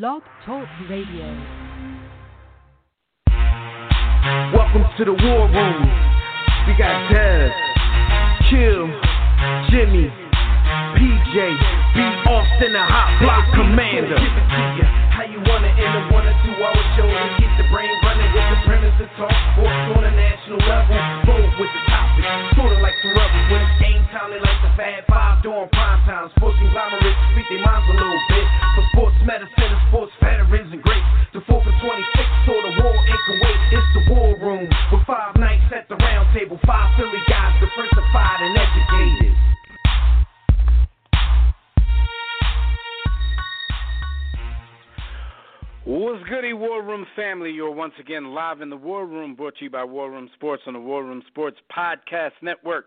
Blog 0.00 0.22
Talk 0.46 0.64
Radio. 0.88 1.28
Welcome 4.56 4.88
to 4.96 5.04
the 5.04 5.12
war 5.12 5.44
room. 5.52 5.84
We 6.64 6.72
got 6.80 7.12
Dez, 7.12 7.52
Kill, 8.48 8.88
Jimmy, 9.68 10.08
PJ, 10.96 11.36
B. 11.92 12.00
Austin, 12.24 12.72
the 12.72 12.80
hot 12.80 13.20
block 13.20 13.44
commander. 13.52 14.16
Give 14.16 14.32
it 14.32 14.48
to 14.48 14.64
you 14.80 14.88
how 15.12 15.28
you 15.28 15.36
want 15.44 15.68
it 15.68 15.76
in 15.76 15.84
a 15.84 16.08
one 16.08 16.24
or 16.24 16.36
two 16.40 16.56
hour 16.56 16.72
show 16.96 17.04
to 17.04 17.28
keep 17.36 17.52
the 17.60 17.68
brain 17.68 17.92
running 18.00 18.00
with 18.00 18.00
the 18.00 18.11
premise 18.72 18.96
to 18.96 19.06
talk 19.20 19.36
sports 19.52 19.88
on 19.92 20.02
a 20.08 20.12
national 20.16 20.60
level. 20.64 20.96
Roll 21.28 21.44
with 21.60 21.72
the 21.76 21.82
topic, 21.92 22.24
sorta 22.56 22.80
like 22.80 22.96
the 23.04 23.12
rebels 23.12 23.46
when 23.52 23.60
it's 23.60 23.76
game 23.84 24.04
time. 24.08 24.32
They 24.32 24.40
like 24.40 24.60
the 24.64 24.72
Fab 24.80 25.04
Five 25.12 25.44
during 25.44 25.68
prime 25.76 26.00
time. 26.08 26.32
Sports 26.40 26.56
conglomerates 26.56 27.20
speak 27.36 27.46
their 27.52 27.60
minds 27.60 27.84
a 27.92 27.94
little 28.00 28.22
bit. 28.32 28.46
For 28.72 28.84
sports 28.96 29.18
medicine 29.28 29.68
and 29.76 29.82
sports 29.92 30.12
veterans 30.24 30.72
and 30.72 30.80
greats. 30.80 31.10
The 31.36 31.44
4 31.44 31.60
for 31.60 31.74
26 31.84 32.48
or 32.48 32.60
the 32.64 32.72
war 32.80 32.96
in 32.96 33.18
Kuwait. 33.28 33.60
It's 33.76 33.88
the 33.92 34.02
war 34.08 34.30
room 34.40 34.64
with 34.64 35.04
five 35.04 35.36
nights 35.36 35.68
at 35.72 35.88
the 35.92 35.96
round 36.00 36.32
table. 36.32 36.56
Five 36.64 36.96
Philly 36.96 37.20
guys 37.28 37.52
diversified 37.60 38.40
and 38.40 38.56
educated. 38.56 39.36
What's 45.84 46.22
goody, 46.28 46.52
War 46.52 46.80
Room 46.80 47.04
family? 47.16 47.50
You're 47.50 47.72
once 47.72 47.94
again 47.98 48.32
live 48.32 48.60
in 48.60 48.70
the 48.70 48.76
War 48.76 49.04
Room, 49.04 49.34
brought 49.34 49.56
to 49.56 49.64
you 49.64 49.70
by 49.70 49.82
War 49.82 50.12
Room 50.12 50.30
Sports 50.34 50.62
on 50.68 50.74
the 50.74 50.80
War 50.80 51.02
Room 51.02 51.24
Sports 51.26 51.56
Podcast 51.76 52.30
Network. 52.40 52.86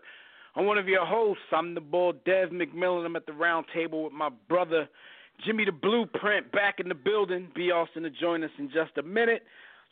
I'm 0.54 0.64
one 0.64 0.78
of 0.78 0.88
your 0.88 1.04
hosts. 1.04 1.42
I'm 1.52 1.74
the 1.74 1.82
bull, 1.82 2.14
Dev 2.24 2.48
McMillan. 2.48 3.04
I'm 3.04 3.14
at 3.14 3.26
the 3.26 3.34
round 3.34 3.66
table 3.74 4.04
with 4.04 4.14
my 4.14 4.30
brother, 4.48 4.88
Jimmy 5.44 5.66
the 5.66 5.72
Blueprint, 5.72 6.50
back 6.52 6.80
in 6.80 6.88
the 6.88 6.94
building. 6.94 7.48
Be 7.54 7.70
Austin 7.70 8.02
to 8.04 8.10
join 8.10 8.42
us 8.42 8.50
in 8.58 8.68
just 8.68 8.96
a 8.96 9.02
minute. 9.02 9.42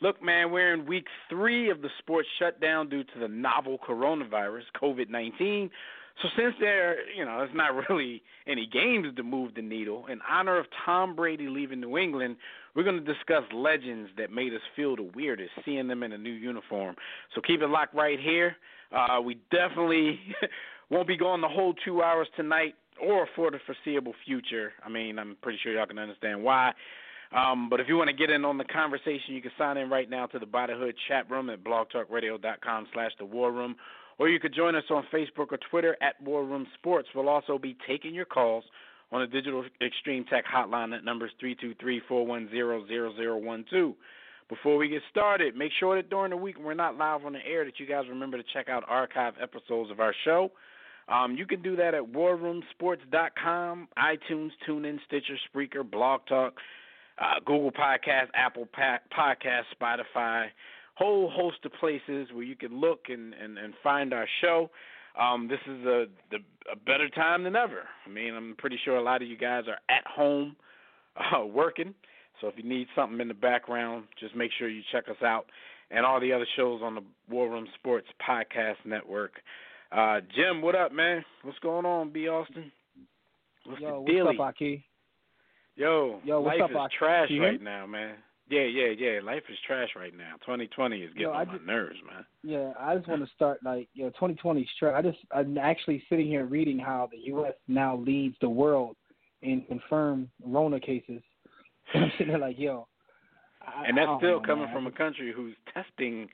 Look, 0.01 0.23
man, 0.23 0.51
we're 0.51 0.73
in 0.73 0.87
week 0.87 1.05
three 1.29 1.69
of 1.69 1.83
the 1.83 1.89
sports 1.99 2.27
shutdown 2.39 2.89
due 2.89 3.03
to 3.03 3.19
the 3.19 3.27
novel 3.27 3.77
coronavirus, 3.87 4.63
COVID 4.81 5.11
19. 5.11 5.69
So 6.21 6.29
since 6.37 6.55
there, 6.59 7.09
you 7.11 7.25
know, 7.25 7.39
there's 7.39 7.55
not 7.55 7.73
really 7.89 8.21
any 8.47 8.67
games 8.67 9.07
to 9.15 9.23
move 9.23 9.55
the 9.55 9.61
needle, 9.61 10.05
in 10.07 10.19
honor 10.29 10.57
of 10.57 10.65
Tom 10.85 11.15
Brady 11.15 11.47
leaving 11.47 11.81
New 11.81 11.97
England, 11.97 12.37
we're 12.75 12.83
going 12.83 13.03
to 13.03 13.13
discuss 13.13 13.43
legends 13.53 14.09
that 14.17 14.31
made 14.31 14.53
us 14.53 14.61
feel 14.75 14.95
the 14.95 15.09
weirdest 15.15 15.51
seeing 15.63 15.87
them 15.87 16.03
in 16.03 16.11
a 16.11 16.17
new 16.17 16.31
uniform. 16.31 16.95
So 17.33 17.41
keep 17.41 17.61
it 17.61 17.67
locked 17.67 17.95
right 17.95 18.19
here. 18.19 18.55
Uh, 18.91 19.21
we 19.21 19.37
definitely 19.51 20.19
won't 20.89 21.07
be 21.07 21.17
going 21.17 21.41
the 21.41 21.47
whole 21.47 21.73
two 21.85 22.01
hours 22.01 22.27
tonight 22.35 22.75
or 23.01 23.27
for 23.35 23.51
the 23.51 23.59
foreseeable 23.65 24.13
future. 24.25 24.73
I 24.85 24.89
mean, 24.89 25.19
I'm 25.19 25.35
pretty 25.41 25.59
sure 25.61 25.73
y'all 25.73 25.85
can 25.85 25.99
understand 25.99 26.43
why. 26.43 26.73
Um, 27.35 27.69
but 27.69 27.79
if 27.79 27.87
you 27.87 27.97
want 27.97 28.09
to 28.09 28.15
get 28.15 28.29
in 28.29 28.45
on 28.45 28.57
the 28.57 28.63
conversation, 28.65 29.33
you 29.33 29.41
can 29.41 29.51
sign 29.57 29.77
in 29.77 29.89
right 29.89 30.09
now 30.09 30.27
to 30.27 30.39
the 30.39 30.45
By 30.45 30.67
the 30.67 30.75
Hood 30.75 30.95
chat 31.07 31.29
room 31.29 31.49
at 31.49 31.63
blogtalkradio.com 31.63 32.87
slash 32.93 33.11
the 33.19 33.25
war 33.25 33.51
room. 33.51 33.75
Or 34.17 34.29
you 34.29 34.39
could 34.39 34.55
join 34.55 34.75
us 34.75 34.85
on 34.89 35.03
Facebook 35.13 35.51
or 35.51 35.59
Twitter 35.69 35.97
at 36.01 36.21
War 36.21 36.45
Room 36.45 36.65
Sports. 36.75 37.09
We'll 37.13 37.27
also 37.27 37.57
be 37.57 37.75
taking 37.87 38.13
your 38.13 38.23
calls 38.25 38.63
on 39.11 39.19
the 39.21 39.27
Digital 39.27 39.65
Extreme 39.81 40.25
Tech 40.25 40.45
hotline 40.45 40.95
at 40.95 41.03
numbers 41.03 41.31
323-410-0012. 41.43 43.95
Before 44.47 44.77
we 44.77 44.89
get 44.89 45.01
started, 45.09 45.55
make 45.55 45.71
sure 45.79 45.95
that 45.95 46.09
during 46.09 46.29
the 46.29 46.37
week 46.37 46.57
when 46.57 46.65
we're 46.65 46.75
not 46.75 46.97
live 46.97 47.25
on 47.25 47.33
the 47.33 47.43
air 47.45 47.65
that 47.65 47.79
you 47.79 47.87
guys 47.87 48.03
remember 48.07 48.37
to 48.37 48.43
check 48.53 48.69
out 48.69 48.83
archive 48.87 49.33
episodes 49.41 49.89
of 49.89 49.99
our 49.99 50.13
show. 50.23 50.51
Um, 51.07 51.35
you 51.35 51.45
can 51.45 51.61
do 51.61 51.75
that 51.75 51.93
at 51.93 52.03
warroomsports.com, 52.03 53.87
iTunes, 53.97 54.51
TuneIn, 54.67 54.99
Stitcher, 55.07 55.37
Spreaker, 55.53 55.89
Blog 55.89 56.21
Talk, 56.27 56.53
uh, 57.19 57.39
Google 57.45 57.71
Podcast, 57.71 58.27
Apple 58.35 58.67
pa- 58.71 58.99
Podcast, 59.15 59.63
Spotify, 59.79 60.47
whole 60.95 61.29
host 61.29 61.57
of 61.65 61.71
places 61.73 62.27
where 62.33 62.43
you 62.43 62.55
can 62.55 62.79
look 62.79 63.05
and, 63.09 63.33
and, 63.33 63.57
and 63.57 63.73
find 63.83 64.13
our 64.13 64.27
show. 64.41 64.69
Um, 65.19 65.47
this 65.47 65.59
is 65.65 65.85
a, 65.85 66.05
the, 66.31 66.37
a 66.71 66.75
better 66.75 67.07
time 67.09 67.43
than 67.43 67.55
ever. 67.55 67.83
I 68.05 68.09
mean, 68.09 68.33
I'm 68.33 68.55
pretty 68.57 68.77
sure 68.83 68.97
a 68.97 69.03
lot 69.03 69.21
of 69.21 69.27
you 69.27 69.37
guys 69.37 69.63
are 69.67 69.79
at 69.95 70.05
home 70.05 70.55
uh, 71.17 71.45
working. 71.45 71.93
So 72.41 72.47
if 72.47 72.55
you 72.57 72.67
need 72.67 72.87
something 72.95 73.21
in 73.21 73.27
the 73.27 73.33
background, 73.33 74.05
just 74.19 74.35
make 74.35 74.51
sure 74.57 74.67
you 74.67 74.81
check 74.91 75.05
us 75.09 75.21
out 75.23 75.45
and 75.91 76.05
all 76.05 76.19
the 76.19 76.33
other 76.33 76.47
shows 76.55 76.81
on 76.83 76.95
the 76.95 77.03
War 77.29 77.49
Room 77.49 77.67
Sports 77.75 78.07
Podcast 78.27 78.75
Network. 78.85 79.33
Uh, 79.91 80.19
Jim, 80.35 80.61
what 80.61 80.75
up, 80.75 80.91
man? 80.91 81.23
What's 81.43 81.59
going 81.59 81.85
on, 81.85 82.11
B. 82.11 82.27
Austin? 82.27 82.71
What's 83.65 83.81
Yo, 83.81 84.03
the 84.05 84.11
dealie? 84.11 84.25
what's 84.25 84.39
up, 84.39 84.45
Aki? 84.47 84.83
Yo, 85.75 86.19
Yo, 86.23 86.41
what's 86.41 86.59
life 86.59 86.63
up, 86.65 86.71
is 86.71 86.75
Aki? 86.77 86.95
trash 86.99 87.27
Can 87.27 87.35
you 87.35 87.41
hear 87.41 87.51
right 87.51 87.61
now, 87.61 87.85
man. 87.85 88.15
Yeah, 88.47 88.61
yeah, 88.61 88.93
yeah. 88.97 89.19
Life 89.23 89.43
is 89.49 89.57
trash 89.65 89.89
right 89.95 90.15
now. 90.15 90.33
2020 90.41 90.97
is 90.97 91.09
getting 91.13 91.23
Yo, 91.23 91.31
on 91.31 91.47
my 91.47 91.57
nerves, 91.65 91.97
man. 92.05 92.25
Yeah, 92.43 92.73
I 92.79 92.95
just 92.95 93.07
want 93.07 93.25
to 93.25 93.31
start 93.33 93.59
like 93.65 93.87
you 93.93 94.03
know, 94.03 94.09
2020 94.11 94.67
straight. 94.75 94.93
I 94.93 95.01
just 95.01 95.17
I'm 95.31 95.57
actually 95.57 96.03
sitting 96.09 96.27
here 96.27 96.45
reading 96.45 96.77
how 96.77 97.09
the 97.11 97.17
U.S. 97.29 97.53
now 97.67 97.97
leads 97.97 98.35
the 98.41 98.49
world 98.49 98.95
in 99.41 99.63
confirmed 99.67 100.29
Rona 100.43 100.79
cases. 100.79 101.21
And 101.93 102.03
I'm 102.03 102.11
sitting 102.17 102.27
there 102.27 102.39
like, 102.39 102.59
yo, 102.59 102.87
I, 103.61 103.87
and 103.87 103.97
that's 103.97 104.09
still 104.17 104.39
know, 104.39 104.45
coming 104.45 104.65
man. 104.65 104.73
from 104.73 104.87
a 104.87 104.91
country 104.91 105.33
whose 105.35 105.55
testing 105.73 106.27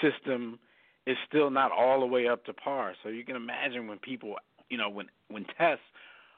system 0.00 0.58
is 1.06 1.16
still 1.28 1.50
not 1.50 1.70
all 1.72 2.00
the 2.00 2.06
way 2.06 2.28
up 2.28 2.44
to 2.46 2.52
par. 2.52 2.94
So 3.02 3.08
you 3.08 3.24
can 3.24 3.36
imagine 3.36 3.88
when 3.88 3.98
people, 3.98 4.36
you 4.70 4.78
know, 4.78 4.88
when 4.88 5.06
when 5.28 5.44
tests 5.58 5.84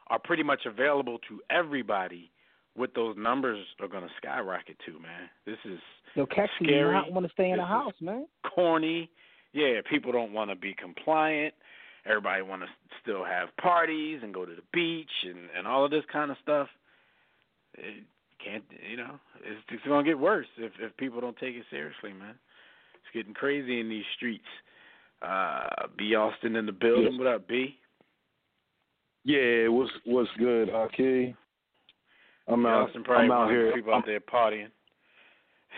are 0.09 0.19
pretty 0.19 0.43
much 0.43 0.67
available 0.67 1.19
to 1.29 1.41
everybody, 1.51 2.31
what 2.77 2.91
those 2.95 3.17
numbers 3.17 3.65
are 3.81 3.89
going 3.89 4.03
to 4.03 4.11
skyrocket 4.17 4.77
to, 4.87 4.93
man. 4.93 5.29
This 5.47 5.59
is 5.65 5.79
Yo, 6.15 6.27
cats 6.27 6.51
do 6.61 6.67
scary. 6.67 6.93
not 6.93 7.13
want 7.13 7.27
to 7.27 7.33
stay 7.33 7.51
in 7.51 7.57
This 7.57 7.61
the 7.63 7.67
house, 7.67 7.95
man. 8.01 8.27
corny. 8.55 9.11
Yeah, 9.53 9.81
people 9.89 10.11
don't 10.13 10.33
want 10.33 10.51
to 10.51 10.57
be 10.57 10.75
compliant. 10.75 11.55
Everybody 12.07 12.43
want 12.43 12.63
to 12.63 12.69
still 13.03 13.25
have 13.25 13.49
parties 13.61 14.21
and 14.23 14.35
go 14.35 14.45
to 14.45 14.53
the 14.55 14.63
beach 14.73 15.11
and 15.25 15.39
and 15.57 15.67
all 15.67 15.85
of 15.85 15.91
this 15.91 16.05
kind 16.13 16.31
of 16.31 16.37
stuff. 16.43 16.69
It 17.75 18.05
can't, 18.45 18.65
you 18.91 18.97
know, 18.97 19.19
it's, 19.45 19.61
it's 19.71 19.83
going 19.85 20.05
to 20.05 20.11
get 20.11 20.19
worse 20.19 20.47
if 20.59 20.73
if 20.81 20.97
people 20.97 21.21
don't 21.21 21.37
take 21.39 21.55
it 21.55 21.65
seriously, 21.71 22.13
man. 22.13 22.35
It's 22.97 23.15
getting 23.15 23.35
crazy 23.35 23.81
in 23.81 23.89
these 23.89 24.05
streets. 24.17 24.45
Uh, 25.23 25.87
B 25.97 26.15
Austin 26.15 26.57
in 26.57 26.67
the 26.67 26.73
building. 26.73 27.13
Yes. 27.13 27.19
What 27.19 27.27
up, 27.29 27.49
B? 27.49 27.77
Yeah, 29.25 29.69
what's 29.69 29.91
what's 30.05 30.31
good, 30.39 30.69
Aki? 30.71 31.35
I'm 32.49 32.63
B. 32.63 32.69
out. 32.69 32.89
Austin 32.89 33.05
probably 33.05 33.25
I'm 33.27 33.33
out 33.33 33.39
one 33.47 33.49
of 33.49 33.49
the 33.57 33.65
here. 33.65 33.73
people 33.75 33.95
out 33.95 34.07
there 34.07 34.21
partying. 34.21 34.69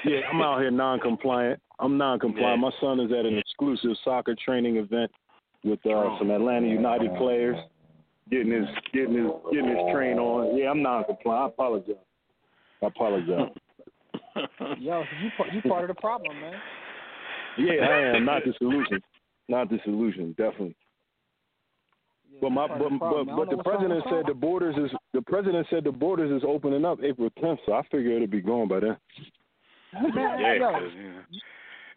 Yeah, 0.05 0.21
I'm 0.33 0.41
out 0.43 0.61
here 0.61 0.71
non-compliant. 0.71 1.61
I'm 1.79 1.97
non-compliant. 1.97 2.61
Yeah. 2.61 2.69
My 2.69 2.71
son 2.81 3.01
is 3.01 3.11
at 3.13 3.25
an 3.25 3.39
exclusive 3.39 3.91
soccer 4.05 4.35
training 4.45 4.77
event 4.77 5.11
with 5.65 5.79
uh, 5.87 5.91
Oh. 5.91 6.17
some 6.19 6.31
Atlanta 6.31 6.67
United 6.67 7.15
players, 7.17 7.57
getting 8.31 8.53
his 8.53 8.67
getting 8.93 9.15
his 9.15 9.31
getting 9.53 9.69
his 9.71 9.93
train 9.93 10.19
on. 10.19 10.57
Yeah, 10.59 10.71
I'm 10.71 10.83
non-compliant. 10.83 11.43
I 11.45 11.47
apologize. 11.49 11.95
I 12.83 12.87
apologize. 12.87 13.51
Yo, 14.79 15.03
you 15.23 15.31
part- 15.37 15.53
you 15.53 15.63
part 15.63 15.89
of 15.89 15.97
the 15.97 16.01
problem, 16.01 16.39
man. 16.41 16.55
yeah, 17.59 17.73
I 17.87 18.17
am 18.17 18.25
not 18.27 18.43
the 18.45 18.53
solution. 18.59 19.01
Not 19.49 19.71
the 19.71 19.79
solution, 19.85 20.33
definitely. 20.37 20.77
Yeah, 22.37 22.41
But 22.43 22.51
my 22.51 22.69
part 22.69 22.79
but 22.81 22.89
the 22.91 22.99
but, 22.99 23.01
but 23.01 23.25
the 23.25 23.25
know 23.25 23.37
what's 23.39 23.51
wrong 23.51 23.65
president 23.65 24.05
said 24.11 24.25
the 24.27 24.35
borders 24.35 24.77
is 24.77 24.97
the 25.15 25.23
president 25.23 25.67
said 25.71 25.85
the 25.85 25.93
borders 25.93 26.31
is 26.31 26.47
opening 26.47 26.85
up 26.85 26.99
April 27.03 27.31
10th, 27.43 27.59
so 27.65 27.73
I 27.73 27.83
figure 27.91 28.13
it'll 28.13 28.27
be 28.27 28.41
gone 28.43 28.69
by 28.69 28.81
then. 28.81 28.97
yeah, 30.15 30.55
yo, 30.55 30.73
because 30.73 30.93
you 30.95 31.03
know, 31.13 31.21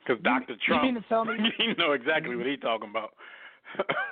'cause 0.08 0.18
Dr. 0.24 0.56
Trump, 0.66 0.84
you 0.84 0.92
mean 0.94 1.02
to 1.02 1.08
tell 1.10 1.26
me- 1.26 1.34
you 1.60 1.76
know 1.76 1.92
exactly 1.92 2.36
what 2.36 2.46
he's 2.46 2.60
talking 2.60 2.90
about. 2.90 3.12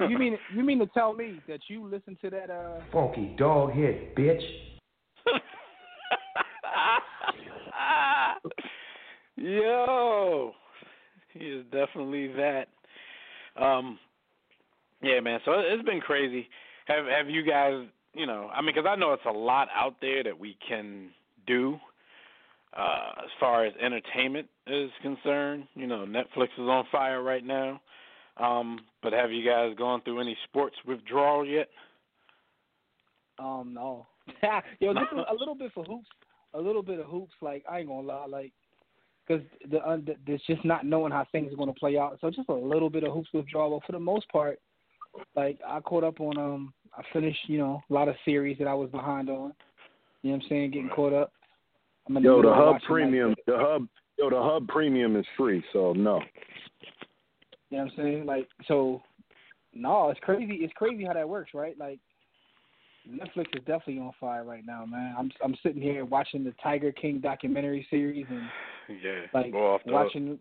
you 0.10 0.18
mean 0.18 0.38
you 0.56 0.64
mean 0.64 0.80
to 0.80 0.88
tell 0.88 1.14
me 1.14 1.40
that 1.48 1.62
you 1.68 1.86
listen 1.88 2.18
to 2.22 2.30
that 2.30 2.50
uh 2.50 2.82
Funky 2.92 3.34
dog 3.38 3.72
head, 3.74 4.14
bitch. 4.16 4.44
Yo, 9.36 10.54
he 11.34 11.40
is 11.46 11.64
definitely 11.72 12.28
that. 12.34 12.66
Um, 13.56 14.00
yeah, 15.02 15.20
man. 15.20 15.40
So 15.46 15.54
it- 15.54 15.72
it's 15.72 15.84
been 15.84 16.02
crazy. 16.02 16.50
Have 16.88 17.06
Have 17.06 17.30
you 17.30 17.44
guys? 17.44 17.86
You 18.14 18.26
know, 18.26 18.50
I 18.54 18.62
mean, 18.62 18.74
because 18.74 18.88
I 18.88 18.96
know 18.96 19.14
it's 19.14 19.26
a 19.26 19.32
lot 19.32 19.68
out 19.76 19.96
there 20.02 20.24
that 20.24 20.38
we 20.38 20.56
can 20.68 21.12
do 21.46 21.80
uh, 22.74 23.12
as 23.24 23.30
far 23.40 23.66
as 23.66 23.74
entertainment 23.80 24.48
is 24.66 24.90
concerned. 25.02 25.68
You 25.76 25.88
know, 25.88 26.06
Netflix 26.06 26.50
is 26.58 26.68
on 26.68 26.86
fire 26.92 27.22
right 27.22 27.44
now. 27.44 27.80
Um, 28.38 28.80
but 29.02 29.14
have 29.14 29.32
you 29.32 29.46
guys 29.48 29.76
gone 29.78 30.02
through 30.02 30.22
any 30.22 30.38
sports 30.46 30.76
withdrawal 30.86 31.46
yet? 31.46 31.70
Um, 33.40 33.72
no. 33.74 34.08
Yo, 34.80 34.94
this 34.94 35.04
is 35.12 35.20
a 35.30 35.34
little 35.34 35.56
bit 35.56 35.72
for 35.74 35.84
hoops. 35.84 36.08
A 36.54 36.60
little 36.60 36.84
bit 36.84 37.00
of 37.00 37.06
hoops. 37.08 37.34
Like 37.42 37.64
I 37.70 37.80
ain't 37.80 37.88
gonna 37.88 38.08
lie, 38.08 38.26
like 38.26 38.54
because 39.28 39.44
the, 39.70 39.78
uh, 39.80 39.98
the 39.98 40.16
there's 40.26 40.42
just 40.48 40.64
not 40.66 40.86
knowing 40.86 41.12
how 41.12 41.26
things 41.32 41.52
are 41.54 41.58
gonna 41.58 41.74
play 41.74 41.98
out. 41.98 42.18
So 42.22 42.30
just 42.30 42.50
a 42.50 42.54
little 42.54 42.90
bit 42.90 43.04
of 43.04 43.14
hoops 43.14 43.30
withdrawal. 43.34 43.78
But 43.80 43.86
for 43.86 43.92
the 43.92 44.00
most 44.00 44.28
part, 44.30 44.60
like 45.36 45.60
I 45.68 45.80
caught 45.80 46.04
up 46.04 46.20
on 46.20 46.38
um, 46.38 46.74
I 46.98 47.02
finished 47.14 47.40
you 47.48 47.58
know 47.58 47.82
a 47.90 47.94
lot 47.94 48.08
of 48.08 48.16
series 48.26 48.58
that 48.60 48.68
I 48.68 48.74
was 48.74 48.90
behind 48.90 49.30
on. 49.30 49.54
You 50.24 50.32
know 50.32 50.38
what 50.38 50.44
I'm 50.44 50.50
saying? 50.50 50.72
Getting 50.72 50.90
caught 50.90 51.14
up. 51.14 51.32
I'm 52.08 52.18
in 52.18 52.24
the 52.24 52.30
Yo, 52.30 52.42
the 52.42 52.54
hub 52.54 52.82
premium, 52.82 53.30
Like, 53.30 53.46
the 53.46 53.58
hub, 53.58 53.88
yo, 54.18 54.30
the 54.30 54.42
hub 54.42 54.68
premium 54.68 55.16
is 55.16 55.26
free, 55.38 55.64
so 55.74 55.94
no. 55.94 56.22
you 57.70 57.78
know 57.78 57.84
what 57.84 57.92
I'm 57.92 57.92
saying? 57.98 58.26
Like, 58.26 58.48
so, 58.68 59.02
no, 59.74 60.10
it's 60.10 60.20
crazy. 60.22 60.56
It's 60.56 60.74
crazy 60.74 61.06
how 61.06 61.14
that 61.14 61.28
works, 61.28 61.52
right? 61.54 61.78
Like, 61.78 62.00
Netflix 63.10 63.56
is 63.56 63.64
definitely 63.66 64.00
on 64.00 64.12
fire 64.20 64.44
right 64.44 64.66
now, 64.66 64.86
man. 64.86 65.16
I'm 65.18 65.32
I'm 65.44 65.56
sitting 65.64 65.82
here 65.82 66.04
watching 66.04 66.44
the 66.44 66.54
Tiger 66.62 66.92
King 66.92 67.20
documentary 67.20 67.88
series 67.90 68.26
and 68.30 68.50
Yeah, 69.02 69.22
like 69.34 69.54
off 69.54 69.82
watching 69.86 70.28
it 70.30 70.40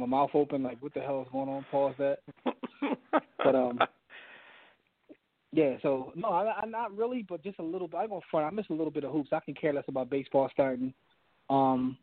with, 0.00 0.08
my 0.08 0.16
mouth 0.18 0.30
open, 0.34 0.62
like, 0.62 0.82
what 0.82 0.94
the 0.94 1.00
hell 1.00 1.22
is 1.22 1.28
going 1.32 1.48
on? 1.48 1.64
Pause 1.70 1.94
that. 1.98 2.18
But 3.44 3.54
um, 3.54 3.78
yeah. 5.52 5.76
So 5.82 6.12
no, 6.16 6.28
I, 6.28 6.54
I'm 6.60 6.70
not 6.70 6.96
really, 6.96 7.24
but 7.28 7.44
just 7.44 7.58
a 7.58 7.62
little. 7.62 7.86
bit. 7.86 7.98
I 7.98 8.06
go 8.06 8.22
front. 8.30 8.46
I 8.46 8.50
miss 8.50 8.66
a 8.70 8.72
little 8.72 8.90
bit 8.90 9.04
of 9.04 9.12
hoops. 9.12 9.28
I 9.32 9.40
can 9.40 9.54
care 9.54 9.72
less 9.72 9.84
about 9.86 10.10
baseball 10.10 10.48
starting. 10.52 10.94
Um, 11.50 11.98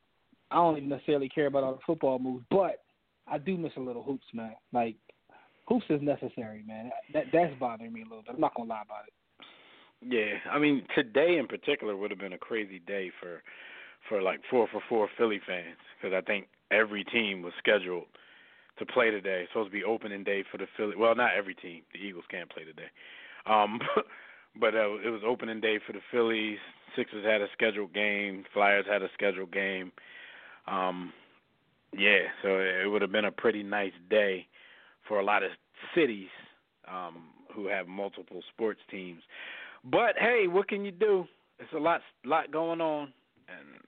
I 0.52 0.56
don't 0.56 0.78
even 0.78 0.90
necessarily 0.90 1.30
care 1.30 1.48
about 1.48 1.64
all 1.64 1.74
the 1.74 1.80
football 1.86 2.20
moves, 2.20 2.46
but 2.52 2.84
I 3.28 3.38
do 3.38 3.58
miss 3.58 3.72
a 3.78 3.82
little 3.82 4.04
hoops, 4.04 4.28
man. 4.34 4.56
Like 4.72 4.96
hoops 5.68 5.86
is 5.90 6.02
necessary, 6.02 6.64
man. 6.68 6.92
That 7.14 7.26
that's 7.34 7.54
bothering 7.60 7.92
me 7.92 8.02
a 8.02 8.06
little 8.06 8.22
bit. 8.22 8.36
I'm 8.36 8.42
not 8.42 8.54
gonna 8.56 8.70
lie 8.70 8.84
about 8.86 9.08
it. 9.08 9.14
Yeah, 10.04 10.52
I 10.52 10.60
mean 10.60 10.86
today 10.96 11.38
in 11.38 11.48
particular 11.48 11.96
would 11.98 12.12
have 12.12 12.20
been 12.20 12.34
a 12.34 12.38
crazy 12.38 12.80
day 12.80 13.12
for 13.20 13.42
for 14.10 14.22
like 14.22 14.42
four 14.50 14.68
for 14.72 14.82
four 14.88 15.10
Philly 15.18 15.40
fans 15.48 15.78
because 16.00 16.16
I 16.16 16.22
think 16.22 16.48
every 16.72 17.04
team 17.04 17.42
was 17.42 17.54
scheduled 17.60 18.06
to 18.80 18.86
play 18.86 19.12
today. 19.12 19.46
Supposed 19.50 19.72
to 19.72 19.78
be 19.78 19.84
opening 19.84 20.24
day 20.24 20.44
for 20.52 20.58
the 20.58 20.68
Philly. 20.78 20.96
Well, 20.98 21.16
not 21.16 21.32
every 21.38 21.56
team. 21.56 21.84
The 21.94 22.00
Eagles 22.00 22.26
can't 22.30 22.50
play 22.50 22.64
today, 22.64 22.90
um, 23.46 23.80
but 24.60 24.74
uh, 24.76 24.98
it 25.06 25.10
was 25.10 25.22
opening 25.26 25.62
day 25.62 25.80
for 25.86 25.94
the 25.94 26.02
Phillies. 26.12 26.60
Sixers 26.96 27.26
had 27.26 27.42
a 27.42 27.48
scheduled 27.54 27.94
game. 27.94 28.44
Flyers 28.54 28.86
had 28.90 29.02
a 29.02 29.10
scheduled 29.14 29.52
game. 29.52 29.92
Um, 30.68 31.14
yeah, 31.98 32.30
so 32.42 32.60
it 32.60 32.90
would 32.90 33.02
have 33.02 33.12
been 33.12 33.26
a 33.26 33.32
pretty 33.32 33.64
nice 33.64 33.94
day 34.10 34.48
for 35.08 35.20
a 35.20 35.26
lot 35.26 35.44
of 35.44 35.52
cities 35.96 36.30
um, 36.88 37.24
who 37.54 37.68
have 37.68 37.88
multiple 37.88 38.42
sports 38.54 38.80
teams. 38.90 39.22
But 39.84 40.16
hey, 40.18 40.46
what 40.48 40.68
can 40.68 40.86
you 40.86 40.92
do? 40.92 41.26
It's 41.60 41.74
a 41.74 41.80
lot, 41.80 42.02
lot 42.24 42.52
going 42.52 42.82
on, 42.82 43.14
and 43.48 43.82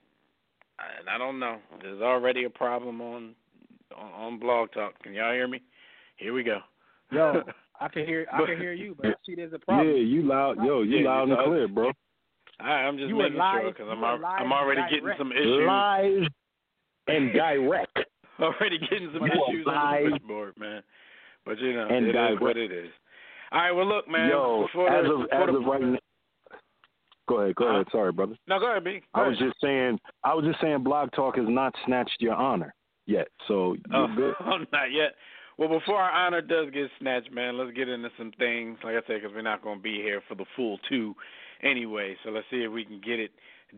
and 1.00 1.10
I 1.10 1.18
don't 1.18 1.40
know. 1.40 1.58
There's 1.82 2.02
already 2.02 2.46
a 2.46 2.50
problem 2.50 3.02
on 3.02 3.36
on, 3.98 4.12
on 4.14 4.40
Blog 4.40 4.72
Talk. 4.74 5.02
Can 5.04 5.14
y'all 5.14 5.34
hear 5.34 5.48
me? 5.48 5.62
Here 6.18 6.34
we 6.34 6.44
go. 6.44 6.60
Yo, 7.12 7.44
I 7.80 7.88
can 7.94 8.06
hear 8.06 8.26
I 8.32 8.46
can 8.46 8.58
hear 8.58 8.74
you, 8.74 8.96
but 8.96 9.08
I 9.08 9.14
see 9.26 9.36
there's 9.36 9.54
a 9.54 9.60
problem. 9.60 9.88
Yeah, 9.88 9.96
you 9.96 10.22
loud, 10.24 10.58
yo, 10.64 10.82
you 10.82 11.00
Yeah, 11.00 11.10
loud 11.10 11.26
you 11.28 11.34
and 11.34 11.40
loud. 11.40 11.46
clear, 11.48 11.68
bro. 11.68 11.92
I, 12.60 12.70
I'm 12.70 12.98
just 12.98 13.10
You 13.10 13.16
were 13.18 13.24
making 13.24 13.42
sure 13.52 13.72
because 13.72 13.88
I'm 13.90 14.04
al- 14.04 14.26
I'm 14.26 14.54
already 14.54 14.82
and 14.82 14.90
getting 14.90 15.14
some 15.18 15.32
issues. 15.32 15.68
Live 15.68 16.24
and 17.08 17.34
direct. 17.34 18.00
already 18.40 18.80
getting 18.80 19.10
some 19.14 19.26
You 19.26 19.32
issues 19.50 19.68
on 19.68 19.92
the 20.04 20.10
switchboard, 20.10 20.54
man. 20.58 20.84
But 21.46 21.60
you 21.60 21.74
know, 21.74 21.88
and 21.90 22.06
it 22.06 22.10
is 22.10 22.14
direct. 22.14 22.42
what 22.42 22.58
it 22.58 22.72
is. 22.72 22.90
All 23.52 23.60
right, 23.62 23.72
well, 23.72 23.88
look, 23.88 24.08
man. 24.08 24.30
Yo, 24.30 24.66
before 24.68 24.90
as 24.90 25.06
the, 25.06 25.14
of 25.14 25.22
before 25.30 25.50
as 25.50 25.54
the, 25.54 25.58
of 25.60 25.66
right 25.66 25.82
now. 25.82 25.98
Go 27.28 27.38
ahead, 27.40 27.56
go 27.56 27.68
ahead. 27.68 27.88
Sorry, 27.92 28.12
brother. 28.12 28.36
no, 28.48 28.60
go 28.60 28.70
ahead, 28.72 28.84
B. 28.84 29.02
Go 29.16 29.22
I 29.22 29.28
was 29.28 29.38
ahead. 29.38 29.50
just 29.50 29.62
saying, 29.62 30.00
I 30.24 30.34
was 30.34 30.46
just 30.46 30.60
saying, 30.62 30.84
Blog 30.84 31.10
Talk 31.14 31.38
has 31.38 31.46
not 31.48 31.74
snatched 31.86 32.18
your 32.20 32.34
honor 32.36 32.74
yet. 33.06 33.28
So 33.48 33.76
you're 33.90 33.96
Oh, 34.04 34.08
good. 34.16 34.34
Oh, 34.46 34.58
not 34.72 34.92
yet. 34.92 35.16
Well, 35.58 35.70
before 35.70 35.98
our 36.02 36.12
honor 36.12 36.42
does 36.42 36.72
get 36.74 36.90
snatched, 37.00 37.32
man, 37.32 37.58
let's 37.58 37.72
get 37.76 37.88
into 37.88 38.10
some 38.18 38.32
things. 38.40 38.78
Like 38.84 38.96
I 38.96 39.08
said, 39.08 39.22
because 39.22 39.32
we're 39.36 39.42
not 39.44 39.62
going 39.62 39.78
to 39.78 39.84
be 39.84 39.96
here 40.02 40.22
for 40.28 40.36
the 40.36 40.46
full 40.56 40.80
two 40.90 41.16
anyway. 41.62 42.16
So 42.24 42.32
let's 42.32 42.48
see 42.50 42.58
if 42.64 42.72
we 42.72 42.84
can 42.84 43.00
get 43.00 43.20
it 43.20 43.32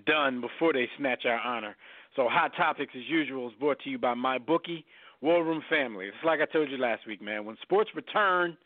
done 0.06 0.42
before 0.42 0.74
they 0.74 0.88
snatch 0.98 1.26
our 1.26 1.40
honor. 1.40 1.76
So 2.16 2.28
Hot 2.30 2.52
Topics, 2.56 2.94
as 2.96 3.04
usual, 3.10 3.48
is 3.50 3.54
brought 3.60 3.80
to 3.82 3.90
you 3.90 3.98
by 4.00 4.14
my 4.14 4.38
bookie, 4.38 4.86
War 5.22 5.44
Room 5.44 5.62
Family. 5.70 6.06
It's 6.08 6.16
like 6.26 6.40
I 6.40 6.46
told 6.46 6.72
you 6.72 6.78
last 6.78 7.06
week, 7.08 7.22
man. 7.22 7.44
When 7.46 7.58
sports 7.62 7.90
return, 7.94 8.58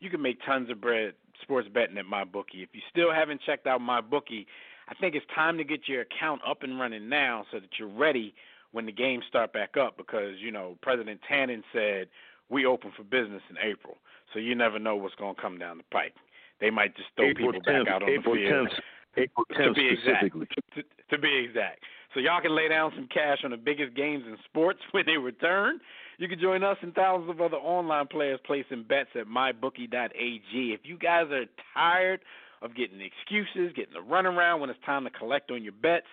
you 0.00 0.10
can 0.10 0.20
make 0.20 0.38
tons 0.44 0.68
of 0.68 0.80
bread 0.80 1.14
sports 1.42 1.68
betting 1.72 1.98
at 1.98 2.06
my 2.06 2.24
bookie. 2.24 2.62
If 2.62 2.70
you 2.72 2.80
still 2.90 3.12
haven't 3.12 3.40
checked 3.44 3.66
out 3.66 3.80
my 3.80 4.00
bookie, 4.00 4.46
I 4.88 4.94
think 4.94 5.14
it's 5.14 5.26
time 5.34 5.58
to 5.58 5.64
get 5.64 5.88
your 5.88 6.02
account 6.02 6.40
up 6.46 6.62
and 6.62 6.78
running 6.78 7.08
now 7.08 7.44
so 7.50 7.58
that 7.60 7.70
you're 7.78 7.88
ready 7.88 8.34
when 8.72 8.86
the 8.86 8.92
games 8.92 9.24
start 9.28 9.52
back 9.52 9.76
up 9.76 9.96
because, 9.96 10.34
you 10.38 10.50
know, 10.50 10.76
President 10.82 11.20
Tannen 11.30 11.62
said 11.72 12.08
we 12.48 12.66
open 12.66 12.92
for 12.96 13.02
business 13.02 13.42
in 13.50 13.56
April. 13.62 13.96
So 14.32 14.38
you 14.38 14.54
never 14.54 14.78
know 14.78 14.96
what's 14.96 15.14
going 15.14 15.34
to 15.34 15.40
come 15.40 15.58
down 15.58 15.78
the 15.78 15.84
pike. 15.90 16.14
They 16.60 16.70
might 16.70 16.96
just 16.96 17.08
throw 17.16 17.26
April 17.26 17.52
people 17.52 17.72
10th, 17.72 17.84
back 17.84 17.94
out 17.94 18.02
on 18.02 18.08
April 18.10 18.34
the 18.34 18.48
field. 18.48 18.68
10th, 18.68 19.22
April 19.22 19.44
To 19.50 19.54
10th 19.54 19.74
be 19.74 19.88
exact. 19.88 20.34
To, 20.74 20.82
to 21.10 21.18
be 21.18 21.36
exact. 21.36 21.80
So 22.14 22.20
y'all 22.20 22.40
can 22.40 22.54
lay 22.54 22.68
down 22.68 22.92
some 22.94 23.08
cash 23.12 23.38
on 23.44 23.50
the 23.50 23.56
biggest 23.56 23.94
games 23.94 24.24
in 24.26 24.36
sports 24.44 24.80
when 24.92 25.04
they 25.06 25.16
return. 25.16 25.80
You 26.18 26.28
can 26.28 26.40
join 26.40 26.64
us 26.64 26.78
and 26.80 26.94
thousands 26.94 27.30
of 27.30 27.40
other 27.40 27.56
online 27.56 28.06
players 28.06 28.40
placing 28.46 28.84
bets 28.84 29.10
at 29.14 29.26
mybookie.ag. 29.26 30.72
If 30.72 30.80
you 30.84 30.96
guys 30.96 31.26
are 31.30 31.44
tired 31.74 32.20
of 32.62 32.74
getting 32.74 33.00
excuses, 33.00 33.74
getting 33.76 33.92
the 33.92 34.00
runaround 34.00 34.60
when 34.60 34.70
it's 34.70 34.78
time 34.86 35.04
to 35.04 35.10
collect 35.10 35.50
on 35.50 35.62
your 35.62 35.74
bets, 35.74 36.06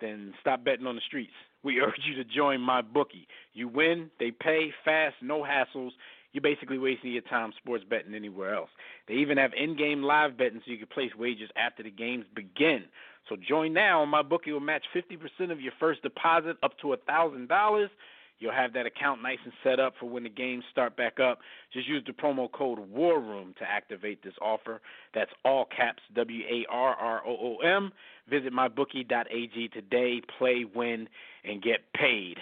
then 0.00 0.32
stop 0.40 0.64
betting 0.64 0.86
on 0.86 0.96
the 0.96 1.02
streets. 1.06 1.32
We 1.62 1.80
urge 1.84 2.00
you 2.08 2.14
to 2.16 2.24
join 2.24 2.60
my 2.60 2.80
bookie. 2.80 3.28
You 3.52 3.68
win, 3.68 4.10
they 4.18 4.30
pay 4.30 4.72
fast, 4.84 5.16
no 5.20 5.42
hassles. 5.42 5.90
You're 6.32 6.42
basically 6.42 6.78
wasting 6.78 7.12
your 7.12 7.22
time 7.22 7.52
sports 7.56 7.84
betting 7.88 8.14
anywhere 8.14 8.54
else. 8.54 8.70
They 9.06 9.14
even 9.14 9.38
have 9.38 9.52
in-game 9.56 10.02
live 10.02 10.36
betting 10.36 10.60
so 10.64 10.72
you 10.72 10.78
can 10.78 10.88
place 10.88 11.12
wagers 11.16 11.50
after 11.54 11.82
the 11.82 11.90
games 11.90 12.24
begin. 12.34 12.84
So 13.28 13.36
join 13.36 13.72
now, 13.72 14.02
and 14.02 14.10
my 14.10 14.22
bookie 14.22 14.52
will 14.52 14.60
match 14.60 14.84
50% 14.94 15.52
of 15.52 15.60
your 15.60 15.72
first 15.78 16.02
deposit 16.02 16.56
up 16.62 16.76
to 16.80 16.88
$1,000. 17.08 17.88
You'll 18.38 18.52
have 18.52 18.72
that 18.74 18.86
account 18.86 19.22
nice 19.22 19.38
and 19.44 19.52
set 19.62 19.78
up 19.78 19.94
for 19.98 20.06
when 20.06 20.24
the 20.24 20.28
games 20.28 20.64
start 20.70 20.96
back 20.96 21.20
up. 21.20 21.38
Just 21.72 21.88
use 21.88 22.02
the 22.06 22.12
promo 22.12 22.50
code 22.50 22.78
WARROOM 22.78 23.54
to 23.56 23.64
activate 23.64 24.22
this 24.22 24.34
offer. 24.42 24.80
That's 25.14 25.30
all 25.44 25.66
caps 25.66 26.02
W 26.14 26.42
A 26.50 26.66
R 26.70 26.94
R 26.94 27.22
O 27.26 27.36
O 27.36 27.56
M. 27.58 27.92
Visit 28.28 28.52
mybookie.ag 28.52 29.68
today, 29.68 30.20
play, 30.38 30.64
win, 30.74 31.08
and 31.44 31.62
get 31.62 31.92
paid. 31.94 32.38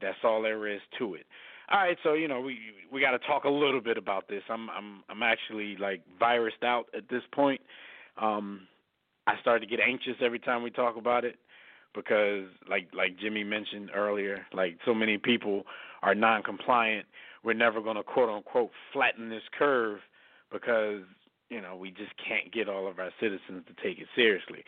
That's 0.00 0.18
all 0.24 0.42
there 0.42 0.66
is 0.66 0.80
to 0.98 1.14
it. 1.14 1.26
All 1.70 1.78
right, 1.78 1.96
so 2.02 2.14
you 2.14 2.26
know 2.28 2.40
we 2.40 2.58
we 2.92 3.00
got 3.00 3.12
to 3.12 3.18
talk 3.20 3.44
a 3.44 3.48
little 3.48 3.80
bit 3.80 3.96
about 3.96 4.28
this. 4.28 4.42
I'm 4.50 4.68
I'm 4.70 5.02
I'm 5.08 5.22
actually 5.22 5.76
like 5.76 6.02
virused 6.20 6.64
out 6.64 6.86
at 6.96 7.08
this 7.08 7.22
point. 7.32 7.60
Um, 8.20 8.66
I 9.26 9.40
start 9.40 9.62
to 9.62 9.66
get 9.66 9.78
anxious 9.80 10.16
every 10.20 10.40
time 10.40 10.62
we 10.62 10.70
talk 10.70 10.96
about 10.96 11.24
it 11.24 11.36
because 11.94 12.44
like 12.68 12.88
like 12.94 13.18
Jimmy 13.18 13.44
mentioned 13.44 13.90
earlier, 13.94 14.46
like 14.52 14.78
so 14.84 14.94
many 14.94 15.18
people 15.18 15.64
are 16.02 16.14
non-compliant. 16.14 17.06
We're 17.42 17.54
never 17.54 17.80
going 17.80 17.96
to 17.96 18.02
quote 18.02 18.28
unquote 18.28 18.70
flatten 18.92 19.30
this 19.30 19.42
curve 19.58 20.00
because 20.52 21.02
you 21.48 21.60
know 21.60 21.76
we 21.76 21.90
just 21.90 22.12
can't 22.16 22.52
get 22.52 22.68
all 22.68 22.88
of 22.88 22.98
our 22.98 23.10
citizens 23.20 23.64
to 23.66 23.82
take 23.82 23.98
it 23.98 24.08
seriously. 24.14 24.64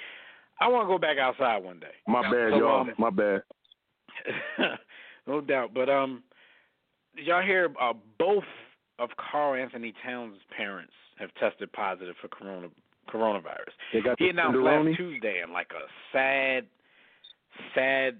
I 0.61 0.69
want 0.69 0.85
to 0.85 0.93
go 0.93 0.99
back 0.99 1.19
outside 1.19 1.63
one 1.65 1.81
day. 1.81 1.95
My 2.07 2.23
bad, 2.23 2.53
So, 2.53 2.59
y'all. 2.59 2.81
um, 2.83 2.93
My 2.99 3.11
bad. 3.11 3.43
no 5.27 5.41
doubt. 5.41 5.75
But 5.75 5.89
um, 5.89 6.23
did 7.17 7.27
y'all 7.27 7.43
hear 7.43 7.73
uh, 7.81 7.95
both 8.19 8.45
of 8.99 9.11
Karl-Anthony 9.17 9.93
Towns' 10.05 10.37
parents 10.57 10.93
have 11.19 11.31
tested 11.35 11.73
positive 11.73 12.15
for 12.21 12.29
corona 12.29 12.69
coronavirus. 13.13 13.75
They 13.93 14.01
got 14.01 14.19
He 14.19 14.29
announced 14.29 14.59
last 14.59 14.97
Tuesday 14.97 15.43
in 15.45 15.53
like 15.53 15.71
a 15.73 15.85
sad, 16.13 16.67
sad. 17.75 18.19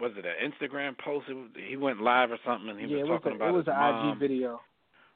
Was 0.00 0.12
it 0.16 0.24
an 0.24 0.50
Instagram 0.50 0.96
post? 0.98 1.26
He 1.68 1.76
went 1.76 2.00
live 2.00 2.30
or 2.30 2.38
something, 2.44 2.70
and 2.70 2.80
he 2.80 2.86
yeah, 2.86 3.02
was 3.02 3.08
it 3.08 3.10
was 3.10 3.20
talking 3.22 3.32
a, 3.32 3.36
about 3.36 3.48
it 3.48 3.52
was 3.52 3.66
his 3.66 3.74
an 3.74 3.80
mom. 3.80 4.12
IG 4.12 4.18
video. 4.18 4.60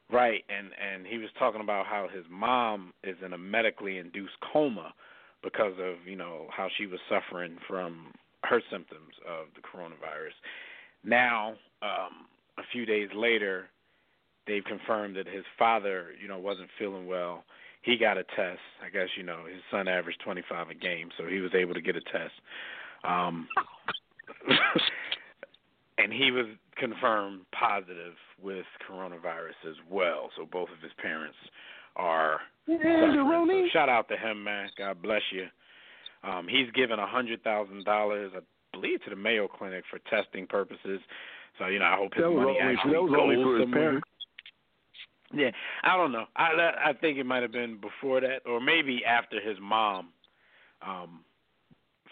Right, 0.09 0.43
and 0.47 0.69
and 0.79 1.05
he 1.05 1.17
was 1.17 1.29
talking 1.37 1.59
about 1.61 1.85
how 1.85 2.07
his 2.13 2.23
mom 2.29 2.93
is 3.03 3.17
in 3.25 3.33
a 3.33 3.37
medically 3.37 3.97
induced 3.97 4.35
coma 4.53 4.93
because 5.43 5.73
of 5.79 5.95
you 6.05 6.15
know 6.15 6.47
how 6.55 6.69
she 6.77 6.85
was 6.85 6.99
suffering 7.09 7.57
from 7.67 8.13
her 8.43 8.61
symptoms 8.71 9.13
of 9.27 9.47
the 9.55 9.61
coronavirus. 9.61 10.35
Now, 11.03 11.55
um, 11.81 12.27
a 12.57 12.63
few 12.71 12.85
days 12.85 13.09
later, 13.15 13.67
they've 14.47 14.63
confirmed 14.63 15.15
that 15.17 15.27
his 15.27 15.43
father, 15.59 16.07
you 16.21 16.27
know, 16.27 16.39
wasn't 16.39 16.69
feeling 16.79 17.05
well. 17.05 17.43
He 17.81 17.97
got 17.97 18.17
a 18.17 18.23
test. 18.23 18.59
I 18.85 18.89
guess 18.91 19.09
you 19.17 19.23
know 19.23 19.43
his 19.45 19.61
son 19.71 19.87
averaged 19.87 20.21
25 20.23 20.69
a 20.69 20.73
game, 20.73 21.09
so 21.17 21.25
he 21.25 21.39
was 21.39 21.51
able 21.53 21.73
to 21.73 21.81
get 21.81 21.95
a 21.95 22.01
test. 22.01 22.33
Um, 23.03 23.47
and 25.97 26.13
he 26.13 26.31
was 26.31 26.45
confirmed 26.77 27.41
positive 27.57 28.13
with 28.41 28.65
coronavirus 28.89 29.57
as 29.67 29.75
well. 29.89 30.29
So 30.37 30.47
both 30.49 30.69
of 30.69 30.81
his 30.81 30.91
parents 31.01 31.37
are. 31.95 32.39
So 32.67 33.69
shout 33.73 33.89
out 33.89 34.07
to 34.09 34.17
him, 34.17 34.43
man. 34.43 34.69
God 34.77 35.01
bless 35.01 35.21
you. 35.31 35.47
Um, 36.23 36.47
he's 36.49 36.69
given 36.71 36.99
a 36.99 37.07
hundred 37.07 37.43
thousand 37.43 37.85
dollars, 37.85 38.31
I 38.35 38.39
believe, 38.73 39.03
to 39.03 39.09
the 39.09 39.15
Mayo 39.15 39.47
Clinic 39.47 39.83
for 39.89 39.99
testing 40.09 40.47
purposes. 40.47 40.99
So 41.57 41.67
you 41.67 41.79
know, 41.79 41.85
I 41.85 41.95
hope 41.95 42.13
his 42.13 42.23
That 42.23 42.29
money 42.29 42.57
only, 42.61 42.75
actually 42.75 42.93
goes 42.93 43.09
for 43.09 43.59
his 43.59 43.69
parents. 43.71 44.07
Yeah, 45.33 45.51
I 45.83 45.97
don't 45.97 46.11
know. 46.11 46.25
I 46.35 46.49
I 46.85 46.93
think 46.93 47.17
it 47.17 47.25
might 47.25 47.41
have 47.41 47.51
been 47.51 47.79
before 47.79 48.21
that, 48.21 48.41
or 48.45 48.61
maybe 48.61 49.03
after 49.05 49.41
his 49.41 49.57
mom 49.61 50.09
um 50.85 51.21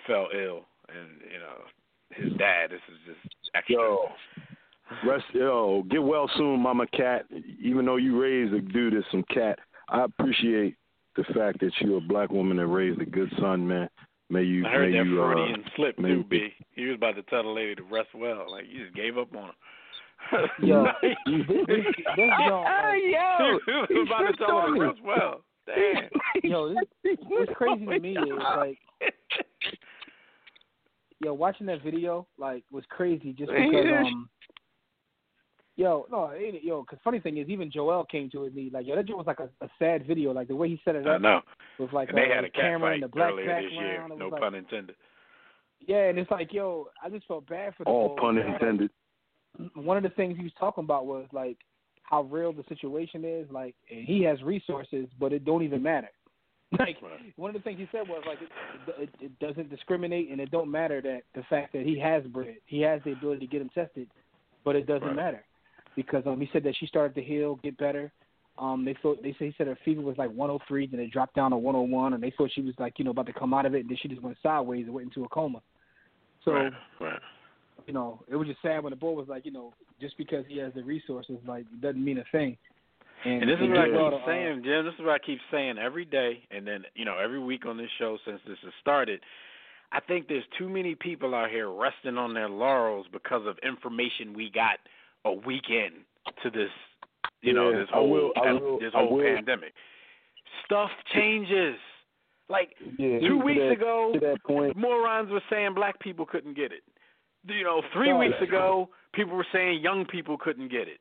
fell 0.08 0.28
ill, 0.34 0.66
and 0.90 1.22
you 1.32 1.40
know 1.40 1.64
his 2.12 2.38
dad. 2.38 2.72
This 2.72 2.82
is 2.90 3.00
just 3.06 3.36
extra. 3.56 3.76
Yo, 3.76 4.08
rest, 5.06 5.26
yo, 5.34 5.84
get 5.90 6.04
well 6.04 6.30
soon, 6.38 6.60
Mama 6.60 6.86
Cat. 6.88 7.26
Even 7.62 7.86
though 7.86 7.98
you 7.98 8.20
raised 8.20 8.54
a 8.54 8.62
dude 8.62 8.96
as 8.96 9.04
some 9.12 9.24
cat, 9.34 9.60
I 9.90 10.04
appreciate 10.04 10.76
the 11.16 11.24
fact 11.34 11.60
that 11.62 11.72
you're 11.80 11.98
a 11.98 12.02
black 12.02 12.30
woman 12.30 12.58
that 12.58 12.68
raised 12.68 13.02
a 13.02 13.06
good 13.06 13.32
son, 13.40 13.68
man. 13.68 13.90
May 14.30 14.44
you, 14.44 14.66
I 14.66 14.70
heard 14.70 14.92
may 14.92 14.98
that 14.98 15.06
you, 15.06 15.16
Freudian 15.16 15.64
uh, 15.64 15.70
slip 15.76 16.00
may 16.00 16.10
too, 16.10 16.24
B. 16.24 16.50
He 16.72 16.86
was 16.86 16.96
about 16.96 17.16
to 17.16 17.24
tell 17.24 17.44
the 17.44 17.50
lady 17.50 17.76
to 17.76 17.84
rest 17.84 18.10
well. 18.16 18.46
Like 18.50 18.66
you 18.68 18.84
just 18.86 18.96
gave 18.96 19.18
up 19.18 19.34
on 19.36 19.52
her. 20.32 20.48
Yo, 20.60 20.84
Like, 20.84 21.02
this, 21.26 21.42
this, 21.48 21.68
this 21.68 22.16
joint, 22.18 22.66
like, 22.66 23.02
yo, 23.06 23.60
he 23.88 23.94
was 23.94 24.08
about 24.08 24.32
to 24.32 24.38
tell 24.38 24.62
her 24.62 24.74
to 24.74 24.82
rest 24.82 25.00
well. 25.04 25.42
Damn. 25.68 26.10
yo, 26.44 26.74
this, 27.04 27.18
what's 27.28 27.52
crazy 27.56 27.86
to 27.86 28.00
me 28.00 28.12
is 28.12 28.40
like, 28.58 28.80
yo, 31.20 31.34
watching 31.34 31.68
that 31.68 31.84
video 31.84 32.28
like 32.38 32.64
was 32.72 32.84
crazy 32.90 33.34
just 33.34 33.52
because 33.52 33.86
um, 34.00 34.30
yo, 35.76 36.06
no, 36.12 36.28
it 36.28 36.56
ain't, 36.56 36.64
yo, 36.64 36.84
cause 36.84 37.00
funny 37.04 37.20
thing 37.20 37.38
is 37.38 37.50
even 37.50 37.72
Joel 37.72 38.06
came 38.06 38.30
to 38.32 38.46
it 38.46 38.56
me 38.56 38.70
like, 38.74 38.88
yo, 38.88 38.96
that 38.96 39.06
joint 39.06 39.18
was 39.18 39.28
like 39.28 39.40
a, 39.40 39.50
a 39.64 39.70
sad 39.80 40.06
video, 40.08 40.32
like 40.32 40.48
the 40.48 40.56
way 40.56 40.70
he 40.70 40.80
set 40.86 40.96
it 40.96 41.06
up. 41.06 41.08
I 41.08 41.16
up 41.16 41.22
know. 41.22 41.42
was 41.80 41.90
like 41.94 42.10
And 42.10 42.18
they 42.18 42.32
uh, 42.32 42.36
had 42.36 42.44
a 42.46 42.50
cat 42.50 42.62
camera 42.62 42.90
fight 42.90 42.94
and 42.96 43.04
the 43.04 43.08
black 43.08 43.32
earlier 43.32 43.62
this 43.62 43.72
year. 43.72 44.00
background. 44.00 44.20
No 44.20 44.26
was 44.26 44.32
like, 44.34 44.42
pun 44.42 44.56
intended. 44.56 44.96
Yeah, 45.88 46.10
and 46.10 46.18
it's 46.18 46.32
like, 46.32 46.54
yo, 46.54 46.88
I 47.04 47.10
just 47.10 47.28
felt 47.28 47.48
bad 47.48 47.74
for 47.76 47.84
the 47.84 47.90
all 47.90 48.10
boy. 48.10 48.22
pun 48.22 48.36
Like, 48.38 48.46
intended. 48.48 48.90
one 49.76 49.98
of 49.98 50.04
the 50.04 50.10
things 50.10 50.38
he 50.38 50.44
was 50.44 50.54
talking 50.60 50.84
about 50.84 51.06
was 51.06 51.28
like 51.32 51.58
how 52.04 52.24
real 52.24 52.54
the 52.54 52.64
situation 52.70 53.26
is. 53.26 53.48
Like, 53.52 53.76
and 53.92 54.06
he 54.06 54.24
has 54.24 54.42
resources, 54.42 55.08
but 55.20 55.34
it 55.34 55.46
don't 55.46 55.64
even 55.64 55.84
matter. 55.84 56.10
Like 56.80 56.98
Right. 57.02 57.34
one 57.36 57.50
of 57.50 57.56
the 57.56 57.64
things 57.64 57.80
he 57.80 57.88
said 57.92 58.08
was 58.08 58.24
like 58.28 58.40
it, 58.42 58.50
it, 59.00 59.10
it 59.20 59.40
doesn't 59.40 59.70
discriminate, 59.70 60.30
and 60.30 60.42
it 60.42 60.52
don't 60.52 60.70
matter 60.70 61.02
that 61.02 61.22
the 61.34 61.44
fact 61.50 61.74
that 61.74 61.84
he 61.84 61.98
has 62.00 62.24
bread, 62.26 62.58
he 62.66 62.82
has 62.82 63.02
the 63.04 63.12
ability 63.14 63.42
to 63.42 63.48
get 63.48 63.62
him 63.62 63.70
tested, 63.74 64.10
but 64.64 64.76
it 64.76 64.88
doesn't 64.88 65.08
Right. 65.08 65.16
matter 65.16 65.46
because 65.96 66.24
um 66.26 66.40
he 66.40 66.50
said 66.52 66.64
that 66.64 66.76
she 66.78 66.88
started 66.88 67.16
to 67.16 67.24
heal, 67.24 67.56
get 67.64 67.78
better. 67.78 68.12
Um, 68.58 68.86
they 68.86 68.96
thought 69.02 69.22
they 69.22 69.32
say 69.34 69.48
he 69.48 69.56
said 69.58 69.68
her 69.68 69.78
fever 69.84 70.02
was 70.02 70.18
like 70.18 70.30
103, 70.30 70.88
then 70.88 71.00
it 71.00 71.12
dropped 71.12 71.36
down 71.36 71.52
to 71.52 71.58
101, 71.58 72.14
and 72.14 72.24
they 72.24 72.34
thought 72.38 72.52
she 72.54 72.62
was 72.62 72.76
like 72.78 72.98
you 72.98 73.06
know 73.06 73.12
about 73.12 73.26
to 73.28 73.34
come 73.34 73.54
out 73.54 73.66
of 73.66 73.76
it, 73.76 73.82
and 73.82 73.90
then 73.90 73.98
she 74.02 74.08
just 74.08 74.22
went 74.22 74.38
sideways 74.42 74.86
and 74.86 74.94
went 74.94 75.08
into 75.08 75.26
a 75.26 75.30
coma. 75.30 75.62
So 76.44 76.52
right, 76.52 76.74
right. 77.00 77.22
you 77.88 77.94
know, 77.94 78.24
it 78.28 78.36
was 78.36 78.48
just 78.48 78.62
sad 78.62 78.84
when 78.84 78.92
the 78.92 78.98
boy 78.98 79.12
was 79.12 79.28
like, 79.28 79.46
you 79.46 79.52
know, 79.52 79.74
just 80.00 80.18
because 80.18 80.46
he 80.48 80.58
has 80.60 80.74
the 80.74 80.84
resources, 80.84 81.38
like, 81.48 81.66
doesn't 81.82 82.04
mean 82.04 82.20
a 82.20 82.24
thing. 82.32 82.58
And, 83.26 83.42
And 83.42 83.50
this 83.50 83.60
is 83.60 83.68
what 83.70 83.80
I 83.80 83.88
keep 83.88 84.22
uh, 84.22 84.26
saying, 84.28 84.62
Jim. 84.64 84.86
This 84.86 84.94
is 84.94 85.00
what 85.00 85.10
I 85.10 85.20
keep 85.20 85.40
saying 85.52 85.78
every 85.80 86.06
day, 86.06 86.44
and 86.52 86.66
then 86.66 86.84
you 86.94 87.06
know 87.06 87.18
every 87.18 87.40
week 87.40 87.66
on 87.66 87.76
this 87.78 87.90
show 87.98 88.18
since 88.26 88.40
this 88.48 88.58
has 88.64 88.74
started. 88.80 89.20
I 89.92 90.00
think 90.00 90.28
there's 90.28 90.44
too 90.58 90.70
many 90.70 90.94
people 90.96 91.34
out 91.34 91.50
here 91.50 91.72
resting 91.72 92.18
on 92.18 92.34
their 92.34 92.50
laurels 92.50 93.08
because 93.12 93.46
of 93.48 93.58
information 93.64 94.34
we 94.34 94.52
got 94.52 94.78
a 95.26 95.32
weekend 95.32 95.94
to 96.44 96.50
this, 96.50 96.70
you 97.42 97.54
know, 97.54 97.70
Yeah, 97.70 97.80
this 97.80 97.90
whole 97.92 98.10
will- 98.10 98.34
will- 98.36 98.80
this 98.80 98.94
whole 98.94 99.20
pandemic. 99.22 99.74
Stuff 100.66 100.92
changes. 101.14 101.78
Like 102.48 102.76
Yeah, 103.00 103.20
two 103.20 103.38
weeks 103.38 103.60
that, 103.60 103.72
ago, 103.72 104.14
morons 104.76 105.32
were 105.32 105.42
saying 105.50 105.74
black 105.74 106.00
people 106.00 106.26
couldn't 106.28 106.54
get 106.54 106.72
it. 106.72 106.84
You 107.48 107.64
know, 107.64 107.82
three 107.94 108.14
weeks 108.14 108.40
ago, 108.42 108.90
people 109.14 109.36
were 109.36 109.48
saying 109.52 109.82
young 109.82 110.06
people 110.06 110.38
couldn't 110.38 110.68
get 110.68 110.88
it. 110.88 111.00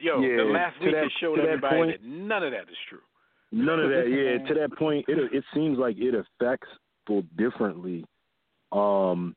Yo, 0.00 0.20
Yeah, 0.20 0.36
the 0.38 0.44
last 0.44 0.78
to 0.78 0.86
week 0.86 0.94
that- 0.94 1.04
it 1.04 1.12
showed 1.20 1.36
to 1.36 1.42
that 1.42 1.48
everybody 1.48 1.76
point- 1.76 2.00
that 2.00 2.08
none 2.08 2.42
of 2.42 2.52
that 2.52 2.68
is 2.68 2.78
true. 2.88 3.00
None 3.52 3.80
of 3.80 3.90
that. 3.90 4.08
Yeah, 4.08 4.38
to 4.48 4.54
that 4.54 4.72
point, 4.76 5.04
it 5.08 5.32
it 5.32 5.44
seems 5.52 5.78
like 5.78 5.98
it 5.98 6.14
affects 6.14 6.68
people 7.06 7.22
differently. 7.36 8.04
Um, 8.72 9.34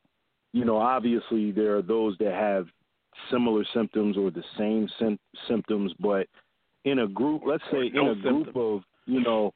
you 0.54 0.66
know, 0.66 0.78
obviously 0.78 1.52
there 1.52 1.76
are 1.76 1.82
those 1.82 2.16
that 2.20 2.34
have 2.34 2.68
similar 3.32 3.64
symptoms 3.74 4.18
or 4.18 4.32
the 4.32 4.44
same 4.58 4.88
sym- 5.00 5.20
symptoms, 5.48 5.92
but 6.00 6.28
in 6.86 7.00
a 7.00 7.08
group, 7.08 7.42
let's 7.46 7.64
say 7.72 7.90
no 7.90 8.12
in 8.12 8.20
a 8.20 8.22
group 8.22 8.56
of 8.56 8.84
you 9.06 9.22
know 9.22 9.54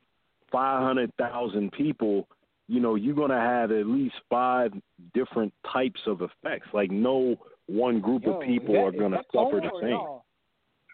five 0.51 0.81
hundred 0.81 1.13
thousand 1.17 1.71
people, 1.71 2.27
you 2.67 2.79
know, 2.79 2.95
you're 2.95 3.15
gonna 3.15 3.39
have 3.39 3.71
at 3.71 3.85
least 3.85 4.15
five 4.29 4.73
different 5.13 5.53
types 5.71 6.01
of 6.07 6.21
effects. 6.21 6.67
Like 6.73 6.89
no 6.91 7.37
one 7.67 7.99
group 7.99 8.23
yo, 8.25 8.33
of 8.39 8.41
people 8.41 8.73
that, 8.73 8.85
are 8.85 8.91
gonna 8.91 9.21
suffer 9.31 9.59
the 9.61 9.69
or 9.69 9.81
same. 9.81 9.89
no? 9.91 10.23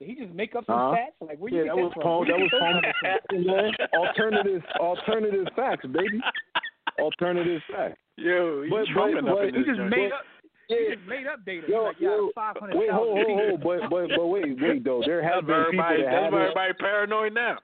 Did 0.04 0.18
he 0.18 0.24
just 0.26 0.36
make 0.36 0.54
up 0.56 0.66
some 0.66 0.76
Huh? 0.76 0.96
stats? 1.00 1.28
Like, 1.28 1.38
where 1.40 1.52
you 1.52 1.58
Yeah, 1.60 1.64
get 1.64 1.76
that 1.76 1.82
was 1.84 1.94
from? 1.94 2.04
Paul. 2.04 2.26
That 2.26 2.40
was 2.40 2.52
get 2.52 2.60
Paul. 2.60 2.82
those 2.84 3.76
facts. 3.76 3.94
Alternative, 3.96 4.64
alternative 4.80 5.48
facts, 5.56 5.86
baby. 5.88 6.20
Alternative 7.00 7.62
facts. 7.72 8.00
Yo, 8.18 8.62
you 8.64 8.70
But- 8.70 8.86
trumping 8.88 9.24
but- 9.26 9.32
up 9.32 9.38
but 9.40 9.48
in 9.48 9.56
He 9.56 9.64
just 9.64 9.78
joint. 9.78 9.90
made 9.90 10.12
up. 10.12 10.26
He 10.68 10.88
just 10.96 11.08
made 11.08 11.28
up 11.28 11.44
data. 11.46 11.68
Yo, 11.70 11.80
He's 11.80 11.88
like, 11.88 11.96
yeah, 12.00 12.08
yo, 12.10 12.32
five 12.36 12.58
hundred 12.58 12.78
Wait, 12.78 12.90
hold, 12.90 13.18
hold, 13.18 13.40
hold, 13.40 13.62
but 13.64 13.90
but 13.90 14.10
but 14.16 14.28
wait, 14.28 14.60
wait 14.62 14.84
though. 14.84 15.02
There 15.06 15.22
have 15.24 15.46
That's 15.46 15.48
been 15.48 15.72
people 15.72 15.86
everybody, 15.86 16.04
that 16.04 16.12
that's 16.12 16.34
have 16.34 16.56
why 16.56 16.68
it. 16.68 16.80
paranoid 16.80 17.34
now. 17.34 17.58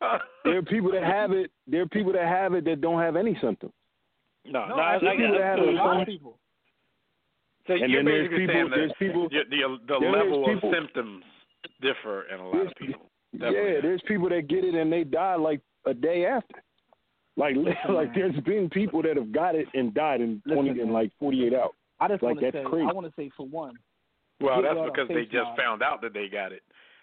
There 0.44 0.58
are 0.58 0.62
people 0.62 0.90
that 0.92 1.02
have 1.04 1.32
it. 1.32 1.50
There 1.66 1.82
are 1.82 1.86
people 1.88 2.12
that 2.12 2.26
have 2.26 2.54
it 2.54 2.64
that 2.66 2.80
don't 2.80 3.00
have 3.00 3.16
any 3.16 3.36
symptoms. 3.40 3.72
no, 4.44 4.66
No, 4.66 4.76
no, 4.76 4.82
I, 4.82 4.94
actually, 4.94 5.08
I, 5.08 5.16
people 5.16 5.32
that 5.38 5.42
I, 5.42 5.46
have 5.46 5.58
a 5.58 5.70
lot 5.72 6.00
of 6.02 6.06
people. 6.06 6.38
so 7.66 7.72
And 7.74 7.90
you're 7.90 7.98
then 7.98 8.04
there's 8.04 8.28
basically 8.28 8.46
people. 8.46 8.54
saying 8.54 8.70
There's 8.70 8.90
that 8.90 8.98
people. 8.98 9.28
the, 9.28 9.42
the, 9.50 9.78
the 9.88 9.98
there's 10.00 10.12
level 10.14 10.44
people- 10.46 10.68
of 10.70 10.74
symptoms 10.74 11.24
differ 11.80 12.22
in 12.32 12.40
a 12.40 12.44
lot 12.44 12.52
There's- 12.52 12.68
of 12.72 12.86
people. 12.86 13.10
Yeah, 13.32 13.80
there's 13.82 14.00
people 14.06 14.28
that 14.30 14.48
get 14.48 14.64
it 14.64 14.74
and 14.74 14.90
they 14.90 15.04
die 15.04 15.34
like 15.34 15.60
a 15.84 15.92
day 15.92 16.24
after. 16.26 16.62
Like 17.36 17.54
like 17.88 18.14
there's 18.14 18.38
been 18.40 18.70
people 18.70 19.02
that 19.02 19.16
have 19.16 19.30
got 19.30 19.54
it 19.54 19.66
and 19.74 19.92
died 19.92 20.20
in 20.22 20.40
twenty 20.48 20.70
Listen, 20.70 20.88
in 20.88 20.92
like 20.92 21.10
forty 21.18 21.46
eight 21.46 21.52
hours. 21.52 21.72
I 22.00 22.08
just 22.08 22.22
Like, 22.22 22.36
want 22.36 22.40
to 22.40 22.50
that's 22.52 22.64
say, 22.64 22.70
crazy. 22.70 22.86
I 22.88 22.92
want 22.92 23.06
to 23.06 23.12
say 23.16 23.30
for 23.36 23.46
one, 23.46 23.74
Well, 24.40 24.62
that's 24.62 24.78
because 24.84 25.08
they 25.08 25.24
just 25.24 25.34
valve. 25.52 25.56
found 25.56 25.82
out 25.82 26.00
that 26.02 26.14
they 26.14 26.28
got 26.28 26.52
it. 26.52 26.62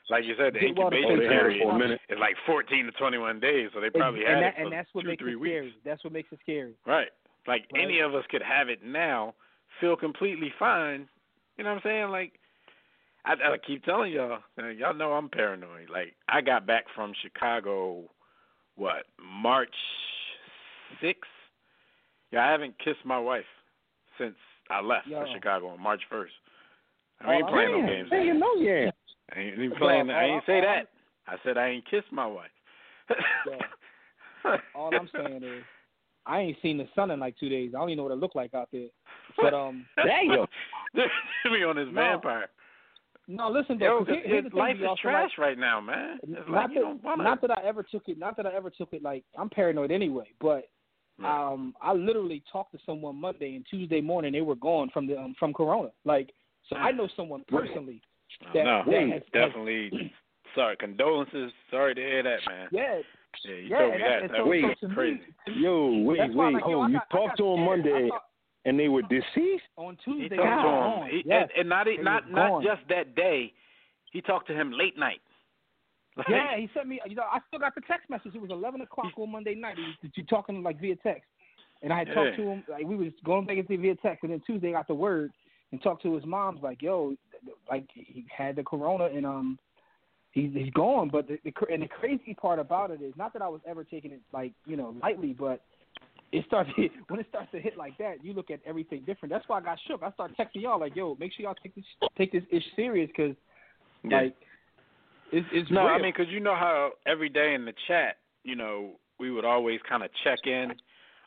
Like 0.10 0.24
you 0.25 0.34
said, 0.38 0.53
the 0.56 0.60
Get 0.60 0.75
well 0.77 0.88
on 0.88 0.94
incubation 0.94 1.30
period 1.30 1.62
For 1.63 1.72
a 1.75 1.80
minute. 1.80 2.01
is 2.10 2.18
like 2.20 2.36
14 2.46 2.86
to 2.86 2.92
21 2.94 3.39
days, 3.39 3.70
so 3.74 3.80
they 3.80 3.89
probably 3.89 4.25
and, 4.25 4.36
had 4.36 4.44
that, 4.44 4.48
it 4.48 4.56
for 4.58 4.62
and 4.63 4.72
that's 4.74 4.89
what 4.94 5.01
two, 5.03 5.08
makes 5.10 5.22
three 5.22 5.34
it 5.34 5.39
weeks. 5.39 5.51
scary. 5.53 5.75
That's 5.86 6.03
what 6.03 6.13
makes 6.13 6.32
it 6.32 6.39
scary. 6.42 6.74
Right. 6.86 7.10
Like 7.48 7.65
Right. 7.74 7.84
any 7.84 8.00
of 8.00 8.13
us 8.15 8.25
could 8.30 8.42
have 8.42 8.70
it 8.70 8.84
now, 8.84 9.34
feel 9.80 9.96
completely 9.96 10.51
fine. 10.60 11.08
You 11.58 11.63
know 11.63 11.70
what 11.72 11.77
I'm 11.77 11.82
saying? 11.84 12.10
Like 12.10 12.34
I, 13.25 13.34
I 13.34 13.58
keep 13.65 13.84
telling 13.86 14.12
y'all, 14.12 14.39
uh, 14.62 14.68
y'all 14.68 14.94
know 14.94 15.13
I'm 15.13 15.30
paranoid. 15.30 15.89
Like 15.89 16.15
I 16.27 16.42
got 16.42 16.68
back 16.68 16.86
from 16.96 17.13
Chicago, 17.22 18.10
what 18.75 19.06
March 19.22 19.74
sixth. 21.01 21.30
Yeah, 22.32 22.46
I 22.48 22.51
haven't 22.51 22.77
kissed 22.80 23.06
my 23.06 23.20
wife 23.20 23.46
since 24.18 24.36
I 24.70 24.82
left 24.82 25.08
Yo. 25.08 25.22
for 25.22 25.27
Chicago 25.34 25.68
on 25.68 25.82
March 25.82 26.01
first. 26.10 26.34
I 27.22 27.27
Oh, 27.27 27.32
ain't 27.32 27.48
playing 27.48 27.72
no 27.72 27.88
games. 27.88 28.10
Hey, 28.12 28.25
you 28.25 28.34
know, 28.34 28.56
yeah. 28.56 28.92
I 29.34 29.39
ain't 29.39 29.60
even 29.60 29.77
playing. 29.77 30.10
I 30.10 30.25
ain't 30.25 30.44
say 30.46 30.60
that. 30.62 30.89
I 31.27 31.36
said 31.44 31.58
I 31.58 31.70
ain't 31.70 31.89
kissed 31.89 32.12
my 32.12 32.25
wife. 32.25 32.50
All 34.75 34.94
I'm 34.94 35.10
saying 35.15 35.42
is, 35.44 35.63
I 36.25 36.39
ain't 36.39 36.58
seen 36.62 36.77
the 36.77 36.88
sun 36.96 37.12
in 37.12 37.20
like 37.20 37.38
two 37.39 37.50
days. 37.50 37.72
I 37.75 37.80
don't 37.80 37.89
even 37.89 37.98
know 37.98 38.03
what 38.03 38.12
it 38.13 38.20
looked 38.20 38.36
like 38.36 38.53
out 38.53 38.70
there. 38.72 38.88
But 39.42 39.53
um, 39.53 39.86
Damn. 39.96 40.46
me 41.51 41.63
on 41.63 41.75
this 41.75 41.88
No. 41.92 41.94
vampire. 41.94 42.50
No, 43.27 43.50
listen 43.50 43.80
Yo, 43.80 43.88
though. 43.88 43.98
'cause 44.00 44.08
'cause 44.08 44.15
here- 44.18 44.24
here's 44.27 44.44
the 44.44 44.50
his 44.50 44.51
thing 44.53 44.60
life 44.60 44.77
is 44.77 44.84
also 44.86 45.01
trash 45.01 45.38
right 45.38 45.58
now, 45.58 45.80
man. 45.82 46.20
It's 46.24 46.32
not 46.32 46.50
like 46.50 46.74
that, 46.74 47.03
wanna. 47.03 47.24
not 47.24 47.42
that 47.42 47.51
I 47.51 47.62
ever 47.63 47.84
took 47.84 48.08
it. 48.10 48.18
Not 48.18 48.36
that 48.38 48.46
I 48.46 48.53
ever 48.53 48.70
took 48.70 48.94
it. 48.94 49.01
Like 49.03 49.24
I'm 49.38 49.50
paranoid 49.50 49.92
anyway. 49.92 50.30
But 50.39 50.68
Right. 51.20 51.30
um, 51.51 51.75
I 51.82 51.94
literally 51.94 52.42
talked 52.51 52.72
to 52.74 52.80
someone 52.86 53.15
Monday 53.15 53.56
and 53.56 53.65
Tuesday 53.68 54.01
morning. 54.01 54.34
They 54.34 54.42
were 54.42 54.56
gone 54.56 54.89
from 54.89 55.06
the 55.08 55.20
um, 55.20 55.36
from 55.36 55.53
Corona. 55.53 55.92
Like 56.06 56.34
so, 56.68 56.75
I 56.75 56.92
know 56.92 57.08
someone 57.08 57.44
personally. 57.48 58.01
that- 58.53 58.65
no, 58.65 58.84
that 58.86 59.10
has- 59.10 59.24
definitely. 59.32 60.12
sorry, 60.56 60.75
condolences. 60.77 61.51
Sorry 61.72 61.94
to 61.96 62.01
hear 62.01 62.24
that, 62.24 62.39
man. 62.48 62.68
Yeah, 62.72 63.01
Yeah, 63.46 63.51
you 63.56 63.62
yeah. 63.68 63.77
told 63.80 63.92
me 63.94 63.98
that. 64.00 64.22
that, 64.22 64.32
That 64.32 64.38
so, 64.38 64.46
Wait. 64.48 64.77
so 64.80 64.88
to 64.88 64.94
crazy. 64.94 65.22
Me, 65.48 65.53
Yo, 65.56 65.98
wait, 66.03 66.18
that's 66.18 66.34
wait, 66.36 66.53
like, 66.53 66.63
yo, 66.65 66.70
hold. 66.72 66.86
I 66.86 66.89
You 66.89 67.00
talked 67.12 67.38
to 67.38 67.46
him 67.46 67.56
scared. 67.56 67.60
I 67.60 67.65
Monday 67.94 68.10
thought- 68.10 68.24
and 68.65 68.79
they 68.79 68.88
were 68.88 69.01
deceased. 69.03 69.63
on 69.77 69.98
Tuesday. 70.03 70.24
He 70.24 70.29
Tuesday. 70.29 70.38
talked 70.38 71.00
to 71.00 71.05
him, 71.05 71.12
he, 71.12 71.24
yes. 71.29 71.50
and, 71.55 71.60
and 71.62 71.70
not 71.70 71.88
not 72.01 72.32
not 72.32 72.63
just 72.63 72.82
that 72.89 73.15
day. 73.15 73.51
He 74.12 74.22
talked 74.22 74.48
to 74.48 74.53
him 74.53 74.72
late 74.72 74.98
night. 74.98 75.22
Like, 76.15 76.27
Yeah, 76.29 76.58
he 76.58 76.70
sent 76.74 76.88
me. 76.88 77.00
You 77.08 77.15
know, 77.15 77.24
I 77.24 77.39
still 77.48 77.60
got 77.60 77.74
the 77.75 77.82
text 77.82 78.10
message. 78.10 78.36
It 78.36 78.41
was 78.41 78.51
eleven 78.51 78.82
o'clock 78.82 79.12
on 79.17 79.32
Monday 79.32 79.55
night. 79.55 79.77
He 79.77 79.84
was 79.84 80.12
you 80.15 80.24
talking 80.25 80.62
like 80.62 80.79
via 80.79 80.96
text, 80.98 81.29
and 81.82 81.91
I 81.91 82.00
had 82.00 82.08
Yeah. 82.10 82.13
talked 82.13 82.38
to 82.38 82.43
him. 82.43 82.63
Like 82.70 82.86
we 82.86 82.96
was 82.96 83.12
going 83.25 83.46
back 83.46 83.58
and 83.58 83.67
forth 83.67 83.79
via 83.79 83.96
text, 83.96 84.24
and 84.24 84.32
then 84.32 84.41
Tuesday 84.46 84.70
I 84.70 84.74
got 84.74 84.88
the 84.88 84.93
word 84.93 85.32
and 85.72 85.82
talked 85.82 86.03
to 86.03 86.13
his 86.13 86.25
mom's. 86.25 86.62
Like, 86.62 86.82
yo, 86.82 87.15
like 87.70 87.86
he 87.93 88.25
had 88.36 88.55
the 88.55 88.63
corona, 88.63 89.05
and 89.05 89.25
um, 89.25 89.60
he's 90.32 90.51
he's 90.53 90.70
gone. 90.72 91.10
But 91.10 91.27
the, 91.27 91.39
the 91.43 91.51
and 91.72 91.82
the 91.82 91.88
crazy 91.88 92.36
part 92.36 92.60
about 92.60 92.91
it 92.91 93.01
is 93.01 93.13
not 93.17 93.34
that 93.34 93.41
I 93.41 93.48
was 93.48 93.62
ever 93.67 93.84
taking 93.84 94.12
it 94.12 94.22
like 94.32 94.53
you 94.67 94.77
know 94.77 94.96
lightly, 95.01 95.34
but 95.34 95.62
it 96.34 96.46
starts 96.48 96.70
when 97.08 97.20
it 97.20 97.28
starts 97.30 97.52
to 97.52 97.60
hit 97.60 97.78
like 97.78 97.98
that. 98.00 98.24
You 98.24 98.34
look 98.34 98.50
at 98.50 98.60
everything 98.66 99.04
different. 99.06 99.32
That's 99.32 99.48
why 99.48 99.60
I 99.60 99.62
got 99.62 99.78
shook. 99.88 100.04
I 100.04 100.12
started 100.12 100.36
texting 100.36 100.62
y'all 100.63 100.80
like, 100.80 100.96
yo, 100.96 101.16
make 101.20 101.32
sure 101.34 101.46
y'all 101.46 101.56
take 101.62 101.75
this 101.75 101.86
take 102.18 102.32
this 102.32 102.44
ish 102.52 102.63
serious 102.75 103.10
because 103.16 103.36
Yeah. 104.04 104.18
like. 104.22 104.36
It's, 105.32 105.48
it's 105.52 105.72
No, 105.72 105.86
real. 105.86 105.96
I 105.96 105.98
mean, 106.00 106.13
because 106.16 106.32
you 106.32 106.40
know 106.40 106.54
how 106.54 106.92
every 107.08 107.30
day 107.30 107.56
in 107.56 107.66
the 107.66 107.74
chat, 107.88 108.18
you 108.44 108.56
know, 108.56 109.00
we 109.20 109.32
would 109.32 109.46
always 109.46 109.80
kind 109.88 110.04
of 110.04 110.12
check 110.24 110.40
in. 110.46 110.74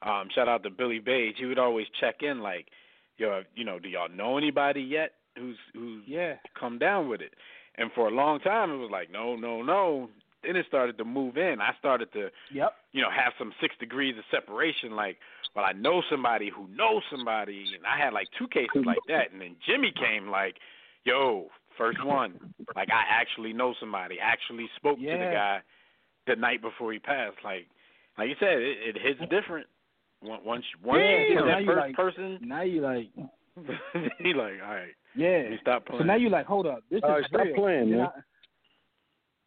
Um, 0.03 0.29
shout 0.33 0.49
out 0.49 0.63
to 0.63 0.71
Billy 0.71 1.01
Page. 1.01 1.37
He 1.39 1.47
would 1.47 1.59
always 1.59 1.87
check 1.99 2.17
in, 2.23 2.41
like, 2.41 2.69
yo, 3.17 3.43
you 3.57 3.65
know, 3.65 3.81
do 3.81 3.89
y'all 3.89 4.09
know 4.09 4.39
anybody 4.39 4.81
yet 4.81 5.13
who's 5.37 5.57
who's 5.73 6.05
Yeah. 6.07 6.35
come 6.59 6.79
down 6.79 7.09
with 7.09 7.21
it? 7.21 7.35
And 7.79 7.91
for 7.95 8.07
a 8.07 8.11
long 8.13 8.39
time, 8.41 8.71
it 8.71 8.77
was 8.77 8.91
like, 8.93 9.11
no, 9.11 9.35
no, 9.35 9.63
no. 9.63 10.09
Then 10.47 10.57
it 10.57 10.67
started 10.69 10.97
to 10.99 11.05
move 11.05 11.37
in. 11.37 11.61
I 11.61 11.75
started 11.79 12.13
to, 12.13 12.31
Yep. 12.53 12.73
you 12.93 13.03
know, 13.03 13.11
have 13.11 13.33
some 13.39 13.53
six 13.61 13.75
degrees 13.81 14.17
of 14.19 14.25
separation. 14.31 14.95
Like, 14.95 15.19
well, 15.55 15.65
I 15.65 15.73
know 15.73 16.03
somebody 16.11 16.51
who 16.55 16.69
knows 16.69 17.03
somebody, 17.11 17.67
and 17.77 17.85
I 17.87 17.99
had 18.03 18.13
like 18.13 18.29
two 18.39 18.47
cases 18.49 18.85
like 18.85 18.99
that. 19.09 19.33
And 19.33 19.41
then 19.41 19.57
Jimmy 19.67 19.93
came 19.93 20.29
like, 20.29 20.57
yo, 21.05 21.49
first 21.77 22.05
one. 22.05 22.35
Like, 22.75 22.89
I 22.91 23.03
actually 23.11 23.53
know 23.53 23.75
somebody. 23.81 24.19
Actually 24.21 24.69
spoke 24.77 24.99
to 24.99 25.05
the 25.05 25.31
guy 25.33 25.61
the 26.27 26.37
night 26.37 26.63
before 26.63 26.93
he 26.93 26.99
passed. 26.99 27.37
Like, 27.45 27.67
like 28.19 28.29
you 28.29 28.37
said, 28.41 28.59
it, 28.59 28.97
it 28.97 28.99
hits 29.03 29.21
different. 29.31 29.67
Once 30.23 30.43
once 30.45 30.65
once 30.83 31.03
Yeah, 31.05 31.19
you 31.29 31.35
get 31.35 31.45
that 31.45 31.65
first 31.67 31.79
like- 31.79 31.95
person, 31.95 32.39
Now 32.41 32.63
you 32.63 32.81
like, 32.81 33.11
he 34.19 34.33
like, 34.35 34.55
all 34.65 34.75
right, 34.75 34.95
yeah. 35.15 35.41
let 35.43 35.51
me 35.51 35.59
stop 35.61 35.83
So 35.87 35.91
playing. 35.93 36.07
now 36.07 36.17
you 36.17 36.29
like, 36.31 36.47
hold 36.47 36.67
up, 36.67 36.81
this 36.91 37.01
All 37.05 37.11
is 37.17 37.23
right, 37.23 37.29
stop 37.29 37.45
real. 37.47 37.55
playing, 37.55 37.91
Then 37.91 37.99
man. 37.99 38.09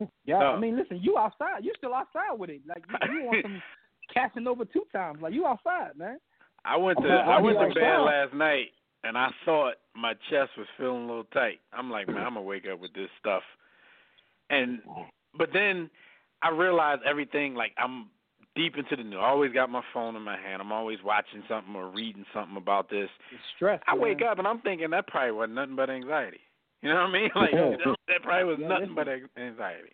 I- 0.01 0.07
yeah, 0.25 0.39
No. 0.39 0.45
I 0.53 0.59
mean, 0.59 0.77
listen, 0.77 0.99
you 1.01 1.17
outside, 1.17 1.63
you 1.63 1.73
still 1.77 1.93
outside 1.93 2.37
with 2.37 2.49
it. 2.49 2.61
Like 2.67 2.83
you, 3.09 3.13
you 3.13 3.25
want 3.25 3.43
some 3.43 3.61
catching 4.13 4.47
over 4.47 4.65
two 4.65 4.85
times. 4.91 5.19
Like 5.21 5.33
you 5.33 5.45
outside, 5.45 5.97
man. 5.97 6.19
I 6.65 6.77
went 6.77 6.99
to 7.01 7.07
I 7.07 7.35
I'll 7.35 7.43
went 7.43 7.57
to 7.57 7.65
like, 7.65 7.73
bed 7.75 7.83
wow. 7.83 8.05
last 8.05 8.33
night 8.33 8.67
and 9.03 9.17
I 9.17 9.29
thought 9.45 9.75
my 9.95 10.13
chest 10.29 10.51
was 10.57 10.67
feeling 10.77 11.03
a 11.03 11.07
little 11.07 11.23
tight. 11.25 11.59
I'm 11.73 11.89
like, 11.89 12.07
man, 12.07 12.17
I'm 12.17 12.33
gonna 12.33 12.41
wake 12.41 12.65
up 12.71 12.79
with 12.79 12.93
this 12.93 13.09
stuff. 13.19 13.43
And 14.49 14.79
but 15.37 15.49
then 15.53 15.89
I 16.41 16.49
realized 16.49 17.01
everything 17.09 17.55
like 17.55 17.71
I'm 17.77 18.07
deep 18.55 18.75
into 18.77 18.95
the 18.95 19.03
news. 19.03 19.19
I 19.21 19.27
always 19.27 19.53
got 19.53 19.69
my 19.69 19.83
phone 19.93 20.15
in 20.15 20.21
my 20.21 20.37
hand. 20.37 20.61
I'm 20.61 20.71
always 20.71 20.99
watching 21.03 21.43
something 21.47 21.75
or 21.75 21.89
reading 21.89 22.25
something 22.33 22.57
about 22.57 22.89
this. 22.89 23.09
It's 23.31 23.41
stress. 23.55 23.79
I 23.87 23.93
man. 23.93 24.01
wake 24.01 24.21
up 24.21 24.37
and 24.37 24.47
I'm 24.47 24.59
thinking 24.61 24.89
that 24.89 25.07
probably 25.07 25.31
wasn't 25.31 25.55
nothing 25.55 25.75
but 25.75 25.89
anxiety. 25.89 26.39
You 26.81 26.89
know 26.89 26.95
what 26.95 27.09
I 27.09 27.11
mean? 27.11 27.29
Like 27.35 27.51
that, 27.51 27.95
that 28.07 28.23
probably 28.23 28.45
was 28.45 28.57
nothing 28.61 28.95
but 28.95 29.07
anxiety. 29.07 29.91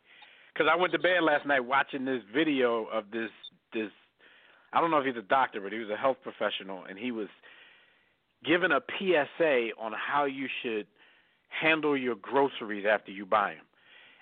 Because 0.54 0.70
I 0.72 0.76
went 0.80 0.94
to 0.94 1.00
bed 1.00 1.22
last 1.24 1.46
night 1.46 1.60
watching 1.62 2.06
this 2.06 2.22
video 2.34 2.86
of 2.86 3.06
this 3.12 3.30
this. 3.74 3.90
I 4.74 4.82
don't 4.82 4.92
know 4.92 4.98
if 5.00 5.06
he's 5.06 5.16
a 5.18 5.22
doctor, 5.28 5.62
but 5.62 5.72
he 5.72 5.80
was 5.80 5.90
a 5.90 5.96
health 5.98 6.18
professional, 6.24 6.84
and 6.86 6.98
he 7.00 7.12
was 7.12 7.28
giving 8.44 8.72
a 8.72 8.80
PSA 9.00 9.70
on 9.80 9.94
how 9.94 10.26
you 10.26 10.48
should 10.62 10.86
handle 11.50 11.96
your 11.98 12.16
groceries 12.16 12.86
after 12.90 13.12
you 13.12 13.26
buy 13.26 13.54
them. 13.56 13.66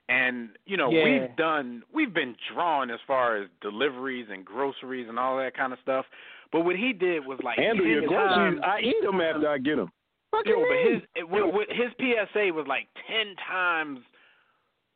And 0.09 0.49
you 0.65 0.77
know 0.77 0.89
Yeah. 0.91 1.03
we've 1.03 1.35
done 1.37 1.83
we've 1.93 2.13
been 2.13 2.35
drawn 2.53 2.91
as 2.91 2.99
far 3.07 3.37
as 3.37 3.47
deliveries 3.61 4.27
and 4.31 4.43
groceries 4.45 5.07
and 5.09 5.17
all 5.19 5.37
that 5.37 5.55
kind 5.55 5.73
of 5.73 5.79
stuff. 5.81 6.05
But 6.51 6.61
what 6.61 6.75
he 6.75 6.93
did 6.93 7.25
was 7.25 7.39
like 7.43 7.57
Handle 7.57 7.85
your 7.85 8.07
groceries. 8.07 8.59
times- 8.59 8.61
I 8.63 8.79
eat 8.81 9.01
them 9.01 9.21
after 9.21 9.49
I 9.49 9.57
get 9.57 9.77
them. 9.77 9.91
Yo, 10.45 10.65
but 10.67 10.91
his 10.91 11.01
it, 11.15 11.29
what, 11.29 11.53
what, 11.53 11.67
his 11.69 11.91
PSA 11.99 12.53
was 12.53 12.65
like 12.67 12.87
ten 13.07 13.35
times 13.47 13.99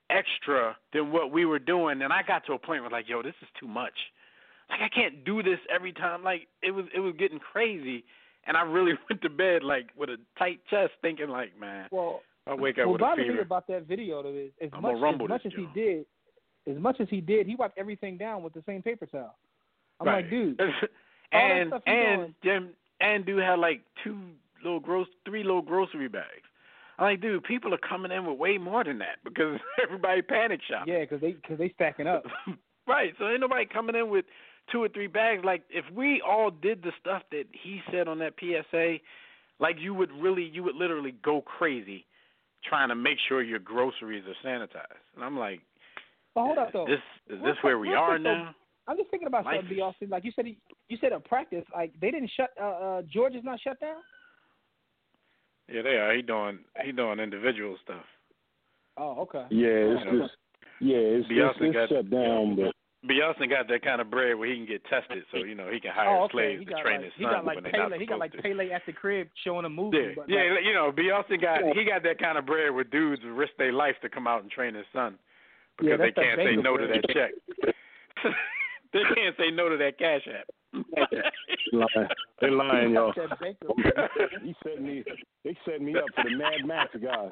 extra 0.09 0.75
than 0.93 1.11
what 1.11 1.31
we 1.31 1.45
were 1.45 1.59
doing, 1.59 2.01
and 2.01 2.11
I 2.11 2.23
got 2.23 2.45
to 2.47 2.53
a 2.53 2.59
point 2.59 2.81
where 2.81 2.91
like, 2.91 3.07
yo, 3.07 3.21
this 3.21 3.35
is 3.41 3.47
too 3.59 3.67
much. 3.67 3.93
Like 4.69 4.81
I 4.81 4.89
can't 4.89 5.23
do 5.23 5.43
this 5.43 5.59
every 5.73 5.93
time. 5.93 6.23
Like 6.23 6.47
it 6.61 6.71
was 6.71 6.85
it 6.95 6.99
was 6.99 7.13
getting 7.17 7.39
crazy, 7.39 8.03
and 8.45 8.57
I 8.57 8.61
really 8.61 8.93
went 9.09 9.21
to 9.21 9.29
bed 9.29 9.63
like 9.63 9.89
with 9.97 10.09
a 10.09 10.17
tight 10.37 10.59
chest, 10.69 10.93
thinking 11.01 11.29
like, 11.29 11.57
man, 11.59 11.87
Well, 11.91 12.21
I 12.45 12.53
wake 12.53 12.77
up 12.77 12.85
well, 12.85 12.93
with 12.93 13.01
a 13.01 13.15
fever. 13.15 13.41
about 13.41 13.67
that 13.67 13.87
video 13.87 14.23
though 14.23 14.29
is 14.29 14.51
as 14.61 14.69
I'm 14.73 14.81
much 14.81 14.95
as 14.95 15.29
much 15.29 15.45
as 15.45 15.51
he 15.55 15.67
did, 15.73 16.05
as 16.67 16.77
much 16.77 16.97
as 16.99 17.07
he 17.09 17.21
did, 17.21 17.47
he 17.47 17.55
wiped 17.55 17.77
everything 17.77 18.17
down 18.17 18.43
with 18.43 18.53
the 18.53 18.63
same 18.65 18.81
paper 18.81 19.05
towel. 19.05 19.35
I'm 19.99 20.07
right. 20.07 20.23
like, 20.23 20.29
dude, 20.29 20.59
and 21.31 21.73
and 21.85 22.33
Jim 22.43 22.69
and 22.99 23.25
dude 23.25 23.41
had 23.41 23.59
like 23.59 23.81
two 24.03 24.17
little 24.67 24.79
gross, 24.79 25.07
three 25.25 25.43
little 25.43 25.61
grocery 25.61 26.07
bags. 26.07 26.45
I'm 26.99 27.05
like, 27.05 27.21
dude, 27.21 27.43
people 27.43 27.73
are 27.73 27.79
coming 27.89 28.11
in 28.11 28.25
with 28.25 28.37
way 28.37 28.57
more 28.57 28.83
than 28.83 28.99
that 28.99 29.17
because 29.23 29.59
everybody 29.83 30.21
panic 30.21 30.61
shopping. 30.67 30.93
yeah, 30.93 31.01
because 31.01 31.21
they 31.21 31.33
because 31.33 31.57
they 31.57 31.69
stacking 31.75 32.07
up. 32.07 32.23
right. 32.87 33.13
So 33.19 33.27
ain't 33.29 33.41
nobody 33.41 33.65
coming 33.65 33.95
in 33.95 34.09
with 34.09 34.25
two 34.71 34.83
or 34.83 34.89
three 34.89 35.07
bags. 35.07 35.43
Like 35.45 35.63
if 35.69 35.85
we 35.93 36.21
all 36.27 36.51
did 36.51 36.83
the 36.83 36.91
stuff 36.99 37.23
that 37.31 37.45
he 37.51 37.81
said 37.91 38.07
on 38.07 38.19
that 38.19 38.33
PSA, 38.39 38.97
like 39.59 39.77
you 39.79 39.93
would 39.93 40.11
really, 40.11 40.43
you 40.43 40.63
would 40.63 40.75
literally 40.75 41.15
go 41.23 41.41
crazy 41.41 42.05
trying 42.67 42.89
to 42.89 42.95
make 42.95 43.17
sure 43.27 43.41
your 43.43 43.59
groceries 43.59 44.23
are 44.27 44.47
sanitized. 44.47 44.99
And 45.15 45.23
I'm 45.23 45.37
like, 45.37 45.61
But 46.35 46.41
hold 46.41 46.57
up 46.57 46.73
though, 46.73 46.85
this 46.87 46.99
is 47.35 47.41
this 47.43 47.55
where 47.61 47.77
we 47.79 47.93
are 47.93 48.17
now? 48.17 48.55
I'm 48.87 48.97
just 48.97 49.11
thinking 49.11 49.27
about 49.27 49.45
Life 49.45 49.57
something. 49.61 49.79
Austin. 49.79 50.09
Like 50.09 50.23
you 50.23 50.31
said, 50.35 50.45
you 50.87 50.97
said 51.01 51.11
at 51.11 51.25
practice, 51.25 51.65
like 51.75 51.93
they 51.99 52.09
didn't 52.09 52.31
shut. 52.35 52.49
Uh, 52.59 52.65
uh 52.65 53.01
Georgia's 53.11 53.43
not 53.43 53.59
shut 53.59 53.79
down. 53.79 53.97
Yeah, 55.69 55.81
they 55.81 55.97
are. 55.97 56.15
He 56.15 56.21
doing 56.21 56.59
he 56.83 56.91
doing 56.91 57.19
individual 57.19 57.75
stuff. 57.83 58.05
Oh, 58.97 59.21
okay. 59.21 59.45
Yeah, 59.51 59.93
it's 59.93 60.03
just 60.03 60.33
yeah, 60.79 60.97
it's, 60.97 61.27
it's, 61.29 61.31
Beyonce 61.31 61.61
it's 61.67 61.73
got- 61.75 61.89
shut 61.89 62.09
down, 62.09 62.55
but 62.55 62.73
Beyonce 63.07 63.47
got 63.49 63.67
that 63.69 63.83
kind 63.83 64.01
of 64.01 64.09
bread 64.09 64.35
where 64.37 64.49
he 64.49 64.55
can 64.55 64.65
get 64.65 64.83
tested, 64.85 65.23
so 65.31 65.37
you 65.37 65.53
know 65.55 65.69
he 65.71 65.79
can 65.79 65.91
hire 65.91 66.09
Oh, 66.09 66.23
okay. 66.25 66.57
slaves 66.57 66.65
to 66.65 66.81
train 66.81 66.95
like 66.97 67.03
his 67.05 67.13
he 67.17 67.23
son 67.23 67.31
got 67.33 67.45
like 67.45 67.55
when 67.55 67.63
they're 67.63 67.73
not 67.73 67.89
Pele. 67.91 67.99
He 67.99 68.05
got 68.05 68.19
like 68.19 68.31
to. 68.33 68.41
Pele 68.41 68.71
at 68.71 68.81
the 68.85 68.91
crib 68.93 69.27
showing 69.43 69.65
a 69.65 69.69
movie. 69.69 69.97
Yeah, 69.97 70.11
but 70.15 70.29
yeah, 70.29 70.55
like, 70.55 70.65
you 70.65 70.73
know, 70.73 70.91
Beyonce 70.91 71.39
got 71.39 71.61
he 71.75 71.85
got 71.85 72.01
that 72.03 72.17
kind 72.19 72.37
of 72.37 72.45
bread 72.45 72.73
where 72.73 72.83
dudes 72.83 73.21
would 73.23 73.33
risk 73.33 73.53
their 73.57 73.71
life 73.73 73.95
to 74.01 74.09
come 74.09 74.25
out 74.27 74.41
and 74.41 74.49
train 74.51 74.73
his 74.73 74.85
son 74.93 75.17
because 75.77 75.91
Yeah, 75.91 75.97
they 75.97 76.11
can't 76.11 76.37
say 76.39 76.45
banker 76.55 76.61
no 76.63 76.77
to 76.77 76.87
that 76.87 77.05
check. 77.13 77.31
they 78.93 79.03
can't 79.13 79.35
say 79.37 79.51
no 79.51 79.69
to 79.69 79.77
that 79.77 79.97
cash 79.99 80.27
app. 80.27 80.47
lying. 81.73 82.07
they 82.41 82.49
lying, 82.49 82.91
y'all. 82.93 83.13
he 84.43 84.55
set 84.63 84.81
me. 84.81 85.03
They 85.43 85.55
set 85.65 85.81
me 85.81 85.95
up 85.97 86.05
for 86.15 86.23
the 86.29 86.35
Mad 86.37 86.65
Max 86.65 86.95
guy. 87.01 87.29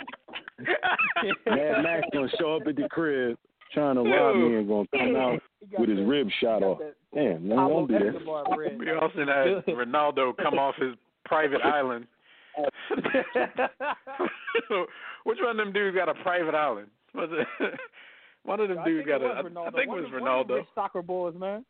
Mad 1.45 1.83
Max 1.83 2.07
gonna 2.13 2.29
show 2.39 2.55
up 2.57 2.63
at 2.67 2.75
the 2.75 2.87
crib 2.89 3.37
trying 3.73 3.95
to 3.95 4.01
rob 4.01 4.35
me 4.37 4.55
and 4.57 4.67
gonna 4.67 4.87
come 4.95 5.15
out 5.15 5.39
with 5.77 5.89
his 5.89 5.99
that- 5.99 6.05
rib 6.05 6.27
shot 6.41 6.63
off. 6.63 6.79
that 6.79 6.95
Damn, 7.13 7.47
man, 7.47 7.57
Pablo 7.57 7.87
don't 7.87 7.87
do 7.87 7.99
that. 7.99 8.15
Escobar 8.15 8.55
bread. 8.55 8.77
Beyonce 8.77 9.27
had 9.65 9.65
Ronaldo 9.75 10.35
come 10.37 10.55
off 10.59 10.75
his 10.75 10.93
private 11.25 11.61
island. 11.63 12.07
Which 15.23 15.39
one 15.41 15.51
of 15.51 15.57
them 15.57 15.73
dudes 15.73 15.95
got 15.97 16.09
a 16.09 16.13
private 16.15 16.55
island? 16.55 16.87
Was 17.13 17.29
it? 17.31 17.47
One 18.43 18.59
of 18.59 18.69
them 18.69 18.79
I 18.79 18.85
dudes 18.85 19.07
got 19.07 19.21
a. 19.21 19.25
was 19.27 19.35
I 19.37 19.41
Ronaldo. 19.49 19.73
think 19.75 19.87
it 19.87 19.89
was 19.89 20.05
of 20.05 20.21
one 20.21 20.27
of 20.41 20.47
them 20.47 20.57
Ronaldo. 20.57 20.65
soccer 20.75 21.01
boys, 21.01 21.33
man. 21.37 21.65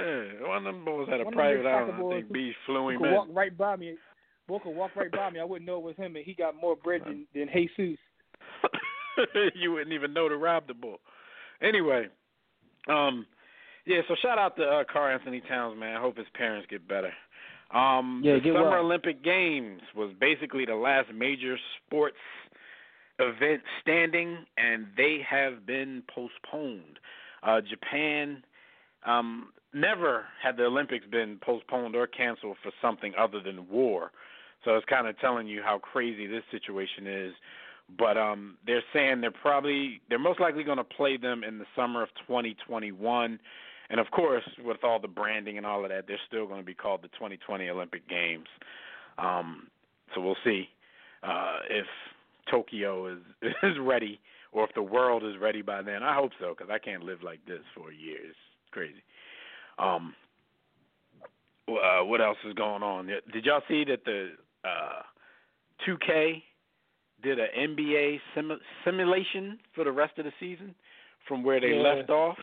Yeah, 0.00 0.48
one 0.48 0.66
of 0.66 0.74
them 0.74 0.84
boys 0.84 1.08
had 1.08 1.20
a 1.20 1.24
One 1.24 1.34
private 1.34 1.66
island. 1.66 1.92
I 1.94 2.10
think 2.20 2.32
B 2.32 2.52
flew 2.66 2.88
him 2.88 2.98
could 3.00 3.08
in. 3.08 3.14
walk 3.14 3.28
right 3.32 3.56
by 3.56 3.76
me. 3.76 3.96
Boy 4.48 4.58
could 4.58 4.74
walk 4.74 4.96
right 4.96 5.10
by 5.10 5.30
me. 5.30 5.40
I 5.40 5.44
wouldn't 5.44 5.66
know 5.66 5.76
it 5.78 5.82
was 5.84 5.96
him, 5.96 6.16
and 6.16 6.24
he 6.24 6.34
got 6.34 6.54
more 6.60 6.76
bread 6.76 7.02
than, 7.04 7.26
than 7.34 7.48
Jesus. 7.54 7.98
you 9.54 9.72
wouldn't 9.72 9.92
even 9.92 10.12
know 10.14 10.28
to 10.28 10.36
rob 10.36 10.66
the 10.66 10.74
bull. 10.74 10.98
Anyway, 11.62 12.06
um, 12.88 13.26
yeah. 13.86 14.00
So 14.08 14.14
shout 14.22 14.38
out 14.38 14.56
to 14.56 14.62
uh, 14.62 14.84
Karl-Anthony 14.90 15.42
Towns, 15.48 15.78
man. 15.78 15.96
I 15.96 16.00
hope 16.00 16.16
his 16.16 16.26
parents 16.34 16.66
get 16.70 16.86
better. 16.88 17.12
Um, 17.72 18.22
Yeah, 18.24 18.34
the 18.34 18.40
get 18.40 18.54
Summer 18.54 18.70
well. 18.70 18.84
Olympic 18.84 19.22
Games 19.22 19.82
was 19.94 20.12
basically 20.20 20.64
the 20.64 20.74
last 20.74 21.12
major 21.14 21.56
sports 21.86 22.16
event 23.18 23.62
standing, 23.82 24.38
and 24.56 24.86
they 24.96 25.18
have 25.28 25.66
been 25.66 26.02
postponed. 26.12 26.98
Uh, 27.42 27.60
Japan, 27.60 28.42
um, 29.06 29.50
never 29.72 30.24
had 30.42 30.56
the 30.56 30.64
Olympics 30.64 31.06
been 31.06 31.38
postponed 31.42 31.94
or 31.94 32.06
canceled 32.06 32.56
for 32.62 32.72
something 32.82 33.12
other 33.18 33.40
than 33.40 33.68
war. 33.68 34.10
So 34.64 34.76
it's 34.76 34.86
kind 34.86 35.06
of 35.06 35.18
telling 35.18 35.46
you 35.46 35.62
how 35.62 35.78
crazy 35.78 36.26
this 36.26 36.42
situation 36.50 37.06
is. 37.06 37.32
But 37.98 38.16
um, 38.16 38.56
they're 38.66 38.82
saying 38.92 39.20
they're 39.20 39.30
probably 39.30 40.00
they're 40.08 40.18
most 40.18 40.38
likely 40.38 40.62
going 40.62 40.78
to 40.78 40.84
play 40.84 41.16
them 41.16 41.42
in 41.42 41.58
the 41.58 41.64
summer 41.74 42.02
of 42.02 42.08
2021. 42.26 43.40
And 43.88 44.00
of 44.00 44.10
course, 44.12 44.44
with 44.64 44.84
all 44.84 45.00
the 45.00 45.08
branding 45.08 45.56
and 45.56 45.66
all 45.66 45.82
of 45.82 45.90
that, 45.90 46.06
they're 46.06 46.20
still 46.28 46.46
going 46.46 46.60
to 46.60 46.66
be 46.66 46.74
called 46.74 47.02
the 47.02 47.08
2020 47.08 47.68
Olympic 47.68 48.08
Games. 48.08 48.46
Um, 49.18 49.66
so 50.14 50.20
we'll 50.20 50.36
see 50.44 50.68
uh, 51.24 51.58
if 51.68 51.86
Tokyo 52.50 53.06
is 53.12 53.18
is 53.62 53.76
ready 53.80 54.20
or 54.52 54.64
if 54.64 54.74
the 54.74 54.82
world 54.82 55.24
is 55.24 55.34
ready 55.40 55.62
by 55.62 55.82
then. 55.82 56.02
I 56.02 56.14
hope 56.14 56.32
so 56.40 56.54
because 56.56 56.70
I 56.72 56.78
can't 56.78 57.02
live 57.02 57.22
like 57.22 57.44
this 57.46 57.62
for 57.74 57.92
years. 57.92 58.34
It's 58.62 58.70
crazy. 58.72 59.02
Um, 59.80 60.14
uh, 61.68 62.04
what 62.04 62.20
else 62.20 62.38
is 62.46 62.54
going 62.54 62.82
on? 62.82 63.06
Did 63.06 63.44
y'all 63.44 63.62
see 63.68 63.84
that 63.84 64.04
the 64.04 64.30
uh, 64.64 65.02
2K 65.86 66.42
did 67.22 67.38
an 67.38 67.48
NBA 67.58 68.20
sim- 68.34 68.60
simulation 68.84 69.58
for 69.74 69.84
the 69.84 69.92
rest 69.92 70.18
of 70.18 70.24
the 70.24 70.32
season 70.40 70.74
from 71.28 71.42
where 71.42 71.60
they 71.60 71.74
Yeah. 71.74 71.82
left 71.82 72.10
off? 72.10 72.38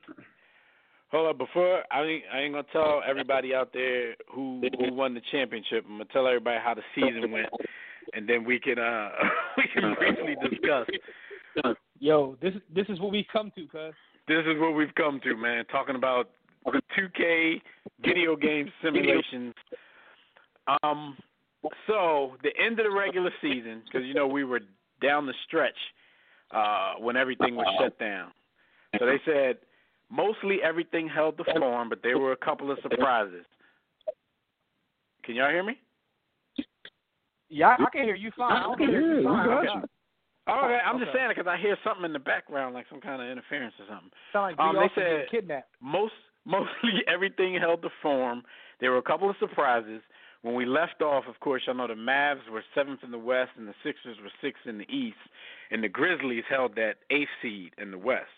Hold 1.10 1.30
up, 1.30 1.38
before 1.38 1.84
I 1.90 2.04
ain't, 2.04 2.24
I 2.34 2.40
ain't 2.40 2.54
gonna 2.54 2.68
tell 2.74 3.02
everybody 3.06 3.56
out 3.56 3.72
there 3.72 4.16
who 4.30 4.62
who 4.78 4.94
won 4.94 5.14
the 5.14 5.22
championship. 5.32 5.86
I'm 5.86 5.94
gonna 5.94 6.06
tell 6.12 6.28
everybody 6.28 6.60
how 6.62 6.74
the 6.74 6.84
season 6.94 7.32
went, 7.32 7.48
and 8.14 8.28
then 8.28 8.44
we 8.44 8.60
can 8.60 8.78
uh 8.78 9.10
we 9.58 9.64
can 9.74 9.96
briefly 9.96 10.36
discuss. 10.50 10.88
Yo, 12.00 12.38
this 12.42 12.54
this 12.74 12.86
is 12.90 13.00
what 13.00 13.12
we've 13.12 13.26
come 13.32 13.52
to, 13.56 13.68
cuz. 13.68 13.94
This 14.28 14.44
is 14.46 14.60
what 14.60 14.76
we've 14.76 14.94
come 14.96 15.22
to, 15.24 15.38
man. 15.38 15.64
Talking 15.72 15.96
about 15.96 16.32
2K 16.66 17.62
video 18.04 18.36
game 18.36 18.72
simulations. 18.84 19.54
Um, 20.84 21.18
So 21.88 22.36
the 22.44 22.52
end 22.64 22.80
of 22.80 22.86
the 22.86 22.92
regular 22.92 23.32
season, 23.42 23.82
because 23.86 24.06
you 24.08 24.14
know 24.14 24.28
we 24.28 24.44
were 24.44 24.62
down 25.02 25.26
the 25.26 25.34
stretch 25.46 25.78
uh, 26.52 26.94
when 27.00 27.18
everything 27.18 27.56
was 27.56 27.66
shut 27.80 27.98
down. 28.00 28.32
So 29.00 29.06
they 29.06 29.20
said 29.26 29.58
mostly 30.10 30.60
everything 30.64 31.08
held 31.10 31.38
the 31.38 31.44
form, 31.58 31.90
but 31.90 32.00
there 32.04 32.18
were 32.18 32.32
a 32.32 32.38
couple 32.38 32.72
of 32.72 32.78
surprises. 32.82 33.46
Can 35.24 35.36
y'all 35.36 35.50
hear 35.50 35.64
me? 35.64 35.78
Yeah, 37.50 37.76
I 37.80 37.86
can 37.92 38.04
hear 38.04 38.16
you 38.16 38.32
fine. 38.38 38.52
I 38.52 38.76
can 38.78 38.88
hear 38.90 39.20
you 39.20 39.24
fine. 39.28 39.48
got 39.48 39.64
you. 39.64 39.82
Oh, 40.50 40.62
okay, 40.66 40.80
I'm 40.86 41.00
just 41.00 41.12
saying 41.12 41.30
it 41.32 41.36
because 41.36 41.48
I 41.52 41.58
hear 41.58 41.78
something 41.84 42.06
in 42.06 42.14
the 42.14 42.20
background, 42.20 42.74
like 42.74 42.86
some 42.90 43.02
kind 43.02 43.22
of 43.22 43.28
interference 43.28 43.74
or 43.80 43.86
something. 43.90 44.12
Sound 44.32 44.58
like 44.58 44.60
Um, 44.60 44.76
they 44.78 44.90
said- 44.96 45.30
kidnapped. 45.30 45.76
Most 45.82 46.14
mostly 46.48 47.04
everything 47.08 47.56
held 47.60 47.82
the 47.84 47.90
form. 48.02 48.44
There 48.80 48.92
were 48.92 48.98
a 48.98 49.04
couple 49.04 49.30
of 49.30 49.36
surprises. 49.40 50.02
When 50.42 50.56
we 50.56 50.66
left 50.66 51.02
off, 51.02 51.26
of 51.28 51.40
course, 51.40 51.64
y'all 51.66 51.76
know 51.76 51.88
the 51.88 51.94
Mavs 51.94 52.50
were 52.52 52.64
seventh 52.74 53.02
in 53.04 53.12
the 53.12 53.18
West 53.20 53.52
and 53.58 53.68
the 53.68 53.74
Sixers 53.84 54.18
were 54.22 54.32
sixth 54.42 54.66
in 54.66 54.78
the 54.78 54.90
East, 54.90 55.18
and 55.72 55.84
the 55.84 55.90
Grizzlies 55.90 56.44
held 56.50 56.76
that 56.76 56.96
eighth 57.10 57.30
seed 57.42 57.72
in 57.78 57.92
the 57.92 57.98
West. 57.98 58.30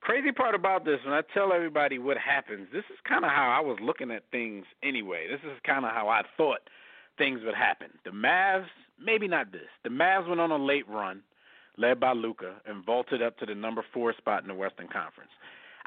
Crazy 0.00 0.32
part 0.32 0.54
about 0.54 0.84
this, 0.84 0.98
when 1.04 1.14
I 1.14 1.22
tell 1.34 1.52
everybody 1.52 1.98
what 1.98 2.18
happens, 2.18 2.68
this 2.72 2.84
is 2.90 2.98
kind 3.08 3.24
of 3.24 3.30
how 3.30 3.48
I 3.48 3.60
was 3.60 3.78
looking 3.80 4.10
at 4.10 4.22
things 4.30 4.64
anyway. 4.82 5.26
This 5.30 5.40
is 5.44 5.58
kind 5.64 5.84
of 5.84 5.92
how 5.92 6.08
I 6.08 6.22
thought 6.36 6.68
things 7.16 7.40
would 7.44 7.54
happen. 7.54 7.88
The 8.04 8.10
Mavs, 8.10 8.66
maybe 9.02 9.26
not 9.26 9.52
this. 9.52 9.70
The 9.82 9.88
Mavs 9.88 10.28
went 10.28 10.40
on 10.40 10.50
a 10.50 10.58
late 10.58 10.88
run, 10.88 11.22
led 11.78 11.98
by 11.98 12.12
Luka, 12.12 12.56
and 12.66 12.84
vaulted 12.84 13.22
up 13.22 13.38
to 13.38 13.46
the 13.46 13.54
number 13.54 13.84
four 13.92 14.12
spot 14.16 14.42
in 14.42 14.48
the 14.48 14.54
Western 14.54 14.88
Conference. 14.88 15.30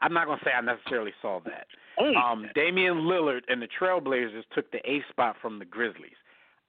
I'm 0.02 0.14
not 0.14 0.28
gonna 0.28 0.42
say 0.44 0.52
I 0.52 0.62
necessarily 0.62 1.14
saw 1.22 1.40
that. 1.46 1.68
Um, 2.16 2.46
Damian 2.56 3.02
Lillard 3.02 3.42
and 3.48 3.62
the 3.62 3.68
Trailblazers 3.68 4.44
took 4.54 4.72
the 4.72 4.80
eighth 4.90 5.06
spot 5.10 5.36
from 5.42 5.60
the 5.60 5.66
Grizzlies. 5.66 6.16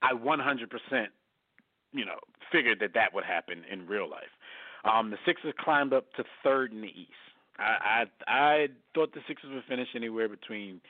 I 0.03 0.13
100%, 0.13 1.07
you 1.93 2.05
know, 2.05 2.19
figured 2.51 2.81
that 2.81 2.95
that 2.95 3.15
would 3.15 3.25
happen 3.25 3.63
in 3.71 3.87
real 3.87 4.09
life. 4.09 4.31
Um, 4.85 5.11
the 5.11 5.19
Sixers 5.27 5.55
climbed 5.61 5.93
up 5.93 6.13
to 6.15 6.25
third 6.43 6.73
in 6.73 6.81
the 6.81 6.89
East. 6.89 7.11
I 7.59 8.07
I, 8.27 8.33
I 8.33 8.67
thought 8.95 9.13
the 9.13 9.21
Sixers 9.29 9.51
would 9.53 9.65
finish 9.69 9.89
anywhere 9.95 10.29
between 10.29 10.81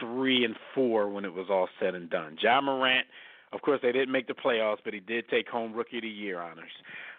three 0.00 0.44
and 0.44 0.56
four 0.74 1.08
when 1.08 1.24
it 1.24 1.32
was 1.32 1.46
all 1.48 1.68
said 1.80 1.94
and 1.94 2.10
done. 2.10 2.36
Ja 2.42 2.60
Morant, 2.60 3.06
of 3.52 3.62
course, 3.62 3.80
they 3.82 3.92
didn't 3.92 4.10
make 4.10 4.26
the 4.26 4.34
playoffs, 4.34 4.78
but 4.84 4.92
he 4.92 5.00
did 5.00 5.28
take 5.28 5.48
home 5.48 5.72
Rookie 5.72 5.98
of 5.98 6.02
the 6.02 6.08
Year 6.08 6.40
honors. 6.40 6.72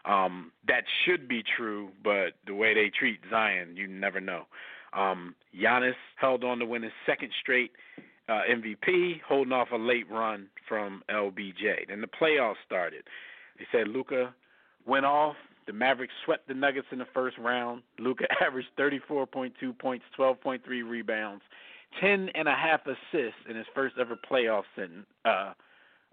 Um, 0.07 0.51
that 0.67 0.83
should 1.03 1.27
be 1.27 1.43
true, 1.57 1.89
but 2.03 2.33
the 2.45 2.53
way 2.53 2.73
they 2.73 2.91
treat 2.97 3.19
Zion, 3.29 3.75
you 3.75 3.87
never 3.87 4.21
know. 4.21 4.43
Um, 4.93 5.35
Giannis 5.59 5.95
held 6.15 6.43
on 6.43 6.59
to 6.59 6.65
win 6.65 6.83
his 6.83 6.91
second 7.05 7.31
straight 7.41 7.71
uh, 8.29 8.41
MVP, 8.49 9.21
holding 9.27 9.53
off 9.53 9.69
a 9.71 9.77
late 9.77 10.09
run 10.09 10.47
from 10.67 11.03
LBJ. 11.09 11.87
Then 11.89 12.01
the 12.01 12.07
playoffs 12.07 12.55
started. 12.65 13.03
They 13.57 13.65
said 13.71 13.87
Luka 13.87 14.33
went 14.85 15.05
off. 15.05 15.35
The 15.67 15.73
Mavericks 15.73 16.13
swept 16.23 16.47
the 16.47 16.53
Nuggets 16.53 16.87
in 16.91 16.99
the 16.99 17.07
first 17.13 17.37
round. 17.37 17.81
Luka 17.99 18.25
averaged 18.41 18.69
34.2 18.77 19.77
points, 19.79 20.05
12.3 20.17 20.59
rebounds, 20.87 21.41
10 21.99 22.29
and 22.35 22.47
a 22.47 22.55
half 22.55 22.81
assists 22.85 23.39
in 23.49 23.55
his 23.55 23.65
first 23.73 23.95
ever 23.99 24.17
playoff 24.31 24.63
sen- 24.75 25.05
uh, 25.25 25.53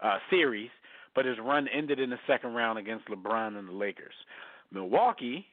uh, 0.01 0.17
series. 0.29 0.69
But 1.15 1.25
his 1.25 1.37
run 1.39 1.67
ended 1.67 1.99
in 1.99 2.09
the 2.09 2.19
second 2.27 2.53
round 2.53 2.79
against 2.79 3.07
LeBron 3.07 3.57
and 3.57 3.67
the 3.67 3.73
Lakers. 3.73 4.13
Milwaukee, 4.71 5.45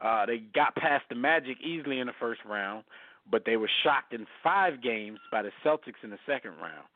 uh, 0.00 0.26
they 0.26 0.38
got 0.54 0.74
past 0.76 1.04
the 1.08 1.14
Magic 1.14 1.58
easily 1.60 2.00
in 2.00 2.06
the 2.06 2.12
first 2.18 2.40
round, 2.48 2.84
but 3.30 3.44
they 3.44 3.56
were 3.56 3.70
shocked 3.82 4.12
in 4.12 4.26
five 4.42 4.82
games 4.82 5.18
by 5.30 5.42
the 5.42 5.50
Celtics 5.64 6.02
in 6.02 6.10
the 6.10 6.18
second 6.26 6.52
round. 6.60 6.86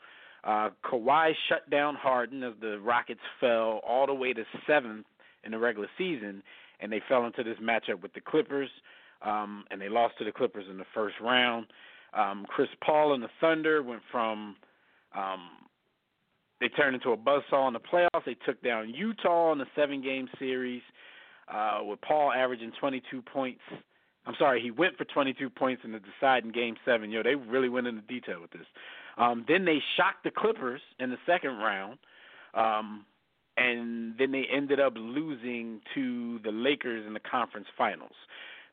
Uh, 0.45 0.71
Kawhi 0.85 1.33
shut 1.49 1.69
down 1.71 1.95
Harden 1.95 2.43
as 2.43 2.55
the 2.61 2.81
Rockets 2.81 3.21
fell 3.41 3.81
all 3.87 4.07
the 4.07 4.15
way 4.15 4.33
to 4.33 4.45
seventh 4.67 5.07
in 5.45 5.53
the 5.53 5.59
regular 5.59 5.89
season, 5.97 6.43
and 6.81 6.91
they 6.91 7.01
fell 7.09 7.27
into 7.27 7.45
this 7.45 7.59
matchup 7.63 8.03
with 8.03 8.13
the 8.13 8.21
Clippers, 8.21 8.71
um, 9.25 9.65
and 9.71 9.81
they 9.81 9.89
lost 9.89 10.19
to 10.19 10.25
the 10.25 10.33
Clippers 10.33 10.65
in 10.69 10.79
the 10.79 10.85
first 10.95 11.15
round. 11.21 11.67
Um, 12.15 12.45
Chris 12.49 12.69
Paul 12.85 13.15
and 13.15 13.23
the 13.23 13.31
Thunder 13.41 13.83
went 13.83 14.03
from 14.11 14.57
um, 15.17 15.49
they 16.63 16.69
turned 16.69 16.95
into 16.95 17.11
a 17.11 17.17
buzzsaw 17.17 17.67
in 17.67 17.75
the 17.75 17.81
playoffs. 17.81 18.25
They 18.25 18.37
took 18.47 18.63
down 18.63 18.89
Utah 18.91 19.53
in 19.53 19.59
the 19.59 19.67
seven-game 19.75 20.29
series 20.39 20.83
uh, 21.53 21.81
with 21.83 22.01
Paul 22.03 22.33
averaging 22.33 22.71
22 22.79 23.21
points. 23.21 23.61
I'm 24.27 24.35
sorry, 24.39 24.63
he 24.63 24.71
went 24.71 24.97
for 24.97 25.05
22 25.05 25.51
points 25.51 25.83
in 25.85 25.91
the 25.91 25.99
deciding 25.99 26.53
game 26.53 26.77
seven. 26.85 27.11
Yo, 27.11 27.25
they 27.25 27.35
really 27.35 27.69
went 27.69 27.89
into 27.89 28.03
detail 28.03 28.41
with 28.41 28.53
this. 28.53 28.67
Um, 29.19 29.45
then 29.49 29.65
they 29.65 29.79
shocked 29.97 30.23
the 30.23 30.31
Clippers 30.31 30.81
in 31.01 31.11
the 31.11 31.17
second 31.27 31.57
round, 31.57 31.99
um, 32.55 33.05
and 33.57 34.15
then 34.17 34.31
they 34.31 34.45
ended 34.51 34.79
up 34.79 34.93
losing 34.97 35.81
to 35.95 36.39
the 36.45 36.53
Lakers 36.53 37.05
in 37.05 37.13
the 37.13 37.21
conference 37.21 37.67
finals. 37.77 38.15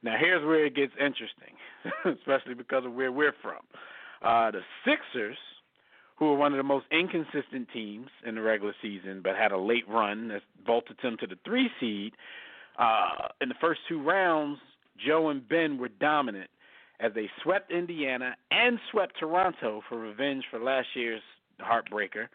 Now 0.04 0.15
here's 0.19 0.45
where 0.45 0.65
it 0.65 0.75
gets 0.75 0.93
interesting, 0.93 1.58
especially 2.19 2.54
because 2.54 2.86
of 2.86 2.93
where 2.93 3.12
we're 3.12 3.34
from. 3.41 3.63
Uh, 4.21 4.52
the 4.52 4.62
Sixers, 4.86 5.38
who 6.19 6.25
were 6.25 6.36
one 6.36 6.51
of 6.53 6.58
the 6.58 6.63
most 6.63 6.86
inconsistent 6.91 7.69
teams 7.73 8.08
in 8.27 8.36
the 8.36 8.41
regular 8.41 8.75
season, 8.82 9.21
but 9.23 9.38
had 9.38 9.53
a 9.53 9.58
late 9.58 9.88
run 9.88 10.27
that 10.27 10.41
vaulted 10.65 10.97
them 11.01 11.15
to 11.21 11.25
the 11.25 11.38
three 11.45 11.69
seed. 11.79 12.12
Uh, 12.77 13.29
in 13.39 13.47
the 13.47 13.55
first 13.62 13.79
two 13.88 14.03
rounds, 14.03 14.60
Joe 15.05 15.29
and 15.29 15.47
Ben 15.47 15.77
were 15.77 15.88
dominant 15.88 16.49
as 16.99 17.13
they 17.15 17.29
swept 17.41 17.71
Indiana 17.71 18.36
and 18.51 18.77
swept 18.91 19.17
Toronto 19.17 19.82
for 19.88 19.97
revenge 19.97 20.43
for 20.51 20.60
last 20.60 20.88
year's 20.93 21.21
heartbreaker. 21.62 22.27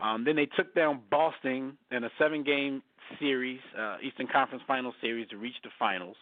Um, 0.00 0.24
then 0.24 0.36
they 0.36 0.46
took 0.46 0.74
down 0.74 1.00
Boston 1.10 1.78
in 1.90 2.04
a 2.04 2.10
seven-game 2.18 2.82
series, 3.18 3.60
uh, 3.78 3.96
Eastern 4.02 4.28
Conference 4.30 4.62
Final 4.66 4.92
Series, 5.00 5.28
to 5.28 5.38
reach 5.38 5.56
the 5.64 5.70
finals. 5.78 6.16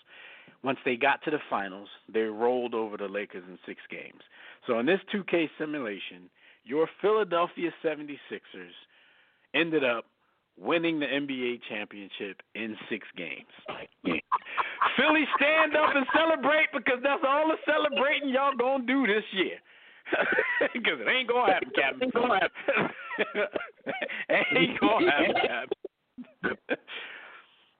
Once 0.62 0.78
they 0.85 0.96
got 0.96 1.22
to 1.24 1.31
the 1.31 1.38
finals, 1.50 1.88
they 2.12 2.20
rolled 2.20 2.74
over 2.74 2.96
the 2.96 3.07
Lakers 3.07 3.44
in 3.48 3.59
six 3.66 3.81
games. 3.90 4.22
So 4.66 4.78
in 4.78 4.87
this 4.87 5.00
2K 5.14 5.48
simulation, 5.59 6.31
your 6.68 6.87
Philadelphia 7.00 7.70
76ers 7.83 8.76
ended 9.54 9.83
up 9.85 10.04
winning 10.61 11.00
the 11.00 11.07
NBA 11.07 11.61
championship 11.68 12.42
in 12.54 12.76
six 12.90 13.07
games. 13.16 13.46
Philly, 14.96 15.24
stand 15.37 15.76
up 15.76 15.94
and 15.94 16.07
celebrate 16.14 16.66
because 16.74 16.98
that's 17.02 17.22
all 17.26 17.48
the 17.48 17.57
celebrating 17.64 18.28
y'all 18.28 18.54
gonna 18.57 18.85
do 18.87 19.07
this 19.07 19.24
year. 19.33 19.57
Because 20.74 20.98
it 21.00 21.09
ain't 21.09 21.28
gonna 21.28 21.52
happen, 21.52 21.70
Captain. 21.74 22.02
Ain't 22.04 22.14
gonna 22.14 22.40
happen. 22.40 23.46
ain't 24.57 24.81
gonna 24.81 25.11
happen, 25.11 25.35
Captain. 25.46 26.76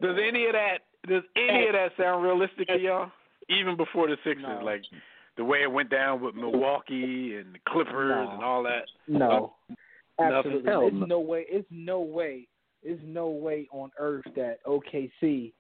Does 0.01 0.17
any 0.27 0.47
of 0.47 0.53
that 0.53 0.79
does 1.09 1.23
any 1.37 1.67
of 1.67 1.73
that 1.73 1.91
sound 1.99 2.23
realistic 2.23 2.69
to 2.69 2.79
y'all? 2.79 3.11
Even 3.49 3.77
before 3.77 4.09
the 4.09 4.17
Sixers, 4.25 4.45
No. 4.47 4.61
like 4.65 4.83
the 5.39 5.45
way 5.45 5.63
it 5.63 5.71
went 5.73 5.89
down 5.89 6.21
with 6.21 6.35
Milwaukee 6.35 7.37
and 7.37 7.55
the 7.55 7.59
Clippers 7.69 8.11
No. 8.27 8.31
and 8.35 8.45
all 8.45 8.63
that. 8.65 8.83
No, 9.07 9.55
absolutely. 10.21 10.63
There's 10.65 10.93
no. 11.09 11.21
way. 11.21 11.47
It's 11.49 11.67
no 11.71 12.01
way. 12.01 12.47
There's 12.85 13.01
no 13.05 13.29
way 13.31 13.67
on 13.73 13.91
earth 13.99 14.25
that 14.37 14.59
OKC, 14.67 15.53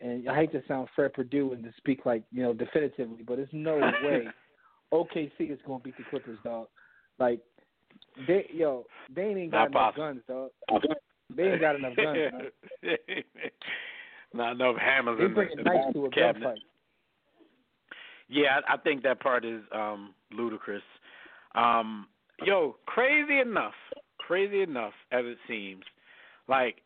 and 0.00 0.28
I 0.28 0.34
hate 0.36 0.52
to 0.52 0.62
sound 0.68 0.88
Fred 0.94 1.12
Purdue 1.14 1.52
and 1.52 1.64
to 1.64 1.72
speak 1.78 2.06
like 2.06 2.22
you 2.30 2.42
know 2.42 2.52
definitively, 2.54 3.22
but 3.26 3.36
there's 3.36 3.48
no 3.52 3.76
way 4.04 4.26
OKC 4.92 5.50
is 5.52 5.58
going 5.66 5.80
to 5.80 5.84
beat 5.84 5.96
the 5.96 6.04
Clippers, 6.10 6.38
dog. 6.44 6.68
Like 7.18 7.40
they, 8.28 8.46
yo, 8.52 8.84
they 9.14 9.22
ain't 9.22 9.50
Not 9.52 9.72
got 9.72 9.94
enough 9.94 9.94
possible. 9.94 10.04
guns, 10.04 10.50
dog. 10.70 10.82
They 11.34 11.42
ain't 11.44 11.60
got 11.60 11.76
enough 11.76 11.96
guns. 11.96 12.18
Not 14.34 14.52
enough 14.52 14.76
hammers 14.76 15.18
They 15.18 15.24
in 15.26 15.34
the, 15.34 15.40
in 15.42 15.56
the 15.58 15.62
knife 15.62 15.92
to 15.94 16.06
a 16.06 16.10
cabinet. 16.10 16.48
gunfight. 16.48 16.58
Yeah, 18.28 18.60
I, 18.68 18.74
I 18.74 18.76
think 18.78 19.02
that 19.02 19.20
part 19.20 19.44
is 19.44 19.62
um 19.72 20.14
ludicrous. 20.30 20.82
Um 21.54 22.06
yo, 22.44 22.76
crazy 22.86 23.38
enough, 23.38 23.74
crazy 24.18 24.62
enough 24.62 24.94
as 25.12 25.24
it 25.24 25.38
seems, 25.48 25.84
like 26.48 26.76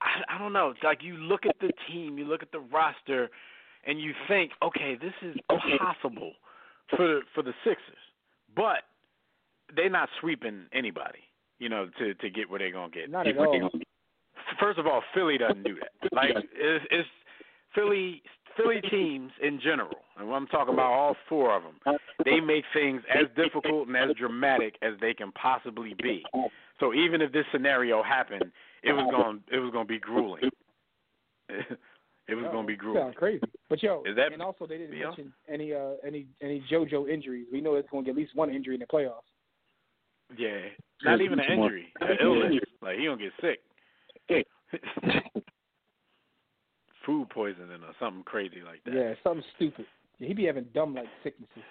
I, 0.00 0.34
I 0.34 0.38
don't 0.38 0.52
know. 0.52 0.70
It's 0.70 0.82
like 0.82 1.02
you 1.02 1.16
look 1.16 1.46
at 1.46 1.56
the 1.60 1.70
team, 1.88 2.18
you 2.18 2.24
look 2.24 2.42
at 2.42 2.52
the 2.52 2.60
roster, 2.60 3.30
and 3.86 4.00
you 4.00 4.12
think, 4.28 4.52
okay, 4.62 4.96
this 5.00 5.12
is 5.22 5.36
possible 5.78 6.32
for 6.90 7.06
the 7.06 7.20
for 7.34 7.42
the 7.42 7.52
Sixers, 7.64 7.96
but 8.54 8.84
they're 9.74 9.90
not 9.90 10.08
sweeping 10.20 10.66
anybody, 10.72 11.20
you 11.58 11.68
know, 11.68 11.88
to 11.98 12.14
to 12.14 12.30
get 12.30 12.48
where 12.50 12.58
they're 12.58 12.72
gonna 12.72 12.90
get. 12.90 13.10
Not 13.10 13.26
at 13.26 13.36
all. 13.38 13.70
First 14.60 14.78
of 14.78 14.86
all, 14.86 15.02
Philly 15.14 15.38
doesn't 15.38 15.64
do 15.64 15.76
that. 15.76 16.12
Like 16.12 16.30
it's, 16.54 16.84
it's 16.90 17.08
Philly 17.74 18.22
Philly 18.56 18.80
teams 18.90 19.30
in 19.42 19.60
general, 19.60 19.96
and 20.18 20.30
I'm 20.32 20.46
talking 20.46 20.74
about 20.74 20.92
all 20.92 21.16
four 21.28 21.56
of 21.56 21.62
them. 21.62 21.96
They 22.24 22.40
make 22.40 22.64
things 22.72 23.02
as 23.12 23.26
difficult 23.36 23.88
and 23.88 23.96
as 23.96 24.16
dramatic 24.16 24.76
as 24.82 24.94
they 25.00 25.14
can 25.14 25.32
possibly 25.32 25.94
be. 26.02 26.24
So 26.80 26.94
even 26.94 27.20
if 27.20 27.32
this 27.32 27.44
scenario 27.52 28.02
happened, 28.02 28.44
it 28.82 28.92
was 28.92 29.06
going 29.10 29.40
it 29.52 29.58
was 29.58 29.72
going 29.72 29.86
to 29.86 29.92
be 29.92 29.98
grueling. 29.98 30.50
it 31.48 32.34
was 32.34 32.44
going 32.52 32.66
to 32.66 32.66
be 32.66 32.76
grueling. 32.76 33.02
Sound 33.02 33.16
crazy. 33.16 33.42
But 33.68 33.82
yo, 33.82 34.02
Is 34.06 34.16
that- 34.16 34.32
and 34.32 34.42
also 34.42 34.66
they 34.66 34.78
didn't 34.78 34.96
yeah. 34.96 35.06
mention 35.06 35.32
any 35.48 35.72
uh 35.72 35.92
any 36.06 36.26
any 36.42 36.64
JoJo 36.70 37.08
injuries. 37.08 37.46
We 37.52 37.60
know 37.60 37.74
it's 37.74 37.88
going 37.90 38.04
to 38.04 38.08
get 38.08 38.16
at 38.16 38.20
least 38.20 38.34
one 38.34 38.50
injury 38.50 38.74
in 38.74 38.80
the 38.80 38.86
playoffs. 38.86 39.22
Yeah, 40.36 40.60
not 41.04 41.20
even 41.20 41.38
an 41.38 41.52
injury, 41.52 41.92
an 42.00 42.16
illness. 42.20 42.60
Like 42.80 42.98
he 42.98 43.04
don't 43.04 43.20
get 43.20 43.32
sick. 43.40 43.60
Food 47.06 47.28
poisoning 47.30 47.82
or 47.82 47.94
something 48.00 48.22
crazy 48.24 48.62
like 48.64 48.82
that. 48.84 48.94
Yeah, 48.94 49.14
something 49.22 49.44
stupid. 49.56 49.86
Yeah, 50.18 50.28
he 50.28 50.34
be 50.34 50.44
having 50.44 50.66
dumb 50.74 50.94
like 50.94 51.06
sicknesses. 51.22 51.62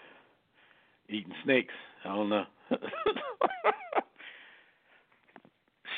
Eating 1.09 1.33
snakes. 1.43 1.73
I 2.05 2.09
don't 2.09 2.29
know. 2.29 2.45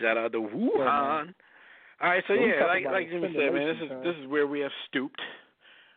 Shout 0.01 0.17
out 0.17 0.31
to 0.33 0.39
Wuhan. 0.39 1.25
man. 1.25 1.35
All 2.01 2.09
right, 2.09 2.23
so 2.27 2.33
Well, 2.33 2.43
we 2.43 2.49
yeah, 2.49 2.65
like 2.65 2.85
like 2.85 3.09
Jimmy 3.09 3.29
said, 3.33 3.53
man, 3.53 3.67
this 3.67 3.75
is 3.77 3.89
simulation 3.89 4.03
this 4.03 4.15
is 4.21 4.27
where 4.29 4.47
we 4.47 4.59
have 4.59 4.71
stooped. 4.89 5.21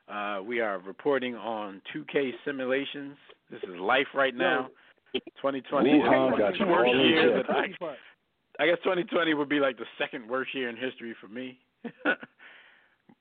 Uh, 0.09 0.40
we 0.44 0.61
are 0.61 0.79
reporting 0.79 1.35
on 1.35 1.83
2K 1.94 2.31
simulations. 2.44 3.16
This 3.51 3.61
is 3.64 3.79
life 3.81 4.07
right 4.14 4.35
now. 4.35 4.68
2020 5.14 5.90
Wuhan 5.90 6.53
is 6.53 6.59
the 6.59 6.66
worst 6.66 6.94
year. 6.94 7.42
That 7.42 7.51
I, 7.51 8.62
I 8.62 8.66
guess 8.66 8.79
2020 8.85 9.35
would 9.35 9.48
be 9.48 9.59
like 9.59 9.77
the 9.77 9.87
second 9.98 10.29
worst 10.29 10.55
year 10.55 10.68
in 10.68 10.77
history 10.77 11.14
for 11.20 11.29
me, 11.29 11.59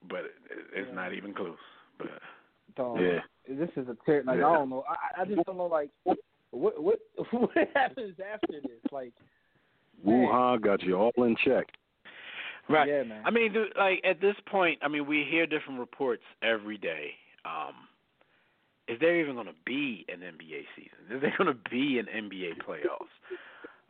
but 0.10 0.26
it, 0.26 0.32
it's 0.76 0.88
Yeah. 0.90 0.96
not 0.96 1.14
even 1.14 1.34
close. 1.34 1.58
But 1.98 2.08
Dog, 2.76 3.00
Yeah. 3.02 3.20
This 3.48 3.70
is 3.76 3.88
a 3.88 3.96
ter- 4.06 4.24
like 4.24 4.38
Yeah. 4.40 4.48
I 4.50 4.54
don't 4.54 4.70
know. 4.70 4.84
I 4.88 5.22
I 5.22 5.26
just 5.26 5.44
don't 5.46 5.58
know 5.58 5.66
like 5.68 5.90
what 6.06 6.18
what 6.82 7.00
what 7.32 7.50
happens 7.74 8.18
after 8.20 8.62
this. 8.62 8.92
Like 8.92 9.14
man, 10.04 10.28
Wuhan 10.28 10.62
got 10.62 10.84
you 10.84 10.96
all 10.96 11.12
in 11.18 11.36
check. 11.44 11.68
right, 12.70 12.88
Yeah, 12.88 13.04
man. 13.04 13.22
I 13.26 13.32
mean, 13.32 13.54
dude, 13.54 13.74
like 13.78 14.02
at 14.04 14.20
this 14.22 14.36
point, 14.46 14.80
I 14.82 14.88
mean, 14.88 15.06
we 15.08 15.24
hear 15.30 15.46
different 15.48 15.80
reports 15.80 16.24
every 16.42 16.78
day. 16.78 17.12
Um, 17.46 17.74
is 18.88 19.00
there 19.00 19.20
even 19.20 19.36
going 19.36 19.48
to 19.48 19.54
be 19.66 20.06
an 20.10 20.20
NBA 20.22 20.66
season? 20.76 21.16
Is 21.16 21.22
there 21.22 21.34
going 21.38 21.54
to 21.54 21.70
be 21.70 22.00
an 22.00 22.06
NBA 22.06 22.58
playoffs? 22.66 23.12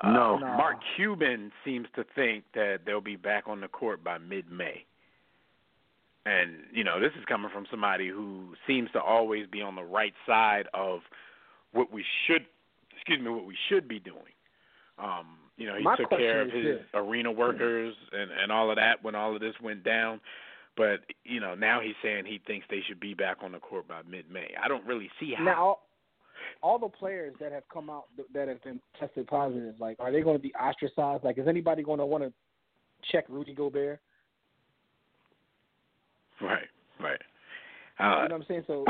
No. 0.04 0.36
Uh, 0.36 0.40
No. 0.40 0.48
Mark 0.58 0.78
Cuban 0.96 1.52
seems 1.66 1.88
to 1.96 2.04
think 2.16 2.44
that 2.54 2.80
they'll 2.86 3.02
be 3.02 3.16
back 3.16 3.44
on 3.48 3.62
the 3.62 3.68
court 3.68 4.04
by 4.04 4.18
mid-May. 4.20 4.86
And 6.28 6.58
you 6.74 6.84
know, 6.84 7.00
this 7.00 7.12
is 7.18 7.24
coming 7.26 7.50
from 7.54 7.66
somebody 7.72 8.10
who 8.10 8.54
seems 8.68 8.92
to 8.92 9.02
always 9.02 9.48
be 9.48 9.62
on 9.62 9.76
the 9.76 9.84
right 9.84 10.14
side 10.26 10.66
of 10.74 11.00
what 11.72 11.92
we 11.92 12.04
should, 12.26 12.46
excuse 12.94 13.20
me, 13.22 13.30
what 13.30 13.46
we 13.46 13.56
should 13.70 13.88
be 13.88 14.00
doing. 14.00 14.36
Um, 15.00 15.38
you 15.56 15.68
know, 15.68 15.78
he 15.78 15.84
My 15.84 15.96
took 15.96 16.10
care 16.10 16.42
of 16.42 16.52
his 16.52 16.64
this. 16.64 16.82
arena 16.94 17.32
workers 17.32 17.96
and 18.12 18.30
and 18.32 18.52
all 18.52 18.70
of 18.70 18.76
that 18.76 19.02
when 19.04 19.16
all 19.16 19.34
of 19.34 19.40
this 19.40 19.54
went 19.64 19.84
down. 19.86 20.20
But 20.76 21.00
you 21.24 21.40
know, 21.40 21.56
now 21.56 21.80
he's 21.80 21.96
saying 22.04 22.26
he 22.26 22.42
thinks 22.46 22.68
they 22.70 22.84
should 22.88 23.00
be 23.00 23.14
back 23.14 23.38
on 23.42 23.54
the 23.54 23.60
court 23.60 23.88
by 23.88 24.02
mid-May. 24.10 24.54
I 24.62 24.68
don't 24.68 24.86
really 24.86 25.10
see 25.20 25.34
how. 25.36 25.44
Now, 25.46 25.64
all, 25.64 25.88
all 26.62 26.80
the 26.80 26.90
players 26.90 27.36
that 27.40 27.54
have 27.54 27.64
come 27.72 27.90
out 27.90 28.06
that 28.34 28.50
have 28.50 28.62
been 28.64 28.82
tested 29.00 29.28
positive, 29.28 29.76
like, 29.80 29.98
are 30.00 30.12
they 30.12 30.22
going 30.22 30.36
to 30.38 30.44
be 30.44 30.54
ostracized? 30.56 31.24
Like, 31.24 31.38
is 31.38 31.48
anybody 31.48 31.84
going 31.84 32.00
to 32.00 32.06
want 32.06 32.24
to 32.26 32.34
check 33.12 33.26
Rudy 33.30 33.54
Gobert? 33.54 34.02
right, 36.46 36.68
right. 37.00 37.22
you 38.00 38.06
Uh, 38.06 38.10
know 38.10 38.22
what 38.22 38.32
I'm 38.34 38.46
saying? 38.48 38.64
So, 38.68 38.86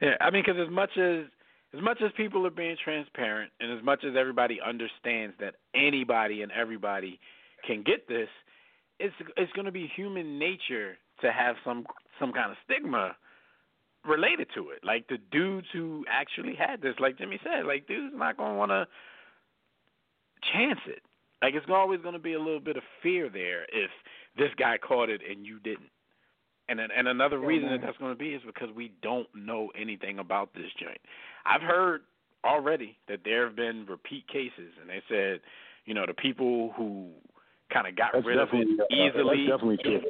Yeah, 0.00 0.16
I 0.20 0.30
mean, 0.30 0.42
because 0.46 0.60
as 0.60 0.72
much 0.72 0.90
as 0.98 1.26
as 1.74 1.80
much 1.82 2.02
as 2.04 2.10
people 2.16 2.46
are 2.46 2.50
being 2.50 2.76
transparent, 2.84 3.50
and 3.60 3.72
as 3.76 3.82
much 3.84 4.04
as 4.04 4.14
everybody 4.18 4.60
understands 4.60 5.34
that 5.40 5.54
anybody 5.74 6.42
and 6.42 6.52
everybody 6.52 7.18
can 7.66 7.82
get 7.82 8.06
this, 8.08 8.28
it's 8.98 9.14
it's 9.36 9.52
going 9.52 9.64
to 9.66 9.72
be 9.72 9.90
human 9.96 10.38
nature 10.38 10.98
to 11.22 11.32
have 11.32 11.56
some 11.64 11.86
some 12.18 12.32
kind 12.32 12.50
of 12.50 12.56
stigma 12.64 13.16
related 14.04 14.48
to 14.54 14.70
it. 14.70 14.84
Like 14.84 15.08
the 15.08 15.18
dudes 15.30 15.68
who 15.72 16.04
actually 16.10 16.54
had 16.54 16.82
this, 16.82 16.94
like 16.98 17.16
Jimmy 17.18 17.38
said, 17.42 17.64
like 17.66 17.86
dudes 17.86 18.14
not 18.16 18.36
going 18.36 18.52
to 18.52 18.58
want 18.58 18.70
to 18.70 18.86
chance 20.52 20.80
it. 20.86 21.02
Like 21.42 21.54
it's 21.54 21.66
always 21.68 22.00
going 22.00 22.14
to 22.14 22.20
be 22.20 22.34
a 22.34 22.38
little 22.38 22.60
bit 22.60 22.76
of 22.76 22.82
fear 23.02 23.28
there 23.28 23.64
if 23.72 23.90
this 24.38 24.50
guy 24.58 24.78
caught 24.78 25.10
it 25.10 25.20
and 25.28 25.44
you 25.46 25.58
didn't. 25.60 25.90
And 26.68 26.78
and 26.80 27.08
another 27.08 27.38
reason 27.40 27.68
that 27.70 27.80
that's 27.82 27.98
going 27.98 28.12
to 28.12 28.18
be 28.18 28.30
is 28.30 28.42
because 28.46 28.68
we 28.74 28.92
don't 29.02 29.26
know 29.34 29.68
anything 29.78 30.18
about 30.20 30.54
this 30.54 30.70
joint. 30.80 30.98
I've 31.44 31.60
heard 31.60 32.02
already 32.44 32.96
that 33.08 33.20
there 33.24 33.46
have 33.46 33.56
been 33.56 33.84
repeat 33.88 34.26
cases, 34.28 34.72
and 34.80 34.88
they 34.88 35.02
said, 35.08 35.40
you 35.84 35.94
know, 35.94 36.04
the 36.06 36.14
people 36.14 36.72
who 36.76 37.08
kind 37.72 37.86
of 37.88 37.96
got 37.96 38.10
That's 38.14 38.24
rid 38.24 38.38
of 38.38 38.48
it 38.52 38.64
definitely 38.64 38.78
uh, 38.78 39.08
easily. 39.08 39.46
That's 39.48 39.58
definitely 39.58 39.78
true. 39.82 40.00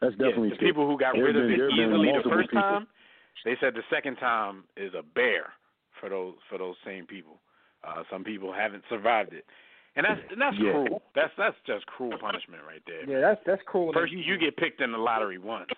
That's 0.00 0.12
definitely 0.16 0.48
yeah, 0.48 0.54
the 0.54 0.58
true. 0.58 0.68
people 0.68 0.86
who 0.88 0.98
got 0.98 1.14
There 1.14 1.24
rid 1.24 1.36
of 1.36 1.42
been- 1.42 1.52
it 1.52 1.56
there 1.58 1.68
have 1.70 1.76
been 1.76 2.00
easily 2.00 2.22
the 2.24 2.28
first 2.30 2.48
people. 2.50 2.62
time, 2.62 2.86
they 3.44 3.56
said 3.60 3.74
the 3.74 3.84
second 3.92 4.16
time 4.16 4.64
is 4.76 4.92
a 4.94 5.02
bear 5.02 5.52
for 6.00 6.08
those 6.08 6.34
for 6.48 6.56
those 6.58 6.76
same 6.84 7.06
people. 7.06 7.38
Uh, 7.84 8.02
some 8.10 8.24
people 8.24 8.52
haven't 8.52 8.82
survived 8.88 9.32
it, 9.34 9.44
and 10.00 10.06
that's 10.18 10.32
and 10.32 10.40
that's 10.40 10.56
Yeah. 10.58 10.72
cruel. 10.72 11.02
That's 11.14 11.32
that's 11.36 11.56
just 11.66 11.86
cruel 11.86 12.16
punishment 12.18 12.62
right 12.66 12.82
there. 12.86 13.04
yeah, 13.08 13.20
that's 13.20 13.40
that's 13.46 13.62
cruel. 13.66 13.92
First, 13.92 14.12
you 14.12 14.38
get 14.38 14.56
picked 14.56 14.80
in 14.80 14.92
the 14.92 14.98
lottery 14.98 15.38
once, 15.38 15.70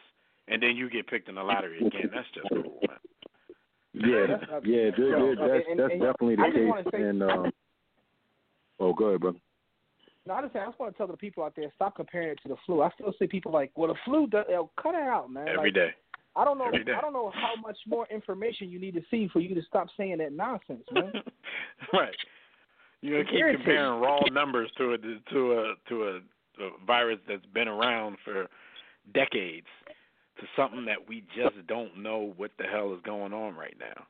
and 0.48 0.62
then 0.62 0.76
you 0.76 0.88
get 0.88 1.06
picked 1.06 1.28
in 1.28 1.34
the 1.34 1.42
lottery 1.42 1.78
again. 1.86 2.10
That's 2.14 2.28
just 2.34 2.48
cruel, 2.48 2.78
man. 2.88 2.98
Yeah, 3.94 4.26
That's- 4.26 4.62
yeah, 4.64 4.90
there- 4.96 5.10
there- 5.10 5.36
that's 5.36 5.66
and- 5.68 5.78
that's 5.78 5.92
and 5.92 6.00
definitely 6.00 6.36
I 6.38 6.50
just 6.50 6.66
wanna 6.66 6.82
the 6.84 6.90
case. 6.90 7.00
say- 7.00 7.08
And 7.08 7.22
um, 7.22 7.52
oh, 8.80 8.92
go 8.94 9.04
ahead, 9.06 9.20
brother. 9.20 9.38
No, 10.24 10.34
I 10.34 10.42
just, 10.42 10.54
I 10.54 10.64
just 10.66 10.78
want 10.78 10.92
to 10.94 10.96
tell 10.96 11.08
the 11.08 11.16
people 11.16 11.42
out 11.42 11.54
there, 11.56 11.70
stop 11.74 11.96
comparing 11.96 12.28
it 12.28 12.38
to 12.42 12.48
the 12.48 12.56
flu. 12.64 12.80
I 12.80 12.90
still 12.90 13.12
see 13.18 13.26
people 13.26 13.50
like, 13.50 13.72
well, 13.74 13.88
the 13.88 13.98
flu, 14.04 14.28
does, 14.28 14.46
yo, 14.48 14.70
cut 14.80 14.94
it 14.94 15.02
out, 15.02 15.30
man. 15.32 15.48
Every 15.48 15.70
like, 15.70 15.74
day. 15.74 15.88
I 16.36 16.44
don't 16.44 16.56
know. 16.58 16.66
I 16.66 17.00
don't 17.00 17.12
know 17.12 17.30
how 17.34 17.60
much 17.60 17.76
more 17.86 18.06
information 18.06 18.70
you 18.70 18.78
need 18.78 18.94
to 18.94 19.02
see 19.10 19.28
for 19.32 19.40
you 19.40 19.54
to 19.56 19.62
stop 19.62 19.88
saying 19.96 20.18
that 20.18 20.32
nonsense, 20.32 20.84
man. 20.92 21.12
right. 21.92 22.14
You're 23.02 23.24
gonna 23.24 23.36
keep 23.36 23.56
comparing 23.56 24.00
raw 24.00 24.20
numbers 24.30 24.70
to 24.78 24.94
a 24.94 24.98
to 24.98 25.52
a 25.52 25.74
to 25.88 26.04
a, 26.04 26.64
a 26.64 26.70
virus 26.86 27.18
that's 27.28 27.44
been 27.46 27.68
around 27.68 28.16
for 28.24 28.46
decades 29.12 29.66
to 30.38 30.46
something 30.56 30.84
that 30.86 31.08
we 31.08 31.24
just 31.36 31.66
don't 31.66 31.98
know 31.98 32.32
what 32.36 32.52
the 32.58 32.64
hell 32.64 32.94
is 32.94 33.00
going 33.04 33.32
on 33.32 33.54
right 33.56 33.76
now. 33.78 34.06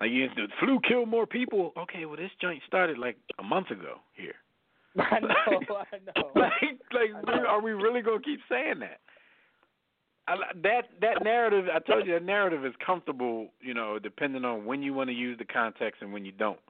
Like 0.00 0.10
you, 0.10 0.28
the 0.36 0.46
flu 0.60 0.78
killed 0.86 1.08
more 1.08 1.26
people. 1.26 1.72
Okay, 1.76 2.04
well 2.06 2.16
this 2.16 2.30
joint 2.40 2.62
started 2.66 2.98
like 2.98 3.16
a 3.40 3.42
month 3.42 3.70
ago 3.70 3.96
here. 4.14 4.36
I 4.98 5.18
know. 5.18 5.28
I 5.92 5.98
know. 6.06 6.30
like, 6.36 6.78
like, 6.92 7.26
know. 7.26 7.46
are 7.48 7.60
we 7.60 7.72
really 7.72 8.00
gonna 8.00 8.22
keep 8.22 8.40
saying 8.48 8.78
that? 8.78 9.00
I, 10.28 10.36
that 10.62 10.82
that 11.00 11.24
narrative, 11.24 11.64
I 11.74 11.80
told 11.80 12.06
you, 12.06 12.12
that 12.12 12.24
narrative 12.24 12.64
is 12.64 12.74
comfortable, 12.84 13.48
you 13.60 13.74
know, 13.74 13.98
depending 13.98 14.44
on 14.44 14.66
when 14.66 14.82
you 14.82 14.94
want 14.94 15.08
to 15.08 15.14
use 15.14 15.36
the 15.38 15.44
context 15.44 16.02
and 16.02 16.12
when 16.12 16.24
you 16.24 16.32
don't. 16.32 16.60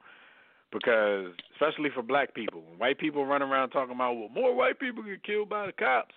Because 0.71 1.33
especially 1.55 1.89
for 1.93 2.03
black 2.03 2.33
people, 2.35 2.61
when 2.61 2.77
white 2.77 2.99
people 2.99 3.25
run 3.25 3.41
around 3.41 3.69
talking 3.69 3.95
about, 3.95 4.15
well, 4.15 4.29
more 4.29 4.53
white 4.53 4.79
people 4.79 5.03
get 5.03 5.23
killed 5.23 5.49
by 5.49 5.65
the 5.65 5.73
cops. 5.73 6.13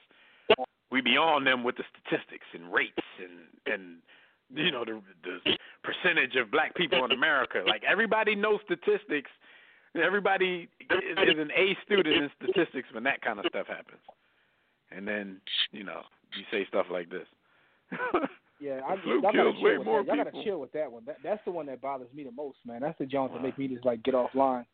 We 0.90 1.00
be 1.00 1.16
on 1.16 1.44
them 1.44 1.64
with 1.64 1.76
the 1.76 1.84
statistics 1.88 2.44
and 2.52 2.70
rates 2.70 2.98
and 3.18 3.72
and 3.72 3.96
you 4.54 4.70
know 4.70 4.84
the 4.84 5.00
the 5.24 5.56
percentage 5.82 6.36
of 6.36 6.50
black 6.50 6.74
people 6.74 7.02
in 7.04 7.12
America. 7.12 7.62
Like 7.66 7.82
everybody 7.90 8.34
knows 8.34 8.60
statistics. 8.64 9.30
Everybody 9.94 10.68
is, 10.80 11.18
is 11.28 11.38
an 11.38 11.50
A 11.56 11.76
student 11.84 12.16
in 12.16 12.30
statistics 12.42 12.88
when 12.92 13.04
that 13.04 13.22
kind 13.22 13.38
of 13.38 13.46
stuff 13.48 13.66
happens. 13.66 14.00
And 14.90 15.08
then 15.08 15.40
you 15.70 15.84
know 15.84 16.02
you 16.36 16.44
say 16.50 16.66
stuff 16.68 16.86
like 16.90 17.08
this. 17.08 17.26
Yeah, 18.62 18.78
I, 18.86 18.94
flu 19.02 19.20
gotta 19.20 19.36
kills 19.38 19.56
chill 19.56 19.64
way 19.64 19.78
with 19.78 19.86
more 19.86 20.04
that. 20.04 20.14
Y'all 20.14 20.24
gotta 20.24 20.44
chill 20.44 20.60
with 20.60 20.70
that 20.72 20.90
one. 20.92 21.02
That, 21.04 21.16
that's 21.24 21.40
the 21.44 21.50
one 21.50 21.66
that 21.66 21.80
bothers 21.80 22.06
me 22.14 22.22
the 22.22 22.30
most, 22.30 22.58
man. 22.64 22.80
That's 22.82 22.96
the 22.98 23.06
joint 23.06 23.32
that 23.32 23.42
make 23.42 23.58
me 23.58 23.66
just 23.66 23.84
like 23.84 24.02
get 24.04 24.14
offline. 24.14 24.64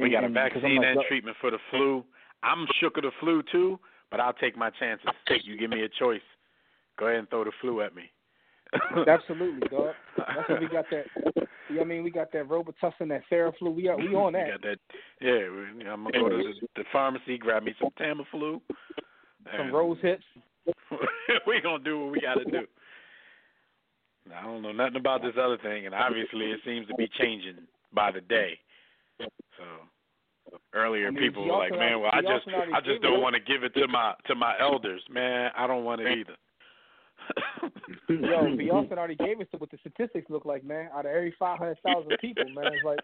We 0.00 0.10
got 0.10 0.24
a 0.24 0.26
And- 0.26 0.34
'cause 0.34 0.42
I'm 0.56 0.60
vaccine 0.62 0.76
like, 0.78 0.86
and 0.96 1.00
treatment 1.06 1.36
for 1.40 1.50
the 1.52 1.58
flu. 1.70 2.04
I'm 2.42 2.66
shook 2.80 2.96
of 2.96 3.04
the 3.04 3.12
flu 3.20 3.42
too, 3.52 3.78
but 4.10 4.18
I'll 4.18 4.32
take 4.32 4.56
my 4.56 4.70
chances. 4.70 5.08
You 5.44 5.56
give 5.56 5.70
me 5.70 5.82
a 5.84 5.88
choice. 5.88 6.20
Go 6.98 7.06
ahead 7.06 7.20
and 7.20 7.30
throw 7.30 7.44
the 7.44 7.52
flu 7.60 7.80
at 7.82 7.94
me. 7.94 8.10
Absolutely, 9.06 9.68
dog. 9.68 9.94
That's 10.16 10.48
what 10.48 10.60
we 10.60 10.66
got 10.66 10.86
that. 10.90 11.04
You 11.14 11.22
know 11.36 11.42
what 11.68 11.80
I 11.82 11.84
mean? 11.84 12.02
We 12.02 12.10
got 12.10 12.32
that 12.32 12.48
Robitussin, 12.48 13.08
that 13.10 13.22
Theraflu. 13.30 13.72
We 13.74 13.86
are 13.88 13.96
we 13.96 14.08
on 14.16 14.32
We 14.32 14.38
that. 14.40 14.48
got 14.50 14.62
that. 14.62 14.78
Yeah, 15.20 15.48
we- 15.48 15.86
I'm 15.86 16.04
gonna 16.04 16.18
go 16.18 16.28
to 16.30 16.36
the, 16.38 16.52
the 16.76 16.84
pharmacy, 16.90 17.38
grab 17.38 17.62
me 17.62 17.74
some 17.80 17.90
Tamiflu. 18.00 18.60
Some 19.56 19.72
rose 19.72 19.98
hips. 20.02 20.24
we 21.46 21.60
gonna 21.62 21.82
do 21.84 22.00
what 22.04 22.12
we 22.12 22.20
gotta 22.20 22.44
do. 22.44 22.66
I 24.30 24.42
don't 24.44 24.62
know 24.62 24.72
nothing 24.72 24.96
about 24.96 25.22
this 25.22 25.34
other 25.40 25.58
thing, 25.58 25.86
and 25.86 25.94
obviously 25.94 26.46
it 26.46 26.60
seems 26.64 26.86
to 26.88 26.94
be 26.94 27.08
changing 27.18 27.56
by 27.92 28.12
the 28.12 28.20
day. 28.20 28.58
So 29.18 29.28
earlier 30.74 31.08
I 31.08 31.10
mean, 31.10 31.22
people 31.22 31.46
were 31.46 31.58
like, 31.58 31.72
"Man, 31.72 32.00
well, 32.00 32.10
I 32.12 32.20
just 32.22 32.46
I 32.48 32.80
just 32.80 33.02
don't 33.02 33.20
want 33.20 33.34
to 33.34 33.40
give 33.40 33.64
it 33.64 33.74
to 33.74 33.88
my 33.88 34.14
to 34.26 34.34
my 34.34 34.54
elders, 34.60 35.02
man. 35.10 35.50
I 35.56 35.66
don't 35.66 35.84
want 35.84 36.00
it 36.00 36.18
either." 36.18 36.36
Yo, 38.08 38.56
Beyonce 38.56 38.92
already 38.92 39.14
gave 39.14 39.40
us 39.40 39.46
what 39.58 39.70
the 39.70 39.78
statistics 39.78 40.28
look 40.28 40.44
like, 40.44 40.64
man. 40.64 40.88
Out 40.94 41.06
of 41.06 41.12
every 41.12 41.34
five 41.38 41.58
hundred 41.58 41.78
thousand 41.84 42.16
people, 42.20 42.44
man, 42.54 42.72
it's 42.72 42.84
like 42.84 42.98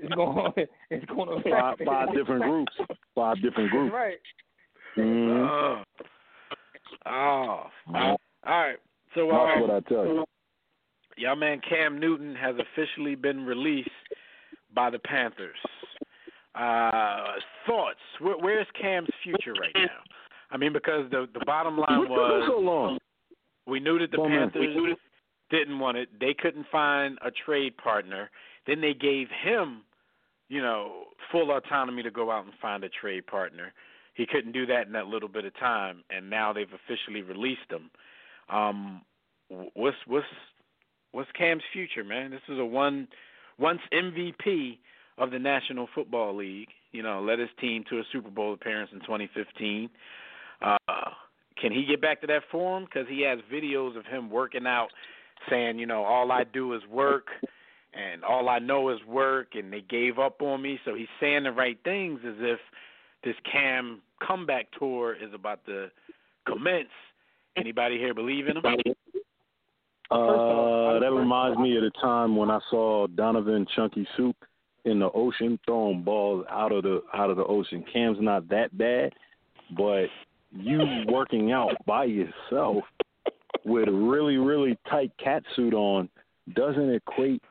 it's 0.00 0.14
going 0.14 0.52
it's 0.90 1.06
going 1.06 1.42
to 1.42 1.50
Five, 1.50 1.74
affect 1.74 1.88
five 1.88 2.14
different 2.14 2.42
groups. 2.42 2.72
Five 3.14 3.42
different 3.42 3.70
groups. 3.70 3.92
right. 3.94 4.18
Mhm. 4.96 5.46
Oh. 5.46 5.82
oh. 7.06 7.70
All 7.94 8.16
right. 8.46 8.76
So 9.14 9.28
That's 9.30 9.58
uh, 9.58 9.60
what 9.60 9.70
I 9.70 9.80
tell 9.88 10.04
you. 10.06 10.24
Y'all 11.16 11.36
man 11.36 11.60
Cam 11.68 11.98
Newton 11.98 12.34
has 12.34 12.54
officially 12.58 13.14
been 13.14 13.44
released 13.44 13.90
by 14.74 14.90
the 14.90 14.98
Panthers. 14.98 15.56
Uh, 16.54 17.34
thoughts? 17.66 17.98
Where, 18.20 18.38
where's 18.38 18.66
Cam's 18.80 19.08
future 19.22 19.52
right 19.60 19.74
now? 19.74 20.00
I 20.50 20.56
mean, 20.56 20.72
because 20.72 21.10
the 21.10 21.26
the 21.34 21.44
bottom 21.44 21.76
line 21.76 22.08
was 22.08 22.44
so 22.48 22.58
long? 22.60 22.98
we 23.66 23.80
knew 23.80 23.98
that 23.98 24.10
the 24.10 24.18
man, 24.18 24.50
Panthers 24.50 24.96
didn't 25.50 25.78
want 25.78 25.96
it. 25.96 26.08
They 26.18 26.34
couldn't 26.34 26.66
find 26.70 27.18
a 27.24 27.30
trade 27.30 27.76
partner. 27.76 28.30
Then 28.66 28.80
they 28.80 28.94
gave 28.94 29.28
him, 29.44 29.82
you 30.48 30.62
know, 30.62 31.04
full 31.30 31.50
autonomy 31.56 32.02
to 32.02 32.10
go 32.10 32.30
out 32.30 32.44
and 32.44 32.54
find 32.60 32.84
a 32.84 32.88
trade 32.88 33.26
partner. 33.26 33.72
He 34.14 34.26
couldn't 34.26 34.52
do 34.52 34.66
that 34.66 34.86
in 34.86 34.92
that 34.92 35.06
little 35.06 35.28
bit 35.28 35.44
of 35.44 35.56
time, 35.58 36.02
and 36.10 36.30
now 36.30 36.52
they've 36.52 36.66
officially 36.72 37.22
released 37.22 37.70
him. 37.70 37.90
Um, 38.48 39.02
wh- 39.48 39.76
what's 39.76 39.96
what's 40.06 40.26
what's 41.16 41.30
Cam's 41.32 41.62
future, 41.72 42.04
man? 42.04 42.30
This 42.30 42.42
is 42.46 42.58
a 42.58 42.64
one 42.64 43.08
once 43.58 43.80
MVP 43.90 44.78
of 45.16 45.30
the 45.30 45.38
National 45.38 45.88
Football 45.94 46.36
League. 46.36 46.68
You 46.92 47.02
know, 47.02 47.22
led 47.22 47.38
his 47.38 47.48
team 47.58 47.84
to 47.88 47.96
a 47.96 48.02
Super 48.12 48.28
Bowl 48.28 48.52
appearance 48.52 48.90
in 48.92 49.00
2015. 49.00 49.88
Uh, 50.60 50.76
can 51.58 51.72
he 51.72 51.86
get 51.86 52.02
back 52.02 52.20
to 52.20 52.26
that 52.26 52.42
form? 52.52 52.84
Because 52.84 53.08
he 53.08 53.22
has 53.22 53.38
videos 53.50 53.96
of 53.98 54.04
him 54.04 54.30
working 54.30 54.66
out, 54.66 54.88
saying, 55.48 55.78
you 55.78 55.86
know, 55.86 56.04
all 56.04 56.30
I 56.30 56.44
do 56.44 56.74
is 56.74 56.82
work, 56.90 57.28
and 57.94 58.22
all 58.22 58.50
I 58.50 58.58
know 58.58 58.90
is 58.90 58.98
work, 59.08 59.54
and 59.54 59.72
they 59.72 59.80
gave 59.80 60.18
up 60.18 60.42
on 60.42 60.60
me. 60.60 60.78
So 60.84 60.94
he's 60.94 61.08
saying 61.18 61.44
the 61.44 61.52
right 61.52 61.78
things, 61.82 62.20
as 62.28 62.36
if 62.40 62.58
this 63.24 63.36
Cam 63.50 64.02
comeback 64.26 64.66
tour 64.78 65.14
is 65.14 65.32
about 65.32 65.64
to 65.64 65.88
commence. 66.46 66.88
Anybody 67.56 67.96
here 67.96 68.12
believe 68.12 68.48
in 68.48 68.58
him? 68.58 68.95
Uh, 70.10 71.00
that 71.00 71.12
reminds 71.12 71.58
me 71.58 71.76
of 71.76 71.82
the 71.82 71.90
time 72.00 72.36
when 72.36 72.50
I 72.50 72.60
saw 72.70 73.06
Donovan 73.08 73.66
Chunky 73.74 74.06
Soup 74.16 74.36
in 74.84 75.00
the 75.00 75.10
ocean 75.12 75.58
throwing 75.66 76.02
balls 76.02 76.46
out 76.48 76.72
of 76.72 76.84
the 76.84 77.02
out 77.12 77.30
of 77.30 77.36
the 77.36 77.44
ocean. 77.44 77.84
Cam's 77.92 78.18
not 78.20 78.48
that 78.48 78.76
bad, 78.76 79.12
but 79.76 80.06
you 80.52 80.80
working 81.08 81.52
out 81.52 81.72
by 81.86 82.04
yourself 82.04 82.84
with 83.64 83.88
a 83.88 83.92
really 83.92 84.36
really 84.36 84.78
tight 84.88 85.10
cat 85.22 85.42
suit 85.56 85.74
on 85.74 86.08
doesn't 86.54 86.94
equate 86.94 87.42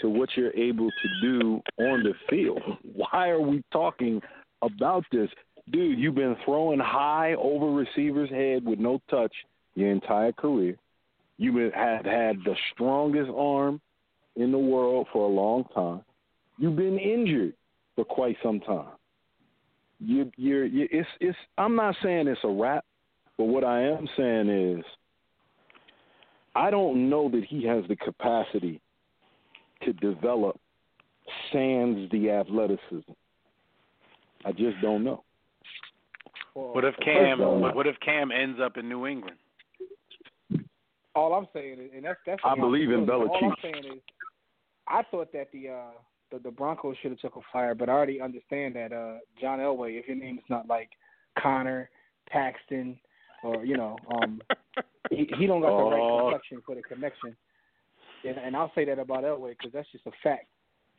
to 0.00 0.08
what 0.10 0.28
you're 0.36 0.54
able 0.54 0.90
to 0.90 1.20
do 1.22 1.62
on 1.78 2.02
the 2.02 2.12
field. 2.28 2.60
Why 2.94 3.30
are 3.30 3.40
we 3.40 3.62
talking 3.72 4.20
about 4.60 5.04
this? 5.10 5.30
Dude, 5.70 5.98
you've 5.98 6.16
been 6.16 6.36
throwing 6.44 6.80
high 6.80 7.34
over 7.34 7.70
receivers' 7.70 8.28
head 8.30 8.64
with 8.66 8.78
no 8.78 9.00
touch 9.08 9.32
your 9.74 9.90
entire 9.90 10.32
career. 10.32 10.76
You 11.38 11.56
have 11.74 12.04
had 12.04 12.36
the 12.44 12.54
strongest 12.72 13.30
arm 13.36 13.80
in 14.36 14.52
the 14.52 14.58
world 14.58 15.06
for 15.12 15.24
a 15.24 15.32
long 15.32 15.64
time. 15.74 16.02
You've 16.58 16.76
been 16.76 16.98
injured 16.98 17.54
for 17.94 18.04
quite 18.04 18.36
some 18.42 18.60
time. 18.60 18.92
You, 19.98 20.30
you're, 20.36 20.64
you, 20.64 20.88
it's, 20.90 21.08
it's. 21.20 21.38
I'm 21.58 21.76
not 21.76 21.94
saying 22.02 22.28
it's 22.28 22.40
a 22.44 22.48
wrap, 22.48 22.84
but 23.38 23.44
what 23.44 23.64
I 23.64 23.82
am 23.82 24.08
saying 24.16 24.48
is, 24.48 24.84
I 26.54 26.70
don't 26.70 27.08
know 27.08 27.30
that 27.30 27.44
he 27.48 27.64
has 27.66 27.84
the 27.88 27.96
capacity 27.96 28.80
to 29.84 29.92
develop 29.94 30.58
sans 31.52 32.10
the 32.10 32.30
athleticism. 32.30 33.12
I 34.44 34.52
just 34.52 34.80
don't 34.82 35.04
know. 35.04 35.22
What 36.54 36.84
if 36.84 36.94
Cam? 37.02 37.38
What 37.38 37.86
if 37.86 37.96
Cam 38.00 38.30
ends 38.30 38.58
up 38.62 38.76
in 38.76 38.88
New 38.88 39.06
England? 39.06 39.36
All 41.14 41.34
I'm 41.34 41.46
saying 41.52 41.78
is, 41.80 41.90
and 41.94 42.04
that's 42.04 42.18
that's. 42.26 42.40
I 42.44 42.54
believe 42.54 42.90
in 42.90 43.06
feeling 43.06 43.22
is. 43.22 43.30
All 43.30 43.44
I'm 43.44 43.54
saying 43.62 43.84
is, 43.96 44.00
I 44.88 45.02
thought 45.10 45.32
that 45.32 45.52
the 45.52 45.68
uh 45.68 45.90
the, 46.30 46.38
the 46.38 46.50
Broncos 46.50 46.96
should 47.02 47.10
have 47.10 47.20
took 47.20 47.36
a 47.36 47.40
flyer, 47.50 47.74
but 47.74 47.88
I 47.88 47.92
already 47.92 48.20
understand 48.20 48.76
that 48.76 48.92
uh 48.92 49.18
John 49.40 49.58
Elway, 49.58 49.98
if 49.98 50.08
your 50.08 50.16
name 50.16 50.38
is 50.38 50.44
not 50.48 50.66
like 50.68 50.90
Connor, 51.38 51.90
Paxton, 52.28 52.98
or 53.42 53.64
you 53.64 53.76
know, 53.76 53.98
um, 54.14 54.40
he, 55.10 55.28
he 55.38 55.46
don't 55.46 55.60
got 55.60 55.76
the 55.76 55.82
Oh. 55.82 55.90
right 55.90 56.22
complexion 56.22 56.62
for 56.64 56.74
the 56.74 56.82
connection. 56.82 57.36
And, 58.24 58.38
and 58.38 58.56
I'll 58.56 58.72
say 58.74 58.84
that 58.84 58.98
about 58.98 59.24
Elway 59.24 59.50
because 59.50 59.72
that's 59.72 59.90
just 59.90 60.06
a 60.06 60.12
fact. 60.22 60.46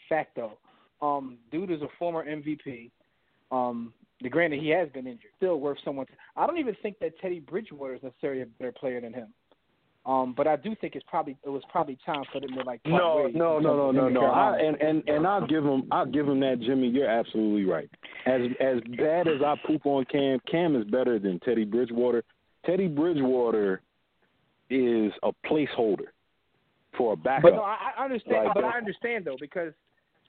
Fact 0.10 0.36
though, 0.36 0.58
um, 1.02 1.38
dude 1.52 1.71
is 1.71 1.82
a 1.82 1.88
former 1.97 2.26
MVP. 2.26 2.91
Um, 3.52 3.93
the 4.21 4.30
granted 4.30 4.62
he 4.62 4.69
has 4.69 4.89
been 4.89 5.08
injured, 5.08 5.32
still 5.38 5.60
worth 5.60 5.78
someone. 5.84 6.06
I 6.36 6.47
don't 6.47 6.58
even 6.58 6.76
think 6.82 6.97
that 6.99 7.17
Teddy 7.19 7.39
Bridgewater 7.39 7.95
is 7.95 8.04
necessarily 8.04 8.41
a 8.41 8.45
better 8.45 8.71
player 8.71 9.02
than 9.02 9.13
him. 9.13 9.34
Um, 10.05 10.33
but 10.35 10.47
I 10.47 10.57
do 10.57 10.75
think 10.81 10.95
it's 10.95 11.05
probably 11.07 11.37
it 11.45 11.49
was 11.49 11.63
probably 11.71 11.97
time 12.05 12.23
for 12.31 12.41
them 12.41 12.51
to 12.57 12.63
like 12.63 12.81
No, 12.85 13.23
ways 13.23 13.35
no, 13.37 13.59
no, 13.59 13.91
no, 13.91 13.91
no, 13.91 14.09
no. 14.09 14.25
I, 14.25 14.57
and 14.57 14.75
and 14.81 15.07
and 15.07 15.25
I'll 15.25 15.47
give 15.47 15.63
him, 15.63 15.83
I'll 15.91 16.05
give 16.05 16.27
him 16.27 16.41
that, 16.41 16.59
Jimmy. 16.59 16.89
You're 16.89 17.09
absolutely 17.09 17.63
right. 17.63 17.89
As 18.25 18.41
as 18.59 18.79
bad 18.97 19.29
as 19.29 19.41
I 19.41 19.55
poop 19.65 19.85
on 19.85 20.03
Cam, 20.11 20.39
Cam 20.51 20.75
is 20.75 20.83
better 20.85 21.19
than 21.19 21.39
Teddy 21.39 21.63
Bridgewater. 21.63 22.23
Teddy 22.65 22.87
Bridgewater 22.87 23.81
is 24.69 25.13
a 25.23 25.31
placeholder 25.47 26.07
for 26.97 27.13
a 27.13 27.15
backup. 27.15 27.43
But 27.43 27.53
no, 27.55 27.61
I, 27.61 27.91
I 27.97 28.03
understand. 28.03 28.45
Like- 28.45 28.55
but 28.55 28.65
I 28.65 28.77
understand 28.77 29.23
though 29.23 29.37
because 29.39 29.71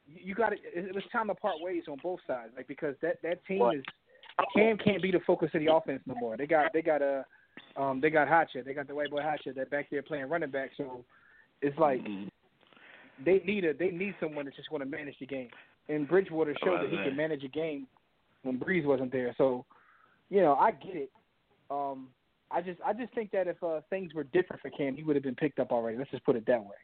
you 0.06 0.36
got 0.36 0.50
to. 0.50 0.56
It 0.72 0.94
was 0.94 1.02
time 1.10 1.26
to 1.26 1.34
part 1.34 1.56
ways 1.60 1.82
on 1.88 1.96
both 2.00 2.20
sides, 2.28 2.52
like 2.56 2.68
because 2.68 2.94
that 3.02 3.16
that 3.24 3.44
team 3.44 3.58
What? 3.58 3.76
is 3.76 3.82
Cam 4.54 4.78
can't 4.78 5.02
be 5.02 5.10
the 5.10 5.20
focus 5.26 5.50
of 5.52 5.60
the 5.60 5.72
offense 5.72 6.00
no 6.06 6.14
more. 6.14 6.36
They 6.36 6.46
got 6.46 6.72
they 6.72 6.82
got 6.82 7.02
a 7.02 7.24
um 7.76 8.00
they 8.00 8.10
got 8.10 8.28
Hatcher, 8.28 8.62
they 8.62 8.74
got 8.74 8.86
the 8.86 8.94
white 8.94 9.10
boy 9.10 9.22
Hatcher 9.22 9.52
that 9.54 9.70
back 9.70 9.90
there 9.90 10.02
playing 10.02 10.28
running 10.28 10.50
back. 10.50 10.70
So 10.76 11.04
it's 11.60 11.78
like 11.78 12.02
Mhm. 12.02 12.30
they 13.24 13.40
need 13.40 13.64
a 13.64 13.74
they 13.74 13.90
need 13.90 14.14
someone 14.20 14.44
that's 14.44 14.56
just 14.56 14.70
going 14.70 14.80
to 14.80 14.86
manage 14.86 15.18
the 15.18 15.26
game. 15.26 15.50
And 15.88 16.08
Bridgewater 16.08 16.54
showed 16.64 16.80
that 16.80 16.90
he 16.90 16.96
could 17.04 17.16
manage 17.16 17.44
a 17.44 17.48
game 17.48 17.86
when 18.42 18.58
Brees 18.58 18.84
wasn't 18.86 19.12
there. 19.12 19.34
So, 19.36 19.66
you 20.30 20.40
know, 20.40 20.54
I 20.54 20.70
get 20.70 20.96
it. 20.96 21.10
Um, 21.70 22.08
I 22.50 22.62
just 22.62 22.80
I 22.84 22.92
just 22.92 23.12
think 23.14 23.30
that 23.32 23.48
if 23.48 23.62
uh, 23.62 23.80
things 23.90 24.14
were 24.14 24.24
different 24.24 24.62
for 24.62 24.70
Cam, 24.70 24.96
he 24.96 25.02
would 25.02 25.16
have 25.16 25.22
been 25.22 25.34
picked 25.34 25.58
up 25.58 25.72
already. 25.72 25.98
Let's 25.98 26.10
just 26.10 26.24
put 26.24 26.36
it 26.36 26.46
that 26.46 26.62
way. 26.62 26.76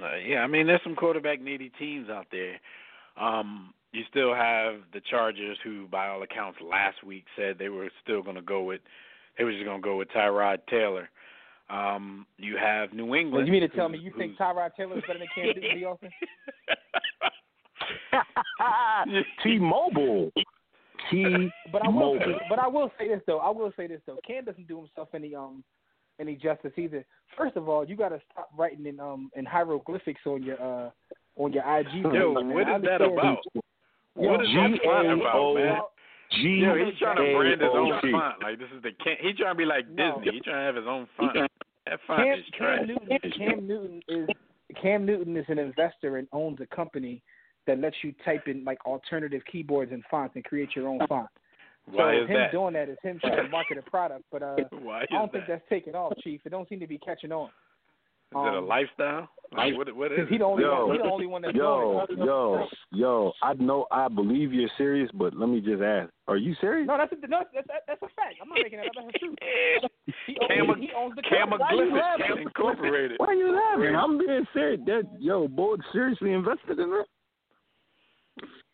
Uh, 0.00 0.16
yeah, 0.16 0.38
I 0.40 0.46
mean, 0.46 0.66
there's 0.66 0.80
some 0.84 0.94
quarterback 0.94 1.40
needy 1.40 1.70
teams 1.78 2.08
out 2.08 2.26
there. 2.30 2.60
Um, 3.16 3.74
you 3.92 4.02
still 4.10 4.34
have 4.34 4.74
the 4.92 5.00
Chargers, 5.10 5.58
who, 5.64 5.86
by 5.88 6.08
all 6.08 6.22
accounts, 6.22 6.58
last 6.60 7.02
week 7.04 7.24
said 7.36 7.56
they 7.58 7.68
were 7.68 7.90
still 8.02 8.22
going 8.22 8.36
to 8.36 8.42
go 8.42 8.62
with, 8.62 8.80
they 9.36 9.44
were 9.44 9.52
just 9.52 9.64
going 9.64 9.80
to 9.80 9.84
go 9.84 9.96
with 9.96 10.08
Tyrod 10.08 10.58
Taylor. 10.68 11.08
Um, 11.68 12.26
you 12.36 12.56
have 12.56 12.92
New 12.92 13.14
England. 13.14 13.32
Well, 13.32 13.46
you 13.46 13.52
mean 13.52 13.62
to 13.62 13.68
tell 13.68 13.88
me 13.88 13.98
you 13.98 14.12
think 14.16 14.36
Tyrod 14.36 14.74
Taylor 14.76 14.98
is 14.98 15.04
better 15.06 15.20
than 15.20 15.28
Cam 15.34 15.46
Newton 15.46 15.64
in 15.64 15.80
the 15.80 15.88
offense? 15.88 16.12
T-Mobile. 19.42 20.32
T. 21.10 21.50
But 21.72 21.84
I 21.84 21.88
will, 21.88 22.14
Mobile. 22.14 22.38
but 22.48 22.58
I 22.58 22.68
will 22.68 22.92
say 22.98 23.08
this 23.08 23.20
though. 23.26 23.38
I 23.38 23.50
will 23.50 23.72
say 23.76 23.86
this 23.86 24.00
though. 24.06 24.18
Cam 24.26 24.44
doesn't 24.44 24.68
do 24.68 24.78
himself 24.78 25.08
any 25.14 25.34
um 25.34 25.64
any 26.20 26.34
justice 26.36 26.72
either. 26.76 27.04
First 27.36 27.56
of 27.56 27.68
all, 27.68 27.84
you 27.84 27.96
got 27.96 28.10
to 28.10 28.20
stop 28.30 28.50
writing 28.56 28.86
in 28.86 29.00
um 29.00 29.30
in 29.34 29.44
hieroglyphics 29.44 30.20
on 30.26 30.42
your 30.42 30.60
uh 30.60 30.90
on 31.36 31.52
your 31.52 31.62
IG. 31.78 32.04
Yo, 32.04 32.34
page, 32.34 32.44
man. 32.44 32.54
what 32.54 32.66
I 32.66 32.76
is 32.76 32.82
that 32.82 33.02
about? 33.02 33.38
What 34.14 34.42
is 34.42 34.48
that 34.54 34.78
font 34.84 35.20
about, 35.20 35.54
man? 35.54 35.78
G. 36.32 36.62
Yo, 36.62 36.74
he's 36.76 36.98
trying 36.98 37.16
to 37.16 37.36
brand 37.36 37.60
his 37.60 37.70
own 37.72 37.92
font. 38.12 38.42
Like 38.42 38.58
this 38.58 38.68
is 38.76 38.82
the 38.82 38.92
Cam, 39.02 39.16
he's 39.20 39.36
trying 39.36 39.54
to 39.54 39.58
be 39.58 39.64
like 39.64 39.88
No. 39.88 40.18
Disney. 40.18 40.32
He's 40.34 40.42
trying 40.44 40.60
to 40.60 40.66
have 40.66 40.76
his 40.76 40.86
own 40.86 41.08
font. 41.16 41.34
That 41.86 41.98
font 42.06 42.22
Cam, 42.22 42.38
is 42.38 42.44
trash. 42.56 42.78
Cam 43.36 43.66
Newton 43.66 44.02
Cam 44.06 44.28
is 44.28 44.28
Cam 44.80 45.06
Newton 45.06 45.36
is 45.36 45.44
an 45.48 45.58
investor 45.58 46.18
and 46.18 46.28
owns 46.32 46.58
a 46.60 46.66
company 46.74 47.22
that 47.66 47.80
lets 47.80 47.96
you 48.02 48.14
type 48.24 48.46
in 48.46 48.64
like 48.64 48.78
alternative 48.86 49.42
keyboards 49.50 49.92
and 49.92 50.02
fonts 50.10 50.36
and 50.36 50.44
create 50.44 50.70
your 50.76 50.88
own 50.88 51.00
font. 51.08 51.28
Why 51.86 52.14
so 52.14 52.22
is 52.22 52.28
him 52.28 52.36
that? 52.36 52.52
doing 52.52 52.74
that 52.74 52.88
is 52.88 52.98
him 53.02 53.18
trying 53.20 53.42
to 53.44 53.48
market 53.48 53.78
a 53.78 53.82
product, 53.82 54.24
but 54.30 54.42
uh 54.42 54.56
Why 54.82 55.00
I 55.02 55.06
don't 55.10 55.32
that? 55.32 55.32
think 55.32 55.44
that's 55.48 55.64
taking 55.68 55.94
off, 55.94 56.12
Chief. 56.22 56.40
It 56.44 56.50
don't 56.50 56.68
seem 56.68 56.78
to 56.80 56.86
be 56.86 56.98
catching 56.98 57.32
on. 57.32 57.50
Is 58.32 58.36
it 58.36 58.54
a 58.54 58.58
um, 58.58 58.68
lifestyle? 58.68 59.28
Like, 59.56 59.76
what, 59.76 59.92
what 59.96 60.12
is 60.12 60.18
Because 60.18 60.28
he 60.30 60.36
it? 60.36 60.38
the 60.38 60.44
only 60.44 60.62
Yo, 60.62 60.86
one, 60.86 60.96
he 60.96 61.02
the 61.02 61.08
only 61.10 61.26
one 61.26 61.42
that's 61.42 61.56
Yo, 61.56 62.06
doing 62.06 62.20
it. 62.20 62.24
yo, 62.24 62.66
yo! 62.92 63.32
I 63.42 63.54
know, 63.54 63.86
I 63.90 64.06
believe 64.06 64.52
you're 64.52 64.70
serious, 64.78 65.10
but 65.12 65.34
let 65.36 65.48
me 65.48 65.60
just 65.60 65.82
ask: 65.82 66.08
Are 66.28 66.36
you 66.36 66.54
serious? 66.60 66.86
No, 66.86 66.96
that's 66.96 67.10
a, 67.10 67.26
no, 67.26 67.42
that's, 67.52 67.66
that's, 67.66 67.82
that's 67.88 68.02
a 68.02 68.06
fact. 68.14 68.36
I'm 68.40 68.48
not 68.48 68.58
making 68.62 68.78
that 68.78 68.86
up. 68.86 68.92
That's 68.94 69.12
the 69.12 69.18
truth. 69.18 69.38
He 70.26 70.34
Cam- 70.46 70.70
owns, 70.70 70.78
he 70.80 70.90
owns 70.96 71.14
the 71.16 71.22
company. 71.22 71.64
Camaglyphics 71.64 72.42
Incorporated. 72.42 73.16
Why 73.18 73.26
are 73.26 73.34
you 73.34 73.50
laughing? 73.52 73.96
I'm 73.96 74.18
being 74.18 74.46
serious. 74.54 74.80
That 74.86 75.02
yo, 75.18 75.48
board 75.48 75.80
seriously 75.92 76.32
invested 76.32 76.78
in 76.78 76.90
that? 76.90 77.04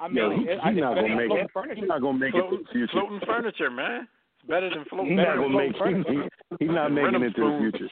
I 0.00 0.09
mean, 0.09 0.16
Yo, 0.16 0.30
he, 0.36 0.42
it- 0.44 0.61
I 0.62 0.68
he's 0.72 0.76
think 0.76 0.80
not 0.84 0.94
better 0.96 1.09
gonna 1.09 1.16
than 1.16 1.28
make 1.28 1.38
it. 1.44 1.50
Furniture. 1.54 1.74
He's 1.80 1.88
not 1.88 2.00
gonna 2.02 2.18
make 2.18 2.34
it 2.34 2.36
to 2.36 2.48
Floating, 2.48 2.64
the 2.64 2.72
future. 2.72 2.92
floating 2.92 3.20
furniture, 3.26 3.70
man. 3.70 4.09
It's 4.40 4.48
better 4.48 4.68
than 4.68 4.84
floating. 4.90 5.09
He's 5.09 5.16
not 5.16 5.24
better 5.24 5.40
than 5.40 5.52
gonna 5.52 5.64
make. 5.64 5.76
floating 5.76 6.04
furniture. 6.04 6.28
he, 6.61 6.66
he's 6.66 6.74
not 6.74 6.92
making 6.92 7.22
it 7.22 7.32
to 7.32 7.40
the 7.40 7.57
future. 7.72 7.88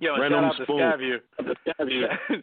Yo, 0.00 0.14
and 0.14 0.32
shout 0.32 0.44
out 0.44 0.56
to 0.56 0.62
spoon. 0.64 0.78
Skyview. 0.80 2.42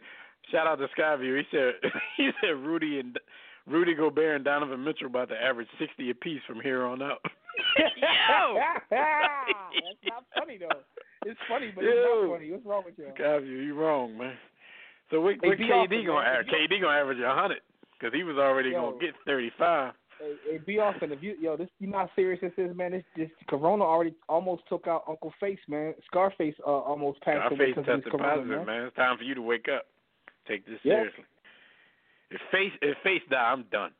shout 0.52 0.66
out 0.66 0.78
to 0.78 0.86
Skyview. 0.98 1.38
He 1.38 1.44
said 1.50 1.74
he 2.16 2.30
said 2.40 2.56
Rudy 2.56 3.00
and 3.00 3.18
Rudy 3.66 3.94
Gobert 3.94 4.36
and 4.36 4.44
Donovan 4.44 4.82
Mitchell 4.82 5.08
about 5.08 5.28
to 5.30 5.34
average 5.34 5.68
sixty 5.78 6.10
apiece 6.10 6.40
from 6.46 6.60
here 6.60 6.84
on 6.84 7.02
out. 7.02 7.20
Yo, 7.78 8.60
that's 8.90 9.98
not 10.08 10.24
funny 10.38 10.58
though. 10.58 10.80
It's 11.26 11.40
funny, 11.48 11.72
but 11.74 11.82
it's 11.84 11.96
not 11.96 12.36
funny. 12.36 12.52
What's 12.52 12.64
wrong 12.64 12.82
with 12.86 12.94
you? 12.96 13.06
Skyview, 13.18 13.66
you 13.66 13.74
wrong, 13.74 14.16
man. 14.16 14.34
So 15.10 15.20
what, 15.20 15.34
Hey, 15.42 15.48
what 15.48 15.58
be 15.58 15.64
KD 15.64 16.06
gonna 16.06 16.26
average? 16.26 16.48
KD 16.48 16.80
gonna 16.80 16.96
average 16.96 17.18
a 17.18 17.34
hundred 17.34 17.60
because 17.98 18.14
he 18.14 18.22
was 18.22 18.36
already 18.36 18.70
Yo. 18.70 18.92
gonna 18.92 19.00
get 19.00 19.14
thirty 19.26 19.50
five. 19.58 19.94
Hey, 20.20 20.34
hey, 20.50 20.58
be 20.58 20.78
Austin, 20.80 21.12
if 21.12 21.22
you 21.22 21.36
yo, 21.40 21.56
this 21.56 21.68
you 21.78 21.86
not 21.88 22.10
serious 22.16 22.40
this 22.40 22.52
is, 22.56 22.76
man. 22.76 22.92
This 22.92 23.04
this 23.16 23.30
Corona 23.48 23.84
already 23.84 24.14
almost 24.28 24.62
took 24.68 24.86
out 24.88 25.04
Uncle 25.08 25.32
Face, 25.38 25.58
man. 25.68 25.94
Scarface 26.06 26.54
uh, 26.66 26.70
almost 26.70 27.20
passed 27.20 27.52
away 27.52 27.66
because 27.66 27.84
of 27.88 28.02
this 28.02 28.10
Corona, 28.10 28.28
positive, 28.36 28.48
man. 28.58 28.66
man. 28.66 28.82
It's 28.86 28.96
time 28.96 29.16
for 29.16 29.24
you 29.24 29.34
to 29.34 29.42
wake 29.42 29.66
up. 29.68 29.86
Take 30.48 30.66
this 30.66 30.80
Yeah. 30.82 30.94
seriously. 30.94 31.24
If 32.30 32.40
face 32.50 32.72
if 32.82 32.96
face 33.04 33.22
die, 33.30 33.36
I'm 33.52 33.62
done. 33.70 33.92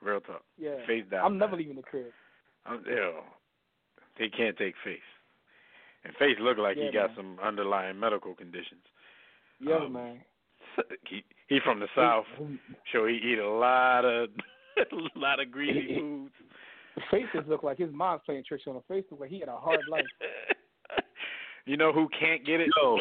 Real 0.00 0.20
talk. 0.20 0.42
Yeah, 0.58 0.76
Face 0.86 1.04
die. 1.10 1.18
I'm 1.20 1.38
never 1.38 1.56
leaving 1.56 1.76
the 1.76 1.82
crib. 1.82 2.06
I'm. 2.66 2.84
He 4.18 4.28
can't 4.28 4.56
take 4.56 4.74
face. 4.84 5.00
And 6.04 6.14
face 6.16 6.36
look 6.40 6.58
like 6.58 6.76
he 6.76 6.84
Yeah, 6.86 6.92
got 6.92 7.06
man. 7.08 7.16
some 7.16 7.38
underlying 7.42 7.98
medical 7.98 8.34
conditions. 8.34 8.82
Yeah, 9.60 9.76
Um, 9.76 9.92
man. 9.92 10.20
He 11.06 11.24
he 11.48 11.60
from 11.60 11.80
the 11.80 11.88
south, 11.94 12.24
so 12.92 13.06
he 13.06 13.16
eat 13.16 13.38
a 13.38 13.48
lot 13.48 14.04
of 14.06 14.30
a 14.76 15.18
lot 15.18 15.40
of 15.40 15.50
greasy 15.50 15.96
foods. 15.98 16.32
Face 17.10 17.24
just 17.34 17.48
look 17.48 17.62
like 17.62 17.78
his 17.78 17.92
mom's 17.92 18.20
playing 18.26 18.44
tricks 18.46 18.64
on 18.66 18.74
the 18.74 18.82
face. 18.86 19.04
Look 19.10 19.20
like 19.20 19.30
he 19.30 19.40
had 19.40 19.48
a 19.48 19.56
hard 19.56 19.80
life. 19.90 20.04
you 21.66 21.76
know 21.76 21.92
who 21.92 22.08
can't 22.18 22.44
get 22.44 22.60
it? 22.60 22.68
Yo, 22.76 22.98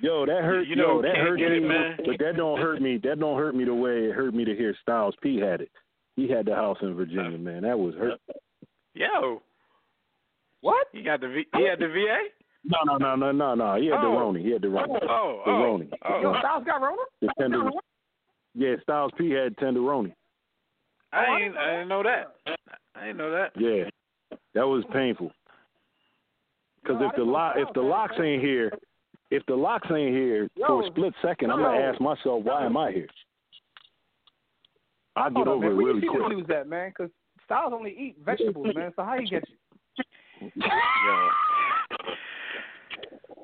yo, 0.00 0.26
that 0.26 0.42
hurt. 0.44 0.68
You 0.68 0.76
know 0.76 0.96
yo, 0.96 1.02
that 1.02 1.16
hurt 1.16 1.40
me, 1.40 1.56
it, 1.56 1.62
man. 1.62 1.96
but 2.04 2.18
that 2.18 2.36
don't 2.36 2.60
hurt 2.60 2.80
me. 2.80 2.98
That 3.02 3.18
don't 3.18 3.36
hurt 3.36 3.54
me 3.56 3.64
the 3.64 3.74
way 3.74 4.04
it 4.06 4.12
hurt 4.14 4.32
me 4.34 4.44
to 4.44 4.54
hear 4.54 4.76
Styles 4.82 5.14
P 5.22 5.38
had 5.40 5.60
it. 5.60 5.70
He 6.14 6.28
had 6.28 6.46
the 6.46 6.54
house 6.54 6.78
in 6.82 6.94
Virginia, 6.94 7.34
uh, 7.34 7.38
man. 7.38 7.62
That 7.62 7.78
was 7.78 7.94
hurt. 7.94 8.20
Yo, 8.94 9.42
What? 10.60 10.86
he 10.92 11.02
got 11.02 11.20
the 11.20 11.28
v, 11.28 11.46
he 11.56 11.66
had 11.66 11.78
the 11.80 11.88
VA. 11.88 12.18
No, 12.64 12.78
no, 12.84 12.96
no, 12.98 13.16
no, 13.16 13.32
no, 13.32 13.54
no. 13.54 13.80
He 13.80 13.86
had 13.86 14.00
the 14.02 14.06
Oh. 14.06 14.32
Roni. 14.32 14.42
He 14.44 14.52
had 14.52 14.62
the 14.62 14.68
Roni. 14.68 14.86
Oh, 15.02 15.42
The 15.44 15.50
oh, 15.50 15.80
oh. 16.04 16.20
Yo, 16.20 16.28
oh. 16.34 16.38
Styles 16.38 16.64
got 16.64 16.80
Rona? 16.80 17.02
The 17.22 17.28
tender. 17.40 17.70
Yeah, 18.54 18.74
Styles 18.82 19.10
P 19.18 19.30
had 19.30 19.56
tenderoni. 19.56 20.12
I 21.12 21.26
Oh, 21.26 21.32
I 21.32 21.38
didn't 21.38 21.52
didn't 21.52 21.58
I 21.66 21.70
didn't 21.72 21.88
know 21.88 22.02
that. 22.02 22.34
I 22.94 23.00
didn't 23.06 23.16
know 23.18 23.30
that. 23.30 23.52
Yeah, 23.58 23.84
that 24.54 24.66
was 24.66 24.84
painful. 24.92 25.30
Because 26.82 27.00
No, 27.00 27.06
if 27.06 27.12
the 27.12 27.18
didn't 27.18 27.32
lock, 27.32 27.54
if 27.58 27.68
the 27.74 27.80
locks 27.82 28.16
ain't 28.20 28.42
here, 28.42 28.72
if 29.30 29.44
the 29.46 29.54
locks 29.54 29.88
ain't 29.90 30.14
here 30.14 30.48
for 30.66 30.82
a 30.82 30.86
split 30.88 31.14
second, 31.22 31.50
I'm 31.52 31.60
gonna 31.60 31.78
ask 31.78 32.00
myself, 32.00 32.42
why 32.44 32.64
am 32.66 32.76
I 32.76 32.92
here? 32.92 33.08
I'll 35.16 35.30
get 35.30 35.40
on, 35.40 35.48
over 35.48 35.60
man. 35.60 35.70
it 35.72 35.74
Where 35.76 35.86
really 35.86 36.00
you 36.00 36.00
see 36.02 36.08
quick. 36.08 36.22
the 36.22 36.34
news 36.34 36.46
at, 36.50 36.66
man? 36.68 36.88
Because 36.96 37.10
Styles 37.44 37.72
only 37.74 37.90
eat 37.90 38.16
vegetables, 38.24 38.74
man. 38.74 38.92
So 38.96 39.02
how 39.04 39.14
you 39.18 39.28
get 39.28 39.44
you? 39.48 40.50
Yo. 40.56 41.28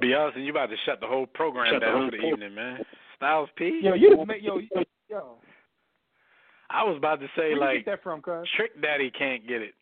Be 0.01 0.15
honest, 0.15 0.39
you 0.39 0.51
about 0.51 0.71
to 0.71 0.77
shut 0.87 1.01
the 1.01 1.07
whole 1.07 1.27
program 1.27 1.67
Shut 1.73 1.81
the 1.81 1.87
down 1.87 1.97
whole 1.97 2.07
for 2.07 2.11
the 2.13 2.19
pro- 2.19 2.29
evening, 2.31 2.55
man. 2.55 2.79
Styles 3.17 3.49
P. 3.57 3.81
Yo, 3.83 3.95
you 3.95 4.15
just 4.17 4.27
make 4.29 4.43
yo 4.43 4.61
yo. 5.11 5.37
I 6.71 6.85
was 6.85 6.97
about 6.97 7.21
to 7.21 7.27
say 7.37 7.55
Where 7.55 7.75
like 7.75 7.87
that 7.87 8.03
from? 8.03 8.23
Trick 8.23 8.81
Daddy 8.83 9.11
can't 9.11 9.47
get 9.47 9.63
it 9.63 9.75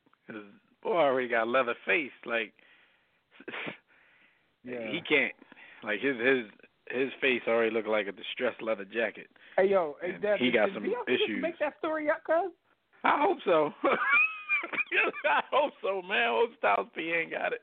boy 0.86 0.98
already 0.98 1.28
got 1.28 1.48
leather 1.48 1.74
face. 1.84 2.14
Like 2.24 2.52
Yeah. 4.64 4.90
he 4.90 5.00
can't. 5.06 5.34
Like 5.82 6.00
his 6.00 6.16
his 6.16 6.46
his 6.90 7.10
face 7.20 7.42
already 7.46 7.74
look 7.74 7.86
like 7.86 8.06
a 8.06 8.12
distressed 8.12 8.62
leather 8.62 8.84
jacket. 8.84 9.26
Hey 9.56 9.68
yo, 9.70 9.96
hey 10.00 10.16
Dad, 10.20 10.38
he 10.38 10.50
got 10.50 10.70
some 10.72 10.84
issues. 10.84 11.42
Make 11.42 11.58
that 11.58 11.74
story 11.78 12.08
up, 12.10 12.22
cuz. 12.24 12.52
I 13.04 13.20
hope 13.20 13.38
so. 13.44 13.72
I 15.28 15.42
hope 15.52 15.74
so, 15.82 16.02
man. 16.02 16.28
I 16.28 16.40
hope 16.40 16.50
Styles 16.58 16.88
P 16.94 17.12
ain't 17.12 17.30
got 17.30 17.52
it. 17.52 17.62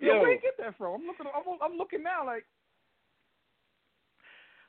Yo, 0.00 0.14
Yo, 0.14 0.20
where 0.20 0.32
you 0.32 0.40
get 0.40 0.56
that 0.58 0.76
from? 0.76 1.00
I'm 1.00 1.06
looking. 1.06 1.26
I'm, 1.34 1.72
I'm 1.72 1.78
looking 1.78 2.02
now, 2.02 2.24
like. 2.26 2.44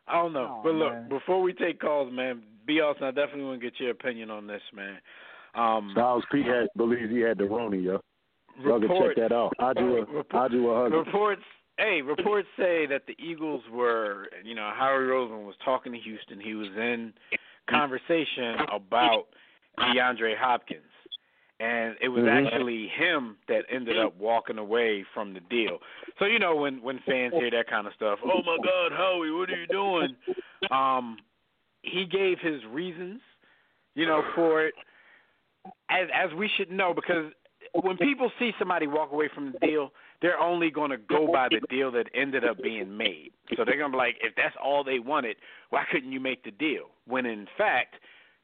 I 0.07 0.13
don't 0.15 0.33
know. 0.33 0.57
Oh, 0.57 0.61
but 0.63 0.73
look, 0.73 0.93
man. 0.93 1.09
before 1.09 1.41
we 1.41 1.53
take 1.53 1.79
calls, 1.79 2.11
man, 2.11 2.41
be 2.65 2.81
awesome. 2.81 3.03
I 3.03 3.11
definitely 3.11 3.43
want 3.43 3.61
to 3.61 3.69
get 3.69 3.79
your 3.79 3.91
opinion 3.91 4.29
on 4.29 4.47
this, 4.47 4.61
man. 4.73 4.97
Um, 5.55 5.89
Styles 5.93 6.23
P 6.31 6.43
had 6.43 6.67
believes 6.77 7.09
he 7.11 7.19
had 7.19 7.37
the 7.37 7.45
Roni, 7.45 7.83
yo. 7.83 8.01
Y'all 8.63 8.79
can 8.79 8.89
check 8.89 9.15
that 9.17 9.31
out. 9.31 9.53
I 9.59 9.73
do 9.73 9.97
a 9.97 10.37
I 10.37 10.47
do 10.47 10.69
a 10.69 10.81
hundred. 10.83 10.97
Reports, 10.97 11.41
hey, 11.77 12.01
reports 12.01 12.47
say 12.57 12.85
that 12.87 13.03
the 13.07 13.15
Eagles 13.23 13.63
were, 13.71 14.27
you 14.43 14.53
know, 14.53 14.69
Howie 14.75 15.03
Roseman 15.03 15.45
was 15.45 15.55
talking 15.63 15.93
to 15.93 15.99
Houston. 15.99 16.39
He 16.39 16.53
was 16.55 16.67
in 16.75 17.13
conversation 17.69 18.55
about 18.73 19.27
DeAndre 19.79 20.37
Hopkins, 20.37 20.81
and 21.59 21.97
it 21.99 22.07
was 22.07 22.23
Mhm. 22.23 22.45
actually 22.45 22.87
him 22.87 23.37
that 23.47 23.65
ended 23.69 23.97
up 23.97 24.15
walking 24.15 24.57
away 24.57 25.03
from 25.03 25.33
the 25.33 25.41
deal. 25.41 25.81
So 26.17 26.25
you 26.25 26.39
know, 26.39 26.55
when 26.55 26.81
when 26.81 26.99
fans 26.99 27.33
hear 27.33 27.51
that 27.51 27.67
kind 27.67 27.85
of 27.87 27.93
stuff, 27.93 28.19
oh 28.23 28.41
my 28.43 28.57
God, 28.63 28.91
Howie, 28.91 29.31
what 29.31 29.49
are 29.49 29.57
you 29.57 29.67
doing? 29.67 30.15
Um, 30.71 31.19
he 31.83 32.05
gave 32.05 32.39
his 32.39 32.63
reasons, 32.65 33.21
you 33.95 34.05
know, 34.05 34.23
for 34.35 34.65
it, 34.65 34.73
as 35.89 36.09
as 36.13 36.33
we 36.33 36.47
should 36.47 36.71
know 36.71 36.93
because 36.93 37.31
when 37.73 37.97
people 37.97 38.31
see 38.39 38.53
somebody 38.57 38.87
walk 38.87 39.11
away 39.11 39.27
from 39.27 39.51
the 39.51 39.59
deal, 39.59 39.93
they're 40.21 40.39
only 40.39 40.71
going 40.71 40.91
to 40.91 40.97
go 40.97 41.27
by 41.31 41.47
the 41.49 41.61
deal 41.69 41.91
that 41.91 42.07
ended 42.13 42.43
up 42.43 42.61
being 42.61 42.95
made. 42.97 43.31
So 43.55 43.63
they're 43.65 43.77
going 43.77 43.91
to 43.91 43.95
be 43.95 43.97
like, 43.97 44.17
if 44.21 44.33
that's 44.35 44.55
all 44.61 44.83
they 44.83 44.99
wanted, 44.99 45.37
why 45.69 45.85
couldn't 45.91 46.11
you 46.11 46.19
make 46.19 46.43
the 46.43 46.51
deal? 46.51 46.89
When 47.05 47.25
in 47.25 47.47
fact, 47.57 47.95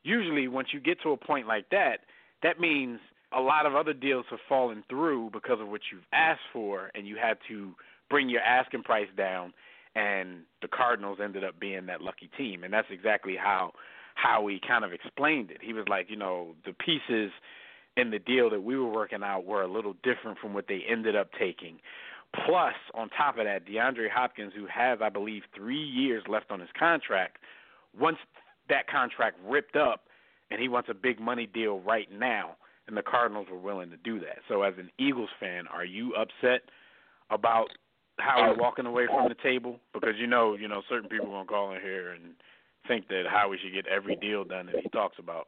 usually 0.03 0.47
once 0.47 0.69
you 0.73 0.79
get 0.79 1.01
to 1.01 1.11
a 1.11 1.17
point 1.17 1.47
like 1.47 1.69
that, 1.69 2.01
that 2.45 2.59
means 2.59 2.99
a 3.35 3.41
lot 3.41 3.65
of 3.65 3.75
other 3.75 3.91
deals 3.91 4.25
have 4.29 4.39
fallen 4.47 4.83
through 4.87 5.31
because 5.33 5.59
of 5.59 5.67
what 5.67 5.81
you've 5.91 6.05
asked 6.13 6.47
for, 6.53 6.91
and 6.93 7.07
you 7.07 7.17
had 7.19 7.37
to 7.47 7.71
bring 8.07 8.29
your 8.29 8.41
asking 8.41 8.83
price 8.83 9.07
down. 9.17 9.51
And 9.95 10.41
the 10.61 10.67
Cardinals 10.67 11.17
ended 11.23 11.43
up 11.43 11.59
being 11.59 11.87
that 11.87 12.01
lucky 12.01 12.29
team, 12.37 12.63
and 12.63 12.71
that's 12.71 12.87
exactly 12.91 13.35
how 13.35 13.71
how 14.13 14.45
he 14.47 14.61
kind 14.65 14.85
of 14.85 14.93
explained 14.93 15.51
it. 15.51 15.57
He 15.61 15.73
was 15.73 15.85
like, 15.89 16.09
you 16.09 16.15
know, 16.15 16.55
the 16.65 16.73
pieces 16.73 17.31
in 17.97 18.11
the 18.11 18.19
deal 18.19 18.49
that 18.51 18.61
we 18.61 18.77
were 18.77 18.89
working 18.89 19.23
out 19.23 19.45
were 19.45 19.63
a 19.63 19.67
little 19.67 19.93
different 20.03 20.37
from 20.39 20.53
what 20.53 20.67
they 20.67 20.83
ended 20.87 21.15
up 21.15 21.29
taking. 21.37 21.79
Plus, 22.45 22.75
on 22.93 23.09
top 23.09 23.37
of 23.37 23.45
that, 23.45 23.65
DeAndre 23.65 24.09
Hopkins, 24.09 24.53
who 24.55 24.67
has, 24.67 24.99
I 25.01 25.09
believe, 25.09 25.43
three 25.53 25.83
years 25.83 26.23
left 26.29 26.51
on 26.51 26.59
his 26.59 26.69
contract, 26.77 27.37
once 27.99 28.17
that 28.69 28.87
contract 28.87 29.37
ripped 29.45 29.75
up 29.75 30.05
and 30.51 30.61
he 30.61 30.67
wants 30.67 30.89
a 30.89 30.93
big 30.93 31.19
money 31.19 31.47
deal 31.47 31.79
right 31.79 32.11
now, 32.11 32.55
and 32.87 32.95
the 32.95 33.01
Cardinals 33.01 33.47
were 33.51 33.57
willing 33.57 33.89
to 33.91 33.97
do 33.97 34.19
that. 34.19 34.37
So, 34.47 34.61
as 34.63 34.73
an 34.77 34.89
Eagles 34.99 35.29
fan, 35.39 35.65
are 35.67 35.85
you 35.85 36.13
upset 36.15 36.61
about 37.29 37.67
Howie 38.19 38.55
walking 38.57 38.85
away 38.85 39.07
from 39.07 39.27
the 39.27 39.35
table? 39.43 39.79
Because 39.93 40.15
you 40.17 40.27
know, 40.27 40.55
you 40.55 40.67
know, 40.67 40.81
certain 40.89 41.09
people 41.09 41.27
are 41.27 41.43
gonna 41.43 41.47
call 41.47 41.73
in 41.73 41.81
here 41.81 42.11
and 42.11 42.33
think 42.87 43.07
that 43.07 43.23
Howie 43.29 43.57
should 43.61 43.73
get 43.73 43.87
every 43.87 44.15
deal 44.17 44.43
done 44.43 44.67
that 44.67 44.75
he 44.81 44.89
talks 44.89 45.17
about. 45.19 45.47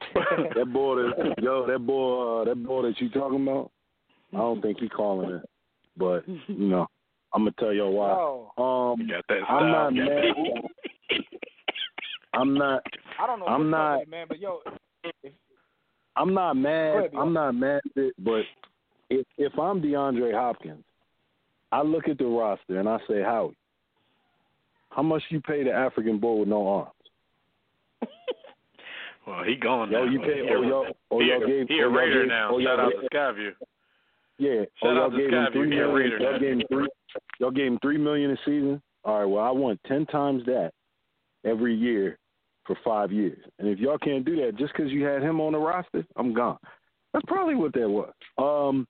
that 0.14 0.72
boy 0.72 0.96
that 0.96 1.34
yo, 1.40 1.66
that 1.66 1.78
boy 1.78 2.42
uh, 2.42 2.44
that 2.44 2.62
boy 2.62 2.82
that 2.82 3.00
you 3.00 3.08
talking 3.10 3.42
about, 3.42 3.70
I 4.34 4.38
don't 4.38 4.60
think 4.60 4.78
he 4.80 4.88
calling 4.88 5.30
it. 5.30 5.42
But, 5.96 6.28
you 6.28 6.68
know, 6.68 6.86
I'm 7.32 7.42
gonna 7.42 7.54
tell 7.58 7.72
y'all 7.72 7.92
why. 7.92 8.10
Oh, 8.10 8.92
Um 8.92 9.00
You 9.00 9.14
got 9.14 9.24
that 9.28 9.38
I'm 9.48 9.70
style. 9.70 9.90
not 9.90 9.94
mad. 9.94 10.24
I'm 12.36 12.54
not 12.54 12.82
I 13.20 13.26
don't 13.26 13.40
know. 13.40 13.46
I'm 13.46 13.70
not- 13.70 13.98
with 14.00 14.08
it, 14.08 14.10
man. 14.10 14.26
But 14.28 14.38
yo, 14.40 14.60
if, 15.22 15.32
I'm 16.16 16.32
not 16.34 16.54
mad. 16.54 16.96
ahead, 16.96 17.10
I'm 17.16 17.32
not 17.32 17.52
mad 17.54 17.80
at 17.84 18.02
it, 18.02 18.14
but 18.18 18.42
if 19.10 19.26
if 19.38 19.52
I'm 19.58 19.80
DeAndre 19.82 20.32
Hopkins, 20.34 20.84
I 21.72 21.82
look 21.82 22.08
at 22.08 22.18
the 22.18 22.24
roster 22.26 22.78
and 22.78 22.88
I 22.88 22.98
say, 23.08 23.22
Howie, 23.22 23.56
how 24.90 25.02
much 25.02 25.22
you 25.30 25.40
pay 25.40 25.62
the 25.64 25.72
African 25.72 26.18
boy 26.18 26.34
with 26.40 26.48
no 26.48 26.66
arms? 26.68 26.90
Well, 29.26 29.42
he 29.42 29.56
gone 29.56 29.90
Yo, 29.90 30.04
now. 30.04 30.10
you 30.12 30.20
pay 30.20 30.44
He 30.44 30.48
or 30.54 30.62
a- 30.62 30.68
y'all 30.68 30.86
oh, 31.10 31.18
he, 31.18 31.26
y'all 31.26 31.40
gave 31.46 31.66
he 31.68 31.74
a 31.74 31.78
oh, 31.78 31.88
y'all 31.88 31.90
Raider 31.90 32.20
gave- 32.22 32.28
now. 32.28 32.50
or 32.52 32.60
y'all 32.60 32.76
Shout 32.76 32.80
out 32.86 32.92
to 33.02 33.08
Skyview. 33.16 33.50
Yeah, 34.38 34.60
Shout 34.80 34.94
y'all 34.94 35.02
out 35.02 35.10
to 35.10 35.16
Skyview. 35.16 35.52
He 35.52 35.60
a 35.60 35.66
million. 35.68 35.90
Raider 35.94 36.18
Y'all 36.18 36.32
now. 36.32 36.38
gave 36.38 36.52
him 36.52 36.62
three. 36.70 36.88
Y'all 37.40 37.50
gave 37.50 37.66
him 37.66 37.78
three 37.82 37.98
million 37.98 38.30
a 38.30 38.36
season. 38.44 38.80
All 39.04 39.18
right, 39.18 39.24
well, 39.24 39.42
I 39.44 39.50
want 39.50 39.80
ten 39.88 40.06
times 40.06 40.44
that 40.46 40.70
every 41.44 41.74
year 41.74 42.18
for 42.66 42.76
five 42.84 43.12
years. 43.12 43.38
And 43.58 43.68
if 43.68 43.78
y'all 43.78 43.98
can't 43.98 44.24
do 44.24 44.36
that 44.36 44.56
just 44.58 44.72
because 44.76 44.90
you 44.92 45.04
had 45.04 45.22
him 45.22 45.40
on 45.40 45.52
the 45.52 45.58
roster, 45.58 46.04
I'm 46.16 46.34
gone. 46.34 46.58
That's 47.12 47.24
probably 47.26 47.54
what 47.54 47.72
that 47.74 47.88
was. 47.88 48.12
Um, 48.38 48.86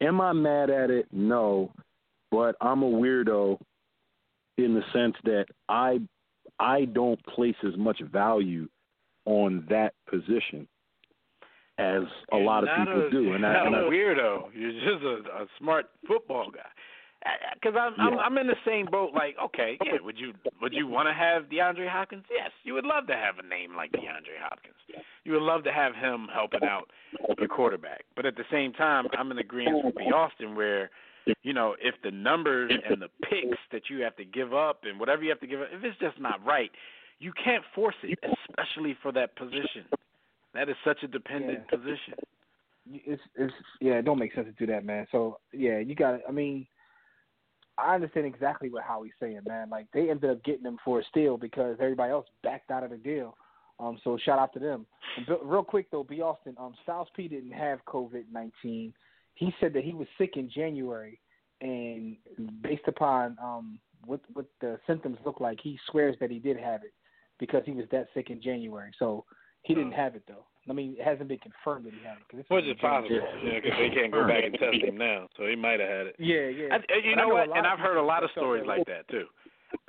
am 0.00 0.20
I 0.20 0.32
mad 0.32 0.70
at 0.70 0.90
it? 0.90 1.06
No, 1.12 1.72
but 2.30 2.56
I'm 2.60 2.82
a 2.82 2.90
weirdo 2.90 3.58
in 4.58 4.74
the 4.74 4.82
sense 4.92 5.14
that 5.24 5.46
I 5.68 5.98
I 6.60 6.84
don't 6.84 7.22
place 7.26 7.56
as 7.66 7.76
much 7.76 8.00
value 8.12 8.68
on 9.26 9.66
that 9.68 9.94
position 10.08 10.68
as 11.78 12.02
a 12.32 12.36
You're 12.36 12.44
lot 12.44 12.62
of 12.62 12.70
people 12.78 13.06
a, 13.06 13.10
do. 13.10 13.32
And 13.32 13.40
you're 13.40 13.46
I, 13.46 13.52
not 13.52 13.66
and 13.66 13.76
I 13.76 13.78
a 13.80 13.82
weirdo. 13.90 14.44
You're 14.54 14.72
just 14.72 15.04
a, 15.04 15.42
a 15.42 15.46
smart 15.58 15.86
football 16.06 16.50
guy. 16.50 16.60
Uh, 17.24 17.30
because 17.54 17.74
I'm, 17.78 17.94
I'm 17.98 18.18
I'm 18.18 18.38
in 18.38 18.46
the 18.46 18.56
same 18.66 18.86
boat. 18.86 19.12
Like, 19.14 19.36
okay, 19.42 19.78
yeah, 19.84 19.92
would 20.02 20.18
you 20.18 20.32
would 20.60 20.72
you 20.74 20.86
want 20.86 21.08
to 21.08 21.14
have 21.14 21.44
DeAndre 21.44 21.88
Hopkins? 21.88 22.24
Yes, 22.30 22.50
you 22.64 22.74
would 22.74 22.84
love 22.84 23.06
to 23.06 23.14
have 23.14 23.38
a 23.38 23.46
name 23.46 23.74
like 23.74 23.92
DeAndre 23.92 24.36
Hopkins. 24.42 24.74
You 25.24 25.32
would 25.32 25.42
love 25.42 25.64
to 25.64 25.72
have 25.72 25.94
him 25.94 26.28
helping 26.32 26.64
out 26.64 26.90
your 27.38 27.48
quarterback. 27.48 28.04
But 28.14 28.26
at 28.26 28.36
the 28.36 28.44
same 28.50 28.72
time, 28.74 29.06
I'm 29.18 29.30
in 29.30 29.38
agreement 29.38 29.86
with 29.86 29.94
the 29.94 30.12
Austin 30.14 30.54
where 30.54 30.90
you 31.42 31.52
know, 31.52 31.74
if 31.80 31.94
the 32.02 32.10
numbers 32.10 32.72
and 32.88 33.00
the 33.00 33.08
picks 33.22 33.58
that 33.72 33.88
you 33.88 34.02
have 34.02 34.16
to 34.16 34.24
give 34.24 34.52
up 34.52 34.80
and 34.84 35.00
whatever 35.00 35.22
you 35.22 35.30
have 35.30 35.40
to 35.40 35.46
give 35.46 35.60
up, 35.60 35.68
if 35.72 35.82
it's 35.82 35.98
just 35.98 36.20
not 36.20 36.44
right, 36.44 36.70
you 37.18 37.32
can't 37.42 37.64
force 37.74 37.94
it, 38.02 38.18
especially 38.48 38.96
for 39.02 39.12
that 39.12 39.34
position. 39.36 39.86
That 40.52 40.68
is 40.68 40.76
such 40.84 41.02
a 41.02 41.08
dependent 41.08 41.64
Yeah. 41.64 41.78
position. 41.78 42.14
it's 42.86 43.22
it's 43.34 43.54
yeah, 43.80 43.94
it 43.94 44.04
don't 44.04 44.18
make 44.18 44.34
sense 44.34 44.46
to 44.46 44.52
do 44.52 44.70
that, 44.70 44.84
man. 44.84 45.06
So 45.10 45.38
yeah, 45.52 45.78
you 45.78 45.94
got. 45.94 46.20
I 46.28 46.32
mean, 46.32 46.66
I 47.76 47.94
understand 47.94 48.26
exactly 48.26 48.70
what 48.70 48.84
Howie's 48.84 49.12
saying, 49.20 49.40
man. 49.46 49.70
Like 49.70 49.86
they 49.92 50.10
ended 50.10 50.30
up 50.30 50.44
getting 50.44 50.64
him 50.64 50.78
for 50.84 51.00
a 51.00 51.04
steal 51.04 51.36
because 51.36 51.76
everybody 51.80 52.12
else 52.12 52.26
backed 52.42 52.70
out 52.70 52.84
of 52.84 52.90
the 52.90 52.96
deal. 52.96 53.36
Um, 53.80 53.98
so 54.04 54.16
shout 54.24 54.38
out 54.38 54.52
to 54.54 54.60
them. 54.60 54.86
Real 55.42 55.64
quick 55.64 55.90
though, 55.90 56.04
B. 56.04 56.20
Austin, 56.20 56.54
um, 56.58 56.74
Styles 56.84 57.08
P 57.16 57.26
didn't 57.26 57.52
have 57.52 57.84
COVID 57.86 58.24
nineteen. 58.32 58.92
He 59.34 59.52
said 59.60 59.72
that 59.72 59.82
he 59.82 59.92
was 59.92 60.06
sick 60.16 60.36
in 60.36 60.48
January, 60.48 61.18
and 61.60 62.16
based 62.62 62.86
upon 62.86 63.36
um 63.42 63.78
what 64.06 64.20
what 64.34 64.46
the 64.60 64.78
symptoms 64.86 65.18
look 65.24 65.40
like, 65.40 65.58
he 65.60 65.78
swears 65.90 66.16
that 66.20 66.30
he 66.30 66.38
did 66.38 66.56
have 66.56 66.84
it 66.84 66.92
because 67.40 67.62
he 67.66 67.72
was 67.72 67.86
that 67.90 68.06
sick 68.14 68.30
in 68.30 68.40
January. 68.40 68.92
So 68.98 69.24
he 69.62 69.74
didn't 69.74 69.92
have 69.92 70.14
it 70.14 70.22
though. 70.28 70.46
I 70.68 70.72
mean, 70.72 70.96
it 70.98 71.04
hasn't 71.04 71.28
been 71.28 71.38
confirmed 71.38 71.86
that 71.86 71.92
he 71.92 72.00
had 72.04 72.16
it. 72.16 72.24
this 72.32 72.46
Which 72.48 72.64
was 72.64 72.64
is 72.64 72.70
in 72.72 72.76
January. 72.80 73.20
possible, 73.20 73.44
yeah, 73.44 73.60
because 73.60 73.76
they 73.78 73.90
can't 73.92 74.12
go 74.12 74.26
back 74.26 74.44
and 74.44 74.54
test 74.56 74.80
him 74.82 74.96
now, 74.96 75.28
so 75.36 75.46
he 75.46 75.56
might 75.56 75.80
have 75.80 75.88
had 75.88 76.06
it. 76.08 76.16
Yeah, 76.18 76.48
yeah. 76.48 76.72
I, 76.72 76.80
you 77.04 77.12
And 77.12 77.20
I 77.20 77.24
know 77.24 77.28
know 77.28 77.34
what? 77.34 77.56
And 77.56 77.66
I've 77.66 77.78
heard 77.78 77.96
a 77.98 78.02
lot 78.02 78.24
of 78.24 78.30
stories 78.32 78.64
like 78.66 78.86
that 78.86 79.06
too. 79.08 79.26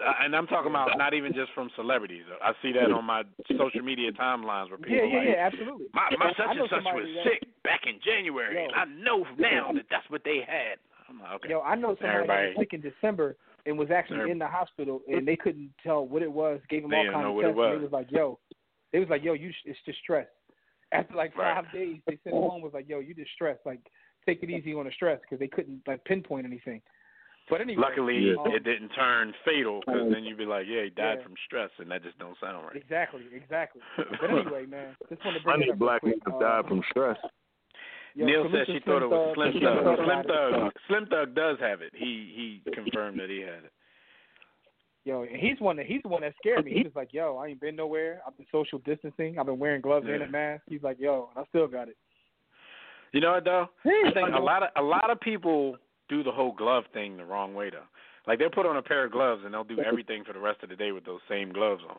Uh, 0.01 0.11
and 0.25 0.35
I'm 0.35 0.47
talking 0.47 0.71
about 0.71 0.97
not 0.97 1.13
even 1.13 1.31
just 1.31 1.53
from 1.53 1.69
celebrities. 1.75 2.23
I 2.41 2.51
see 2.61 2.71
that 2.73 2.91
on 2.91 3.05
my 3.05 3.21
social 3.55 3.83
media 3.83 4.11
timelines 4.11 4.69
where 4.69 4.79
people 4.81 4.97
Yeah, 4.97 5.03
yeah, 5.05 5.19
like, 5.19 5.27
yeah, 5.29 5.45
absolutely. 5.47 5.85
My, 5.93 6.09
my 6.17 6.31
such 6.35 6.57
and 6.57 6.67
such 6.69 6.83
was 6.83 7.05
that- 7.15 7.23
sick 7.23 7.47
back 7.63 7.81
in 7.85 7.99
January, 8.03 8.55
Yo. 8.55 8.63
and 8.65 8.73
I 8.75 8.85
know 9.01 9.23
now 9.37 9.71
that 9.73 9.85
that's 9.89 10.09
what 10.09 10.23
they 10.25 10.39
had. 10.45 10.79
I'm 11.07 11.21
like, 11.21 11.33
okay. 11.35 11.49
Yo, 11.49 11.61
I 11.61 11.75
know 11.75 11.95
somebody 12.01 12.01
that 12.01 12.33
Everybody- 12.33 12.47
was 12.49 12.57
sick 12.59 12.73
in 12.73 12.81
December 12.81 13.37
and 13.67 13.77
was 13.77 13.91
actually 13.91 14.17
Every- 14.25 14.31
in 14.31 14.39
the 14.39 14.47
hospital, 14.47 15.01
and 15.07 15.25
they 15.27 15.35
couldn't 15.37 15.69
tell 15.83 16.05
what 16.07 16.23
it 16.23 16.31
was. 16.31 16.59
Gave 16.67 16.81
them 16.81 16.91
They 16.91 17.05
all 17.05 17.13
kinds 17.13 17.27
of 17.27 17.33
what 17.35 17.45
it 17.45 17.47
tests. 17.49 17.55
and 17.55 17.57
was. 17.57 17.77
They 17.77 17.83
was 17.83 17.91
like, 17.93 18.11
"Yo," 18.11 18.39
they 18.91 18.99
was 18.99 19.09
like, 19.09 19.23
"Yo, 19.23 19.33
you, 19.33 19.51
it's 19.65 19.79
just 19.85 19.99
stress." 19.99 20.27
After 20.99 21.15
like 21.15 21.35
Right. 21.37 21.55
five 21.63 21.71
days, 21.73 21.97
they 22.07 22.17
sent 22.23 22.35
him 22.35 22.41
home. 22.41 22.61
Was 22.61 22.73
like, 22.73 22.87
"Yo, 22.89 22.99
you 22.99 23.13
just 23.13 23.31
stressed. 23.31 23.65
Like, 23.65 23.79
take 24.25 24.41
it 24.43 24.49
easy 24.49 24.73
on 24.73 24.85
the 24.85 24.91
stress," 24.91 25.19
because 25.21 25.39
they 25.39 25.47
couldn't 25.47 25.81
like 25.87 26.03
pinpoint 26.05 26.45
anything. 26.45 26.81
But 27.47 27.61
anyway, 27.61 27.81
Luckily, 27.81 28.17
Yeah. 28.31 28.41
um, 28.41 28.51
it 28.55 28.63
didn't 28.63 28.89
turn 28.89 29.31
fatal 29.45 29.81
because 29.85 30.11
then 30.11 30.23
you'd 30.23 30.37
be 30.39 30.45
like, 30.47 30.65
yeah, 30.67 30.81
he 30.83 30.89
died 30.89 31.19
Yeah. 31.19 31.23
from 31.23 31.35
stress, 31.45 31.69
and 31.77 31.91
that 31.91 32.01
just 32.01 32.17
don't 32.17 32.35
sound 32.39 32.65
right. 32.65 32.75
exactly, 32.75 33.21
exactly. 33.31 33.81
But 34.19 34.29
anyway, 34.31 34.65
man, 34.65 34.95
just 35.09 35.23
want 35.23 35.37
to 35.37 35.41
I 35.41 35.43
bring 35.43 35.61
it 35.61 35.65
need 35.65 35.71
up 35.73 35.77
black 35.77 36.01
real 36.01 36.13
men 36.13 36.19
quick. 36.21 36.39
to 36.39 36.45
Uh, 36.45 36.61
die 36.61 36.67
from 36.67 36.81
stress. 36.89 37.17
yo, 38.15 38.25
Neil 38.25 38.43
salute 38.45 38.65
said 38.65 38.73
she 38.73 38.79
thought 38.79 39.03
it 39.03 39.09
was 39.09 39.35
Slim 39.35 39.51
Slim 39.51 39.61
Thug. 39.63 39.83
Thug. 39.83 39.95
Slim 39.95 40.05
Slim 40.07 40.23
Thug. 40.25 40.53
Thug. 40.53 40.73
Slim 40.87 41.05
Thug 41.05 41.35
does 41.35 41.59
have 41.59 41.81
it. 41.83 41.93
He 41.93 42.61
he 42.65 42.71
confirmed 42.71 43.19
that 43.19 43.29
he 43.29 43.41
had 43.41 43.63
it. 43.65 43.73
Yo, 45.05 45.21
and 45.21 45.37
he's 45.37 45.59
one 45.59 45.77
that 45.77 45.85
he's 45.85 46.01
the 46.01 46.09
one 46.09 46.21
that 46.21 46.33
scared 46.37 46.65
me. 46.65 46.73
He 46.73 46.81
was 46.81 46.95
like, 46.95 47.13
"Yo, 47.13 47.37
I 47.37 47.47
ain't 47.47 47.61
been 47.61 47.75
nowhere. 47.75 48.21
I've 48.25 48.35
been 48.35 48.47
social 48.51 48.79
distancing. 48.79 49.37
I've 49.37 49.45
been 49.45 49.59
wearing 49.59 49.81
gloves 49.81 50.07
and 50.09 50.23
a 50.23 50.27
mask." 50.27 50.63
He's 50.67 50.81
like, 50.81 50.99
"Yo, 50.99 51.29
and 51.35 51.45
I 51.45 51.47
still 51.49 51.67
got 51.67 51.87
it." 51.87 51.95
You 53.13 53.21
know 53.21 53.33
what 53.33 53.45
though? 53.45 53.69
I 53.85 54.11
think 54.13 54.35
a 54.35 54.41
lot 54.41 54.63
of 54.63 54.69
a 54.75 54.81
lot 54.81 55.11
of 55.11 55.19
people 55.21 55.77
do 56.09 56.23
the 56.23 56.31
whole 56.31 56.51
glove 56.51 56.85
thing 56.91 57.17
the 57.17 57.23
wrong 57.23 57.53
way 57.53 57.69
though. 57.69 57.87
Like 58.27 58.39
they'll 58.39 58.49
put 58.49 58.65
on 58.65 58.77
a 58.77 58.81
pair 58.81 59.05
of 59.05 59.11
gloves 59.11 59.43
and 59.45 59.53
they'll 59.53 59.63
do 59.63 59.79
everything 59.79 60.23
for 60.25 60.33
the 60.33 60.39
rest 60.39 60.63
of 60.63 60.69
the 60.69 60.75
day 60.75 60.91
with 60.91 61.05
those 61.05 61.21
same 61.29 61.53
gloves 61.53 61.83
on. 61.87 61.97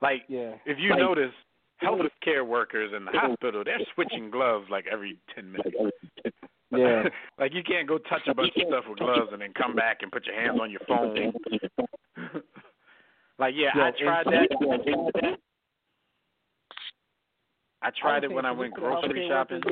Like 0.00 0.22
Yeah, 0.28 0.52
if 0.64 0.78
you 0.78 0.94
notice, 0.96 1.32
health 1.78 2.00
care 2.22 2.44
workers 2.44 2.92
in 2.96 3.04
the 3.04 3.10
hospital 3.10 3.64
they're 3.64 3.80
switching 3.94 4.30
gloves 4.30 4.68
like 4.70 4.86
every 4.90 5.18
ten 5.34 5.50
minutes. 5.50 5.76
yeah. 6.70 7.02
like 7.38 7.52
you 7.52 7.64
can't 7.64 7.88
go 7.88 7.98
touch 7.98 8.22
a 8.28 8.34
bunch 8.34 8.52
of 8.56 8.62
stuff 8.68 8.84
with 8.88 8.98
gloves 8.98 9.30
and 9.32 9.42
then 9.42 9.52
come 9.54 9.74
back 9.74 9.98
and 10.02 10.12
put 10.12 10.24
your 10.24 10.40
hands 10.40 10.58
on 10.60 10.70
your 10.70 10.80
phone. 10.86 11.32
Like 13.38 13.54
yeah, 13.56 13.70
I 13.74 13.90
tried 14.02 14.26
that. 14.26 15.38
I 17.80 17.90
tried 18.00 18.24
it 18.24 18.32
when 18.32 18.44
I 18.44 18.50
went 18.50 18.74
salute 18.74 19.02
to 19.02 19.08
the 19.08 19.14
grocery 19.14 19.28
shopping, 19.28 19.62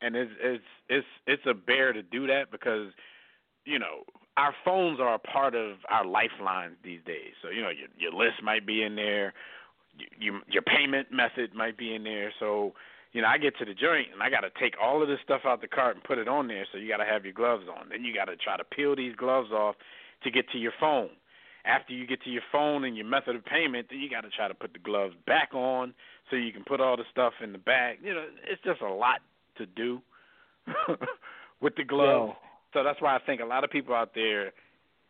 and 0.00 0.16
it's 0.16 0.30
it's 0.40 0.64
it's 0.88 1.06
it's 1.26 1.42
a 1.46 1.54
bear 1.54 1.92
to 1.92 2.02
do 2.02 2.26
that 2.26 2.50
because 2.50 2.88
you 3.64 3.78
know 3.78 4.04
our 4.36 4.54
phones 4.64 4.98
are 4.98 5.14
a 5.14 5.18
part 5.18 5.54
of 5.54 5.76
our 5.88 6.04
lifelines 6.04 6.76
these 6.82 7.00
days. 7.06 7.32
So 7.42 7.50
you 7.50 7.62
know 7.62 7.70
your 7.70 7.88
your 7.98 8.12
list 8.12 8.42
might 8.42 8.66
be 8.66 8.82
in 8.82 8.96
there, 8.96 9.34
you, 9.98 10.06
you, 10.18 10.40
your 10.48 10.62
payment 10.62 11.08
method 11.12 11.54
might 11.54 11.76
be 11.76 11.94
in 11.94 12.04
there. 12.04 12.32
So 12.40 12.72
you 13.12 13.22
know 13.22 13.28
I 13.28 13.38
get 13.38 13.56
to 13.58 13.64
the 13.64 13.74
joint 13.74 14.08
and 14.12 14.22
I 14.22 14.30
got 14.30 14.40
to 14.40 14.50
take 14.58 14.74
all 14.82 15.02
of 15.02 15.08
this 15.08 15.18
stuff 15.22 15.42
out 15.44 15.60
the 15.60 15.68
cart 15.68 15.96
and 15.96 16.04
put 16.04 16.18
it 16.18 16.28
on 16.28 16.48
there. 16.48 16.66
So 16.72 16.78
you 16.78 16.88
got 16.88 16.98
to 16.98 17.04
have 17.04 17.24
your 17.24 17.34
gloves 17.34 17.64
on. 17.68 17.90
Then 17.90 18.04
you 18.04 18.14
got 18.14 18.26
to 18.26 18.36
try 18.36 18.56
to 18.56 18.64
peel 18.64 18.96
these 18.96 19.14
gloves 19.16 19.50
off 19.52 19.76
to 20.22 20.30
get 20.30 20.48
to 20.50 20.58
your 20.58 20.72
phone. 20.80 21.10
After 21.66 21.94
you 21.94 22.06
get 22.06 22.22
to 22.24 22.30
your 22.30 22.42
phone 22.52 22.84
and 22.84 22.96
your 22.96 23.06
method 23.06 23.36
of 23.36 23.44
payment, 23.44 23.86
then 23.90 24.00
you 24.00 24.10
got 24.10 24.20
to 24.20 24.30
try 24.30 24.48
to 24.48 24.54
put 24.54 24.72
the 24.74 24.78
gloves 24.78 25.14
back 25.26 25.54
on 25.54 25.94
so 26.28 26.36
you 26.36 26.52
can 26.52 26.64
put 26.64 26.80
all 26.80 26.96
the 26.96 27.04
stuff 27.10 27.32
in 27.42 27.52
the 27.52 27.58
bag. 27.58 27.98
You 28.02 28.14
know, 28.14 28.26
it's 28.50 28.62
just 28.62 28.82
a 28.82 28.92
lot 28.92 29.20
to 29.56 29.66
do 29.66 30.00
with 31.60 31.74
the 31.76 31.84
gloves. 31.84 32.32
Yo, 32.32 32.36
So 32.74 32.84
that's 32.84 33.00
why 33.00 33.16
I 33.16 33.18
think 33.24 33.40
a 33.40 33.46
lot 33.46 33.64
of 33.64 33.70
people 33.70 33.94
out 33.94 34.10
there 34.14 34.52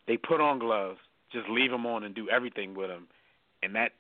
they 0.06 0.16
put 0.16 0.40
on 0.40 0.58
gloves, 0.58 0.98
just 1.32 1.48
leave 1.48 1.70
them 1.70 1.86
on 1.86 2.04
and 2.04 2.14
do 2.14 2.28
everything 2.28 2.74
with 2.74 2.88
them, 2.88 3.08
and 3.62 3.74
that 3.74 3.92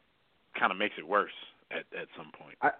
kind 0.58 0.70
of 0.70 0.78
makes 0.78 0.94
it 0.98 1.06
worse 1.06 1.32
at 1.70 1.84
at 1.98 2.08
some 2.16 2.30
point. 2.38 2.56
I 2.62 2.70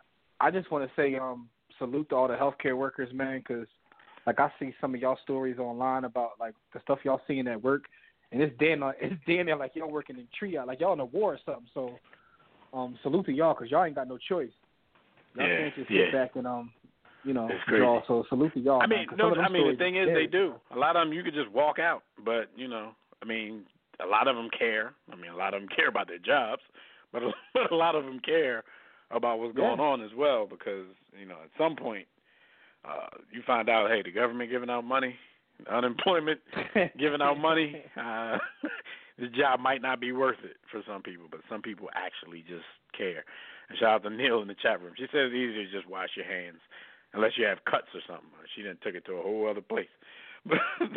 I 0.41 0.51
just 0.51 0.70
want 0.70 0.89
to 0.89 1.01
say 1.01 1.16
um 1.16 1.49
salute 1.79 2.09
to 2.11 2.16
all 2.16 2.29
the 2.29 2.35
healthcare 2.35 2.77
workers, 2.77 3.12
man, 3.12 3.39
because 3.39 3.66
like 4.27 4.41
I 4.41 4.51
see 4.59 4.75
some 4.81 4.95
of 4.95 5.01
y'all 5.01 5.18
stories 5.22 5.59
online 5.59 6.05
about 6.05 6.33
like 6.39 6.55
the 6.72 6.81
stuff 6.81 7.01
y'all 7.05 7.20
seeing 7.27 7.49
at 7.49 7.62
work, 7.62 7.85
and 8.35 8.43
it's 8.43 8.55
damn 8.59 8.82
it's 9.01 9.14
damn 9.26 9.47
near 9.47 9.57
like 9.57 9.72
y'all 9.74 9.91
working 9.91 10.16
in 10.18 10.26
triage, 10.39 10.66
like 10.66 10.80
y'all 10.80 10.93
in 10.93 11.01
a 11.01 11.05
war 11.05 11.35
or 11.35 11.39
something. 11.47 11.68
So 11.72 11.99
um 12.72 12.99
salute 13.03 13.26
to 13.26 13.32
y'all 13.32 13.55
because 13.55 13.70
y'all 13.70 13.85
ain't 13.85 13.95
got 13.95 14.09
no 14.09 14.18
choice. 14.18 14.51
Y'all 15.35 15.49
Yeah, 15.49 15.59
can't 15.59 15.74
just 15.76 15.91
yeah. 15.91 16.05
sit 16.07 16.12
back 16.12 16.37
and 16.37 16.47
um 16.47 16.72
you 17.22 17.32
know 17.32 17.49
It's 17.51 17.64
draw. 17.68 18.03
So 18.07 18.24
salute 18.28 18.53
to 18.55 18.61
y'all. 18.61 18.82
I 18.82 18.87
man, 18.87 19.07
no, 19.12 19.30
some 19.30 19.30
of 19.30 19.37
them 19.37 19.47
I 19.47 19.49
mean 19.49 19.70
the 19.70 19.76
thing 19.78 19.97
is 19.97 20.09
is 20.09 20.14
they 20.14 20.26
do. 20.26 20.55
A 20.74 20.78
lot 20.78 20.97
of 20.97 21.07
them 21.07 21.12
you 21.12 21.22
could 21.22 21.35
just 21.35 21.51
walk 21.53 21.78
out, 21.78 22.03
but 22.24 22.51
you 22.57 22.68
know, 22.68 22.91
I 23.22 23.24
mean, 23.24 23.62
a 24.05 24.07
lot 24.07 24.28
of 24.28 24.37
them 24.37 24.51
care. 24.57 24.95
I 25.12 25.16
mean, 25.16 25.30
a 25.30 25.37
lot 25.37 25.55
of 25.55 25.61
them 25.62 25.68
care 25.76 25.89
about 25.89 26.09
their 26.09 26.18
jobs, 26.18 26.62
but 27.12 27.22
a, 27.22 27.30
but 27.55 27.70
a 27.72 27.76
lot 27.76 27.95
of 27.95 28.05
them 28.05 28.20
care 28.20 28.64
about 29.11 29.39
what's 29.39 29.55
going 29.57 29.78
Yeah. 29.78 29.85
on 29.87 30.03
as 30.03 30.11
well 30.16 30.47
because 30.47 30.87
you 31.18 31.26
know 31.26 31.37
at 31.45 31.51
some 31.57 31.76
point 31.76 32.07
uh 32.85 33.07
you 33.32 33.43
find 33.47 33.68
out 33.68 33.91
hey 33.91 34.03
the 34.03 34.11
government 34.11 34.51
giving 34.51 34.70
out 34.70 34.85
money 34.85 35.14
unemployment 35.71 36.41
giving 36.99 37.23
out 37.23 37.39
money 37.39 37.83
uh 37.97 38.39
the 39.19 39.29
job 39.29 39.61
might 39.61 39.81
not 39.81 40.01
be 40.01 40.13
worth 40.13 40.39
it 40.45 40.57
for 40.71 40.83
some 40.87 41.03
people 41.03 41.27
but 41.31 41.41
some 41.49 41.63
people 41.63 41.89
actually 41.95 42.41
just 42.41 42.67
care 42.97 43.25
and 43.69 43.79
shout 43.79 43.91
out 43.91 44.03
to 44.03 44.11
neil 44.11 44.43
in 44.43 44.49
the 44.49 44.57
chat 44.63 44.81
room 44.83 44.93
she 44.97 45.05
says 45.05 45.31
it's 45.31 45.35
easier 45.35 45.65
to 45.65 45.71
just 45.71 45.89
wash 45.89 46.11
your 46.17 46.27
hands 46.27 46.59
unless 47.13 47.33
you 47.37 47.45
have 47.47 47.59
cuts 47.65 47.89
or 47.95 48.01
something 48.07 48.29
she 48.55 48.63
didn't 48.63 48.81
took 48.83 48.95
it 48.95 49.05
to 49.05 49.13
a 49.13 49.23
whole 49.23 49.49
other 49.49 49.63
place 49.63 49.89
but 50.47 50.59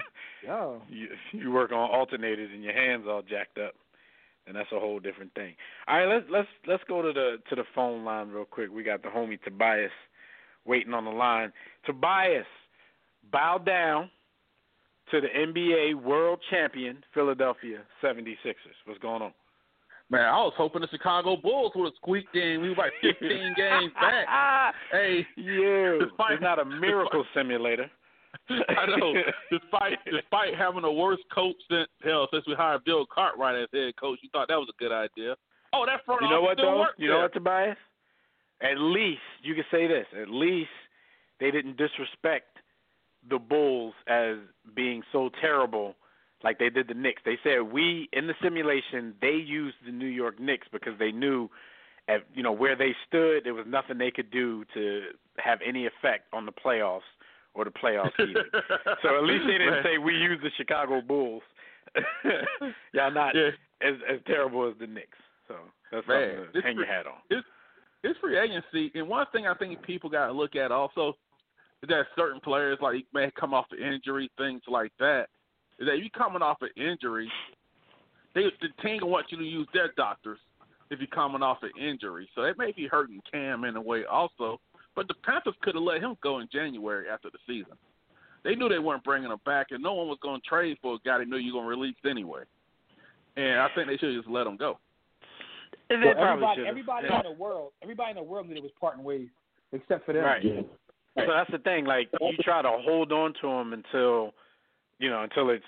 Yo, 0.46 0.82
you 0.90 1.08
you 1.32 1.52
work 1.52 1.72
on 1.72 1.90
alternators 1.90 2.54
and 2.54 2.64
your 2.64 2.74
hands 2.74 3.06
all 3.08 3.22
jacked 3.22 3.58
up, 3.58 3.74
and 4.46 4.56
that's 4.56 4.72
a 4.72 4.80
whole 4.80 5.00
different 5.00 5.34
thing. 5.34 5.56
All 5.88 5.98
right, 5.98 6.06
let's 6.08 6.26
let's 6.30 6.48
let's 6.68 6.84
go 6.88 7.02
to 7.02 7.12
the 7.12 7.38
to 7.50 7.56
the 7.56 7.64
phone 7.74 8.06
line 8.06 8.30
real 8.30 8.46
quick. 8.46 8.70
We 8.72 8.84
got 8.84 9.02
the 9.02 9.10
homie 9.10 9.42
Tobias 9.42 9.92
waiting 10.66 10.94
on 10.94 11.06
the 11.06 11.12
line. 11.12 11.52
Tobias, 11.86 12.46
bow 13.32 13.58
down 13.58 14.10
to 15.12 15.22
the 15.22 15.28
NBA 15.28 15.96
World 15.96 16.40
Champion 16.50 17.04
Philadelphia 17.14 17.80
76ers. 18.04 18.36
What's 18.86 19.00
going 19.00 19.22
on? 19.22 19.34
Man, 20.10 20.22
I 20.22 20.38
was 20.38 20.54
hoping 20.56 20.82
the 20.82 20.88
Chicago 20.88 21.36
Bulls 21.36 21.74
would 21.76 21.86
have 21.86 21.94
squeaked 21.98 22.34
in. 22.36 22.62
We 22.62 22.70
were 22.70 22.76
like 22.76 22.94
15 23.02 23.20
games 23.58 23.92
back. 24.00 24.74
Hey, 24.92 25.26
you. 25.36 26.00
Despite- 26.02 26.34
It's 26.34 26.42
not 26.42 26.60
a 26.60 26.66
miracle 26.66 27.26
simulator. 27.34 27.90
I 28.50 28.86
know. 28.86 29.14
Despite 29.52 29.98
despite 30.06 30.56
having 30.56 30.84
a 30.84 30.92
worse 30.92 31.20
coach 31.34 31.56
since 31.70 31.88
hell 32.04 32.28
since 32.32 32.46
we 32.48 32.54
hired 32.54 32.84
Bill 32.86 33.06
Cartwright 33.14 33.56
as 33.56 33.68
head 33.74 33.96
coach, 34.00 34.20
you 34.22 34.30
thought 34.32 34.48
that 34.48 34.56
was 34.58 34.70
a 34.70 34.78
good 34.82 34.92
idea. 34.94 35.36
Oh, 35.74 35.86
that 35.86 36.06
front 36.06 36.22
You 36.22 36.30
know 36.30 36.36
office 36.38 36.46
what 36.48 36.58
still 36.58 36.72
though? 36.72 36.80
works 36.80 36.94
You 36.98 37.10
know 37.10 37.20
what, 37.20 37.34
Tobias? 37.34 37.78
At 38.62 38.78
least 38.78 39.22
you 39.44 39.56
could 39.56 39.66
say 39.72 39.88
this. 39.88 40.06
At 40.20 40.30
least 40.30 40.70
they 41.40 41.52
didn't 41.52 41.78
disrespect 41.78 42.48
the 43.30 43.40
Bulls 43.40 43.94
as 44.08 44.38
being 44.76 45.04
so 45.12 45.30
terrible 45.42 45.96
like 46.44 46.60
they 46.60 46.70
did 46.70 46.88
the 46.88 46.94
Knicks. 46.94 47.22
They 47.26 47.38
said 47.44 47.62
we 47.72 48.10
in 48.14 48.28
the 48.28 48.36
simulation 48.42 49.16
they 49.22 49.32
used 49.32 49.76
the 49.86 49.92
New 49.92 50.08
York 50.08 50.40
Knicks 50.40 50.68
because 50.72 50.94
they 51.00 51.12
knew 51.12 51.50
at 52.08 52.22
you 52.34 52.44
know 52.44 52.52
where 52.52 52.76
they 52.76 52.96
stood 53.08 53.44
there 53.44 53.54
was 53.54 53.66
nothing 53.68 53.98
they 53.98 54.12
could 54.12 54.32
do 54.32 54.64
to 54.74 55.02
have 55.38 55.60
any 55.66 55.86
effect 55.86 56.26
on 56.34 56.46
the 56.46 56.52
playoffs 56.52 57.02
or 57.54 57.66
the 57.66 57.72
playoff 57.72 58.12
seeding. 58.18 58.36
so 59.02 59.18
at 59.18 59.24
least 59.24 59.46
they 59.48 59.58
didn't 59.58 59.84
say 59.84 59.98
we 59.98 60.14
use 60.14 60.40
the 60.44 60.52
Chicago 60.58 61.02
Bulls. 61.02 61.42
Y'all 62.94 63.12
not 63.12 63.36
Yeah. 63.36 63.50
as 63.82 63.96
as 64.10 64.20
terrible 64.28 64.68
as 64.70 64.76
the 64.80 64.88
Knicks. 64.88 65.18
So 65.48 65.56
that's 65.92 66.08
Man, 66.08 66.36
something 66.36 66.62
to 66.62 66.68
hang 66.68 66.76
your 66.78 66.86
hat 66.86 67.08
on. 67.08 67.14
It's, 67.30 67.46
it's 68.04 68.20
free 68.20 68.38
agency, 68.38 68.92
and 68.96 69.08
one 69.08 69.26
thing 69.32 69.48
I 69.48 69.54
think 69.56 69.82
people 69.82 70.10
got 70.10 70.28
to 70.28 70.34
look 70.34 70.56
at 70.56 70.72
also 70.72 71.16
is 71.84 71.90
that 71.90 72.06
certain 72.16 72.40
players 72.40 72.78
like 72.82 73.06
may 73.14 73.32
come 73.40 73.54
off 73.54 73.66
the 73.70 73.78
injury, 73.78 74.30
things 74.38 74.62
like 74.68 74.92
that. 75.00 75.28
is 75.80 75.88
that 75.88 75.96
if 75.96 76.02
you're 76.02 76.10
coming 76.10 76.42
off 76.42 76.58
an 76.62 76.70
injury, 76.76 77.32
they 78.34 78.44
the 78.62 78.70
team 78.84 79.00
will 79.02 79.10
want 79.10 79.28
you 79.30 79.38
to 79.38 79.44
use 79.44 79.68
their 79.74 79.92
doctors 79.96 80.40
if 80.90 81.00
you're 81.00 81.08
coming 81.08 81.44
off 81.44 81.60
an 81.64 81.72
injury. 81.80 82.30
So 82.36 82.44
it 82.44 82.58
may 82.58 82.72
be 82.72 82.88
hurting 82.88 83.22
Cam 83.32 83.64
in 83.64 83.76
a 83.76 83.82
way 83.82 84.06
also. 84.06 84.60
But 84.96 85.08
the 85.08 85.14
Panthers 85.24 85.54
could 85.62 85.76
have 85.76 85.84
let 85.84 86.02
him 86.02 86.18
go 86.24 86.40
in 86.40 86.48
January 86.52 87.08
after 87.08 87.30
the 87.30 87.38
season. 87.46 87.78
They 88.44 88.56
knew 88.56 88.68
they 88.68 88.80
weren't 88.80 89.04
bringing 89.04 89.30
him 89.30 89.38
back, 89.46 89.68
and 89.70 89.84
no 89.84 89.94
one 89.94 90.08
was 90.08 90.18
going 90.24 90.42
to 90.42 90.48
trade 90.48 90.78
for 90.82 90.96
a 90.96 90.98
guy 91.06 91.20
they 91.20 91.26
knew 91.26 91.38
you 91.38 91.54
were 91.54 91.62
going 91.62 91.66
to 91.66 91.82
release 91.82 91.96
anyway. 92.10 92.44
And 93.36 93.60
I 93.60 93.68
think 93.76 93.88
they 93.88 93.98
should 93.98 94.16
just 94.16 94.28
let 94.28 94.48
him 94.48 94.58
go. 94.58 94.80
So 95.90 95.96
everybody, 95.96 96.64
everybody 96.68 97.08
yeah. 97.10 97.18
in 97.20 97.24
the 97.24 97.40
world, 97.40 97.74
everybody 97.84 98.12
in 98.12 98.16
the 98.18 98.24
world 98.24 98.50
knew 98.50 98.56
it 98.56 98.64
was 98.64 98.72
parting 98.80 99.04
ways, 99.04 99.28
except 99.72 100.06
for 100.06 100.14
them. 100.14 100.24
Right. 100.24 100.44
So 101.18 101.34
that's 101.34 101.52
the 101.52 101.60
thing. 101.60 101.86
Like 101.86 102.10
you 102.20 102.38
try 102.44 102.62
to 102.62 102.72
hold 102.72 103.12
on 103.12 103.34
to 103.42 103.48
them 103.48 103.74
until, 103.74 104.34
you 105.00 105.10
know, 105.10 105.24
until 105.24 105.50
it's 105.50 105.64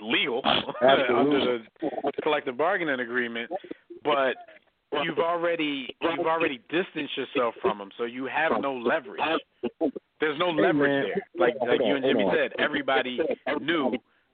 legal 0.00 0.42
under 0.82 1.58
the 1.80 1.90
collective 2.22 2.56
bargaining 2.56 3.00
agreement, 3.00 3.50
but 4.02 4.34
you've 5.02 5.18
already 5.18 5.94
you've 6.00 6.26
already 6.26 6.60
distanced 6.70 7.16
yourself 7.16 7.54
from 7.60 7.78
them, 7.78 7.90
so 7.98 8.04
you 8.04 8.26
have 8.26 8.52
no 8.60 8.74
leverage. 8.74 9.20
There's 10.20 10.38
no 10.38 10.50
leverage 10.50 11.12
there. 11.14 11.26
Like 11.38 11.54
like 11.60 11.80
you 11.84 11.96
and 11.96 12.04
Jimmy 12.04 12.26
said, 12.34 12.52
everybody 12.58 13.18
knew 13.60 13.92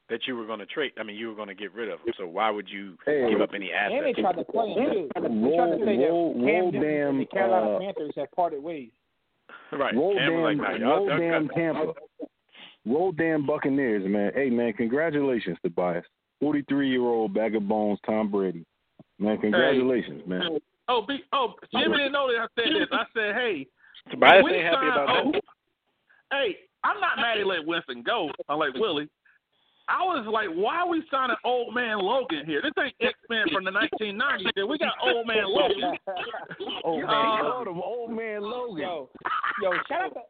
that 0.09 0.21
you 0.27 0.37
were 0.37 0.45
going 0.45 0.59
to 0.59 0.67
trade. 0.67 0.93
I 0.99 1.05
mean, 1.05 1.17
you 1.17 1.29
were 1.29 1.37
going 1.37 1.49
to 1.49 1.55
get 1.55 1.73
rid 1.73 1.89
of 1.89 2.01
him. 2.01 2.13
So 2.19 2.27
why 2.27 2.51
would 2.51 2.69
you 2.69 2.97
hey, 3.07 3.31
give 3.31 3.41
up 3.41 3.51
any 3.55 3.71
assets? 3.73 3.95
And 3.97 4.07
they 4.07 4.21
tried 4.21 4.37
to 4.37 4.45
play 4.45 4.69
him 4.71 4.93
too. 4.93 5.09
They 5.15 5.21
tried 5.57 5.79
to 5.79 5.85
say 5.85 5.97
roll, 5.99 6.35
that 6.35 6.41
Cam 6.41 6.51
roll 6.51 6.73
Newton 6.73 6.83
damn, 6.83 7.09
and 7.11 7.21
the 7.21 7.27
Carolina 7.27 7.77
uh, 7.77 7.79
Panthers 7.79 8.13
have 8.17 8.31
parted 8.33 8.63
ways. 8.63 8.91
Right. 9.73 9.95
Roll 9.95 10.15
Cam 10.15 10.31
damn, 10.31 10.43
like, 10.43 10.57
nah, 10.57 10.89
roll 10.89 11.09
y'all, 11.09 11.19
damn 11.19 11.49
Tampa. 11.49 11.93
Roll 12.87 13.13
damn 13.13 13.47
Buccaneers, 13.47 14.09
man. 14.09 14.33
Hey, 14.35 14.51
man, 14.51 14.73
congratulations, 14.73 15.59
Tobias. 15.63 16.05
43 16.41 16.89
year 16.89 17.03
old 17.03 17.35
bag 17.35 17.55
of 17.55 17.69
bones, 17.69 17.99
Tom 18.07 18.31
Brady. 18.31 18.65
Man, 19.19 19.39
congratulations, 19.39 20.23
hey. 20.25 20.29
man. 20.29 20.59
Oh, 20.89 21.05
be, 21.07 21.23
oh, 21.33 21.55
Jimmy 21.73 21.99
didn't 21.99 22.13
know 22.13 22.27
that 22.33 22.41
I 22.41 22.47
said 22.57 22.75
this. 22.75 22.89
I 22.91 23.05
said, 23.15 23.35
hey, 23.35 23.67
Tobias 24.11 24.45
ain't 24.51 24.65
happy 24.65 24.87
about 24.87 25.09
oh, 25.09 25.33
that. 25.33 25.43
Hey, 26.33 26.57
I'm 26.83 27.01
not 27.01 27.17
mad 27.17 27.37
he 27.37 27.45
let 27.45 27.67
Winston 27.67 28.03
go. 28.03 28.31
I'm 28.49 28.59
like 28.59 28.75
Willie. 28.75 29.09
I 29.91 30.03
was 30.05 30.25
like, 30.33 30.49
why 30.55 30.77
are 30.83 30.89
we 30.89 31.03
signing 31.11 31.37
old 31.45 31.75
man 31.75 31.99
Logan 31.99 32.47
here? 32.47 32.63
This 32.63 32.73
ain't 32.83 32.95
X 33.01 33.19
Men 33.29 33.47
from 33.53 33.65
the 33.65 33.73
1990s. 33.73 34.51
Here. 34.55 34.67
We 34.67 34.79
got 34.79 34.93
old 35.03 35.27
man 35.27 35.45
Logan. 35.47 35.99
old 36.85 37.01
man, 37.03 37.09
Uh, 37.11 37.43
called 37.43 37.69
old 37.69 38.11
man 38.13 38.43
Logan. 38.43 38.83
Yo, 38.83 39.11
yo, 39.63 39.71
shout 39.89 40.03
out 40.05 40.15
to 40.15 40.21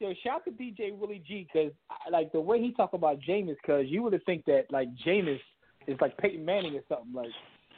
yo, 0.00 0.14
shout 0.24 0.36
out 0.36 0.44
to 0.46 0.50
DJ 0.52 0.96
Willie 0.96 1.22
G 1.26 1.46
because 1.52 1.72
like 2.10 2.32
the 2.32 2.40
way 2.40 2.60
he 2.60 2.72
talk 2.72 2.94
about 2.94 3.18
Jameis, 3.20 3.56
because 3.62 3.84
you 3.88 4.02
would 4.02 4.14
have 4.14 4.22
think 4.24 4.44
that 4.46 4.64
like 4.70 4.88
Jameis 5.06 5.40
is 5.86 5.98
like 6.00 6.16
Peyton 6.18 6.44
Manning 6.44 6.74
or 6.76 6.82
something. 6.88 7.12
Like 7.12 7.28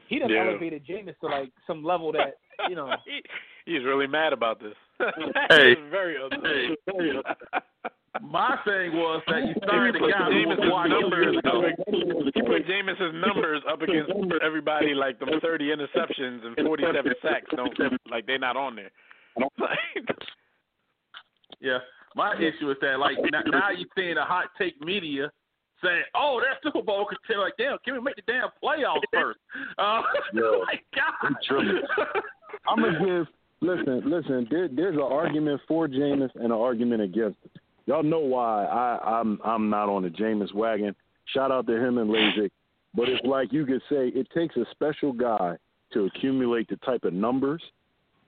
he 0.09 0.18
done 0.20 0.30
Yeah. 0.30 0.47
elevated 0.49 0.86
Jameis 0.86 1.18
to 1.20 1.26
like 1.26 1.51
some 1.66 1.82
level 1.82 2.12
that 2.12 2.34
you 2.68 2.76
know. 2.76 2.88
he, 3.05 3.20
he's 3.72 3.84
really 3.84 4.07
mad 4.07 4.32
about 4.32 4.61
this. 4.61 4.74
Hey. 5.51 5.70
he's 5.70 5.90
very 5.90 6.16
upset. 6.22 6.43
Hey. 8.14 8.26
My 8.28 8.58
thing 8.64 8.92
was 8.92 9.22
that 9.26 9.40
you 9.40 9.54
He 9.54 9.60
signed 9.66 9.96
put 9.98 10.02
the 10.02 10.12
guy 10.12 10.24
who 10.30 10.48
was 10.48 10.58
Jameis's 10.58 10.72
wide 10.72 10.90
numbers 10.90 11.36
open. 11.44 11.48
up, 11.48 12.34
he 12.34 12.42
put 12.42 12.66
Jameis's 12.66 13.14
numbers 13.14 13.62
up 13.70 13.80
against 13.82 14.12
everybody 14.44 14.94
like 14.94 15.18
them 15.18 15.30
thirty 15.40 15.68
interceptions 15.70 16.44
and 16.44 16.56
forty 16.66 16.84
seven 16.92 17.14
sacks. 17.22 17.46
Don't 17.56 17.72
like 18.10 18.26
they're 18.26 18.38
not 18.38 18.56
on 18.56 18.76
there. 18.76 18.90
Yeah, 21.60 21.78
my 22.16 22.34
issue 22.34 22.70
is 22.72 22.76
that 22.80 22.98
like 22.98 23.16
now, 23.30 23.42
now 23.46 23.70
you're 23.70 23.88
seeing 23.96 24.16
the 24.16 24.22
hot 24.24 24.46
take 24.58 24.80
media 24.84 25.30
saying, 25.82 26.02
"Oh, 26.14 26.40
that 26.40 26.58
Super 26.62 26.82
Bowl 26.84 27.06
contender." 27.06 27.40
Like, 27.44 27.54
damn, 27.56 27.78
can 27.84 27.94
we 27.94 28.00
make 28.00 28.16
the 28.16 28.22
damn 28.26 28.48
playoffs 28.62 29.00
first? 29.12 29.38
Uh, 29.78 30.02
Yo, 30.34 30.64
my 30.66 30.74
God, 30.94 31.14
I'm 31.22 31.36
tripping. 31.46 31.82
I'm 32.68 32.82
gonna 32.82 32.98
give. 33.04 33.26
Listen, 33.60 34.02
listen. 34.04 34.48
There, 34.50 34.68
there's 34.68 34.96
an 34.96 35.02
argument 35.02 35.60
for 35.68 35.86
Jameis 35.86 36.34
and 36.34 36.46
an 36.46 36.52
argument 36.52 37.00
against 37.02 37.38
it. 37.44 37.61
Y'all 37.87 38.03
know 38.03 38.20
why 38.20 38.64
I, 38.64 39.20
I'm 39.20 39.41
I'm 39.45 39.70
not 39.70 39.89
on 39.89 40.03
the 40.03 40.09
Jameis 40.09 40.55
wagon. 40.55 40.95
Shout 41.26 41.51
out 41.51 41.66
to 41.66 41.76
him 41.76 41.99
and 41.99 42.11
LASIK. 42.11 42.51
But 42.95 43.09
it's 43.09 43.24
like 43.24 43.53
you 43.53 43.64
could 43.64 43.83
say 43.89 44.09
it 44.09 44.28
takes 44.35 44.57
a 44.57 44.66
special 44.70 45.12
guy 45.12 45.57
to 45.93 46.05
accumulate 46.07 46.68
the 46.68 46.76
type 46.76 47.05
of 47.05 47.12
numbers 47.12 47.62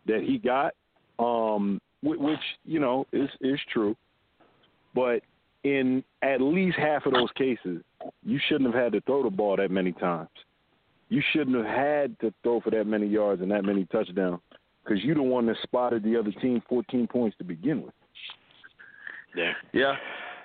that 0.06 0.22
he 0.22 0.38
got, 0.38 0.74
um, 1.18 1.80
which 2.02 2.40
you 2.64 2.80
know 2.80 3.06
is 3.12 3.28
is 3.40 3.60
true. 3.72 3.96
But 4.94 5.22
in 5.64 6.04
at 6.22 6.40
least 6.40 6.78
half 6.78 7.06
of 7.06 7.12
those 7.12 7.30
cases, 7.36 7.82
you 8.22 8.38
shouldn't 8.48 8.72
have 8.72 8.82
had 8.82 8.92
to 8.92 9.00
throw 9.02 9.22
the 9.22 9.30
ball 9.30 9.56
that 9.56 9.70
many 9.70 9.92
times. 9.92 10.28
You 11.08 11.22
shouldn't 11.32 11.56
have 11.56 11.66
had 11.66 12.18
to 12.20 12.32
throw 12.42 12.60
for 12.60 12.70
that 12.70 12.86
many 12.86 13.06
yards 13.06 13.42
and 13.42 13.50
that 13.50 13.64
many 13.64 13.84
touchdowns 13.86 14.40
because 14.84 15.02
you're 15.02 15.14
the 15.14 15.22
one 15.22 15.46
that 15.46 15.56
spotted 15.62 16.02
the 16.02 16.16
other 16.16 16.32
team 16.32 16.62
14 16.68 17.06
points 17.06 17.36
to 17.38 17.44
begin 17.44 17.82
with. 17.82 17.94
Yeah. 19.36 19.52
yeah. 19.72 19.94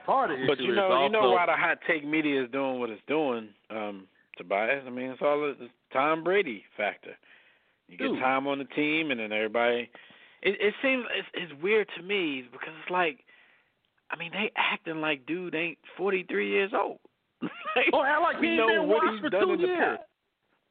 Part 0.06 0.32
of 0.32 0.40
the 0.40 0.46
But 0.48 0.54
issue 0.58 0.64
you 0.64 0.72
is 0.72 0.76
know, 0.78 0.92
also, 0.92 1.04
you 1.06 1.10
know 1.12 1.30
why 1.32 1.46
the 1.46 1.54
hot 1.56 1.78
take 1.88 2.06
media 2.06 2.44
is 2.44 2.52
doing 2.52 2.80
what 2.80 2.90
it's 2.90 3.02
doing, 3.08 3.50
um, 3.70 4.08
Tobias. 4.38 4.84
I 4.88 4.90
mean, 4.90 5.12
it's 5.12 5.22
all 5.22 5.40
the 5.42 5.70
Tom 5.94 6.24
Brady 6.24 6.64
factor. 6.76 7.12
You 7.88 7.98
get 7.98 8.08
Dude. 8.08 8.20
time 8.20 8.48
on 8.48 8.58
the 8.60 8.66
team, 8.66 9.12
and 9.12 9.20
then 9.20 9.32
everybody. 9.32 9.90
It, 10.42 10.56
it 10.62 10.74
seems 10.82 11.04
it's, 11.18 11.28
it's 11.34 11.62
weird 11.62 11.88
to 11.98 12.04
me 12.04 12.44
because 12.52 12.74
it's 12.82 12.90
like, 12.92 13.20
I 14.10 14.16
mean, 14.18 14.32
they 14.32 14.52
acting 14.56 15.02
like 15.02 15.26
dude 15.26 15.54
ain't 15.54 15.78
forty 15.98 16.24
three 16.30 16.50
years 16.50 16.72
old. 16.74 17.00
like, 17.42 17.52
Oh, 17.94 18.04
act 18.04 18.22
like 18.22 18.40
we 18.42 18.50
he 18.50 18.56
know 18.58 18.70
ain't 18.70 18.82
been 18.82 18.88
what 18.90 19.04
washed 19.04 19.14
he's 19.14 19.22
for 19.22 19.30
done 19.30 19.42
two 19.48 19.54
in 19.54 19.62
the 19.62 19.68
years. 19.68 19.98
past. 19.98 20.02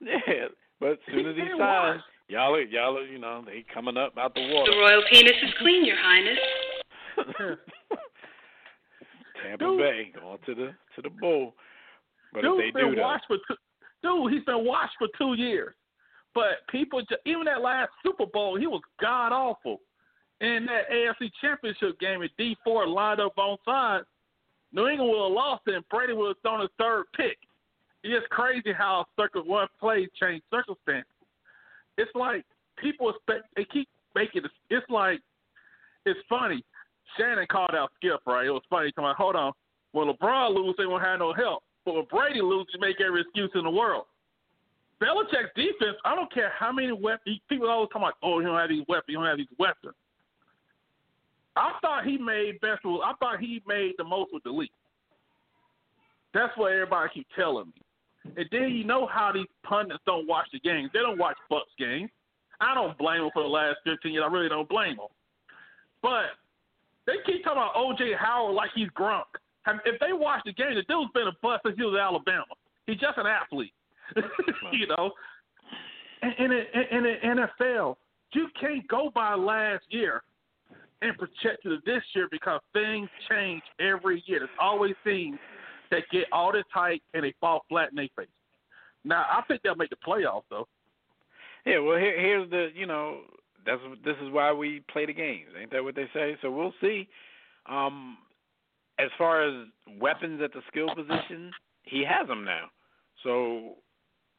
Yeah, 0.29 0.47
but 0.81 0.91
as 0.93 0.99
soon 1.13 1.27
as 1.27 1.35
he 1.37 1.43
He 1.43 1.49
been 1.49 1.59
signs, 1.59 2.01
washed. 2.01 2.05
y'all, 2.29 2.55
are, 2.55 2.61
y'all, 2.63 2.97
are, 2.99 3.05
you 3.05 3.19
know, 3.19 3.43
they 3.45 3.65
coming 3.75 3.97
up 3.97 4.17
out 4.17 4.35
the 4.35 4.41
water. 4.53 4.71
The 4.73 4.79
royal 4.79 5.03
penis 5.11 5.33
is 5.43 5.53
clean, 5.59 5.85
Your 5.85 5.97
Highness. 5.99 6.39
Tampa 9.43 9.65
Dude. 9.65 9.79
Bay 9.79 10.13
going 10.15 10.39
to 10.47 10.55
the 10.55 10.75
to 10.97 11.03
the 11.03 11.11
bowl. 11.11 11.55
But 12.33 12.43
Dude's 12.43 12.65
if 12.67 12.75
they 12.75 12.81
been 12.81 12.91
do 12.91 12.97
that, 12.97 13.03
washed 13.03 13.25
for 13.27 13.37
two. 13.49 13.57
Dude, 14.03 14.33
he's 14.33 14.45
been 14.45 14.65
washed 14.65 14.95
for 14.99 15.09
two 15.17 15.35
years. 15.35 15.75
But 16.35 16.67
people, 16.71 17.03
even 17.25 17.45
that 17.47 17.63
last 17.63 17.91
Super 18.05 18.27
Bowl, 18.27 18.59
he 18.59 18.67
was 18.67 18.83
god 19.01 19.33
awful. 19.33 19.81
In 20.41 20.67
that 20.67 20.89
AFC 20.93 21.31
Championship 21.41 21.99
game, 21.99 22.23
at 22.23 22.31
D 22.39 22.57
four 22.63 22.87
lined 22.87 23.21
up 23.21 23.37
on 23.39 23.57
sides, 23.65 24.07
New 24.73 24.87
England 24.87 25.11
would 25.11 25.25
have 25.25 25.33
lost 25.33 25.63
and 25.67 25.89
Brady 25.89 26.13
would 26.13 26.29
have 26.29 26.37
thrown 26.43 26.61
his 26.61 26.71
third 26.79 27.05
pick. 27.17 27.39
It's 28.05 28.27
crazy 28.31 28.73
how 28.73 29.07
circle 29.19 29.43
one 29.45 29.67
play 29.81 30.09
changed 30.21 30.45
circumstance. 30.51 31.07
It's 31.97 32.11
like 32.15 32.45
people 32.81 33.11
expect 33.11 33.47
they 33.57 33.65
keep 33.65 33.89
making 34.15 34.45
it. 34.45 34.51
It's 34.71 34.89
like 34.89 35.21
it's 36.07 36.21
funny. 36.29 36.65
Shannon 37.17 37.47
called 37.51 37.75
out 37.75 37.91
Skip 37.97 38.21
right. 38.27 38.47
It 38.47 38.51
was 38.51 38.63
funny. 38.69 38.93
On, 38.99 39.15
hold 39.17 39.37
on. 39.37 39.53
When 39.93 40.09
LeBron 40.09 40.55
lose, 40.55 40.75
they 40.79 40.87
won't 40.87 41.05
have 41.05 41.19
no 41.19 41.33
help. 41.33 41.63
But 41.85 41.95
when 41.95 42.05
Brady 42.11 42.43
loses, 42.43 42.69
you 42.75 42.81
make 42.81 43.01
every 43.01 43.23
excuse 43.23 43.51
in 43.55 43.65
the 43.65 43.71
world. 43.71 44.05
Belichick's 45.01 45.55
defense, 45.55 45.97
I 46.05 46.15
don't 46.15 46.33
care 46.33 46.53
how 46.59 46.73
many 46.73 46.93
weapons. 46.93 47.39
People 47.49 47.71
always 47.71 47.89
come 47.93 48.03
like, 48.03 48.15
oh, 48.23 48.41
he 48.41 48.45
don't 48.47 48.59
have 48.59 48.69
these 48.69 48.85
weapons. 48.89 49.05
He 49.07 49.15
don't 49.15 49.25
have 49.27 49.39
these 49.39 49.47
weapons. 49.59 49.95
I 51.57 51.73
thought 51.81 52.05
he 52.05 52.19
made 52.19 52.61
best. 52.61 52.85
with- 52.85 53.03
I 53.03 53.13
thought 53.15 53.41
he 53.41 53.63
made 53.67 53.95
the 53.97 54.05
most 54.05 54.33
with 54.33 54.43
the 54.43 54.51
least. 54.51 54.73
That's 56.35 56.57
what 56.57 56.73
everybody 56.73 57.11
keep 57.15 57.29
telling 57.35 57.73
me. 57.75 57.83
And 58.37 58.49
then 58.51 58.71
you 58.75 58.85
know 58.85 59.07
how 59.07 59.33
these 59.33 59.47
pundits 59.63 60.03
don't 60.05 60.27
watch 60.27 60.49
the 60.53 60.61
games. 60.61 60.91
They 60.93 61.01
don't 61.01 61.19
watch 61.19 61.37
Bucs 61.51 61.75
games. 61.79 62.11
I 62.61 62.75
don't 62.75 62.97
blame 62.99 63.23
them 63.23 63.31
for 63.33 63.43
the 63.43 63.49
last 63.49 63.79
15 63.85 64.13
years. 64.13 64.25
I 64.25 64.31
really 64.33 64.49
don't 64.49 64.69
blame 64.69 64.97
them. 64.97 65.07
But 66.03 66.37
they 67.09 67.15
keep 67.25 67.43
talking 67.43 67.63
about 67.63 67.73
O.J. 67.75 68.13
Howard 68.21 68.55
like 68.55 68.69
he's 68.75 68.89
Gronk. 68.91 69.25
If 69.87 69.99
they 69.99 70.13
watch 70.13 70.43
the 70.45 70.53
game, 70.53 70.75
the 70.75 70.83
dude's 70.83 71.11
been 71.15 71.27
a 71.27 71.33
bust 71.43 71.63
since 71.65 71.77
he 71.77 71.85
was 71.85 71.95
at 71.95 72.05
Alabama. 72.05 72.45
He's 72.87 72.99
just 72.99 73.17
an 73.17 73.27
athlete, 73.27 73.73
you 74.73 74.87
know. 74.87 75.11
And 76.21 76.35
in 76.39 77.03
the, 77.03 77.15
NFL, 77.63 77.97
you 78.35 78.49
can't 78.61 78.87
go 78.89 79.11
by 79.15 79.35
last 79.35 79.85
year 79.89 80.23
and 81.01 81.17
project 81.17 81.63
to 81.63 81.79
this 81.87 82.03
year 82.15 82.29
because 82.31 82.61
things 82.75 83.09
change 83.31 83.63
every 83.81 84.23
year. 84.27 84.41
There's 84.41 84.51
always 84.61 84.95
teams 85.05 85.39
that 85.91 86.03
get 86.13 86.25
all 86.31 86.53
this 86.53 86.65
hype 86.73 87.01
and 87.15 87.25
they 87.25 87.35
fall 87.41 87.65
flat 87.71 87.91
in 87.91 87.97
their 87.97 88.09
face. 88.17 88.29
Now, 89.05 89.25
I 89.31 89.43
think 89.49 89.63
they'll 89.63 89.77
make 89.77 89.91
the 89.91 89.97
playoffs 89.97 90.43
though. 90.51 90.69
Yeah, 91.65 91.79
well, 91.79 91.99
here, 91.99 92.21
here's 92.21 92.51
the 92.51 92.69
you 92.75 92.87
know 92.87 93.21
that's 93.69 93.83
this 94.05 94.17
is 94.23 94.33
why 94.33 94.53
we 94.53 94.83
play 94.91 95.05
the 95.05 95.13
games, 95.13 95.51
ain't 95.61 95.71
that 95.73 95.85
what 95.85 95.95
they 95.95 96.09
say? 96.15 96.37
So 96.41 96.51
we'll 96.51 96.73
see. 96.81 97.07
Um, 97.69 98.17
as 98.99 99.11
far 99.19 99.47
as 99.47 99.67
weapons 100.01 100.41
at 100.43 100.53
the 100.53 100.63
skill 100.69 100.89
position, 100.95 101.53
he 101.83 102.03
has 102.09 102.27
them 102.27 102.45
now. 102.45 102.67
So 103.23 103.75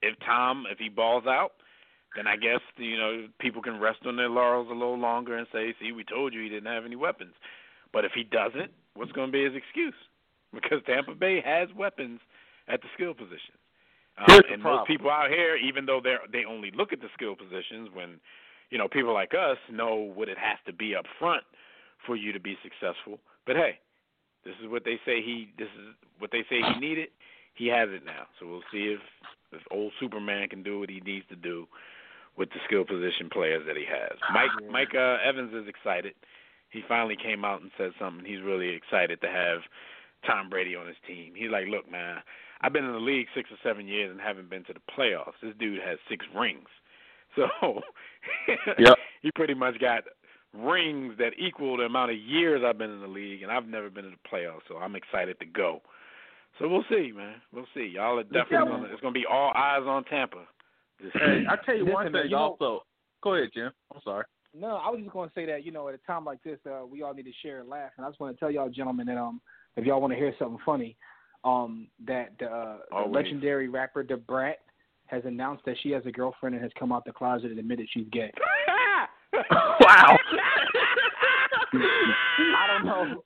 if 0.02 0.16
Tom, 0.26 0.66
if 0.72 0.80
he 0.80 0.90
balls 0.90 1.26
out, 1.28 1.52
then 2.16 2.26
I 2.26 2.36
guess 2.38 2.62
you 2.78 2.98
know 2.98 3.28
people 3.40 3.62
can 3.62 3.80
rest 3.80 4.00
on 4.06 4.18
their 4.18 4.30
laurels 4.30 4.68
a 4.72 4.74
little 4.74 4.98
longer 4.98 5.38
and 5.38 5.48
say, 5.54 5.76
"See, 5.80 5.92
we 5.92 6.04
told 6.04 6.34
you 6.34 6.42
he 6.42 6.50
didn't 6.50 6.74
have 6.74 6.86
any 6.86 6.96
weapons." 6.96 7.36
But 7.94 8.06
if 8.06 8.12
he 8.14 8.24
doesn't, 8.24 8.72
what's 8.96 9.12
going 9.12 9.28
to 9.28 9.32
be 9.32 9.44
his 9.44 9.56
excuse? 9.56 9.94
Because 10.52 10.82
Tampa 10.88 11.14
Bay 11.14 11.42
has 11.46 11.70
weapons 11.78 12.20
at 12.68 12.82
the 12.82 12.88
skill 12.96 13.14
position. 13.14 13.54
Um, 14.18 14.42
and 14.52 14.64
most 14.64 14.88
people 14.88 15.12
out 15.12 15.30
here, 15.30 15.56
even 15.56 15.86
though 15.86 16.02
they 16.04 16.16
they 16.34 16.44
only 16.44 16.72
look 16.72 16.92
at 16.92 17.02
the 17.02 17.08
skill 17.14 17.36
positions, 17.36 17.90
when 17.94 18.20
you 18.70 18.78
know 18.78 18.88
people 18.88 19.14
like 19.14 19.34
us 19.34 19.58
know 19.72 19.96
what 19.96 20.30
it 20.30 20.38
has 20.38 20.58
to 20.66 20.74
be 20.74 20.96
up 20.96 21.06
front 21.18 21.44
for 22.06 22.16
you 22.16 22.32
to 22.32 22.40
be 22.40 22.58
successful. 22.64 23.20
But 23.46 23.56
hey, 23.56 23.80
this 24.46 24.56
is 24.64 24.70
what 24.70 24.84
they 24.86 25.00
say 25.06 25.22
he 25.22 25.52
this 25.58 25.68
is 25.80 25.96
what 26.20 26.32
they 26.32 26.44
say 26.50 26.62
he 26.74 26.80
needed. 26.80 27.10
He 27.56 27.68
has 27.68 27.90
it 27.92 28.06
now, 28.06 28.28
so 28.40 28.48
we'll 28.48 28.70
see 28.72 28.96
if 28.96 29.02
if 29.52 29.62
old 29.72 29.92
Superman 30.00 30.48
can 30.50 30.64
do 30.64 30.80
what 30.80 30.90
he 30.90 31.02
needs 31.02 31.26
to 31.30 31.36
do 31.36 31.68
with 32.38 32.50
the 32.50 32.60
skill 32.66 32.86
position 32.86 33.30
players 33.32 33.64
that 33.68 33.76
he 33.76 33.86
has. 33.86 34.18
Mike 34.34 34.72
Mike 34.72 34.96
uh, 34.96 35.18
Evans 35.26 35.54
is 35.54 35.68
excited. 35.68 36.14
He 36.72 36.82
finally 36.88 37.18
came 37.18 37.44
out 37.44 37.62
and 37.62 37.72
said 37.78 37.92
something. 38.00 38.24
He's 38.26 38.42
really 38.42 38.70
excited 38.70 39.20
to 39.22 39.28
have 39.28 39.60
Tom 40.26 40.50
Brady 40.50 40.76
on 40.76 40.88
his 40.88 40.98
team. 41.08 41.34
He's 41.36 41.50
like, 41.50 41.66
look, 41.68 41.90
man, 41.90 42.18
I've 42.62 42.74
been 42.74 42.86
in 42.86 42.94
the 42.94 43.00
league 43.00 43.28
six 43.34 43.50
or 43.52 43.58
seven 43.64 43.88
years 43.88 44.12
and 44.12 44.22
haven't 44.22 44.50
been 44.50 44.64
to 44.66 44.74
the 44.74 44.86
playoffs. 44.94 45.40
This 45.42 45.56
dude 45.60 45.82
has 45.82 45.98
six 46.08 46.26
rings, 46.36 46.70
so 47.36 47.82
Yep. 48.78 48.98
he 49.22 49.32
pretty 49.36 49.54
much 49.54 49.80
got 49.80 50.04
rings 50.54 51.14
that 51.20 51.32
equal 51.38 51.78
the 51.78 51.84
amount 51.84 52.12
of 52.12 52.18
years 52.18 52.62
I've 52.66 52.78
been 52.78 52.90
in 52.92 53.02
the 53.02 53.08
league, 53.08 53.44
and 53.44 53.52
I've 53.52 53.68
never 53.68 53.90
been 53.90 54.06
in 54.06 54.12
the 54.12 54.30
playoffs. 54.30 54.62
So 54.68 54.78
I'm 54.78 54.96
excited 54.96 55.40
to 55.40 55.46
go. 55.46 55.82
So 56.58 56.68
we'll 56.68 56.84
see, 56.90 57.12
man. 57.16 57.36
We'll 57.54 57.68
see. 57.74 57.92
Y'all 57.96 58.18
are 58.20 58.24
definitely 58.24 58.58
Yeah. 58.58 58.66
gonna. 58.66 58.90
It's 58.92 59.02
gonna 59.02 59.14
be 59.14 59.26
all 59.30 59.52
eyes 59.56 59.84
on 59.86 60.04
Tampa. 60.06 60.46
This 61.02 61.12
Hey, 61.14 61.46
I 61.50 61.56
tell 61.66 61.76
you 61.76 61.86
one 61.86 62.06
Listen, 62.06 62.12
man, 62.14 62.22
thing 62.24 62.32
you 62.32 62.36
know- 62.38 62.44
also. 62.60 62.84
Go 63.22 63.36
ahead, 63.36 63.50
Jim. 63.54 63.72
I'm 63.94 64.02
sorry. 64.02 64.26
No, 64.54 64.78
I 64.78 64.90
was 64.90 65.00
just 65.02 65.12
going 65.12 65.30
to 65.30 65.36
say 65.36 65.46
that 65.46 65.64
you 65.66 65.72
know 65.72 65.88
at 65.90 65.94
a 65.94 66.00
time 66.00 66.26
like 66.26 66.42
this, 66.42 66.58
uh, 66.66 66.86
we 66.86 67.04
all 67.04 67.14
need 67.14 67.26
to 67.26 67.32
share 67.44 67.60
and 67.60 67.70
laugh. 67.70 67.92
And 67.98 68.06
I 68.06 68.10
just 68.10 68.20
want 68.20 68.36
to 68.36 68.40
tell 68.40 68.50
y'all, 68.50 68.70
gentlemen, 68.70 69.06
that 69.08 69.18
um, 69.18 69.42
if 69.76 69.86
y'all 69.86 70.02
want 70.02 70.12
to 70.12 70.18
hear 70.18 70.34
something 70.40 70.58
funny, 70.66 70.96
um, 71.44 71.88
that 72.08 72.32
uh, 72.42 72.78
the 72.90 73.08
legendary 73.10 73.68
rapper 73.70 74.02
Da 74.04 74.16
Brat 74.16 74.58
has 75.10 75.24
announced 75.26 75.66
that 75.66 75.76
she 75.82 75.90
has 75.92 76.06
a 76.06 76.12
girlfriend 76.12 76.56
and 76.56 76.64
has 76.64 76.72
come 76.78 76.92
out 76.92 77.04
the 77.06 77.12
closet 77.12 77.50
and 77.50 77.60
admitted 77.60 77.88
she's 77.92 78.08
gay. 78.12 78.32
wow. 79.52 80.18
I 81.74 82.68
don't 82.68 82.86
know, 82.86 83.24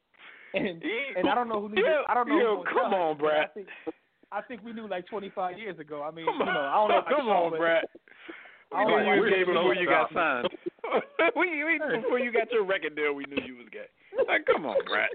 and 0.53 0.83
and 1.17 1.29
I 1.29 1.35
don't 1.35 1.47
know 1.47 1.61
who 1.61 1.69
knew. 1.69 1.83
Yo, 1.83 2.03
I 2.07 2.13
don't 2.13 2.27
know. 2.27 2.37
yo, 2.37 2.49
who 2.49 2.57
was 2.57 2.67
come 2.71 2.93
us, 2.93 2.99
on, 2.99 3.17
but 3.17 3.25
I 3.25 3.29
Brad. 3.29 3.53
think, 3.53 3.67
I 4.31 4.41
think 4.41 4.63
we 4.63 4.73
knew 4.73 4.87
like 4.87 5.07
25 5.07 5.57
years 5.57 5.79
ago. 5.79 6.03
I 6.03 6.11
mean, 6.11 6.25
Come 6.25 6.39
you 6.39 6.45
know, 6.45 6.51
I 6.51 6.75
don't 6.75 6.89
know. 6.89 6.95
on, 6.95 7.03
come 7.05 7.27
on, 7.29 7.57
Brad. 7.57 7.83
We 8.71 8.85
knew 8.85 8.91
don't 8.91 9.15
you 9.15 9.21
was 9.21 9.29
gay 9.29 9.43
before 9.43 9.75
you 9.75 9.87
got 9.87 10.11
signed. 10.13 10.49
we, 11.35 11.63
we, 11.63 11.79
before 12.01 12.19
you 12.19 12.31
got 12.33 12.51
your 12.51 12.65
record 12.65 12.95
deal, 12.95 13.13
we 13.13 13.25
knew 13.25 13.41
you 13.45 13.55
was 13.55 13.67
gay. 13.71 13.85
Like, 14.27 14.45
come 14.45 14.65
on, 14.65 14.77
Brad. 14.85 15.09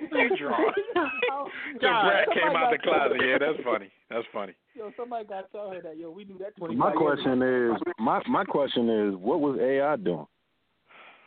You 0.00 0.36
draw. 0.36 0.56
So 0.94 1.50
God, 1.80 2.02
Brad 2.10 2.28
came 2.34 2.56
out 2.56 2.70
the 2.70 2.78
closet. 2.78 3.20
Yeah, 3.24 3.38
that's 3.40 3.58
funny. 3.64 3.90
That's 4.10 4.26
funny. 4.32 4.54
Yo, 4.74 4.92
somebody 4.96 5.26
got 5.26 5.42
to 5.42 5.48
tell 5.56 5.70
her 5.70 5.80
that. 5.82 5.96
Yo, 5.98 6.10
we 6.10 6.24
knew 6.24 6.38
that 6.38 6.56
25 6.56 6.78
My 6.78 6.92
question 6.92 7.42
ago. 7.42 7.74
is 7.76 7.82
my 7.98 8.22
my 8.28 8.44
question 8.44 8.88
is 8.88 9.14
what 9.16 9.40
was 9.40 9.58
AI 9.60 9.96
doing? 9.96 10.26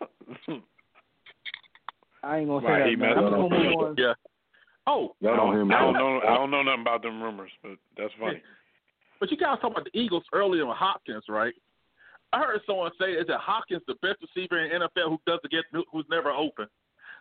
I 2.24 2.38
ain't 2.38 2.48
gonna 2.48 2.62
say 2.66 2.72
Why, 2.72 2.80
that. 2.80 2.88
he 2.90 2.96
Man. 2.96 3.10
messed 3.10 3.18
I'm 3.20 3.26
up? 3.26 3.32
gonna 3.50 3.64
move 3.64 3.78
on. 3.80 3.96
Yeah. 3.98 4.14
Oh, 4.88 5.16
Y'all 5.22 5.36
don't 5.36 5.54
hear 5.54 5.66
me. 5.66 5.76
I 5.76 5.80
don't 5.82 5.94
know. 5.94 6.22
I 6.28 6.34
don't 6.36 6.52
know 6.52 6.64
nothing 6.64 6.82
about 6.82 7.02
them 7.04 7.22
rumors, 7.22 7.52
but 7.62 7.74
that's 7.98 8.14
funny. 8.20 8.42
but 9.20 9.30
you 9.32 9.38
guys 9.38 9.58
talk 9.62 9.72
about 9.72 9.86
the 9.92 10.00
Eagles 10.00 10.24
earlier 10.34 10.66
with 10.66 10.78
Hopkins, 10.78 11.24
right? 11.30 11.54
I 12.34 12.40
heard 12.40 12.62
someone 12.66 12.92
say 13.00 13.12
is 13.12 13.28
that 13.28 13.40
Hopkins 13.40 13.82
the 13.88 13.96
best 14.02 14.18
receiver 14.22 14.64
in 14.64 14.82
NFL 14.82 15.10
who 15.10 15.20
doesn't 15.28 15.52
get 15.52 15.66
who's 15.92 16.06
never 16.10 16.32
open. 16.32 16.68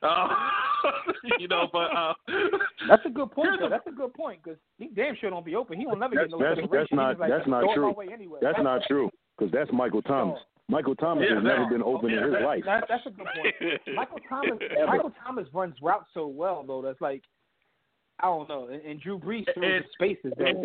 Uh, 0.02 0.28
you 1.38 1.46
know, 1.48 1.68
but 1.72 1.94
uh, 1.94 2.14
That's 2.88 3.02
a 3.06 3.10
good 3.10 3.30
point. 3.32 3.62
A- 3.62 3.68
That's 3.68 3.86
a 3.86 3.90
good 3.92 4.14
point 4.14 4.40
because 4.42 4.58
he 4.78 4.88
damn 4.88 5.14
sure 5.20 5.30
don't 5.30 5.44
be 5.44 5.54
open. 5.54 5.78
He 5.78 5.86
will 5.86 5.96
never 5.96 6.14
get 6.14 6.30
no 6.30 6.38
that's- 6.38 6.66
that's 6.72 6.92
not- 6.92 7.18
like, 7.18 7.30
that's 7.30 7.46
not 7.46 7.64
true. 7.74 7.94
anyway. 8.12 8.38
That's 8.42 8.58
not 8.62 8.82
true 8.88 9.10
because 9.36 9.52
that's 9.52 9.70
Michael 9.72 10.02
Thomas. 10.02 10.38
Michael 10.68 10.94
Thomas 10.94 11.24
Yeah, 11.28 11.34
has 11.36 11.44
never 11.44 11.66
been 11.68 11.82
open 11.82 12.10
in 12.10 12.16
yeah, 12.18 12.24
his 12.24 12.32
that- 12.34 12.42
life. 12.42 12.62
That, 12.64 12.84
that's 12.88 13.04
a 13.06 13.10
good 13.10 13.26
point. 13.34 13.80
Michael 13.94 14.18
Thomas. 14.28 14.58
Michael 14.86 15.12
Thomas 15.24 15.46
runs 15.52 15.74
routes 15.82 16.06
so 16.14 16.26
well 16.28 16.64
though. 16.66 16.80
That's 16.82 17.00
like 17.00 17.22
I 18.20 18.26
don't 18.26 18.48
know. 18.48 18.68
And, 18.68 18.80
and 18.82 19.00
Drew 19.00 19.18
Brees 19.18 19.44
throws 19.54 19.82
spaces. 19.94 20.32
Though. 20.38 20.64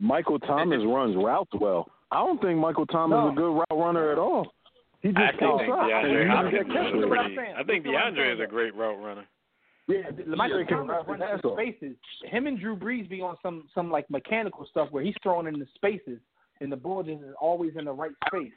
Michael 0.00 0.38
Thomas 0.38 0.80
runs 0.86 1.16
routes 1.16 1.50
well. 1.60 1.88
I 2.10 2.16
don't 2.24 2.40
think 2.40 2.58
Michael 2.58 2.86
Thomas 2.86 3.16
No. 3.16 3.28
is 3.28 3.32
a 3.32 3.36
good 3.36 3.52
route 3.54 3.66
runner 3.84 4.12
at 4.12 4.18
all. 4.18 4.52
He 5.00 5.08
just 5.08 5.18
I 5.18 5.32
posts 5.38 5.62
think 5.62 5.72
up. 5.72 5.78
DeAndre 5.80 6.28
Hopkins 6.28 6.54
is 6.54 6.66
catch 6.66 6.76
a 6.76 6.84
Listen 6.84 7.00
to 7.00 7.06
what 7.08 7.18
I'm 7.18 7.34
pretty. 7.34 7.52
I 7.52 7.64
think 7.64 7.86
Listen 7.86 8.14
to 8.14 8.20
DeAndre 8.20 8.34
is 8.34 8.40
a 8.40 8.46
great 8.46 8.74
route 8.74 9.02
runner. 9.02 9.24
Yeah, 9.86 10.02
Michael 10.26 10.58
he 10.58 10.64
can 10.66 10.78
Thomas 10.78 10.96
run 11.06 11.20
runs 11.20 11.40
the 11.42 11.48
ass 11.48 11.54
spaces. 11.54 11.96
Him 12.24 12.46
and 12.46 12.60
Drew 12.60 12.76
Brees 12.76 13.08
be 13.08 13.22
on 13.22 13.36
some 13.42 13.68
some 13.74 13.90
like 13.90 14.10
mechanical 14.10 14.66
stuff 14.70 14.88
where 14.90 15.02
he's 15.02 15.14
throwing 15.22 15.46
in 15.46 15.58
the 15.58 15.66
spaces 15.74 16.18
and 16.60 16.70
the 16.70 16.76
ball 16.76 17.02
just 17.02 17.22
is 17.22 17.34
always 17.40 17.72
in 17.76 17.84
the 17.84 17.92
right 17.92 18.12
space. 18.26 18.52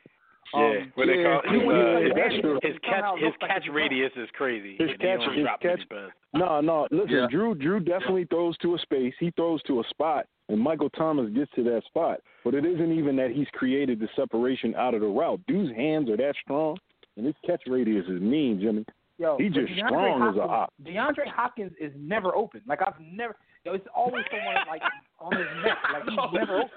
Yeah, 0.54 0.60
Um, 0.60 0.92
what 0.96 1.08
they 1.08 1.24
call 1.24 1.42
he 1.48 1.60
his, 1.60 1.70
uh, 1.70 2.00
his, 2.02 2.12
that, 2.14 2.60
his 2.64 2.78
catch 2.84 3.20
his 3.20 3.32
like 3.42 3.50
catch 3.50 3.68
radius 3.72 4.12
is 4.18 4.28
crazy. 4.34 4.76
His 4.78 4.90
catch- 4.98 5.00
he 5.00 5.26
don't 5.26 5.38
his 5.38 5.48
catch- 5.62 5.88
No, 6.34 6.60
no. 6.62 6.88
Listen, 6.92 7.10
Yeah. 7.16 7.28
Drew 7.30 7.56
Drew 7.56 7.80
definitely 7.80 8.26
throws 8.26 8.58
to 8.60 8.76
a 8.76 8.80
space. 8.80 9.14
He 9.20 9.32
throws 9.32 9.62
to 9.64 9.80
a 9.80 9.84
spot, 9.86 10.26
and 10.50 10.60
Michael 10.60 10.90
Thomas 10.90 11.30
gets 11.32 11.52
to 11.56 11.64
that 11.64 11.84
spot. 11.86 12.20
But 12.44 12.54
it 12.54 12.66
isn't 12.66 12.92
even 12.92 13.16
that 13.18 13.32
he's 13.32 13.48
created 13.54 14.00
the 14.00 14.10
separation 14.16 14.76
out 14.76 14.94
of 14.94 15.02
the 15.02 15.08
route. 15.08 15.40
Dude's 15.48 15.74
hands 15.76 16.10
are 16.10 16.18
that 16.18 16.36
strong, 16.42 16.78
and 17.16 17.26
his 17.26 17.36
catch 17.46 17.62
radius 17.68 18.06
is 18.08 18.20
mean, 18.22 18.60
Jimmy. 18.60 18.84
Yo, 19.18 19.38
He 19.38 19.50
just 19.50 19.68
DeAndre 19.72 19.88
strong 19.88 20.22
as 20.30 20.36
a 20.36 20.48
Hopkins, 20.48 20.50
op. 20.50 21.16
DeAndre 21.16 21.28
Hopkins 21.28 21.72
is 21.80 21.94
never 21.96 22.36
open. 22.36 22.62
Like 22.68 22.82
I've 22.82 23.00
never. 23.00 23.36
Yo, 23.64 23.74
it's 23.74 23.88
always 23.96 24.26
someone 24.32 24.56
like 24.68 24.82
on 25.20 25.32
his 25.38 25.48
neck. 25.64 25.78
Like 25.94 26.04
he's 26.10 26.34
never 26.34 26.58
open. 26.58 26.70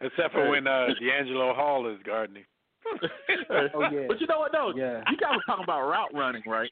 Except 0.00 0.32
for 0.32 0.48
when 0.50 0.66
uh, 0.66 0.88
DeAngelo 1.00 1.54
Hall 1.54 1.86
is 1.86 1.98
guarding 2.04 2.36
him. 2.36 2.44
Oh, 2.86 2.98
yeah. 3.92 4.04
But 4.08 4.20
you 4.20 4.26
know 4.26 4.38
what 4.40 4.52
though? 4.52 4.72
Yeah. 4.74 5.02
You 5.10 5.16
guys 5.16 5.36
were 5.36 5.42
talking 5.46 5.64
about 5.64 5.88
route 5.88 6.12
running, 6.14 6.42
right? 6.46 6.70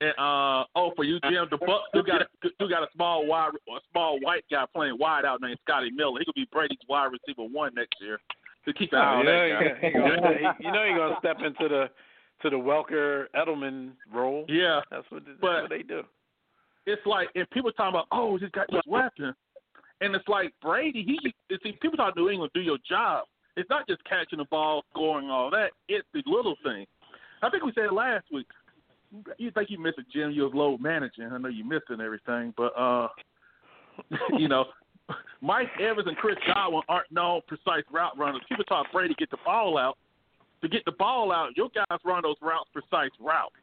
And 0.00 0.10
uh 0.18 0.64
oh, 0.76 0.92
for 0.94 1.04
you, 1.04 1.18
Jim, 1.28 1.46
the 1.50 1.58
Bucs 1.58 1.80
still 1.88 2.02
got 2.04 2.22
a 2.22 2.26
still 2.54 2.68
got 2.68 2.82
a 2.82 2.88
small 2.94 3.26
wide, 3.26 3.50
a 3.68 3.80
small 3.90 4.20
white 4.20 4.44
guy 4.50 4.64
playing 4.74 4.96
wide 4.98 5.24
out 5.24 5.40
named 5.40 5.58
Scotty 5.66 5.90
Miller. 5.90 6.20
He 6.20 6.24
could 6.24 6.34
be 6.36 6.46
Brady's 6.52 6.78
wide 6.88 7.10
receiver 7.12 7.42
one 7.50 7.74
next 7.74 7.94
year. 8.00 8.18
To 8.66 8.72
keep 8.74 8.92
an 8.92 8.98
eye 8.98 9.14
Oh, 9.14 9.18
on 9.18 9.24
you 9.24 9.32
know, 9.32 9.48
that 9.48 9.82
guy. 9.82 9.90
gonna, 9.90 10.14
he 10.14 10.20
gonna, 10.20 10.34
he, 10.58 10.64
you 10.66 10.72
know, 10.72 10.84
he's 10.86 10.96
gonna 10.96 11.16
step 11.18 11.36
into 11.44 11.68
the 11.68 11.90
to 12.42 12.50
the 12.50 12.56
Welker 12.56 13.24
Edelman 13.34 13.92
role. 14.12 14.44
Yeah, 14.48 14.80
That's 14.90 15.04
what 15.10 15.24
that's 15.26 15.38
But- 15.40 15.62
what 15.62 15.70
they 15.70 15.82
do. 15.82 16.02
it's 16.86 17.04
like 17.06 17.28
and 17.34 17.48
people 17.50 17.72
talking 17.72 17.94
about 17.96 18.06
oh, 18.12 18.36
he's 18.36 18.50
got 18.50 18.66
this 18.70 18.82
weapon, 18.86 19.34
and 20.00 20.14
it's 20.14 20.28
like 20.28 20.52
Brady. 20.62 21.02
He 21.02 21.18
you 21.50 21.58
see 21.64 21.72
people 21.82 21.96
talk 21.96 22.14
New 22.16 22.28
England 22.30 22.52
do 22.54 22.60
your 22.60 22.78
job. 22.88 23.24
It's 23.58 23.68
not 23.68 23.88
just 23.88 24.04
catching 24.04 24.38
the 24.38 24.44
ball, 24.44 24.84
scoring, 24.90 25.30
all 25.30 25.50
that. 25.50 25.70
It's 25.88 26.06
the 26.14 26.22
little 26.26 26.54
thing. 26.62 26.86
I 27.42 27.50
think 27.50 27.64
we 27.64 27.72
said 27.74 27.92
last 27.92 28.26
week. 28.32 28.46
You 29.36 29.50
think 29.50 29.70
you 29.70 29.80
missed 29.80 29.98
it, 29.98 30.06
Jim? 30.12 30.30
You 30.30 30.44
was 30.44 30.52
load 30.54 30.80
managing. 30.80 31.24
I 31.24 31.38
know 31.38 31.48
you 31.48 31.64
missed 31.64 31.84
it 31.90 31.94
and 31.94 32.02
everything, 32.02 32.54
but 32.56 32.72
uh, 32.78 33.08
you 34.38 34.46
know, 34.46 34.66
Mike 35.40 35.68
Evans 35.80 36.06
and 36.06 36.16
Chris 36.16 36.36
Godwin 36.46 36.82
aren't 36.88 37.10
known 37.10 37.40
precise 37.48 37.82
route 37.90 38.16
runners. 38.16 38.42
People 38.48 38.64
talk 38.64 38.86
Brady 38.92 39.14
get 39.18 39.30
the 39.30 39.38
ball 39.44 39.76
out. 39.76 39.98
To 40.62 40.68
get 40.68 40.84
the 40.84 40.92
ball 40.92 41.32
out, 41.32 41.56
your 41.56 41.68
guys 41.74 41.98
run 42.04 42.22
those 42.22 42.36
routes 42.40 42.68
precise 42.72 43.10
routes. 43.20 43.54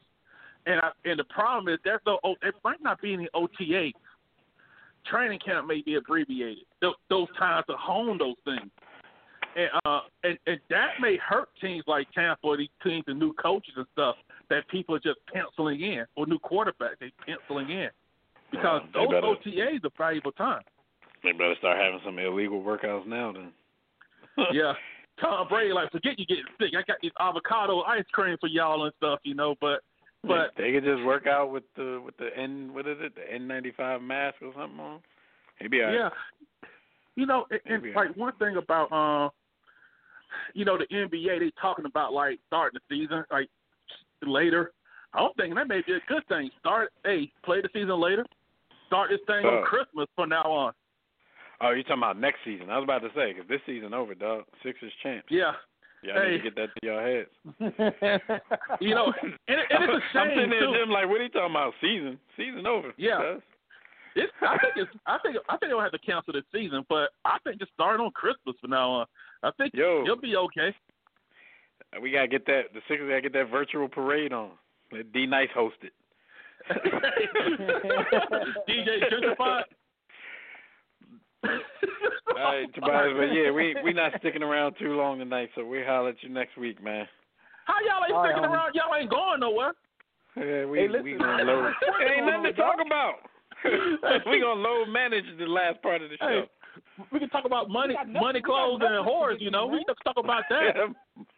And 0.66 0.80
I, 0.80 0.90
and 1.04 1.18
the 1.18 1.24
problem 1.24 1.72
is 1.72 1.78
there's 1.84 2.00
no 2.06 2.18
it 2.42 2.54
might 2.64 2.82
not 2.82 3.00
be 3.00 3.14
any 3.14 3.28
OTA. 3.32 3.92
Training 5.06 5.38
camp 5.38 5.68
may 5.68 5.80
be 5.82 5.94
abbreviated. 5.94 6.64
Those, 6.82 6.94
those 7.08 7.28
times 7.38 7.64
to 7.70 7.76
hone 7.76 8.18
those 8.18 8.34
things, 8.44 8.70
and 9.56 9.70
uh 9.84 10.00
and, 10.22 10.38
and 10.46 10.60
that 10.70 11.00
may 11.00 11.16
hurt 11.16 11.48
teams 11.60 11.84
like 11.86 12.06
Tampa 12.12 12.46
or 12.46 12.56
these 12.56 12.68
teams 12.84 13.04
and 13.08 13.18
new 13.18 13.32
coaches 13.32 13.74
and 13.76 13.86
stuff 13.92 14.16
that 14.50 14.68
people 14.68 14.94
are 14.94 15.00
just 15.00 15.18
penciling 15.32 15.80
in 15.80 16.04
or 16.14 16.26
new 16.26 16.38
quarterbacks 16.38 16.98
they 17.00 17.10
penciling 17.26 17.70
in 17.70 17.88
because 18.50 18.82
those 18.94 19.08
better- 19.08 19.26
OTAs 19.26 19.84
are 19.84 19.90
valuable 19.96 20.32
time. 20.32 20.62
They 21.22 21.32
better 21.32 21.54
start 21.58 21.78
having 21.78 22.00
some 22.04 22.18
illegal 22.18 22.62
workouts 22.62 23.06
now. 23.06 23.32
Then. 23.32 23.52
yeah. 24.52 24.74
Tom 25.20 25.48
Brady, 25.48 25.72
like, 25.72 25.90
forget 25.90 26.18
you 26.18 26.26
getting 26.26 26.44
sick. 26.60 26.72
I 26.76 26.82
got 26.86 26.98
these 27.02 27.12
avocado 27.18 27.82
ice 27.82 28.04
cream 28.12 28.36
for 28.38 28.48
y'all 28.48 28.84
and 28.84 28.92
stuff, 28.98 29.20
you 29.24 29.34
know. 29.34 29.54
But, 29.60 29.80
but 30.22 30.52
they 30.58 30.72
could 30.72 30.84
just 30.84 31.02
work 31.04 31.26
out 31.26 31.50
with 31.50 31.64
the 31.74 32.00
with 32.04 32.16
the 32.18 32.28
N 32.36 32.70
what 32.74 32.86
is 32.86 32.98
it 33.00 33.14
the 33.14 33.32
N 33.32 33.48
ninety 33.48 33.72
five 33.76 34.02
mask 34.02 34.36
or 34.42 34.52
something 34.56 34.78
on. 34.78 35.00
Maybe 35.60 35.82
I 35.82 35.92
Yeah. 35.92 36.08
You 37.14 37.24
know, 37.24 37.46
and, 37.50 37.60
and 37.64 37.94
like 37.94 38.14
one 38.14 38.34
thing 38.34 38.56
about 38.56 38.92
uh 38.92 39.30
you 40.54 40.64
know, 40.64 40.78
the 40.78 40.86
NBA 40.94 41.40
they 41.40 41.52
talking 41.60 41.84
about 41.86 42.12
like 42.12 42.38
starting 42.46 42.78
the 42.88 42.94
season 42.94 43.24
like 43.30 43.48
later. 44.24 44.72
I'm 45.14 45.30
thinking 45.36 45.54
that 45.54 45.68
may 45.68 45.82
be 45.86 45.94
a 45.94 46.00
good 46.08 46.26
thing. 46.28 46.50
Start 46.60 46.92
hey, 47.04 47.30
play 47.44 47.60
the 47.60 47.68
season 47.72 48.00
later. 48.00 48.24
Start 48.86 49.10
this 49.10 49.20
thing 49.26 49.44
Oh. 49.44 49.48
on 49.48 49.62
uh. 49.62 49.66
Christmas 49.66 50.06
from 50.14 50.28
now 50.30 50.42
on. 50.42 50.72
Oh, 51.60 51.70
you're 51.70 51.82
talking 51.84 51.98
about 51.98 52.18
next 52.20 52.38
season. 52.44 52.68
I 52.70 52.76
was 52.76 52.84
about 52.84 53.00
to 53.00 53.08
say 53.14 53.32
because 53.32 53.48
this 53.48 53.60
season 53.64 53.94
over, 53.94 54.14
dog. 54.14 54.44
Sixers 54.62 54.92
champs. 55.02 55.28
Yeah. 55.30 55.52
Y'all 56.02 56.22
need 56.22 56.38
to 56.38 56.50
get 56.50 56.54
that 56.54 56.68
to 56.68 56.86
your 56.86 57.00
heads. 57.02 57.30
You 58.80 58.94
know, 58.94 59.12
and, 59.22 59.32
it, 59.48 59.66
and 59.70 59.84
it's 59.84 60.04
a 60.14 60.18
I'm 60.18 60.28
sitting 60.36 60.50
there, 60.50 60.60
too. 60.60 60.74
Jim, 60.78 60.90
like, 60.90 61.08
what 61.08 61.20
are 61.20 61.24
you 61.24 61.30
talking 61.30 61.50
about? 61.50 61.72
Season, 61.80 62.18
season 62.36 62.66
over. 62.66 62.92
Yeah. 62.96 63.34
cuz. 63.34 63.42
It's, 64.16 64.32
I 64.40 64.56
think 64.58 64.72
it's. 64.76 64.90
I 65.06 65.18
think. 65.22 65.36
I 65.48 65.56
think 65.58 65.70
they'll 65.70 65.80
have 65.80 65.92
to 65.92 65.98
cancel 65.98 66.32
this 66.32 66.42
season, 66.52 66.84
but 66.88 67.10
I 67.24 67.36
think 67.44 67.60
it's 67.60 67.70
starting 67.74 68.04
on 68.04 68.10
Christmas 68.12 68.56
from 68.60 68.70
now 68.70 68.90
on. 68.90 69.06
I 69.42 69.50
think 69.58 69.74
Yo. 69.74 70.02
he'll 70.04 70.16
be 70.20 70.36
okay. 70.36 70.74
Uh, 71.94 72.00
we 72.00 72.10
gotta 72.10 72.26
get 72.28 72.46
that. 72.46 72.72
The 72.72 72.80
Sixers 72.88 73.08
gotta 73.08 73.20
get 73.20 73.34
that 73.34 73.50
virtual 73.50 73.88
parade 73.88 74.32
on. 74.32 74.52
Let 74.90 75.12
D 75.12 75.26
Nice 75.26 75.50
host 75.54 75.76
it. 75.82 75.92
DJ 78.68 79.02
gentrified. 79.12 79.62
All 81.44 82.34
right, 82.34 82.66
Tobias, 82.74 83.12
but 83.16 83.32
yeah, 83.32 83.50
we 83.50 83.76
we 83.84 83.92
not 83.92 84.12
sticking 84.18 84.42
around 84.42 84.76
too 84.78 84.94
long 84.96 85.18
tonight, 85.18 85.50
so 85.54 85.64
we 85.64 85.82
holler 85.84 86.10
at 86.10 86.22
you 86.22 86.28
next 86.28 86.56
week, 86.56 86.82
man. 86.82 87.06
How 87.66 87.74
y'all 87.86 88.04
ain't 88.04 88.14
All 88.14 88.22
right, 88.22 88.32
sticking 88.32 88.48
homie. 88.48 88.54
around? 88.54 88.74
Y'all 88.74 88.94
ain't 88.98 89.10
going 89.10 89.40
nowhere. 89.40 89.72
Yeah, 90.36 90.64
we 90.66 90.78
Hey, 90.78 90.88
we 90.88 91.12
listen. 91.12 91.18
gonna 91.18 91.72
ain't 92.00 92.26
nothing 92.26 92.44
to 92.44 92.52
talk 92.54 92.76
about. 92.84 93.14
we 94.30 94.40
gonna 94.40 94.60
load 94.60 94.88
manage 94.88 95.24
the 95.38 95.46
last 95.46 95.82
part 95.82 96.02
of 96.02 96.10
the 96.10 96.16
Hey, 96.20 96.42
show. 96.42 97.04
we 97.12 97.18
can 97.18 97.28
talk 97.30 97.44
about 97.44 97.68
money, 97.70 97.94
nothing- 97.94 98.12
money, 98.14 98.40
clothes, 98.42 98.80
and 98.82 98.94
nothing 98.94 99.12
whores. 99.12 99.40
You 99.40 99.46
to, 99.46 99.50
know, 99.50 99.66
we 99.66 99.84
can 99.84 99.94
talk 100.04 100.16
about 100.22 100.44
that. 100.50 100.74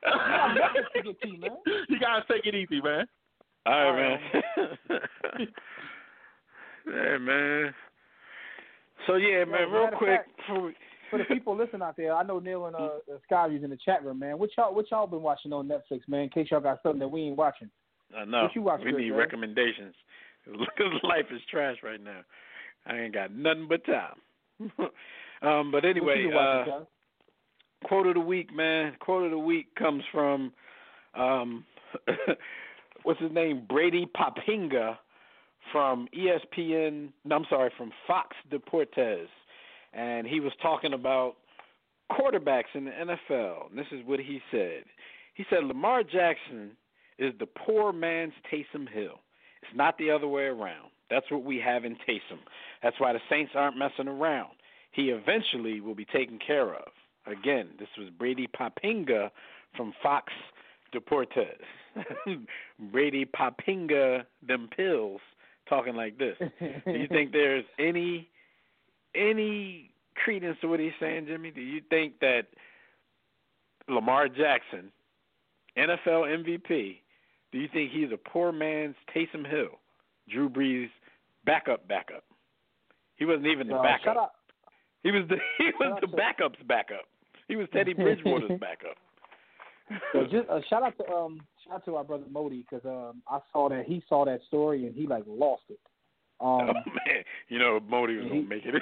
got 0.05 0.55
to 0.95 1.13
to, 1.13 1.49
you 1.89 1.99
guys 2.01 2.23
take 2.31 2.47
it 2.47 2.55
easy, 2.55 2.81
man. 2.81 3.07
All 3.67 3.93
right, 3.93 4.19
man. 4.33 5.01
yeah, 6.87 7.19
man. 7.19 7.75
So 9.07 9.17
yeah, 9.17 9.45
man. 9.45 9.69
Yo, 9.71 9.79
Real 9.79 9.89
quick, 9.97 10.11
fact- 10.21 10.37
before 10.39 10.63
we- 10.67 10.75
For 11.11 11.19
the 11.19 11.25
people 11.25 11.57
listening 11.57 11.83
out 11.83 11.97
there, 11.97 12.15
I 12.15 12.23
know 12.23 12.39
Neil 12.39 12.67
and 12.67 12.77
uh, 12.77 12.79
uh, 12.79 13.19
Skyvy's 13.31 13.65
in 13.65 13.71
the 13.71 13.79
chat 13.83 14.05
room, 14.05 14.19
man. 14.19 14.39
What 14.39 14.51
y'all, 14.57 14.75
what 14.75 14.91
y'all 14.91 15.07
been 15.07 15.23
watching 15.23 15.53
on 15.55 15.67
Netflix, 15.69 16.01
man? 16.07 16.21
In 16.23 16.29
case 16.29 16.49
y'all 16.51 16.61
got 16.61 16.81
something 16.83 16.99
that 17.01 17.09
we 17.09 17.23
ain't 17.23 17.37
watching. 17.37 17.71
I 18.17 18.25
know 18.25 18.43
What 18.45 18.55
you 18.55 18.63
watch, 18.63 18.81
we 18.85 18.93
Chris, 18.93 19.03
need 19.03 19.11
man? 19.11 19.19
recommendations. 19.19 19.95
Life 21.03 21.27
is 21.33 21.41
trash 21.51 21.77
right 21.83 22.03
now. 22.03 22.21
I 22.87 22.99
ain't 23.01 23.15
got 23.15 23.33
nothing 23.35 23.69
but 23.69 23.85
time. 23.85 24.61
um, 25.43 25.71
but 25.71 25.85
anyway, 25.85 26.21
you 26.21 26.29
been 26.29 26.35
watching, 26.35 26.73
uh, 26.73 27.87
quote 27.87 28.07
of 28.07 28.15
the 28.15 28.21
week, 28.21 28.55
man. 28.55 28.95
Quote 29.01 29.25
of 29.25 29.31
the 29.31 29.39
week 29.39 29.75
comes 29.77 30.03
from 30.13 30.53
um 31.15 31.65
what's 33.03 33.21
his 33.21 33.33
name? 33.33 33.65
Brady 33.69 34.07
Poppinga 34.17 34.97
from 35.73 36.09
ESPN 36.17 37.11
no, 37.25 37.37
I'm 37.37 37.45
sorry, 37.49 37.71
from 37.77 37.93
Fox 38.07 38.37
Deportes. 38.51 39.27
And 39.93 40.27
he 40.27 40.41
was 40.41 40.53
talking 40.61 40.93
about 40.93 41.37
quarterbacks 42.13 42.75
in 42.75 42.85
the 42.85 42.91
NFL. 42.91 43.71
And 43.71 43.79
this 43.79 43.87
is 43.93 44.05
what 44.05 44.21
he 44.21 44.41
said. 44.51 44.85
He 45.35 45.45
said 45.51 45.65
Lamar 45.65 46.03
Jackson 46.03 46.73
is 47.19 47.33
the 47.39 47.47
poor 47.47 47.93
man's 47.93 48.33
Taysom 48.53 48.89
Hill. 48.89 49.21
It's 49.63 49.77
not 49.77 49.99
the 49.99 50.11
other 50.11 50.29
way 50.29 50.45
around. 50.45 50.91
That's 51.11 51.31
what 51.31 51.45
we 51.45 51.59
have 51.59 51.85
in 51.85 51.97
Taysom. 52.09 52.39
That's 52.83 52.99
why 52.99 53.13
the 53.13 53.21
Saints 53.31 53.53
aren't 53.55 53.77
messing 53.77 54.09
around. 54.09 54.51
He 54.93 55.11
eventually 55.11 55.81
will 55.81 55.95
be 55.95 56.05
taken 56.05 56.39
care 56.45 56.75
of. 56.75 56.89
Again, 57.27 57.69
this 57.79 57.89
was 57.99 58.09
Brady 58.11 58.49
Poppinga 58.49 59.31
from 59.77 59.93
Fox 60.03 60.33
Deportes. 60.95 61.59
Brady 62.93 63.27
Poppinga 63.27 64.25
them 64.47 64.69
pills 64.75 65.21
talking 65.69 65.95
like 65.95 66.19
this. 66.19 66.37
Do 66.59 66.93
you 66.93 67.09
think 67.09 67.33
there's 67.33 67.65
any 67.79 68.29
any 69.15 69.91
credence 70.15 70.57
to 70.61 70.69
what 70.69 70.81
he's 70.81 70.93
saying, 71.01 71.27
Jimmy? 71.27 71.51
Do 71.51 71.61
you 71.61 71.81
think 71.91 72.21
that 72.21 72.47
Lamar 73.89 74.29
Jackson, 74.29 74.91
NFL 75.77 76.45
MVP, 76.45 76.99
do 77.53 77.59
you 77.59 77.69
think 77.73 77.91
he's 77.93 78.11
a 78.13 78.17
poor 78.29 78.53
man's 78.53 78.95
Taysom 79.15 79.49
Hill, 79.49 79.79
Drew 80.29 80.49
Brees 80.49 80.89
backup 81.45 81.87
backup? 81.89 82.25
He 83.17 83.25
wasn't 83.25 83.47
even 83.47 83.69
the 83.69 83.77
Uh, 83.77 83.83
backup. 83.83 84.35
He 85.03 85.11
was 85.11 85.25
the 85.29 85.37
he 85.59 85.65
was 85.81 85.91
Shout 85.93 86.01
the 86.01 86.17
backup's 86.17 86.59
backup. 86.67 87.07
He 87.49 87.57
was 87.57 87.67
Teddy 87.73 87.95
Bridgewater's 87.95 88.59
backup. 88.61 88.97
so 90.13 90.25
just 90.25 90.49
uh, 90.51 90.61
shout 90.69 90.83
out 90.83 90.97
to 90.99 91.09
um, 91.11 91.41
shout 91.65 91.77
out 91.77 91.85
to 91.87 91.97
our 91.97 92.05
brother 92.05 92.25
Modi 92.31 92.65
because 92.69 92.85
um, 92.85 93.23
I 93.29 93.39
saw 93.53 93.69
that 93.71 93.87
he 93.87 94.03
saw 94.09 94.25
that 94.27 94.41
story 94.47 94.87
and 94.87 94.95
he 94.95 95.07
like 95.07 95.25
lost 95.27 95.63
it. 95.71 95.81
oh 96.41 96.61
Um, 96.61 96.67
man, 96.67 97.25
you 97.49 97.59
know 97.59 97.81
Modi 97.89 98.17
was 98.17 98.25
he- 98.25 98.31
gonna 98.31 98.43
make 98.49 98.67
it. 98.67 98.75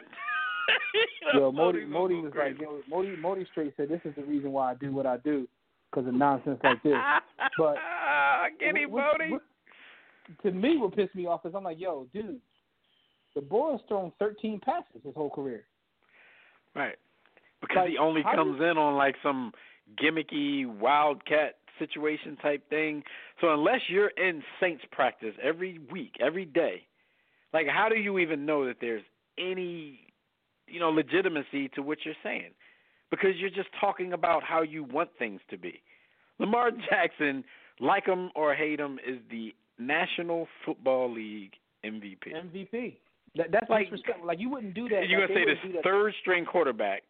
yo, 1.34 1.52
Modi 1.52 1.84
Modi, 1.84 1.84
was 1.84 1.88
Modi 1.92 2.14
was 2.16 2.24
like, 2.24 2.32
crazy. 2.34 2.58
yo, 2.60 2.80
Modi, 2.88 3.16
Modi 3.16 3.46
straight 3.50 3.72
said, 3.76 3.88
"This 3.88 4.00
is 4.04 4.14
the 4.16 4.24
reason 4.24 4.50
why 4.52 4.72
I 4.72 4.74
do 4.74 4.90
what 4.92 5.06
I 5.06 5.16
do 5.18 5.46
because 5.90 6.06
of 6.06 6.14
nonsense 6.14 6.60
like 6.62 6.82
this." 6.82 6.92
But 7.58 7.76
get 8.58 8.76
him, 8.76 8.90
what- 8.90 9.42
to 10.42 10.50
me, 10.50 10.76
what 10.76 10.94
pissed 10.96 11.14
me 11.14 11.26
off 11.26 11.46
is 11.46 11.54
I'm 11.54 11.64
like, 11.64 11.78
yo, 11.78 12.06
dude, 12.12 12.40
the 13.34 13.40
boy 13.40 13.72
has 13.72 13.80
thrown 13.88 14.12
13 14.18 14.60
passes 14.60 15.02
his 15.04 15.14
whole 15.14 15.30
career. 15.30 15.64
Right. 16.74 16.96
Because 17.60 17.76
Like, 17.76 17.90
he 17.90 17.98
only 17.98 18.22
comes 18.22 18.60
in 18.60 18.76
on 18.76 18.96
like 18.96 19.14
some 19.22 19.52
gimmicky 20.02 20.66
wildcat 20.66 21.56
situation 21.78 22.36
type 22.42 22.68
thing. 22.68 23.02
So 23.40 23.52
unless 23.52 23.80
you're 23.88 24.08
in 24.16 24.42
Saints 24.60 24.84
practice 24.90 25.34
every 25.42 25.78
week, 25.92 26.14
every 26.20 26.44
day, 26.44 26.86
like 27.52 27.66
how 27.68 27.88
do 27.88 27.96
you 27.96 28.18
even 28.18 28.44
know 28.46 28.66
that 28.66 28.76
there's 28.80 29.02
any 29.38 30.00
you 30.66 30.80
know 30.80 30.90
legitimacy 30.90 31.68
to 31.74 31.82
what 31.82 31.98
you're 32.04 32.14
saying? 32.22 32.50
Because 33.10 33.36
you're 33.36 33.50
just 33.50 33.68
talking 33.80 34.12
about 34.12 34.42
how 34.42 34.62
you 34.62 34.82
want 34.84 35.10
things 35.18 35.40
to 35.50 35.56
be. 35.56 35.80
Lamar 36.38 36.70
Jackson, 36.90 37.44
like 37.80 38.06
him 38.06 38.30
or 38.34 38.54
hate 38.54 38.80
him, 38.80 38.98
is 39.06 39.18
the 39.30 39.54
National 39.78 40.48
Football 40.64 41.12
League 41.12 41.52
MVP. 41.84 42.32
MVP. 42.34 42.96
That, 43.36 43.52
that's 43.52 43.70
Like-. 43.70 43.88
Like 44.24 44.40
you 44.40 44.50
wouldn't 44.50 44.74
do 44.74 44.88
that. 44.88 45.08
You're 45.08 45.20
like, 45.20 45.28
gonna 45.28 45.40
say 45.40 45.70
this 45.72 45.82
third 45.84 46.14
string 46.20 46.44
quarterback. 46.44 47.02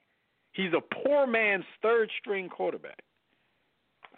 He's 0.53 0.73
a 0.73 0.81
poor 1.05 1.27
man's 1.27 1.65
third 1.83 2.11
string 2.21 2.49
quarterback. 2.49 2.99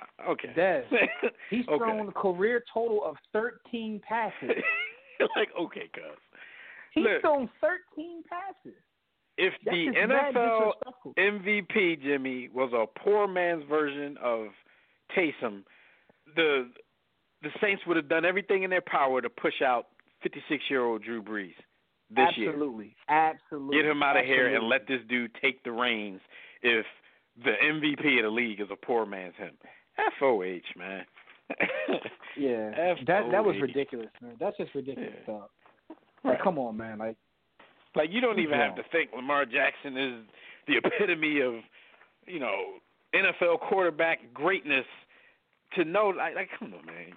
Uh, 0.01 0.31
Okay. 0.33 0.53
Dez, 0.57 0.85
He's 1.51 1.67
okay. 1.69 1.79
thrown 1.79 2.09
a 2.09 2.13
career 2.13 2.63
total 2.73 3.05
of 3.05 3.17
13 3.33 4.01
passes. 4.09 4.35
like 5.37 5.49
okay, 5.61 5.89
cuz. 5.93 6.03
He's 6.93 7.05
Look. 7.05 7.21
thrown 7.21 7.51
13 7.61 8.23
passes. 8.29 8.79
If 9.39 9.55
That's 9.65 9.77
the 9.77 10.35
NFL. 10.35 10.73
MVP 11.17 12.03
Jimmy 12.03 12.49
was 12.53 12.73
a 12.73 12.87
poor 12.99 13.27
man's 13.29 13.65
version 13.69 14.17
of 14.23 14.49
Taysom, 15.17 15.63
the 16.37 16.69
the 17.43 17.51
Saints 17.61 17.83
would 17.87 17.97
have 17.97 18.09
done 18.09 18.25
everything 18.25 18.65
in 18.65 18.71
their 18.71 18.81
power 18.83 19.21
to 19.23 19.31
push 19.31 19.63
out 19.65 19.87
56 20.25 20.65
year 20.69 20.85
old 20.85 21.03
Drew 21.05 21.23
Brees 21.23 21.55
this 22.11 22.27
year. 22.37 22.51
Absolutely. 22.51 22.97
Absolutely. 23.09 23.77
Get 23.77 23.87
him 23.87 24.03
out 24.03 24.17
of 24.19 24.25
here 24.25 24.55
and 24.55 24.69
let 24.69 24.89
this 24.89 25.01
dude 25.09 25.31
take 25.41 25.63
the 25.63 25.71
reins 25.71 26.21
if 26.63 26.85
the 27.45 27.53
MVP 27.65 28.19
of 28.19 28.25
the 28.25 28.31
league 28.31 28.61
is 28.61 28.67
a 28.73 28.77
poor 28.87 29.07
man's 29.07 29.37
him. 29.37 29.53
FOH, 30.19 30.61
man. 30.77 31.05
Yeah. 32.37 32.71
F 32.77 32.99
That 33.07 33.31
that 33.31 33.45
was 33.45 33.55
ridiculous, 33.63 34.09
man. 34.21 34.33
That's 34.41 34.57
just 34.57 34.75
ridiculous 34.75 35.13
Yeah. 35.19 35.23
stuff. 35.25 35.51
Like, 36.25 36.43
come 36.43 36.59
on, 36.59 36.77
man. 36.77 36.99
Like, 36.99 37.17
Like 37.97 38.11
you 38.13 38.21
don't 38.21 38.39
even 38.39 38.59
have 38.59 38.77
to 38.77 38.83
think 38.93 39.11
Lamar 39.15 39.45
Jackson 39.45 39.97
is 39.97 40.25
the 40.67 40.77
epitome 40.77 41.41
of, 41.41 41.55
you 42.27 42.39
know, 42.39 42.81
NFL 43.15 43.61
quarterback 43.61 44.19
greatness 44.35 44.85
to 45.75 45.85
know 45.85 46.09
like, 46.09 46.35
like 46.35 46.49
come 46.59 46.75
on 46.75 46.87
man. 46.87 47.13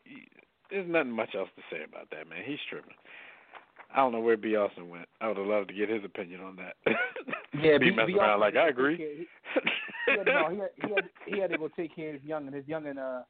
There's 0.70 0.90
nothing 0.90 1.12
much 1.12 1.36
else 1.36 1.50
to 1.56 1.62
say 1.70 1.84
about 1.84 2.10
that, 2.12 2.30
man. 2.30 2.40
He's 2.46 2.60
tripping. 2.70 2.94
I 3.94 3.98
don't 3.98 4.14
know 4.14 4.22
where 4.22 4.38
B. 4.38 4.56
Austin 4.56 4.90
went. 4.90 5.08
I 5.20 5.28
would 5.28 5.38
have 5.38 5.46
loved 5.46 5.68
to 5.68 5.74
get 5.74 5.90
his 5.90 6.04
opinion 6.06 6.40
on 6.42 6.56
that. 6.56 6.76
yeah, 7.62 7.78
be 7.80 7.90
B- 7.90 7.96
messing 7.96 8.14
B- 8.16 8.20
around 8.20 8.40
like 8.40 8.56
I 8.56 8.70
agree. 8.70 8.96
He, 8.96 9.28
he, 10.06 10.18
had, 10.18 10.26
no, 10.26 10.50
he, 10.50 10.58
had, 10.58 10.70
he, 10.76 10.94
had, 10.94 11.10
he 11.26 11.40
had 11.42 11.52
to 11.52 11.58
go 11.58 11.68
take 11.76 11.94
care 11.94 12.10
of 12.10 12.22
his 12.22 12.24
young 12.24 12.48
and 12.48 12.56
His 12.56 12.66
young 12.68 12.88
and 12.88 12.98
uh, 12.98 13.22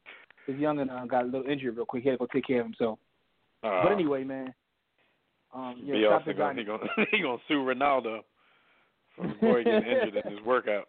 his 0.46 0.56
youngin 0.58 0.92
uh, 0.92 1.06
got 1.06 1.24
a 1.24 1.26
little 1.26 1.50
injured 1.50 1.78
real 1.78 1.86
quick. 1.86 2.04
He 2.04 2.10
had 2.10 2.20
to 2.20 2.26
go 2.26 2.28
take 2.32 2.46
care 2.46 2.60
of 2.62 2.68
himself. 2.68 3.00
Uh, 3.64 3.84
but 3.84 3.92
anyway, 3.92 4.24
man. 4.24 4.54
Um, 5.54 5.82
yeah, 5.84 5.93
B. 5.93 6.04
stop 6.08 6.22
Austin 6.22 6.36
the 6.36 6.41
gonna, 6.41 6.60
he 6.60 6.64
gonna 6.64 6.84
he 7.12 7.22
gonna 7.22 7.38
sue 7.47 7.56
Ronaldo 7.56 8.20
for 9.16 9.28
his 9.28 9.38
boy 9.41 9.64
getting 9.64 9.91
injured 9.91 10.26
in 10.26 10.32
his 10.32 10.45
workout. 10.45 10.88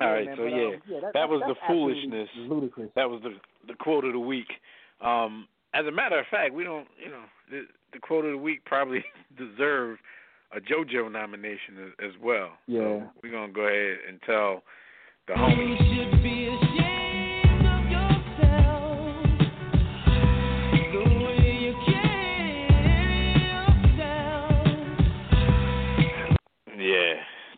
All 0.00 0.06
Yeah, 0.06 0.06
right, 0.06 0.26
man, 0.26 0.36
so 0.36 0.42
but, 0.42 0.48
yeah, 0.48 0.66
um, 0.66 0.82
yeah 0.88 1.00
that, 1.00 1.12
that 1.14 1.28
was 1.28 1.42
the 1.46 1.54
foolishness. 1.66 2.28
Ludicrous. 2.36 2.90
That 2.94 3.08
was 3.08 3.22
the 3.22 3.34
the 3.66 3.74
quote 3.74 4.04
of 4.04 4.12
the 4.12 4.18
week. 4.18 4.48
Um, 5.00 5.48
as 5.74 5.86
a 5.86 5.90
matter 5.90 6.18
of 6.18 6.26
fact, 6.30 6.52
we 6.52 6.64
don't, 6.64 6.86
you 7.02 7.10
know, 7.10 7.22
the, 7.50 7.62
the 7.92 7.98
quote 7.98 8.24
of 8.24 8.32
the 8.32 8.38
week 8.38 8.64
probably 8.64 9.04
deserve 9.38 9.98
a 10.54 10.60
JoJo 10.60 11.10
nomination 11.10 11.78
as, 12.00 12.10
as 12.10 12.12
well. 12.22 12.50
Yeah. 12.66 12.80
So 12.80 13.10
we're 13.22 13.32
gonna 13.32 13.52
go 13.52 13.62
ahead 13.62 13.98
and 14.08 14.20
tell 14.26 14.62
the 15.26 15.34
homie. 15.34 16.71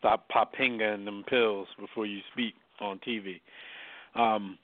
Stop 0.05 0.29
poppinga 0.29 0.95
and 0.95 1.07
them 1.07 1.25
pills 1.29 1.67
before 1.81 2.05
you 2.05 2.21
speak 2.33 2.55
on 2.81 3.01
TV. 3.07 3.41
Um, 4.15 4.59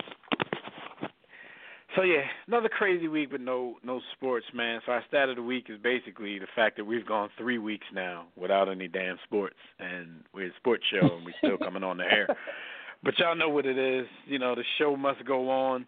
So 1.96 2.02
yeah, 2.02 2.22
another 2.46 2.68
crazy 2.68 3.08
week 3.08 3.32
with 3.32 3.40
no 3.40 3.74
no 3.82 4.00
sports, 4.14 4.46
man. 4.54 4.80
So 4.86 4.92
our 4.92 5.02
stat 5.08 5.28
of 5.28 5.36
the 5.36 5.42
week 5.42 5.66
is 5.68 5.78
basically 5.82 6.38
the 6.38 6.46
fact 6.54 6.76
that 6.76 6.84
we've 6.84 7.06
gone 7.06 7.30
three 7.36 7.58
weeks 7.58 7.86
now 7.92 8.26
without 8.36 8.68
any 8.68 8.86
damn 8.86 9.16
sports, 9.24 9.56
and 9.80 10.22
we're 10.32 10.48
a 10.48 10.56
sports 10.56 10.84
show 10.88 11.16
and 11.16 11.24
we're 11.24 11.34
still 11.38 11.58
coming 11.58 11.82
on 11.82 11.96
the 11.96 12.04
air. 12.04 12.28
But 13.02 13.18
y'all 13.18 13.34
know 13.34 13.48
what 13.48 13.64
it 13.64 13.78
is. 13.78 14.06
You 14.26 14.38
know, 14.38 14.54
the 14.54 14.62
show 14.76 14.94
must 14.94 15.24
go 15.24 15.48
on. 15.48 15.86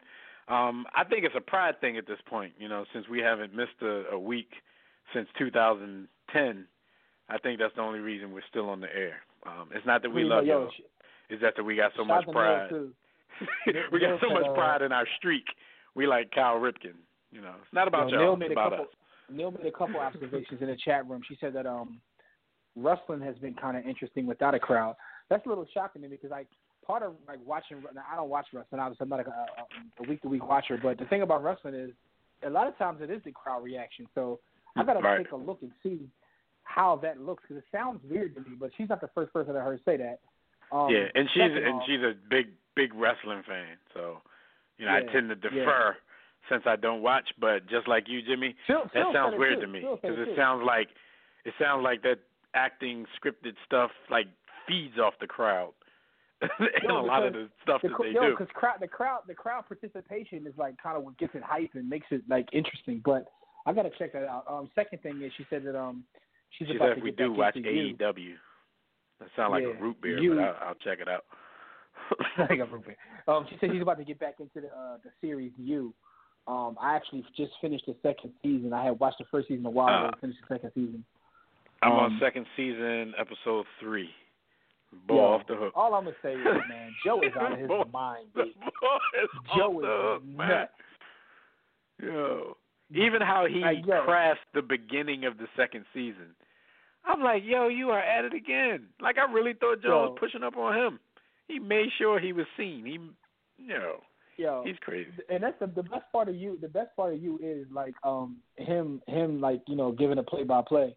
Um, 0.49 0.87
I 0.97 1.05
think 1.05 1.25
it's 1.27 1.35
a 1.37 1.43
pride 1.43 1.79
thing 1.79 1.99
at 1.99 2.07
this 2.07 2.17
point. 2.27 2.55
You 2.59 2.71
know, 2.71 2.87
since 2.95 3.07
we 3.07 3.19
haven't 3.19 3.55
missed 3.55 3.83
a, 3.83 4.05
a 4.13 4.19
week 4.19 4.49
since 5.13 5.29
2010, 5.39 6.67
I 7.29 7.37
think 7.37 7.61
that's 7.61 7.75
the 7.77 7.83
only 7.83 7.99
reason 7.99 8.33
we're 8.33 8.41
still 8.49 8.71
on 8.71 8.81
the 8.81 8.87
air. 8.87 9.17
Um, 9.47 9.69
it's 9.75 9.87
not 9.87 10.03
that 10.03 10.11
we 10.11 10.25
love 10.25 10.47
y'all. 10.47 10.71
It's 11.29 11.43
that 11.43 11.55
that 11.57 11.65
we 11.65 11.77
got 11.77 11.93
so 11.97 12.05
much 12.05 12.27
pride. 12.31 12.71
we 13.93 14.01
got 14.01 14.21
so 14.21 14.33
much 14.33 14.47
uh, 14.47 14.55
pride 14.55 14.83
in 14.83 14.93
our 14.93 15.07
streak. 15.19 15.45
We 15.95 16.07
like 16.07 16.31
Cal 16.31 16.57
Ripken. 16.57 16.95
You 17.33 17.41
know, 17.41 17.55
it's 17.63 17.73
not 17.73 17.89
about 17.89 18.11
Yo, 18.11 18.19
y'all. 18.19 18.21
Neil 18.21 18.33
It's 18.35 18.41
made 18.41 18.49
a 18.51 18.53
about 18.53 18.71
couple. 18.71 18.85
us. 18.85 18.91
Neil 19.31 19.51
made 19.51 19.67
a 19.67 19.73
couple 19.73 20.01
observations 20.01 20.61
in 20.61 20.67
the 20.69 20.77
chat 20.77 21.09
room. 21.09 21.23
She 21.27 21.37
said 21.41 21.55
that 21.55 21.67
um, 21.67 22.01
wrestling 22.77 23.21
has 23.23 23.37
been 23.37 23.55
kind 23.55 23.77
of 23.77 23.87
interesting 23.87 24.27
without 24.27 24.55
a 24.55 24.59
crowd. 24.59 24.97
That's 25.31 25.45
a 25.47 25.49
little 25.49 25.67
shocking 25.73 26.03
to 26.03 26.09
me 26.09 26.17
because 26.17 26.31
like 26.31 26.49
part 26.87 27.03
of 27.03 27.15
like 27.27 27.39
watching. 27.47 27.83
Now, 27.95 28.03
I 28.11 28.17
don't 28.17 28.29
watch 28.29 28.47
wrestling. 28.53 28.81
Obviously, 28.81 29.05
I'm 29.05 29.09
not 29.09 29.21
a, 29.21 30.03
a 30.05 30.09
week 30.09 30.21
to 30.23 30.29
week 30.29 30.47
watcher. 30.47 30.79
But 30.83 30.99
the 30.99 31.07
thing 31.07 31.23
about 31.23 31.43
wrestling 31.43 31.75
is 31.75 31.91
a 32.47 32.51
lot 32.51 32.67
of 32.67 32.77
times 32.77 33.01
it 33.01 33.11
is 33.11 33.23
the 33.25 33.33
crowd 33.33 33.65
reaction. 33.65 34.07
So 34.15 34.41
I 34.77 34.85
got 34.85 34.95
to 34.95 35.01
Right. 35.01 35.19
take 35.19 35.33
a 35.33 35.37
look 35.37 35.59
and 35.63 35.71
see 35.83 36.01
how 36.65 36.99
that 37.03 37.21
looks 37.21 37.43
because 37.47 37.63
it 37.63 37.69
sounds 37.73 38.01
weird 38.09 38.35
to 38.35 38.41
me. 38.41 38.57
But 38.59 38.71
she's 38.77 38.89
not 38.89 39.01
the 39.01 39.11
first 39.15 39.33
person 39.33 39.57
I 39.57 39.61
heard 39.61 39.81
say 39.85 39.97
that. 39.97 40.21
Um, 40.75 40.89
yeah, 40.91 41.07
and 41.15 41.29
she's 41.35 41.43
and 41.43 41.83
she's 41.87 42.01
a 42.01 42.15
big 42.31 42.47
big 42.75 42.95
wrestling 42.95 43.43
fan. 43.47 43.77
So, 43.95 44.19
you 44.79 44.87
know, 44.87 44.93
I 44.93 45.01
tend 45.13 45.29
to 45.29 45.37
yeah. 45.37 45.61
defer 45.61 45.97
since 46.51 46.63
I 46.67 46.77
don't 46.77 47.03
watch. 47.03 47.29
But 47.39 47.69
just 47.69 47.89
like 47.89 48.05
you, 48.07 48.23
Jimmy, 48.23 48.55
Phil, 48.67 48.83
that 48.83 48.93
Phil 48.93 49.13
sounds 49.13 49.35
weird 49.39 49.61
too. 49.61 49.67
to 49.67 49.73
me 49.73 49.81
because 49.81 50.19
it 50.19 50.37
sounds 50.37 50.63
like 50.67 50.89
it 51.45 51.55
sounds 51.61 51.83
like 51.85 52.03
that 52.03 52.19
acting 52.55 53.07
scripted 53.21 53.55
stuff 53.67 53.91
like 54.11 54.27
feeds 54.67 54.99
off 54.99 55.15
the 55.21 55.27
crowd. 55.27 55.73
and 56.43 56.51
No, 56.89 57.01
a 57.01 57.07
lot 57.07 57.25
of 57.25 57.33
the 57.33 57.49
stuff 57.63 57.83
the, 57.83 57.89
that 57.89 57.97
they 58.03 58.11
yo, 58.11 58.23
do. 58.23 58.31
because 58.31 58.53
crowd, 58.53 58.79
the 58.81 58.89
crowd, 58.89 59.21
the 59.29 59.35
crowd 59.35 59.65
participation 59.69 60.47
is 60.47 60.55
like 60.57 60.75
kind 60.83 60.97
of 60.97 61.05
what 61.05 61.17
gets 61.19 61.35
it 61.35 61.43
hype 61.43 61.71
and 61.75 61.89
makes 61.89 62.07
it 62.11 62.23
like 62.29 62.49
interesting. 62.53 63.01
But 63.05 63.27
I 63.67 63.73
gotta 63.73 63.91
check 63.99 64.13
that 64.15 64.25
out. 64.25 64.45
Um, 64.49 64.69
second 64.75 65.03
thing 65.03 65.23
is 65.23 65.33
she 65.37 65.47
said 65.51 65.65
that 65.65 65.79
um 65.79 66.05
she's 66.59 66.69
She 66.69 66.77
about 66.77 66.89
said 66.91 66.95
to 66.95 66.99
if 66.99 67.05
we 67.05 67.11
get 67.11 67.17
do 67.19 67.33
watch. 67.33 67.55
AEW, 67.57 68.35
that 69.21 69.29
sounds 69.37 69.51
like 69.53 69.63
Yeah, 69.63 69.79
a 69.79 69.83
root 69.83 70.01
beer, 70.01 70.19
you- 70.19 70.35
but 70.35 70.45
I'll, 70.45 70.69
I'll 70.69 70.75
check 70.77 70.99
it 71.01 71.09
out. 71.09 71.25
I 72.51 72.57
got 72.57 72.71
root 72.73 72.85
beer. 72.87 72.97
Um, 73.29 73.47
she 73.49 73.57
said 73.61 73.71
she's 73.73 73.83
about 73.83 73.99
to 73.99 74.05
get 74.05 74.19
back 74.19 74.35
into 74.41 74.61
the 74.61 74.69
uh, 74.69 74.97
the 75.05 75.11
series 75.21 75.53
You. 75.57 75.95
Um, 76.49 76.77
I 76.81 76.97
actually 76.97 77.25
just 77.37 77.53
finished 77.61 77.85
the 77.87 77.95
second 78.03 78.33
season. 78.43 78.73
I 78.73 78.85
had 78.87 78.99
watched 78.99 79.19
the 79.19 79.25
first 79.31 79.47
season 79.49 79.65
a 79.67 79.71
while 79.71 79.87
ago. 79.89 80.07
And 80.13 80.21
Finished 80.21 80.41
the 80.49 80.55
second 80.57 80.73
season. 80.75 81.05
I'm 81.83 81.93
on 81.93 82.05
Um, 82.13 82.19
second 82.21 82.47
season, 82.57 83.15
episode 83.19 83.65
three. 83.81 84.11
Ball 85.07 85.17
Yo, 85.17 85.23
off 85.25 85.47
the 85.47 85.55
hook. 85.55 85.73
All 85.77 85.95
I'm 85.95 86.05
gonna 86.05 86.17
say 86.23 86.35
is, 86.35 86.45
man, 86.69 86.91
Joe 87.05 87.21
is 87.23 87.33
out 87.41 87.53
of 87.53 87.59
his 87.59 87.69
Boy, 87.69 87.85
mind. 87.93 88.27
The 88.35 88.45
dude. 88.45 88.55
ball 88.81 89.01
is 89.23 89.31
Joe 89.57 89.79
is 89.81 89.87
hook, 89.89 90.25
man. 90.25 90.49
nuts. 90.49 90.73
Yo. 92.03 92.57
Even 92.95 93.23
how 93.23 93.47
he 93.49 93.63
crafts 94.05 94.43
the 94.55 94.63
beginning 94.63 95.25
of 95.25 95.39
the 95.39 95.47
second 95.57 95.85
season. 95.95 96.35
I'm 97.05 97.23
like, 97.23 97.43
yo, 97.45 97.69
you 97.69 97.91
are 97.91 97.99
at 98.01 98.25
it 98.25 98.35
again. 98.35 98.87
Like 99.01 99.17
I 99.19 99.31
really 99.33 99.55
thought 99.55 99.83
Joe 99.83 99.89
Yo. 99.89 100.11
was 100.11 100.17
pushing 100.21 100.43
up 100.43 100.57
on 100.57 100.77
him. 100.77 101.01
He 101.49 101.59
made 101.59 101.89
sure 101.99 102.21
he 102.21 102.33
was 102.33 102.47
seen. 102.57 102.85
He, 102.87 102.93
you 103.63 103.69
know, 103.79 103.97
Yo, 104.37 104.63
he's 104.65 104.77
crazy. 104.81 105.11
and 105.29 105.43
that's 105.43 105.59
the 105.61 105.67
the 105.67 105.83
best 105.83 106.05
part 106.13 106.29
of 106.29 106.35
you. 106.37 106.59
The 106.61 106.69
best 106.69 106.95
part 106.97 107.13
of 107.15 107.23
you 107.23 107.39
is 107.43 107.67
like 107.73 107.95
um 108.05 108.37
him 108.57 109.03
him 109.07 109.41
like 109.41 109.63
you 109.67 109.77
know 109.77 109.93
giving 109.93 110.19
a 110.19 110.23
play 110.23 110.45
by 110.45 110.63
play 110.67 110.95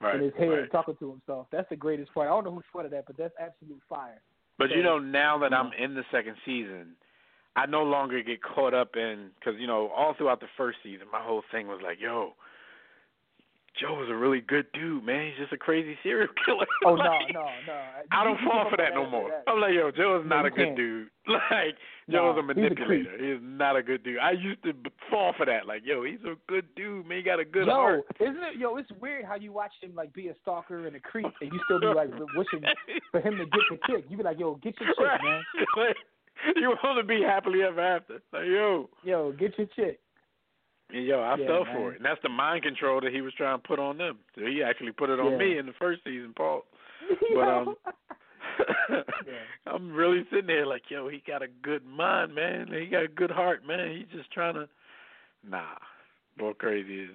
Right. 0.00 0.14
in 0.14 0.22
his 0.22 0.32
head 0.38 0.46
right. 0.48 0.70
talking 0.72 0.94
to 1.00 1.10
himself. 1.10 1.48
That's 1.50 1.68
the 1.70 1.76
greatest 1.76 2.14
part. 2.14 2.28
I 2.28 2.30
don't 2.30 2.44
know 2.44 2.54
who 2.54 2.62
sweated 2.70 2.92
that, 2.92 3.04
but 3.06 3.16
that's 3.16 3.34
absolute 3.40 3.80
fire. 3.88 4.20
But 4.56 4.70
you 4.70 4.82
know, 4.82 4.98
now 4.98 5.38
that 5.38 5.52
I'm 5.52 5.72
in 5.78 5.94
the 5.94 6.04
second 6.12 6.36
season, 6.46 6.94
I 7.56 7.66
no 7.66 7.82
longer 7.82 8.22
get 8.22 8.42
caught 8.42 8.74
up 8.74 8.96
in 8.96 9.30
because 9.38 9.58
you 9.60 9.66
know 9.66 9.88
all 9.88 10.14
throughout 10.16 10.40
the 10.40 10.46
first 10.56 10.78
season, 10.82 11.06
my 11.12 11.22
whole 11.22 11.42
thing 11.50 11.66
was 11.66 11.80
like, 11.82 11.98
yo, 12.00 12.34
Joe 13.80 14.02
is 14.02 14.10
a 14.10 14.14
really 14.14 14.40
good 14.40 14.66
dude, 14.72 15.04
man. 15.04 15.26
He's 15.26 15.38
just 15.38 15.52
a 15.52 15.56
crazy 15.56 15.96
serial 16.02 16.28
killer. 16.44 16.66
Oh 16.84 16.96
no 16.96 17.02
Like, 17.02 17.32
no 17.32 17.46
no! 17.66 17.80
I 18.10 18.24
don't 18.24 18.38
fall 18.44 18.66
for 18.70 18.76
that 18.76 18.94
no 18.94 19.08
more. 19.08 19.30
that. 19.30 19.50
I'm 19.50 19.60
like, 19.60 19.72
yo, 19.74 19.90
Joe 19.90 20.20
is 20.20 20.28
not 20.28 20.42
you 20.42 20.46
a 20.46 20.50
good 20.50 20.76
dude. 20.76 21.08
Like, 21.28 21.76
No, 22.08 22.18
Joe 22.18 22.30
is 22.30 22.36
a 22.38 22.40
he's 22.40 22.56
a 22.56 22.60
manipulator. 22.70 23.18
He 23.20 23.30
is 23.32 23.40
not 23.42 23.76
a 23.76 23.82
good 23.82 24.02
dude. 24.02 24.18
I 24.18 24.30
used 24.30 24.62
to 24.62 24.72
fall 25.10 25.34
for 25.36 25.44
that. 25.44 25.66
Like, 25.66 25.82
yo, 25.84 26.02
he's 26.02 26.24
a 26.24 26.36
good 26.48 26.64
dude, 26.74 27.06
man. 27.06 27.18
He 27.18 27.22
got 27.22 27.38
a 27.38 27.44
good 27.44 27.66
yo, 27.66 27.72
heart. 27.74 28.00
isn't 28.18 28.42
it? 28.42 28.56
Yo, 28.58 28.76
it's 28.78 28.90
weird 28.98 29.26
how 29.26 29.34
you 29.36 29.52
watch 29.52 29.72
him 29.82 29.94
like 29.94 30.10
be 30.14 30.28
a 30.28 30.34
stalker 30.40 30.86
and 30.86 30.96
a 30.96 31.00
creep, 31.00 31.26
and 31.42 31.52
you 31.52 31.60
still 31.66 31.80
be 31.80 31.86
like 31.88 32.08
wishing 32.34 32.64
for 33.10 33.20
him 33.20 33.36
to 33.36 33.44
get 33.44 33.60
the 33.70 33.78
chick. 33.86 34.04
You 34.08 34.16
be 34.16 34.22
like, 34.22 34.38
yo, 34.38 34.54
get 34.54 34.74
your 34.80 34.88
chick, 34.88 34.98
right. 34.98 35.20
man. 35.22 35.42
You 36.56 36.74
want 36.82 36.98
to 36.98 37.04
be 37.04 37.22
happily 37.22 37.62
ever 37.62 37.80
after. 37.80 38.20
Like, 38.32 38.46
yo, 38.46 38.88
Yo, 39.02 39.32
get 39.32 39.56
your 39.58 39.66
chick. 39.76 40.00
And 40.90 41.04
yo, 41.06 41.20
I 41.20 41.36
Yeah, 41.36 41.46
fell 41.46 41.64
man. 41.64 41.74
for 41.74 41.92
it. 41.92 41.96
And 41.96 42.04
that's 42.04 42.20
the 42.22 42.28
mind 42.28 42.62
control 42.62 43.00
that 43.00 43.12
he 43.12 43.20
was 43.20 43.34
trying 43.34 43.60
to 43.60 43.66
put 43.68 43.78
on 43.78 43.98
them. 43.98 44.18
So 44.34 44.46
he 44.46 44.62
actually 44.62 44.92
put 44.92 45.10
it 45.10 45.20
on 45.20 45.32
Yeah. 45.32 45.38
me 45.38 45.58
in 45.58 45.66
the 45.66 45.72
first 45.78 46.02
season, 46.04 46.32
Paul. 46.36 46.64
But 47.34 47.48
um 47.48 47.76
I'm 49.66 49.92
really 49.92 50.24
sitting 50.30 50.46
there 50.46 50.66
like, 50.66 50.82
yo, 50.88 51.08
he 51.08 51.22
got 51.26 51.42
a 51.42 51.48
good 51.62 51.84
mind, 51.84 52.34
man. 52.34 52.68
He 52.72 52.86
got 52.86 53.04
a 53.04 53.08
good 53.08 53.30
heart, 53.30 53.64
man. 53.66 53.96
He's 53.96 54.08
just 54.18 54.32
trying 54.32 54.54
to 54.54 54.68
Nah. 55.48 55.76
Boy 56.36 56.52
crazy 56.54 57.04
is 57.04 57.10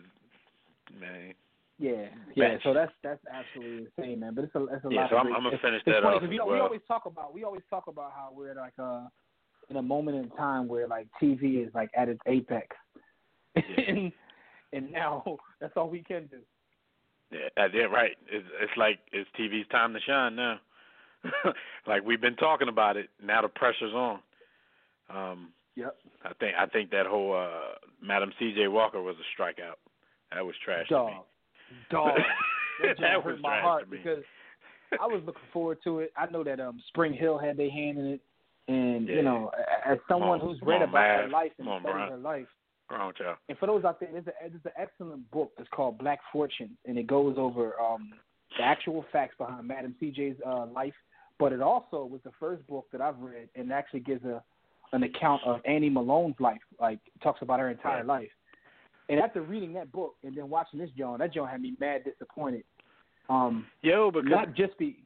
man. 0.99 1.33
Yeah, 1.79 2.05
yeah. 2.35 2.57
So 2.63 2.73
that's 2.73 2.91
that's 3.03 3.19
absolutely 3.31 3.87
insane, 3.97 4.19
man. 4.19 4.35
But 4.35 4.45
it's 4.45 4.55
a 4.55 4.63
it's 4.65 4.85
a 4.85 4.89
Yeah, 4.91 5.01
lot. 5.01 5.09
so 5.09 5.15
of 5.17 5.25
I'm- 5.25 5.35
I'm 5.35 5.43
gonna 5.43 5.47
it's- 5.55 5.61
finish 5.61 5.81
it's 5.85 5.85
that 5.95 6.03
funny 6.03 6.15
off 6.15 6.21
'cause, 6.21 6.27
as 6.29 6.31
you 6.33 6.37
know, 6.39 6.45
we 6.45 6.59
always 6.59 6.81
talk 6.87 7.05
about 7.05 7.33
we 7.33 7.43
always 7.43 7.63
talk 7.69 7.87
about 7.87 8.11
how 8.13 8.29
we're 8.31 8.53
like 8.55 8.73
uh 8.79 9.07
in 9.69 9.77
a 9.77 9.81
moment 9.81 10.17
in 10.17 10.29
time 10.37 10.67
where 10.67 10.87
like 10.87 11.07
TV 11.21 11.65
is 11.65 11.73
like 11.73 11.89
at 11.95 12.09
its 12.09 12.21
apex, 12.27 12.75
and 13.55 14.11
and 14.71 14.91
now 14.91 15.23
that's 15.59 15.75
all 15.75 15.89
we 15.89 16.03
can 16.03 16.27
do. 16.27 16.39
Yeah, 17.31 17.49
uh, 17.63 17.67
yeah, 17.73 17.83
right. 17.85 18.15
It's 18.27 18.47
it's 18.61 18.77
like 18.77 18.99
it's 19.11 19.29
TV's 19.37 19.67
time 19.69 19.93
to 19.93 19.99
shine 20.01 20.35
now. 20.35 20.59
like 21.87 22.03
we've 22.05 22.21
been 22.21 22.35
talking 22.35 22.67
about 22.67 22.97
it. 22.97 23.09
Now 23.21 23.41
the 23.41 23.47
pressure's 23.49 23.93
on. 23.93 24.19
Um 25.09 25.53
Yep. 25.75 25.95
I 26.23 26.33
think 26.39 26.55
I 26.55 26.65
think 26.67 26.91
that 26.91 27.07
whole 27.07 27.33
uh 27.35 27.75
Madam 27.99 28.31
C.J. 28.37 28.67
Walker 28.67 29.01
was 29.01 29.15
a 29.17 29.41
strikeout. 29.41 29.77
That 30.31 30.45
was 30.45 30.55
trash 30.63 30.87
to 30.89 31.05
me. 31.05 31.13
Dog. 31.89 32.17
That, 32.81 32.97
That 32.99 33.21
hurt 33.23 33.39
my 33.39 33.61
heart 33.61 33.87
because 33.89 34.23
I 34.99 35.05
was 35.05 35.21
looking 35.27 35.43
forward 35.53 35.77
to 35.83 35.99
it. 35.99 36.11
I 36.17 36.25
know 36.31 36.43
that 36.43 36.59
um 36.59 36.81
SpringHill 36.93 37.41
had 37.41 37.55
their 37.55 37.69
hand 37.69 37.99
in 37.99 38.05
it, 38.07 38.21
and 38.67 39.07
Yeah. 39.07 39.15
you 39.17 39.21
know, 39.21 39.51
as 39.85 39.99
someone 40.07 40.41
on, 40.41 40.47
who's 40.47 40.59
read 40.63 40.81
on, 40.81 40.89
about 40.89 41.21
her 41.21 41.27
life 41.29 41.51
and 41.59 41.67
studied 41.81 42.09
her 42.09 42.17
life. 42.17 42.47
And 42.89 43.57
for 43.59 43.67
those 43.67 43.83
out 43.85 43.99
there, 43.99 44.09
there's, 44.11 44.27
a, 44.27 44.33
there's 44.41 44.65
an 44.65 44.71
excellent 44.77 45.29
book 45.31 45.51
that's 45.57 45.69
called 45.69 45.97
Black 45.99 46.19
Fortune, 46.31 46.75
and 46.85 46.97
it 46.97 47.07
goes 47.07 47.35
over 47.37 47.79
um, 47.79 48.11
the 48.57 48.63
actual 48.63 49.05
facts 49.11 49.35
behind 49.37 49.67
Madam 49.67 49.95
CJ's 50.01 50.39
uh, 50.45 50.65
life. 50.65 50.93
But 51.39 51.53
it 51.53 51.61
also 51.61 52.05
was 52.05 52.21
the 52.23 52.31
first 52.39 52.65
book 52.67 52.87
that 52.91 53.01
I've 53.01 53.19
read, 53.19 53.49
and 53.55 53.71
actually 53.71 54.01
gives 54.01 54.23
a 54.25 54.43
an 54.93 55.01
account 55.03 55.41
of 55.43 55.59
Annie 55.65 55.89
Malone's 55.89 56.39
life, 56.39 56.61
like 56.79 56.99
talks 57.23 57.41
about 57.41 57.59
her 57.59 57.69
entire 57.69 57.97
Right. 57.97 58.05
life. 58.23 58.31
And 59.09 59.19
after 59.19 59.41
reading 59.41 59.73
that 59.73 59.91
book 59.91 60.15
and 60.23 60.35
then 60.35 60.49
watching 60.49 60.79
this 60.79 60.89
John, 60.97 61.19
that 61.19 61.33
John 61.33 61.47
had 61.47 61.61
me 61.61 61.73
mad 61.79 62.03
disappointed. 62.05 62.63
Um, 63.29 63.65
Yo, 63.81 64.11
because 64.11 64.29
not 64.29 64.55
just 64.55 64.77
be 64.77 65.03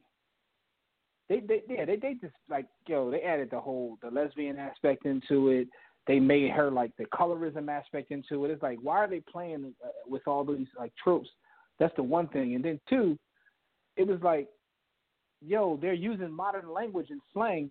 they 1.28 1.40
they 1.40 1.62
yeah 1.68 1.84
they 1.84 1.96
they 1.96 2.14
just 2.14 2.34
like 2.48 2.66
yo 2.86 3.10
they 3.10 3.20
added 3.20 3.50
the 3.50 3.60
whole 3.60 3.98
the 4.02 4.10
lesbian 4.10 4.58
aspect 4.58 5.04
into 5.04 5.50
it. 5.50 5.68
They 6.06 6.18
made 6.18 6.50
her 6.52 6.70
like 6.70 6.96
the 6.96 7.04
colorism 7.04 7.68
aspect 7.68 8.10
into 8.10 8.44
it. 8.44 8.50
It's 8.50 8.62
like 8.62 8.78
why 8.82 8.98
are 8.98 9.08
they 9.08 9.20
playing 9.20 9.74
uh, 9.84 9.88
with 10.06 10.26
all 10.26 10.44
these 10.44 10.66
like 10.78 10.92
tropes? 11.02 11.28
That's 11.78 11.94
the 11.96 12.02
one 12.02 12.28
thing. 12.28 12.54
And 12.54 12.64
then 12.64 12.80
two 12.88 13.18
it 13.96 14.06
was 14.06 14.20
like 14.22 14.48
yo 15.44 15.78
they're 15.80 15.92
using 15.92 16.32
modern 16.32 16.72
language 16.72 17.08
and 17.10 17.20
slang 17.32 17.70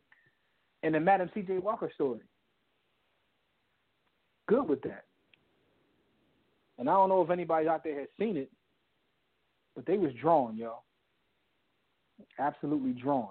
in 0.83 0.93
the 0.93 0.99
madam 0.99 1.29
cj 1.35 1.61
walker 1.61 1.91
story. 1.93 2.21
Good 4.47 4.69
with 4.69 4.81
that 4.83 5.06
and 6.77 6.89
i 6.89 6.93
don't 6.93 7.09
know 7.09 7.21
if 7.21 7.29
anybody 7.29 7.67
out 7.67 7.83
there 7.83 7.99
has 7.99 8.09
seen 8.19 8.37
it 8.37 8.51
but 9.75 9.85
they 9.85 9.97
was 9.97 10.11
drawn 10.21 10.55
yo 10.55 10.77
absolutely 12.39 12.91
drawn. 12.91 13.29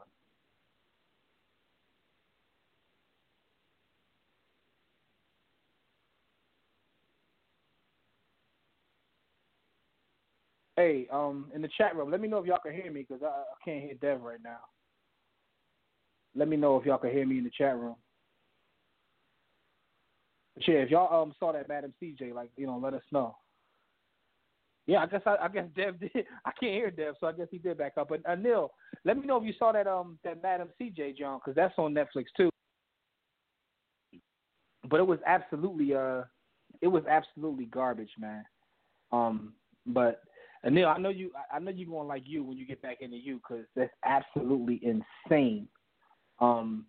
Hey, 10.77 11.09
um, 11.11 11.47
in 11.55 11.63
the 11.63 11.71
chat 11.79 11.97
room, 11.97 12.11
let 12.11 12.21
me 12.21 12.29
know 12.29 12.39
if 12.39 12.47
y'all 12.47 12.59
can 12.63 12.75
hear 12.75 12.93
me 12.93 13.07
because 13.09 13.23
I, 13.23 13.29
I 13.29 13.65
can't 13.65 13.83
hear 13.83 13.95
Dev 13.95 14.21
right 14.21 14.43
now. 14.45 14.59
Let 16.35 16.49
me 16.49 16.57
know 16.59 16.77
if 16.77 16.85
y'all 16.85 16.99
can 16.99 17.11
hear 17.11 17.27
me 17.27 17.39
in 17.39 17.45
the 17.45 17.51
chat 17.51 17.79
room. 17.79 17.97
Yeah, 20.67 20.77
if 20.77 20.91
y'all 20.91 21.23
um 21.23 21.35
saw 21.39 21.53
that 21.53 21.69
Madam 21.69 21.93
CJ, 22.03 22.35
like 22.35 22.51
you 22.57 22.67
know, 22.67 22.79
let 22.83 22.95
us 22.95 23.03
know. 23.13 23.37
Yeah, 24.87 24.99
I 24.99 25.07
guess 25.07 25.23
I, 25.27 25.37
I 25.43 25.49
guess 25.49 25.67
Dev 25.77 26.01
did. 26.01 26.13
I 26.45 26.53
can't 26.59 26.73
hear 26.73 26.91
Dev, 26.91 27.15
so 27.21 27.27
I 27.27 27.33
guess 27.33 27.49
he 27.51 27.59
did 27.59 27.79
back 27.79 27.95
up. 27.99 28.09
But 28.09 28.21
uh, 28.29 28.37
Neil, 28.37 28.73
let 29.05 29.19
me 29.19 29.27
know 29.27 29.37
if 29.37 29.45
you 29.45 29.53
saw 29.59 29.73
that 29.73 29.87
um 29.87 30.19
that 30.25 30.43
Madam 30.43 30.69
CJ 30.81 31.19
John, 31.19 31.39
because 31.39 31.57
that's 31.57 31.75
on 31.79 31.95
Netflix 31.95 32.27
too. 32.37 32.51
But 34.89 35.01
it 35.01 35.07
was 35.07 35.19
absolutely 35.27 35.95
uh, 35.95 36.23
it 36.81 36.89
was 36.89 37.03
absolutely 37.09 37.67
garbage, 37.67 38.13
man. 38.19 38.45
Um, 39.13 39.55
but 39.87 40.23
uh, 40.65 40.71
Neil, 40.71 40.89
I 40.89 40.99
know 40.99 41.09
you. 41.09 41.33
I 41.53 41.59
know 41.59 41.71
you're 41.71 41.91
going 41.91 42.09
like 42.09 42.23
you 42.25 42.45
when 42.45 42.57
you 42.57 42.67
get 42.67 42.83
back 42.83 42.99
into 43.01 43.17
you, 43.17 43.37
because 43.37 43.67
that's 43.75 43.93
absolutely 44.05 44.81
insane. 44.83 45.69
Um, 46.39 46.87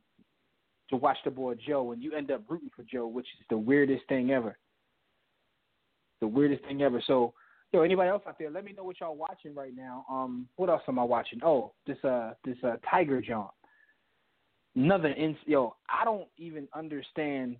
to 0.89 0.95
watch 0.95 1.17
the 1.25 1.31
boy 1.31 1.55
Joe, 1.55 1.91
and 1.91 2.01
you 2.01 2.13
end 2.13 2.31
up 2.31 2.41
rooting 2.47 2.69
for 2.75 2.83
Joe, 2.83 3.07
which 3.07 3.27
is 3.39 3.45
the 3.49 3.57
weirdest 3.57 4.07
thing 4.07 4.31
ever. 4.31 4.57
The 6.21 6.27
weirdest 6.27 6.63
thing 6.63 6.81
ever. 6.81 7.01
So, 7.05 7.33
yo, 7.71 7.81
anybody 7.81 8.09
else 8.09 8.23
out 8.27 8.39
there, 8.39 8.49
let 8.49 8.65
me 8.65 8.73
know 8.73 8.83
what 8.83 8.99
y'all 8.99 9.15
watching 9.15 9.53
right 9.53 9.75
now. 9.75 10.05
Um, 10.09 10.47
what 10.55 10.69
else 10.69 10.81
am 10.87 10.99
I 10.99 11.03
watching? 11.03 11.39
Oh, 11.43 11.73
this 11.85 12.03
uh, 12.03 12.33
this 12.43 12.57
uh, 12.63 12.77
Tiger 12.89 13.21
John. 13.21 13.49
Another 14.75 15.09
in 15.09 15.35
yo, 15.45 15.75
I 15.89 16.05
don't 16.05 16.27
even 16.37 16.67
understand 16.73 17.57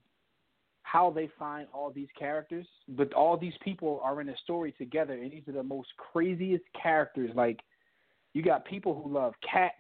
how 0.84 1.12
they 1.12 1.30
find 1.38 1.68
all 1.74 1.92
these 1.92 2.08
characters, 2.18 2.66
but 2.88 3.12
all 3.14 3.36
these 3.36 3.54
people 3.62 4.00
are 4.04 4.22
in 4.22 4.30
a 4.30 4.38
story 4.38 4.72
together, 4.78 5.14
and 5.14 5.32
these 5.32 5.44
are 5.50 5.52
the 5.54 5.64
most 5.64 5.90
craziest 5.98 6.64
characters. 6.82 7.30
Like, 7.36 7.60
you 8.34 8.42
got 8.42 8.64
people 8.64 9.02
who 9.02 9.14
love 9.14 9.34
cats, 9.44 9.76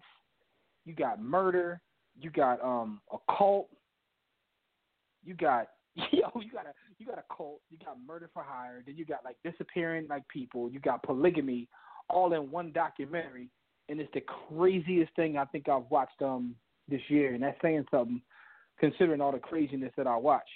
you 0.83 0.93
got 0.93 1.21
murder, 1.21 1.79
you 2.19 2.29
got 2.29 2.63
um 2.63 3.01
a 3.11 3.17
cult, 3.37 3.69
you 5.23 5.33
got 5.33 5.69
yo, 5.95 6.29
you 6.41 6.51
got 6.51 6.65
a 6.65 6.73
you 6.97 7.05
got 7.05 7.17
a 7.17 7.35
cult, 7.35 7.61
you 7.69 7.77
got 7.83 7.97
murder 8.05 8.29
for 8.33 8.43
hire, 8.43 8.83
then 8.85 8.95
you 8.97 9.05
got 9.05 9.23
like 9.23 9.37
disappearing 9.43 10.07
like 10.09 10.27
people, 10.27 10.69
you 10.69 10.79
got 10.79 11.03
polygamy, 11.03 11.67
all 12.09 12.33
in 12.33 12.51
one 12.51 12.71
documentary, 12.71 13.49
and 13.89 13.99
it's 13.99 14.13
the 14.13 14.23
craziest 14.49 15.15
thing 15.15 15.37
I 15.37 15.45
think 15.45 15.69
I've 15.69 15.89
watched 15.89 16.21
um 16.21 16.55
this 16.87 17.01
year, 17.09 17.33
and 17.33 17.43
that's 17.43 17.61
saying 17.61 17.85
something 17.91 18.21
considering 18.79 19.21
all 19.21 19.31
the 19.31 19.39
craziness 19.39 19.91
that 19.97 20.07
I 20.07 20.15
watch. 20.15 20.47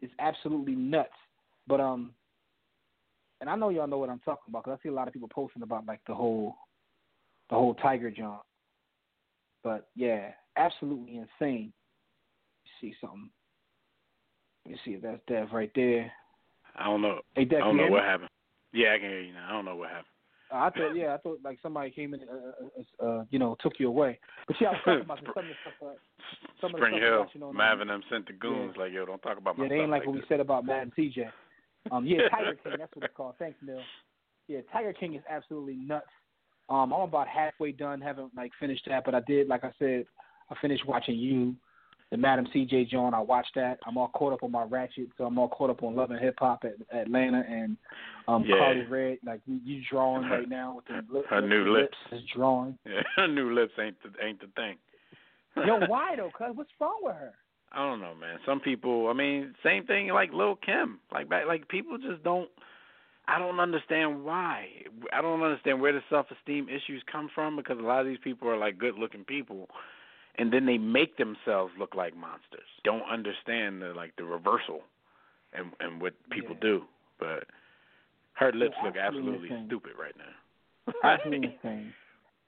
It's 0.00 0.12
absolutely 0.18 0.74
nuts. 0.74 1.10
But 1.66 1.80
um, 1.80 2.12
and 3.40 3.48
I 3.48 3.56
know 3.56 3.68
y'all 3.68 3.86
know 3.86 3.98
what 3.98 4.10
I'm 4.10 4.20
talking 4.20 4.44
about 4.48 4.64
because 4.64 4.78
I 4.78 4.82
see 4.82 4.88
a 4.88 4.94
lot 4.94 5.08
of 5.08 5.14
people 5.14 5.28
posting 5.28 5.62
about 5.62 5.86
like 5.86 6.00
the 6.06 6.14
whole, 6.14 6.56
the 7.48 7.56
whole 7.56 7.74
Tiger 7.74 8.10
jump. 8.10 8.40
But 9.62 9.88
yeah, 9.94 10.30
absolutely 10.56 11.16
insane. 11.18 11.72
See 12.80 12.94
something. 13.00 13.30
Let 14.64 14.72
me 14.72 14.80
see 14.84 14.90
if 14.92 15.02
that's 15.02 15.20
Dev 15.26 15.48
right 15.52 15.70
there. 15.74 16.10
I 16.76 16.84
don't 16.84 17.02
know. 17.02 17.20
Hey, 17.34 17.44
Dev, 17.44 17.62
I 17.62 17.64
don't 17.64 17.76
know 17.76 17.88
what 17.88 18.02
me? 18.02 18.08
happened. 18.08 18.30
Yeah, 18.72 18.94
I 18.94 18.98
can 18.98 19.08
hear 19.08 19.20
you 19.20 19.32
now. 19.32 19.48
I 19.48 19.52
don't 19.52 19.64
know 19.64 19.76
what 19.76 19.88
happened. 19.88 20.06
Uh, 20.52 20.56
I 20.56 20.70
thought, 20.70 20.96
yeah, 20.96 21.14
I 21.14 21.18
thought 21.18 21.38
like 21.44 21.58
somebody 21.62 21.90
came 21.90 22.14
in, 22.14 22.20
uh, 22.22 23.04
uh, 23.04 23.06
uh, 23.06 23.24
you 23.30 23.38
know, 23.38 23.56
took 23.60 23.74
you 23.78 23.88
away. 23.88 24.18
But 24.46 24.56
yeah, 24.60 24.68
I 24.68 24.70
was 24.72 24.80
talking 24.84 25.00
about 25.02 25.18
some 25.34 25.44
of 25.44 25.48
the 25.48 25.54
stuff. 25.60 25.74
Uh, 25.82 25.94
some 26.60 26.74
of 26.74 26.80
the 26.80 26.86
Spring 26.86 26.92
stuff 26.94 27.02
Hill, 27.02 27.18
watching 27.20 27.42
on, 27.42 27.50
um, 27.50 27.56
Marvin 27.56 27.88
them 27.88 28.02
sent 28.10 28.26
the 28.26 28.32
goons 28.32 28.74
like, 28.76 28.92
yo, 28.92 29.06
don't 29.06 29.22
talk 29.22 29.38
about 29.38 29.56
my 29.56 29.64
Yeah, 29.64 29.68
they 29.68 29.80
ain't 29.80 29.90
like 29.90 30.00
like 30.00 30.06
what 30.06 30.16
we 30.16 30.22
said 30.28 30.40
about 30.40 30.64
Madam 30.64 30.92
CJ. 30.98 31.30
Um, 31.90 32.06
yeah, 32.06 32.28
Tiger 32.30 32.56
King, 32.62 32.74
that's 32.78 32.94
what 32.94 33.04
it's 33.04 33.16
called. 33.16 33.34
Thanks, 33.38 33.58
Neil. 33.62 33.82
Yeah, 34.48 34.60
Tiger 34.72 34.92
King 34.92 35.14
is 35.14 35.22
absolutely 35.28 35.76
nuts. 35.76 36.06
Um, 36.68 36.92
I'm 36.92 37.00
about 37.00 37.26
halfway 37.28 37.72
done, 37.72 38.00
haven't 38.00 38.32
like 38.36 38.52
finished 38.60 38.84
that, 38.88 39.04
but 39.04 39.14
I 39.14 39.20
did, 39.26 39.48
like 39.48 39.64
I 39.64 39.72
said, 39.78 40.04
I 40.50 40.54
finished 40.60 40.86
watching 40.86 41.16
you, 41.16 41.54
the 42.10 42.16
Madam 42.16 42.46
C.J. 42.52 42.86
John. 42.86 43.14
I 43.14 43.20
watched 43.20 43.54
that. 43.54 43.78
I'm 43.86 43.96
all 43.96 44.08
caught 44.08 44.32
up 44.32 44.42
on 44.42 44.50
my 44.50 44.64
Ratchet, 44.64 45.08
so 45.16 45.24
I'm 45.24 45.38
all 45.38 45.48
caught 45.48 45.70
up 45.70 45.82
on 45.82 45.94
Love 45.94 46.10
and 46.10 46.20
Hip 46.20 46.36
Hop 46.40 46.64
at 46.64 46.74
Atlanta 46.96 47.44
and 47.48 47.76
um, 48.26 48.44
Yeah. 48.44 48.56
Karlie 48.56 48.88
Redd. 48.90 49.18
Like 49.24 49.40
you, 49.46 49.60
you 49.64 49.82
drawing 49.88 50.28
right 50.28 50.48
now 50.58 50.76
with 50.76 50.86
the 50.86 51.12
lips. 51.14 51.28
Her 51.30 51.40
new 51.40 51.72
lips. 51.72 51.96
is 52.12 52.22
drawing. 52.34 52.76
Yeah, 52.84 53.02
her 53.16 53.28
new 53.28 53.52
lips 53.54 53.72
ain't 53.80 53.96
the 54.02 54.24
ain't 54.24 54.40
the 54.40 54.48
thing. 54.56 54.76
Yo, 55.66 55.78
why 55.88 56.16
though? 56.16 56.30
Cuz 56.36 56.56
what's 56.56 56.70
wrong 56.80 56.98
with 57.02 57.14
her? 57.14 57.32
I 57.72 57.86
don't 57.86 58.00
know, 58.00 58.14
man. 58.16 58.40
Some 58.44 58.58
people, 58.58 59.06
I 59.06 59.12
mean, 59.12 59.54
same 59.62 59.86
thing 59.86 60.08
like 60.08 60.32
Lil 60.32 60.56
Kim. 60.56 60.98
Like 61.12 61.28
back, 61.28 61.46
like 61.46 61.68
people 61.68 61.96
just 61.98 62.24
don't. 62.24 62.50
I 63.28 63.38
don't 63.38 63.60
understand 63.60 64.24
why. 64.24 64.66
I 65.12 65.22
don't 65.22 65.40
understand 65.40 65.80
where 65.80 65.92
the 65.92 66.00
self-esteem 66.10 66.68
issues 66.68 67.00
come 67.10 67.30
from 67.32 67.54
because 67.54 67.78
a 67.78 67.82
lot 67.82 68.00
of 68.00 68.06
these 68.06 68.18
people 68.24 68.48
are 68.48 68.56
like 68.56 68.76
good-looking 68.76 69.24
people, 69.24 69.68
and 70.40 70.50
then 70.50 70.64
they 70.64 70.78
make 70.78 71.18
themselves 71.18 71.70
look 71.78 71.94
like 71.94 72.16
monsters. 72.16 72.66
Don't 72.82 73.02
understand 73.02 73.82
the 73.82 73.92
like 73.94 74.16
the 74.16 74.24
reversal, 74.24 74.80
and 75.52 75.70
and 75.80 76.00
what 76.00 76.14
people 76.30 76.54
Yeah. 76.54 76.60
do. 76.60 76.84
But 77.18 77.46
her 78.32 78.50
lips 78.52 78.74
look 78.82 78.96
absolutely 78.96 79.50
insane. 79.50 79.66
stupid 79.66 79.92
right 79.98 80.16
now. 80.16 80.92
Absolutely 81.04 81.58
insane. 81.62 81.92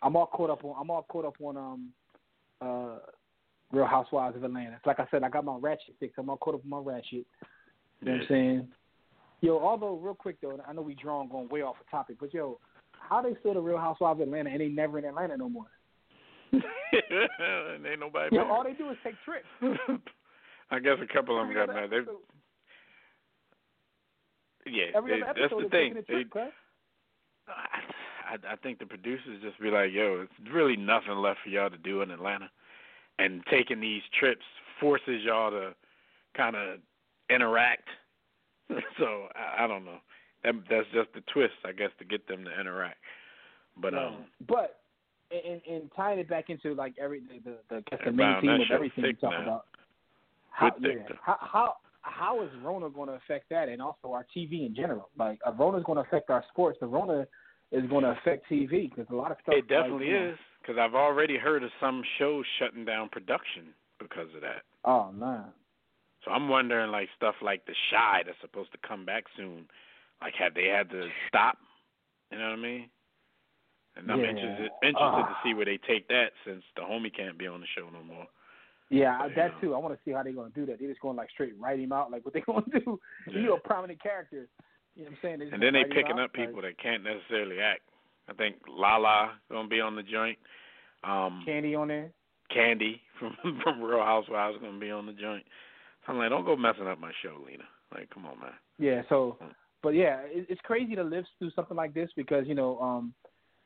I'm 0.03 0.17
all 0.17 0.27
caught 0.27 0.49
up 0.49 0.65
on. 0.65 0.75
I'm 0.81 0.91
all 0.91 1.03
caught 1.03 1.27
up 1.27 1.35
on 1.41 1.57
um, 1.59 1.93
uh, 2.63 2.99
Real 3.71 3.85
Housewives 3.85 4.37
of 4.37 4.43
Atlanta. 4.43 4.81
Like 4.87 4.99
I 4.99 5.07
said, 5.11 5.23
I 5.23 5.29
got 5.29 5.45
my 5.45 5.57
ratchet 5.61 5.95
fix. 6.01 6.15
I'm 6.17 6.31
all 6.31 6.39
caught 6.39 6.55
up 6.55 6.63
on 6.65 6.71
my 6.71 6.79
ratchet. 6.79 7.13
You 7.13 7.27
know 8.01 8.13
what 8.13 8.21
I'm 8.23 8.27
saying? 8.29 8.69
Yo, 9.43 9.59
although 9.59 9.97
real 9.97 10.15
quick 10.15 10.41
though, 10.41 10.59
I 10.67 10.73
know 10.73 10.81
we 10.81 10.95
drawn 10.95 11.29
going 11.29 11.49
way 11.51 11.61
off 11.61 11.77
the 11.79 11.91
topic, 11.91 12.17
but 12.19 12.33
yo, 12.33 12.59
how 12.93 13.21
they 13.21 13.37
still 13.41 13.55
the 13.55 13.61
Real 13.61 13.77
Housewives 13.77 14.21
of 14.21 14.29
Atlanta 14.29 14.51
and 14.51 14.61
they 14.61 14.69
never 14.69 14.99
in 14.99 15.05
Atlanta 15.05 15.37
no 15.37 15.51
more? 15.51 15.67
Ain't 16.53 18.01
nobody. 18.01 18.37
Mad. 18.37 18.47
all 18.47 18.65
they 18.65 18.73
do 18.75 18.91
is 18.91 18.97
take 19.05 19.15
trips. 19.25 19.47
I 20.71 20.79
guess 20.79 20.97
a 21.03 21.13
couple 21.13 21.41
of 21.41 21.47
them 21.47 21.55
got 21.57 21.69
other 21.71 21.81
mad. 21.83 21.91
They, 21.91 21.97
episode- 21.99 22.17
yeah, 24.67 24.85
Every 24.95 25.13
they, 25.21 25.21
that's 25.27 25.39
the 25.51 25.69
thing. 25.71 25.93
a 25.93 25.95
They, 26.03 26.23
trip, 26.23 26.31
cuz. 26.31 26.43
I, 27.49 28.53
I 28.53 28.57
think 28.63 28.79
the 28.79 28.87
producers 28.87 29.43
just 29.43 29.61
be 29.61 29.71
like, 29.71 29.91
"Yo, 29.93 30.23
it's 30.25 30.51
really 30.53 30.77
nothing 30.77 31.15
left 31.17 31.41
for 31.43 31.51
y'all 31.51 31.69
to 31.71 31.77
do 31.79 32.03
in 32.03 32.11
Atlanta," 32.13 32.49
and 33.19 33.43
taking 33.51 33.81
these 33.81 34.03
trips 34.19 34.45
forces 34.81 35.23
y'all 35.25 35.51
to 35.51 35.75
kind 36.37 36.55
of 36.55 36.79
interact. 37.29 37.89
so 38.99 39.27
I, 39.35 39.65
I 39.65 39.67
don't 39.67 39.85
know. 39.85 39.99
That 40.45 40.55
that's 40.71 40.87
just 40.95 41.13
the 41.15 41.23
twist, 41.33 41.55
I 41.65 41.73
guess, 41.73 41.91
to 41.99 42.05
get 42.05 42.29
them 42.29 42.45
to 42.45 42.61
interact. 42.61 42.99
But 43.77 43.93
Yeah. 43.95 44.07
um, 44.07 44.17
but 44.47 44.82
and, 45.33 45.61
and 45.71 45.91
tying 45.97 46.19
it 46.19 46.29
back 46.29 46.51
into 46.51 46.75
like 46.75 46.95
every 47.01 47.21
the 47.45 47.57
the, 47.69 47.83
the, 47.91 47.99
the 48.05 48.13
main 48.13 48.41
theme 48.41 48.51
of 48.51 48.71
everything 48.73 49.05
you 49.05 49.13
talk 49.15 49.33
now. 49.33 49.43
about. 49.43 49.67
How, 50.51 50.71
yeah, 50.81 50.93
how 51.25 51.37
how 51.41 51.75
how 52.03 52.43
is 52.43 52.51
Rona 52.63 52.91
going 52.91 53.09
to 53.09 53.15
affect 53.15 53.49
that, 53.51 53.69
and 53.69 53.81
also 53.81 54.13
our 54.13 54.27
TV 54.37 54.67
in 54.67 54.75
general? 54.75 55.09
Like 55.19 55.39
uh, 55.47 55.53
Rona 55.53 55.79
is 55.79 55.85
going 55.85 55.97
to 55.97 56.03
affect 56.03 56.31
our 56.31 56.45
sports, 56.51 56.79
but 56.81 56.89
Rona 56.89 57.27
is 57.71 57.89
going 57.89 58.05
to 58.05 58.11
affect 58.11 58.51
TV 58.51 58.91
because 58.91 59.07
a 59.11 59.15
lot 59.15 59.31
of 59.31 59.39
stuff. 59.43 59.55
it 59.57 59.69
definitely 59.69 60.13
like, 60.13 60.33
is 60.35 60.39
because 60.61 60.77
I've 60.79 60.95
already 60.95 61.39
heard 61.39 61.63
of 61.63 61.71
some 61.81 62.03
shows 62.19 62.45
shutting 62.59 62.85
down 62.85 63.09
production 63.09 63.73
because 63.99 64.29
of 64.35 64.43
that. 64.43 64.63
Oh 64.85 65.11
man, 65.13 65.45
So 66.25 66.31
I'm 66.31 66.49
wondering, 66.49 66.91
like 66.91 67.09
stuff 67.17 67.37
like 67.41 67.65
The 67.67 67.75
Chi 67.91 68.23
that's 68.27 68.39
supposed 68.41 68.73
to 68.73 68.79
come 68.87 69.07
back 69.07 69.25
soon, 69.37 69.67
like 70.21 70.35
have 70.39 70.55
they 70.55 70.67
had 70.67 70.91
to 70.91 71.09
stop? 71.29 71.59
You 72.31 72.39
know 72.39 72.51
what 72.51 72.59
I 72.59 72.63
mean? 72.63 72.89
And 73.97 74.11
I'm 74.11 74.21
Yeah. 74.21 74.31
interested 74.31 74.71
interested 74.83 75.23
to 75.27 75.35
Ah. 75.37 75.41
see 75.43 75.55
where 75.55 75.67
they 75.67 75.79
take 75.79 76.09
that 76.09 76.33
since 76.45 76.65
the 76.77 76.83
homie 76.83 77.13
can't 77.13 77.37
be 77.37 77.47
on 77.47 77.61
the 77.61 77.67
show 77.67 77.89
no 77.91 78.03
more. 78.03 78.27
yeah, 78.89 79.19
But, 79.23 79.35
that 79.37 79.53
know. 79.55 79.61
too. 79.61 79.75
I 79.75 79.79
want 79.79 79.97
to 79.97 80.03
see 80.05 80.11
how 80.13 80.23
they're 80.23 80.33
going 80.35 80.53
to 80.53 80.59
do 80.61 80.67
that. 80.67 80.79
They're 80.79 80.89
just 80.89 81.01
going 81.01 81.17
to 81.17 81.21
like 81.21 81.31
straight 81.31 81.55
write 81.59 81.79
him 81.79 81.93
out, 81.93 82.11
like 82.11 82.25
what 82.25 82.35
they 82.35 82.41
going 82.47 82.65
to 82.65 82.81
do. 82.81 83.01
Yeah. 83.27 83.33
You 83.41 83.47
know, 83.49 83.57
prominent 83.59 84.03
character. 84.03 84.49
You 84.95 85.05
know 85.05 85.11
what 85.11 85.13
I'm 85.13 85.19
saying? 85.23 85.39
just 85.41 85.53
And 85.53 85.63
then 85.63 85.73
they 85.73 85.83
gonna 85.85 85.95
picking 85.95 86.19
up 86.19 86.33
people 86.35 86.57
like 86.63 86.77
that 86.77 86.79
can't 86.79 87.03
necessarily 87.03 87.61
act. 87.61 87.81
I 88.29 88.35
think 88.35 88.57
Lala 88.69 89.39
gonna 89.51 89.69
be 89.69 89.81
on 89.81 89.97
the 89.97 90.03
joint. 90.03 90.39
Um, 91.05 91.45
Kandi 91.47 91.77
on 91.79 91.89
there. 91.89 92.13
Kandi 92.55 93.01
from 93.19 93.61
from 93.63 93.81
Real 93.83 94.05
Housewives 94.05 94.59
gonna 94.61 94.79
be 94.79 94.91
on 94.91 95.07
the 95.07 95.13
joint. 95.13 95.45
So 96.07 96.13
I'm 96.13 96.19
like, 96.19 96.29
don't 96.31 96.45
go 96.45 96.57
messing 96.57 96.87
up 96.87 96.99
my 97.01 97.13
show, 97.23 97.39
Lena. 97.47 97.65
Like, 97.95 98.11
come 98.11 98.27
on, 98.27 98.39
man. 98.41 98.53
Yeah. 98.79 99.03
So, 99.09 99.39
but 99.83 99.91
yeah, 99.95 100.21
it, 100.25 100.47
it's 100.49 100.61
crazy 100.63 100.95
to 100.97 101.03
live 101.03 101.25
through 101.39 101.51
something 101.53 101.77
like 101.77 101.95
this 101.95 102.11
because 102.17 102.47
you 102.47 102.55
know, 102.55 102.79
um, 102.81 103.15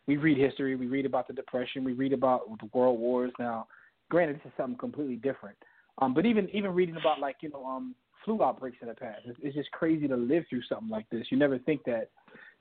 we 0.06 0.16
read 0.16 0.38
history, 0.38 0.76
we 0.76 0.86
read 0.86 1.06
about 1.06 1.26
the 1.26 1.34
depression, 1.34 1.84
we 1.84 1.92
read 1.92 2.12
about 2.12 2.42
the 2.60 2.68
world 2.72 2.98
wars. 2.98 3.32
Now, 3.38 3.66
granted, 4.08 4.36
this 4.36 4.46
is 4.46 4.52
something 4.56 4.78
completely 4.78 5.16
different. 5.16 5.56
Um, 5.98 6.14
but 6.14 6.26
even 6.26 6.48
even 6.50 6.72
reading 6.74 6.96
about 6.96 7.20
like 7.20 7.36
you 7.40 7.48
know, 7.50 7.64
um, 7.64 7.94
flu 8.24 8.42
outbreaks 8.42 8.78
in 8.82 8.88
the 8.88 8.94
past, 8.94 9.22
it's, 9.24 9.38
it's 9.42 9.54
just 9.54 9.70
crazy 9.70 10.06
to 10.08 10.16
live 10.16 10.44
through 10.48 10.62
something 10.68 10.88
like 10.88 11.08
this. 11.10 11.26
You 11.30 11.38
never 11.38 11.58
think 11.58 11.84
that 11.84 12.10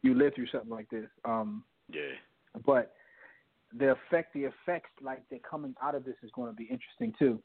you 0.02 0.14
live 0.14 0.34
through 0.36 0.48
something 0.52 0.70
like 0.70 0.90
this. 0.90 1.08
Um, 1.26 1.64
Yeah. 1.92 2.14
but 2.66 2.94
the 3.78 3.92
effect, 3.92 4.34
the 4.34 4.46
effects 4.46 4.92
like 5.02 5.28
that 5.30 5.44
coming 5.44 5.76
out 5.82 5.96
of 5.96 6.06
this 6.06 6.16
is 6.24 6.32
going 6.32 6.50
to 6.50 6.56
be 6.56 6.64
interesting 6.64 7.14
too. 7.20 7.42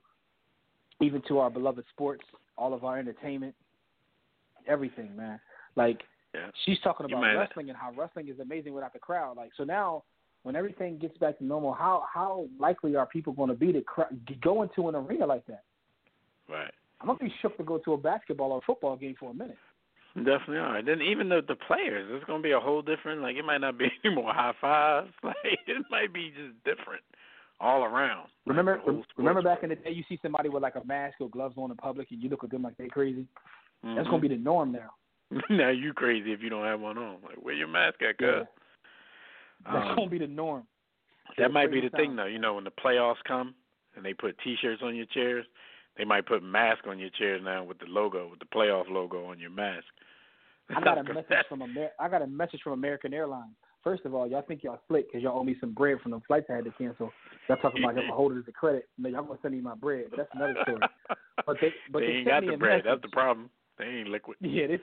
Even 1.00 1.22
to 1.28 1.38
our 1.38 1.50
beloved 1.50 1.84
sports, 1.90 2.22
all 2.56 2.74
of 2.74 2.84
our 2.84 2.98
entertainment, 2.98 3.54
everything, 4.66 5.16
man. 5.16 5.40
Like 5.76 6.02
Yeah. 6.34 6.50
she's 6.64 6.78
talking 6.80 7.06
about 7.06 7.22
wrestling 7.22 7.70
and 7.70 7.76
how 7.76 7.92
wrestling 7.96 8.28
is 8.28 8.38
amazing 8.38 8.72
without 8.72 8.92
the 8.92 8.98
crowd. 8.98 9.36
Like 9.36 9.50
so 9.56 9.64
now, 9.64 10.04
when 10.42 10.56
everything 10.56 10.98
gets 10.98 11.16
back 11.18 11.38
to 11.38 11.44
normal, 11.44 11.72
how 11.72 12.04
how 12.12 12.46
likely 12.58 12.96
are 12.96 13.06
people 13.06 13.32
going 13.32 13.48
to 13.48 13.56
be 13.56 13.72
to 13.72 13.82
cr- 13.82 14.14
go 14.40 14.62
into 14.62 14.88
an 14.88 14.94
arena 14.94 15.26
like 15.26 15.46
that? 15.46 15.64
Right. 16.48 16.72
I'm 17.00 17.06
gonna 17.06 17.18
be 17.18 17.32
shook 17.40 17.56
to 17.56 17.64
go 17.64 17.78
to 17.78 17.94
a 17.94 17.96
basketball 17.96 18.52
or 18.52 18.60
football 18.66 18.96
game 18.96 19.14
for 19.18 19.30
a 19.30 19.34
minute. 19.34 19.58
Definitely 20.16 20.58
are. 20.58 20.82
Then 20.82 21.00
even 21.02 21.28
the 21.28 21.40
the 21.46 21.54
players, 21.54 22.08
it's 22.12 22.24
gonna 22.26 22.42
be 22.42 22.50
a 22.50 22.60
whole 22.60 22.82
different. 22.82 23.22
Like 23.22 23.36
it 23.36 23.44
might 23.44 23.58
not 23.60 23.78
be 23.78 23.86
any 24.04 24.14
more 24.14 24.32
high 24.32 24.52
fives. 24.60 25.10
Like 25.22 25.36
it 25.44 25.84
might 25.90 26.12
be 26.12 26.30
just 26.30 26.62
different 26.64 27.02
all 27.60 27.84
around. 27.84 28.28
Remember, 28.46 28.80
like 28.86 29.04
remember 29.16 29.42
back 29.42 29.62
in 29.62 29.68
the 29.68 29.76
day, 29.76 29.90
you 29.90 30.02
see 30.08 30.18
somebody 30.22 30.48
with 30.48 30.62
like 30.62 30.76
a 30.76 30.84
mask 30.84 31.20
or 31.20 31.28
gloves 31.28 31.54
on 31.56 31.70
in 31.70 31.76
public, 31.76 32.10
and 32.10 32.22
you 32.22 32.28
look 32.28 32.42
at 32.42 32.50
them 32.50 32.62
like 32.62 32.76
they 32.76 32.88
crazy. 32.88 33.26
Mhm. 33.84 33.96
That's 33.96 34.08
gonna 34.08 34.20
be 34.20 34.28
the 34.28 34.36
norm 34.36 34.72
now. 34.72 34.90
now 35.50 35.70
you 35.70 35.92
crazy 35.92 36.32
if 36.32 36.42
you 36.42 36.50
don't 36.50 36.64
have 36.64 36.80
one 36.80 36.98
on. 36.98 37.16
Like 37.22 37.36
where 37.42 37.54
your 37.54 37.68
mask 37.68 38.02
at, 38.02 38.16
Yeah. 38.20 38.40
cuz? 38.40 38.46
That's 39.64 39.88
Um, 39.90 39.96
gonna 39.96 40.10
be 40.10 40.18
the 40.18 40.26
norm. 40.26 40.66
That 41.38 41.52
might 41.52 41.70
be 41.70 41.80
the 41.80 41.90
thing 41.90 42.16
though. 42.16 42.26
You 42.26 42.38
know, 42.38 42.54
when 42.54 42.64
the 42.64 42.70
playoffs 42.72 43.22
come 43.26 43.54
and 43.94 44.04
they 44.04 44.14
put 44.14 44.36
T-shirts 44.42 44.82
on 44.82 44.96
your 44.96 45.06
chairs, 45.06 45.46
they 45.96 46.04
might 46.04 46.26
put 46.26 46.42
mask 46.42 46.86
on 46.86 46.98
your 46.98 47.10
chairs 47.10 47.40
now 47.44 47.62
with 47.64 47.78
the 47.78 47.86
logo, 47.86 48.28
with 48.28 48.38
the 48.40 48.46
playoff 48.46 48.88
logo 48.90 49.26
on 49.26 49.38
your 49.38 49.50
mask. 49.50 49.84
I 50.74 50.80
got 50.80 50.98
a 50.98 51.02
message 51.14 51.46
from 51.48 51.62
Amer- 51.62 51.90
I 51.98 52.08
got 52.08 52.22
a 52.22 52.26
message 52.26 52.60
from 52.62 52.72
American 52.72 53.12
Airlines. 53.14 53.54
First 53.82 54.04
of 54.04 54.14
all, 54.14 54.26
y'all 54.26 54.42
think 54.42 54.62
y'all 54.62 54.80
slick 54.88 55.08
because 55.08 55.22
y'all 55.22 55.38
owe 55.38 55.44
me 55.44 55.56
some 55.60 55.72
bread 55.72 56.00
from 56.02 56.10
the 56.12 56.20
flights 56.26 56.46
I 56.50 56.56
had 56.56 56.64
to 56.64 56.70
cancel. 56.72 57.12
Y'all 57.48 57.56
talking 57.58 57.82
about 57.82 57.96
y'all 57.96 58.14
hold 58.14 58.36
it 58.36 58.54
credit. 58.54 58.88
No, 58.98 59.08
y'all 59.08 59.22
gonna 59.24 59.38
send 59.42 59.54
me 59.54 59.60
my 59.60 59.74
bread, 59.74 60.06
but 60.10 60.18
that's 60.18 60.30
another 60.34 60.56
story. 60.62 60.80
But 61.46 61.56
they 61.60 61.72
but 61.90 62.00
they 62.00 62.06
they, 62.06 62.12
ain't 62.12 62.26
got 62.26 62.40
the 62.46 62.56
bread. 62.56 62.84
message. 62.84 62.84
That's 62.86 63.02
the 63.02 63.08
problem. 63.08 63.50
They 63.78 63.84
ain't 63.86 64.08
liquid. 64.08 64.36
Yeah, 64.40 64.66
they 64.66 64.80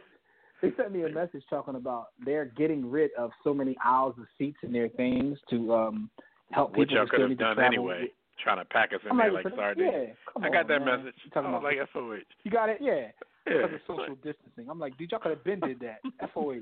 they 0.62 0.72
sent 0.78 0.92
me 0.92 1.04
a 1.04 1.10
message 1.10 1.44
talking 1.50 1.76
about 1.76 2.08
they're 2.26 2.46
getting 2.46 2.90
rid 2.90 3.12
of 3.18 3.32
so 3.44 3.54
many 3.54 3.76
aisles 3.84 4.16
of 4.18 4.26
seats 4.38 4.58
in 4.64 4.72
their 4.72 4.90
things 4.90 5.38
to 5.50 5.74
um 5.74 6.10
help 6.52 6.76
Which 6.76 6.90
people 6.90 7.06
y'all 7.06 7.06
who 7.06 7.18
could 7.28 7.30
have 7.30 7.40
done 7.58 7.64
anyway. 7.64 8.08
Trying 8.44 8.58
to 8.60 8.66
pack 8.66 8.94
us 8.94 9.00
in 9.04 9.12
I'm 9.12 9.18
there 9.18 9.32
like, 9.32 9.46
like 9.46 9.56
sardines. 9.56 9.94
yeah, 9.94 10.44
I 10.46 10.50
got 10.50 10.62
on, 10.62 10.68
that 10.68 10.86
man. 10.86 11.04
message. 11.04 11.16
You 11.26 11.32
talking 11.32 11.50
I 11.50 11.54
was 11.54 11.60
about 11.60 11.78
like 11.78 11.90
FOH. 11.92 12.20
you 12.44 12.52
got 12.52 12.70
it? 12.70 12.78
Yeah. 12.80 13.08
Yeah. 13.48 13.64
Because 13.64 13.74
of 13.74 13.82
social 13.88 14.16
distancing. 14.16 14.68
I'm 14.70 14.80
like, 14.80 14.96
dude, 14.98 15.10
y'all 15.12 15.20
could 15.20 15.32
have 15.32 15.44
been 15.44 15.60
did 15.60 15.80
that. 15.80 16.02
FOH. 16.34 16.62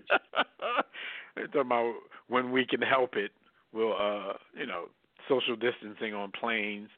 They're 1.36 1.48
talking 1.48 1.62
about 1.62 1.94
when 2.30 2.52
we 2.52 2.66
can 2.66 2.82
help 2.82 3.16
it, 3.16 3.32
we'll 3.74 3.94
uh 3.94 4.34
you 4.58 4.66
know, 4.66 4.86
social 5.28 5.56
distancing 5.56 6.14
on 6.14 6.32
planes, 6.40 6.90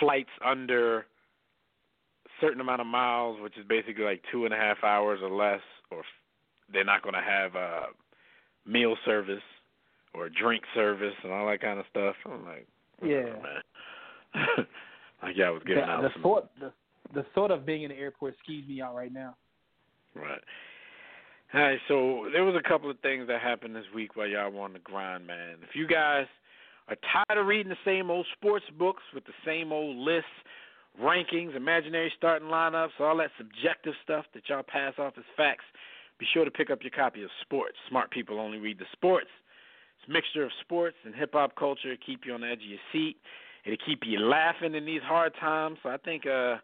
flights 0.00 0.30
under 0.44 0.98
a 1.00 1.04
certain 2.40 2.60
amount 2.60 2.80
of 2.80 2.86
miles, 2.88 3.40
which 3.40 3.56
is 3.58 3.64
basically 3.68 4.04
like 4.04 4.22
two 4.32 4.44
and 4.44 4.52
a 4.54 4.56
half 4.56 4.82
hours 4.82 5.20
or 5.22 5.30
less, 5.30 5.60
or 5.90 6.02
they're 6.72 6.84
not 6.84 7.02
gonna 7.02 7.22
have 7.22 7.56
uh 7.56 7.86
meal 8.66 8.96
service 9.04 9.42
or 10.14 10.28
drink 10.28 10.62
service 10.74 11.14
and 11.22 11.32
all 11.32 11.48
that 11.48 11.60
kind 11.60 11.78
of 11.78 11.86
stuff. 11.90 12.16
I'm 12.26 12.44
like, 12.44 12.66
Yeah. 13.02 13.32
man. 13.42 13.62
like 15.22 15.36
y'all 15.36 15.54
was 15.54 15.62
The, 15.62 15.68
giving 15.68 15.84
out 15.84 16.02
the 16.02 16.10
some 16.14 16.22
thought 16.22 16.50
the 16.58 16.72
the 17.12 17.24
thought 17.34 17.50
of 17.50 17.66
being 17.66 17.82
in 17.82 17.90
the 17.90 17.96
airport 17.96 18.34
skews 18.46 18.66
me 18.68 18.80
out 18.80 18.94
right 18.94 19.12
now. 19.12 19.36
Right. 20.14 20.40
All 21.52 21.60
right, 21.60 21.80
so 21.88 22.28
there 22.32 22.44
was 22.44 22.54
a 22.54 22.68
couple 22.68 22.88
of 22.88 23.00
things 23.00 23.26
that 23.26 23.40
happened 23.40 23.74
this 23.74 23.84
week 23.92 24.14
while 24.14 24.28
y'all 24.28 24.50
were 24.50 24.62
on 24.62 24.72
the 24.72 24.78
grind, 24.78 25.26
man. 25.26 25.56
If 25.68 25.74
you 25.74 25.88
guys 25.88 26.26
are 26.86 26.96
tired 27.12 27.40
of 27.40 27.46
reading 27.46 27.70
the 27.70 27.76
same 27.84 28.08
old 28.08 28.26
sports 28.36 28.64
books 28.78 29.02
with 29.12 29.24
the 29.24 29.32
same 29.44 29.72
old 29.72 29.96
lists, 29.96 30.30
rankings, 31.00 31.56
imaginary 31.56 32.12
starting 32.16 32.48
lineups, 32.48 32.98
all 33.00 33.16
that 33.18 33.30
subjective 33.38 33.94
stuff 34.02 34.24
that 34.34 34.42
y'all 34.48 34.62
pass 34.62 34.94
off 34.98 35.14
as 35.16 35.24
facts, 35.36 35.64
be 36.18 36.26
sure 36.32 36.44
to 36.44 36.50
pick 36.50 36.70
up 36.70 36.82
your 36.82 36.90
copy 36.90 37.22
of 37.22 37.30
Sports. 37.40 37.76
Smart 37.88 38.10
people 38.10 38.38
only 38.38 38.58
read 38.58 38.78
the 38.78 38.84
sports. 38.92 39.28
It's 39.98 40.08
a 40.08 40.12
mixture 40.12 40.44
of 40.44 40.50
sports 40.60 40.96
and 41.04 41.14
hip 41.14 41.30
hop 41.32 41.56
culture. 41.56 41.92
It 41.92 42.00
keep 42.04 42.20
you 42.26 42.32
on 42.34 42.42
the 42.42 42.48
edge 42.48 42.58
of 42.62 42.68
your 42.68 42.78
seat. 42.92 43.16
It'll 43.64 43.76
keep 43.86 44.00
you 44.06 44.18
laughing 44.18 44.74
in 44.74 44.84
these 44.86 45.02
hard 45.02 45.32
times. 45.40 45.78
So 45.82 45.88
I 45.90 45.96
think 45.98 46.26
uh 46.26 46.56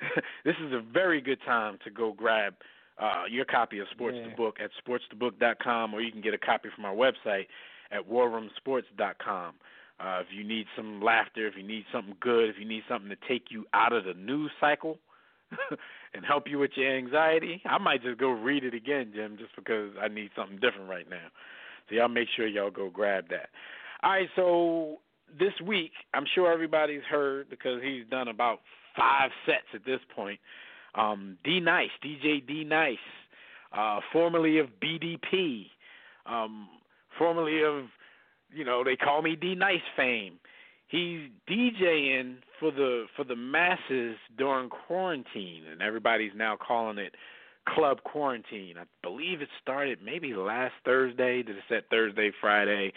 this 0.44 0.56
is 0.64 0.72
a 0.72 0.80
very 0.92 1.20
good 1.20 1.38
time 1.46 1.78
to 1.84 1.90
go 1.90 2.12
grab 2.12 2.54
uh, 3.00 3.24
your 3.30 3.44
copy 3.44 3.78
of 3.78 3.86
Sports 3.92 4.16
Yeah. 4.20 4.28
the 4.28 4.34
Book 4.36 4.56
at 4.62 4.70
sportsthebook.com, 4.84 5.94
or 5.94 6.00
you 6.00 6.10
can 6.12 6.20
get 6.20 6.34
a 6.34 6.38
copy 6.38 6.68
from 6.74 6.84
our 6.84 6.94
website 6.94 7.46
at 7.92 8.08
warroomsports.com. 8.08 9.54
Uh, 10.00 10.20
if 10.20 10.26
you 10.36 10.44
need 10.44 10.66
some 10.76 11.00
laughter, 11.00 11.46
if 11.46 11.54
you 11.56 11.62
need 11.62 11.84
something 11.92 12.16
good, 12.20 12.48
if 12.48 12.56
you 12.58 12.66
need 12.66 12.82
something 12.88 13.08
to 13.08 13.16
take 13.28 13.44
you 13.50 13.64
out 13.72 13.92
of 13.92 14.04
the 14.04 14.14
news 14.14 14.50
cycle 14.60 14.98
and 16.14 16.24
help 16.26 16.44
you 16.48 16.58
with 16.58 16.72
your 16.76 16.96
anxiety, 16.96 17.62
I 17.64 17.78
might 17.78 18.02
just 18.02 18.18
go 18.18 18.30
read 18.30 18.64
it 18.64 18.74
again, 18.74 19.12
Jim, 19.14 19.36
just 19.38 19.54
because 19.56 19.90
I 20.00 20.08
need 20.08 20.30
something 20.36 20.58
different 20.58 20.88
right 20.88 21.08
now. 21.08 21.28
So 21.88 21.94
y'all 21.94 22.08
make 22.08 22.28
sure 22.34 22.46
y'all 22.46 22.70
go 22.70 22.90
grab 22.90 23.26
that. 23.30 23.50
All 24.02 24.10
right, 24.10 24.28
so 24.36 24.98
this 25.38 25.52
week, 25.64 25.92
I'm 26.12 26.24
sure 26.34 26.52
everybody's 26.52 27.02
heard 27.08 27.48
because 27.48 27.80
he's 27.82 28.04
done 28.10 28.28
about 28.28 28.60
five 28.96 29.30
sets 29.46 29.66
at 29.74 29.84
this 29.84 30.00
point. 30.14 30.40
Um, 30.94 31.38
D 31.44 31.60
Nice, 31.60 31.90
DJ 32.04 32.46
D 32.46 32.64
Nice, 32.64 32.96
uh, 33.76 34.00
formerly 34.12 34.58
of 34.58 34.66
BDP, 34.82 35.66
um, 36.26 36.68
formerly 37.18 37.62
of, 37.62 37.86
you 38.54 38.64
know, 38.64 38.82
they 38.84 38.96
call 38.96 39.22
me 39.22 39.36
D 39.36 39.54
Nice 39.54 39.78
fame. 39.96 40.38
He's 40.88 41.28
DJing 41.48 42.36
for 42.60 42.70
the 42.70 43.06
for 43.16 43.24
the 43.24 43.36
masses 43.36 44.16
during 44.36 44.68
quarantine, 44.68 45.64
and 45.70 45.82
everybody's 45.82 46.32
now 46.36 46.56
calling 46.56 46.98
it 46.98 47.14
Club 47.68 48.02
Quarantine. 48.04 48.76
I 48.78 48.84
believe 49.02 49.40
it 49.40 49.48
started 49.62 49.98
maybe 50.04 50.34
last 50.34 50.74
Thursday. 50.84 51.42
Did 51.42 51.56
it 51.56 51.62
set 51.68 51.88
Thursday, 51.90 52.30
Friday? 52.40 52.92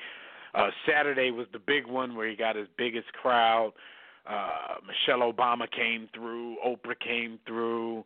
Uh, 0.54 0.70
Saturday 0.88 1.32
was 1.32 1.48
the 1.54 1.60
big 1.60 1.88
one 1.88 2.16
where 2.16 2.30
he 2.30 2.36
got 2.36 2.56
his 2.56 2.68
biggest 2.78 3.12
crowd. 3.14 3.74
Uh, 4.30 4.76
Michelle 4.86 5.32
Obama 5.32 5.70
came 5.72 6.10
through, 6.14 6.58
Oprah 6.66 7.00
came 7.00 7.40
through, 7.48 8.04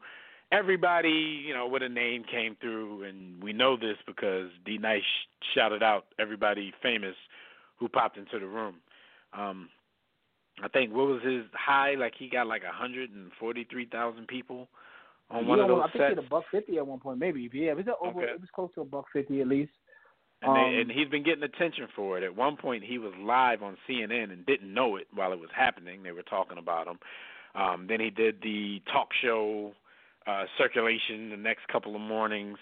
everybody 0.51 1.43
you 1.45 1.53
know 1.53 1.67
with 1.67 1.81
a 1.81 1.89
name 1.89 2.23
came 2.29 2.55
through, 2.61 3.03
and 3.03 3.41
we 3.41 3.53
know 3.53 3.75
this 3.75 3.97
because 4.05 4.49
D 4.65 4.77
Nice 4.77 5.01
shouted 5.55 5.81
out 5.81 6.05
everybody 6.19 6.73
famous 6.83 7.15
who 7.81 7.89
popped 7.89 8.17
into 8.17 8.39
the 8.39 8.45
room. 8.45 8.75
Um, 9.37 9.67
I 10.63 10.67
think 10.69 10.93
what 10.93 11.07
was 11.07 11.21
his 11.23 11.43
high? 11.53 11.95
Like 11.95 12.13
he 12.17 12.29
got 12.29 12.47
like 12.47 12.61
a 12.63 12.71
hundred 12.71 13.09
and 13.11 13.31
forty 13.39 13.65
three 13.69 13.87
thousand 13.87 14.27
people 14.27 14.69
on 15.29 15.47
one 15.47 15.57
Yeah, 15.57 15.63
of 15.65 15.69
those 15.69 15.79
I 15.79 15.83
think 15.85 15.93
he 15.93 15.99
sets. 15.99 16.09
hit 16.15 16.25
a 16.25 16.29
buck 16.29 16.43
fifty 16.51 16.77
at 16.77 16.85
one 16.87 16.99
point, 16.99 17.19
maybe. 17.19 17.49
Yeah, 17.51 17.71
it 17.71 17.77
was 17.77 17.85
over. 18.01 18.21
Okay. 18.21 18.31
It 18.33 18.39
was 18.39 18.49
close 18.53 18.69
to 18.75 18.81
a 18.81 18.85
buck 18.85 19.05
fifty 19.11 19.41
at 19.41 19.47
least. 19.47 19.71
And, 20.43 20.55
they, 20.55 20.59
Um, 20.59 20.73
and 20.81 20.91
he's 20.91 21.07
been 21.09 21.23
getting 21.23 21.43
attention 21.43 21.87
for 21.95 22.17
it. 22.17 22.23
At 22.23 22.35
one 22.35 22.57
point, 22.57 22.83
he 22.83 22.97
was 22.97 23.13
live 23.19 23.61
on 23.63 23.77
CNN 23.89 24.31
and 24.31 24.45
didn't 24.45 24.73
know 24.73 24.95
it 24.95 25.07
while 25.13 25.33
it 25.33 25.39
was 25.39 25.49
happening. 25.55 26.03
They 26.03 26.11
were 26.11 26.23
talking 26.23 26.57
about 26.57 26.87
him. 26.87 26.99
Um, 27.53 27.85
then 27.87 27.99
he 27.99 28.09
did 28.09 28.41
the 28.41 28.81
talk 28.91 29.09
show 29.21 29.73
uh, 30.27 30.45
circulation 30.57 31.29
the 31.29 31.37
next 31.37 31.67
couple 31.67 31.95
of 31.95 32.01
mornings. 32.01 32.57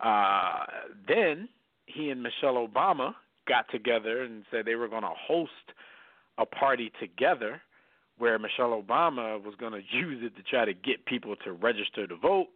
Uh, 0.00 0.64
then 1.08 1.48
he 1.86 2.10
and 2.10 2.22
Michelle 2.22 2.66
Obama 2.66 3.14
got 3.46 3.68
together 3.70 4.22
and 4.22 4.44
said 4.50 4.64
they 4.64 4.74
were 4.74 4.88
going 4.88 5.02
to 5.02 5.12
host 5.16 5.72
a 6.38 6.46
party 6.46 6.92
together 7.00 7.60
where 8.18 8.38
Michelle 8.38 8.80
Obama 8.80 9.42
was 9.42 9.54
going 9.56 9.72
to 9.90 9.96
use 9.96 10.22
it 10.22 10.36
to 10.36 10.42
try 10.42 10.64
to 10.64 10.74
get 10.74 11.04
people 11.06 11.36
to 11.44 11.52
register 11.52 12.06
to 12.06 12.16
vote, 12.16 12.48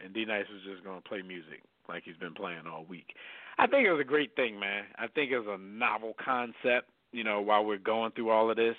and 0.00 0.12
D 0.14 0.24
Nice 0.24 0.46
was 0.52 0.62
just 0.70 0.84
going 0.84 1.00
to 1.00 1.08
play 1.08 1.22
music 1.22 1.62
like 1.88 2.02
he's 2.04 2.16
been 2.16 2.34
playing 2.34 2.66
all 2.70 2.84
week. 2.88 3.14
I 3.58 3.66
think 3.66 3.86
it 3.86 3.92
was 3.92 4.00
a 4.00 4.04
great 4.04 4.34
thing, 4.34 4.58
man. 4.58 4.84
I 4.98 5.06
think 5.06 5.30
it 5.30 5.38
was 5.38 5.48
a 5.48 5.62
novel 5.62 6.14
concept, 6.22 6.90
you 7.12 7.22
know, 7.22 7.40
while 7.40 7.64
we're 7.64 7.78
going 7.78 8.10
through 8.12 8.30
all 8.30 8.50
of 8.50 8.56
this. 8.56 8.76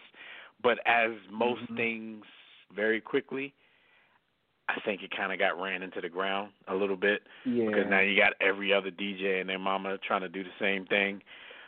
But 0.61 0.79
as 0.85 1.11
most 1.29 1.61
Mhm. 1.63 1.77
things 1.77 2.25
very 2.71 2.99
quickly, 2.99 3.53
I 4.67 4.79
think 4.83 5.03
it 5.03 5.15
kind 5.15 5.31
of 5.31 5.39
got 5.39 5.61
ran 5.61 5.83
into 5.83 6.01
the 6.01 6.09
ground 6.09 6.51
a 6.67 6.75
little 6.75 6.95
bit 6.95 7.21
yeah. 7.45 7.65
because 7.67 7.85
now 7.89 7.99
you 7.99 8.19
got 8.19 8.33
every 8.41 8.73
other 8.73 8.89
DJ 8.89 9.39
and 9.39 9.49
their 9.49 9.59
mama 9.59 9.97
trying 10.05 10.21
to 10.21 10.29
do 10.29 10.43
the 10.43 10.49
same 10.59 10.85
thing. 10.85 11.21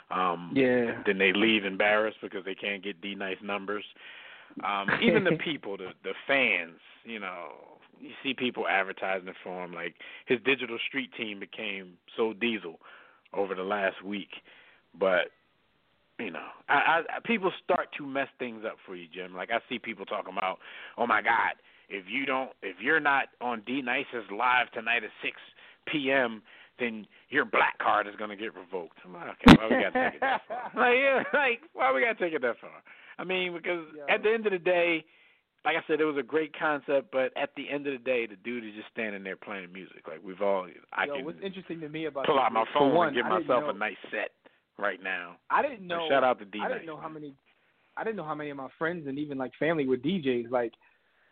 Um, 0.09 0.51
Yeah. 0.55 1.03
Then 1.05 1.17
they 1.17 1.33
leave 1.33 1.65
embarrassed 1.65 2.17
because 2.21 2.45
they 2.45 2.55
can't 2.55 2.83
get 2.83 3.01
D 3.01 3.13
nice 3.13 3.37
numbers. 3.43 3.83
Um, 4.63 4.87
even 5.03 5.23
the 5.23 5.37
people, 5.43 5.77
the 5.77 5.89
the 6.03 6.13
fans, 6.25 6.79
you 7.03 7.19
know, 7.19 7.49
you 7.99 8.11
see 8.23 8.33
people 8.33 8.67
advertising 8.67 9.27
it 9.27 9.35
for 9.43 9.63
him. 9.63 9.73
Like 9.73 9.95
his 10.25 10.39
digital 10.45 10.77
street 10.87 11.11
team 11.15 11.39
became 11.39 11.93
so 12.15 12.33
diesel 12.33 12.79
over 13.33 13.53
the 13.53 13.63
last 13.63 14.03
week, 14.03 14.29
but 14.97 15.31
you 16.19 16.31
know, 16.31 16.47
I, 16.67 17.01
I 17.09 17.19
people 17.25 17.51
start 17.63 17.89
to 17.97 18.05
mess 18.05 18.29
things 18.39 18.63
up 18.65 18.77
for 18.85 18.95
you, 18.95 19.07
Jim. 19.13 19.35
Like 19.35 19.51
I 19.51 19.59
see 19.69 19.77
people 19.77 20.05
talking 20.05 20.35
about, 20.35 20.57
oh 20.97 21.05
my 21.05 21.21
God, 21.21 21.53
if 21.89 22.05
you 22.09 22.25
don't, 22.25 22.51
if 22.61 22.77
you're 22.81 22.99
not 22.99 23.25
on 23.41 23.61
D 23.65 23.81
Nice's 23.81 24.29
live 24.31 24.71
tonight 24.71 25.03
at 25.03 25.09
six 25.23 25.35
p.m., 25.91 26.41
then 26.79 27.07
your 27.29 27.45
black 27.45 27.77
card 27.79 28.07
is 28.07 28.15
gonna 28.17 28.35
get 28.35 28.53
revoked. 28.55 28.97
I'm 29.05 29.13
like, 29.13 29.29
okay, 29.29 29.57
why 29.57 29.67
we 29.67 29.83
gotta 29.83 30.11
take 30.11 30.15
it 30.15 30.21
that 30.21 30.41
far? 30.47 30.71
Like, 30.75 30.97
yeah, 30.97 31.23
like 31.33 31.59
why 31.73 31.91
we 31.93 32.01
gotta 32.01 32.19
take 32.19 32.33
it 32.33 32.41
that 32.41 32.59
far? 32.59 32.83
I 33.17 33.23
mean, 33.23 33.53
because 33.53 33.85
Yeah. 33.95 34.13
at 34.13 34.21
the 34.23 34.31
end 34.31 34.45
of 34.45 34.51
the 34.51 34.59
day, 34.59 35.05
like 35.65 35.75
I 35.75 35.83
said, 35.87 35.99
it 35.99 36.05
was 36.05 36.17
a 36.17 36.23
great 36.23 36.53
concept, 36.57 37.11
but 37.11 37.35
at 37.35 37.49
the 37.57 37.69
end 37.69 37.87
of 37.87 37.93
the 37.93 38.03
day, 38.03 38.25
the 38.25 38.35
dude 38.37 38.63
is 38.63 38.73
just 38.75 38.89
standing 38.93 39.23
there 39.23 39.35
playing 39.35 39.71
music. 39.73 40.07
Like 40.07 40.19
we've 40.23 40.41
all, 40.41 40.67
I 40.93 41.05
Yo, 41.05 41.15
can 41.15 41.25
what's 41.25 41.41
interesting 41.43 41.79
to 41.81 41.89
me 41.89 42.05
about 42.05 42.25
pull 42.25 42.39
out 42.39 42.51
my 42.53 42.65
phone 42.73 42.93
one, 42.93 43.07
and 43.07 43.15
give 43.17 43.25
I 43.25 43.39
myself 43.39 43.63
a 43.67 43.77
nice 43.77 43.97
set 44.11 44.31
right 44.77 45.01
now. 45.01 45.37
I 45.49 45.61
didn't 45.61 45.87
So 45.89 45.95
know. 45.95 46.07
shout 46.09 46.23
out 46.23 46.39
to 46.39 46.45
D 46.45 46.59
I 46.61 46.67
didn't 46.69 46.85
know 46.85 46.97
how 46.97 47.09
many. 47.09 47.33
I 47.97 48.03
didn't 48.03 48.17
know 48.17 48.23
how 48.25 48.35
many 48.35 48.51
of 48.51 48.57
my 48.57 48.67
friends 48.77 49.07
and 49.07 49.17
even 49.17 49.37
like 49.39 49.51
family 49.59 49.87
were 49.87 49.97
DJs. 49.97 50.51
Like, 50.51 50.73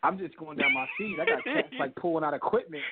I'm 0.06 0.18
just 0.18 0.38
going 0.38 0.58
down 0.58 0.74
my 0.74 0.86
feed. 0.98 1.18
I 1.20 1.26
got 1.26 1.44
cats 1.44 1.74
like 1.80 1.96
pulling 2.02 2.24
out 2.24 2.34
equipment. 2.34 2.84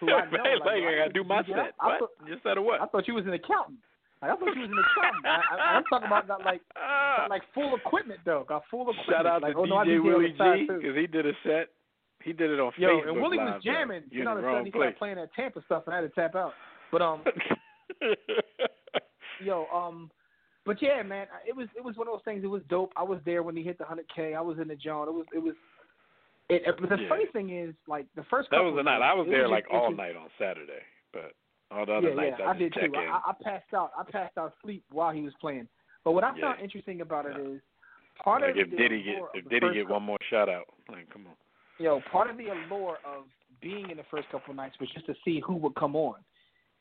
Who 0.00 0.12
I 0.12 0.24
know, 0.26 0.42
Man, 0.42 0.58
like, 0.60 0.66
like, 0.66 0.84
I 0.84 0.98
gotta 0.98 1.12
do 1.12 1.24
my 1.24 1.42
set. 1.44 1.72
I 1.80 1.86
What? 1.86 1.98
thought, 1.98 2.42
set 2.42 2.58
of 2.58 2.64
what? 2.64 2.80
I 2.80 2.86
thought 2.86 3.08
you 3.08 3.14
was 3.14 3.24
an 3.26 3.32
accountant. 3.32 3.78
Like, 4.20 4.32
I 4.32 4.36
thought 4.36 4.54
you 4.54 4.62
was 4.62 4.70
an 4.70 4.82
accountant. 4.82 5.24
I, 5.24 5.38
I, 5.38 5.76
I'm 5.78 5.84
talking 5.88 6.06
about 6.06 6.28
got 6.28 6.44
like 6.44 6.60
got 6.74 7.30
like 7.30 7.42
full 7.54 7.74
equipment 7.76 8.20
though. 8.24 8.44
Got 8.48 8.64
full 8.70 8.82
equipment. 8.82 9.08
Shout 9.08 9.26
out 9.26 9.42
like, 9.42 9.54
to 9.54 9.60
oh, 9.60 9.64
DJ 9.64 9.84
deal 9.84 10.02
Willie 10.02 10.26
on 10.26 10.32
the 10.32 10.38
side, 10.38 10.58
G 10.58 10.66
because 10.66 10.96
he 10.96 11.06
did 11.06 11.26
a 11.26 11.32
set. 11.42 11.68
He 12.24 12.32
did 12.32 12.50
it 12.50 12.60
on 12.60 12.72
Yo, 12.76 12.88
Facebook 12.88 13.08
and 13.08 13.22
Willie 13.22 13.38
was 13.38 13.62
jamming. 13.62 14.02
You're 14.10 14.22
and 14.22 14.28
all 14.28 14.36
of 14.36 14.42
the 14.42 14.48
a 14.48 14.52
sudden 14.52 14.66
he 14.66 14.70
started 14.72 14.98
playing 14.98 15.16
that 15.16 15.32
Tampa 15.34 15.62
stuff, 15.64 15.84
and 15.86 15.94
I 15.94 16.02
had 16.02 16.10
to 16.10 16.14
tap 16.14 16.34
out. 16.34 16.52
But 16.90 17.00
um, 17.00 17.22
yo, 19.44 19.66
um, 19.72 20.10
but 20.66 20.82
yeah, 20.82 21.02
man, 21.02 21.26
it 21.46 21.54
was 21.54 21.68
it 21.76 21.84
was 21.84 21.96
one 21.96 22.08
of 22.08 22.12
those 22.14 22.24
things. 22.24 22.42
It 22.42 22.48
was 22.48 22.62
dope. 22.68 22.92
I 22.96 23.04
was 23.04 23.20
there 23.24 23.42
when 23.42 23.56
he 23.56 23.62
hit 23.62 23.78
the 23.78 23.84
hundred 23.84 24.06
k. 24.14 24.34
I 24.34 24.40
was 24.40 24.58
in 24.58 24.68
the 24.68 24.74
joint. 24.74 25.08
It 25.08 25.14
was 25.14 25.26
it 25.32 25.42
was. 25.42 25.54
It, 26.48 26.62
it, 26.66 26.74
but 26.80 26.88
the 26.88 26.96
Yeah. 26.96 27.08
funny 27.08 27.26
thing 27.32 27.50
is, 27.50 27.74
like 27.86 28.06
the 28.14 28.24
first 28.24 28.50
that 28.50 28.62
was 28.62 28.74
the 28.74 28.82
night. 28.82 28.98
days, 28.98 29.10
I 29.10 29.14
was 29.14 29.26
there 29.28 29.42
just 29.42 29.50
like 29.50 29.66
all 29.70 29.90
night 29.92 30.16
on 30.16 30.28
Saturday, 30.38 30.82
but 31.12 31.32
all 31.70 31.84
the 31.84 31.92
other 31.92 32.08
yeah, 32.08 32.14
nights 32.14 32.36
yeah, 32.38 32.44
I 32.46 32.50
I 32.50 32.52
just 32.58 32.74
did 32.74 32.92
too. 32.92 32.96
I, 32.96 33.20
I 33.26 33.32
passed 33.42 33.74
out. 33.74 33.90
I 33.98 34.10
passed 34.10 34.38
out 34.38 34.54
sleep 34.62 34.82
while 34.90 35.12
he 35.12 35.20
was 35.22 35.34
playing. 35.40 35.68
But 36.04 36.12
what 36.12 36.24
I 36.24 36.34
Yeah. 36.36 36.52
found 36.52 36.60
interesting 36.60 37.02
about 37.02 37.26
it 37.26 37.36
is 37.36 37.60
part 38.22 38.42
like 38.42 38.52
of 38.52 38.56
if 38.56 38.70
the 38.70 38.76
Diddy 38.76 39.02
get 39.02 39.22
if 39.34 39.48
Diddy 39.48 39.74
get 39.74 39.88
one 39.88 40.02
more 40.02 40.18
shout 40.30 40.48
out, 40.48 40.66
like 40.90 41.10
come 41.10 41.26
on. 41.26 41.34
yo, 41.78 42.00
part 42.10 42.30
of 42.30 42.38
the 42.38 42.48
allure 42.48 42.98
of 43.04 43.24
being 43.60 43.90
in 43.90 43.98
the 43.98 44.04
first 44.10 44.28
couple 44.30 44.50
of 44.50 44.56
nights 44.56 44.76
was 44.80 44.88
just 44.90 45.06
to 45.06 45.14
see 45.24 45.40
who 45.40 45.54
would 45.56 45.74
come 45.74 45.96
on, 45.96 46.16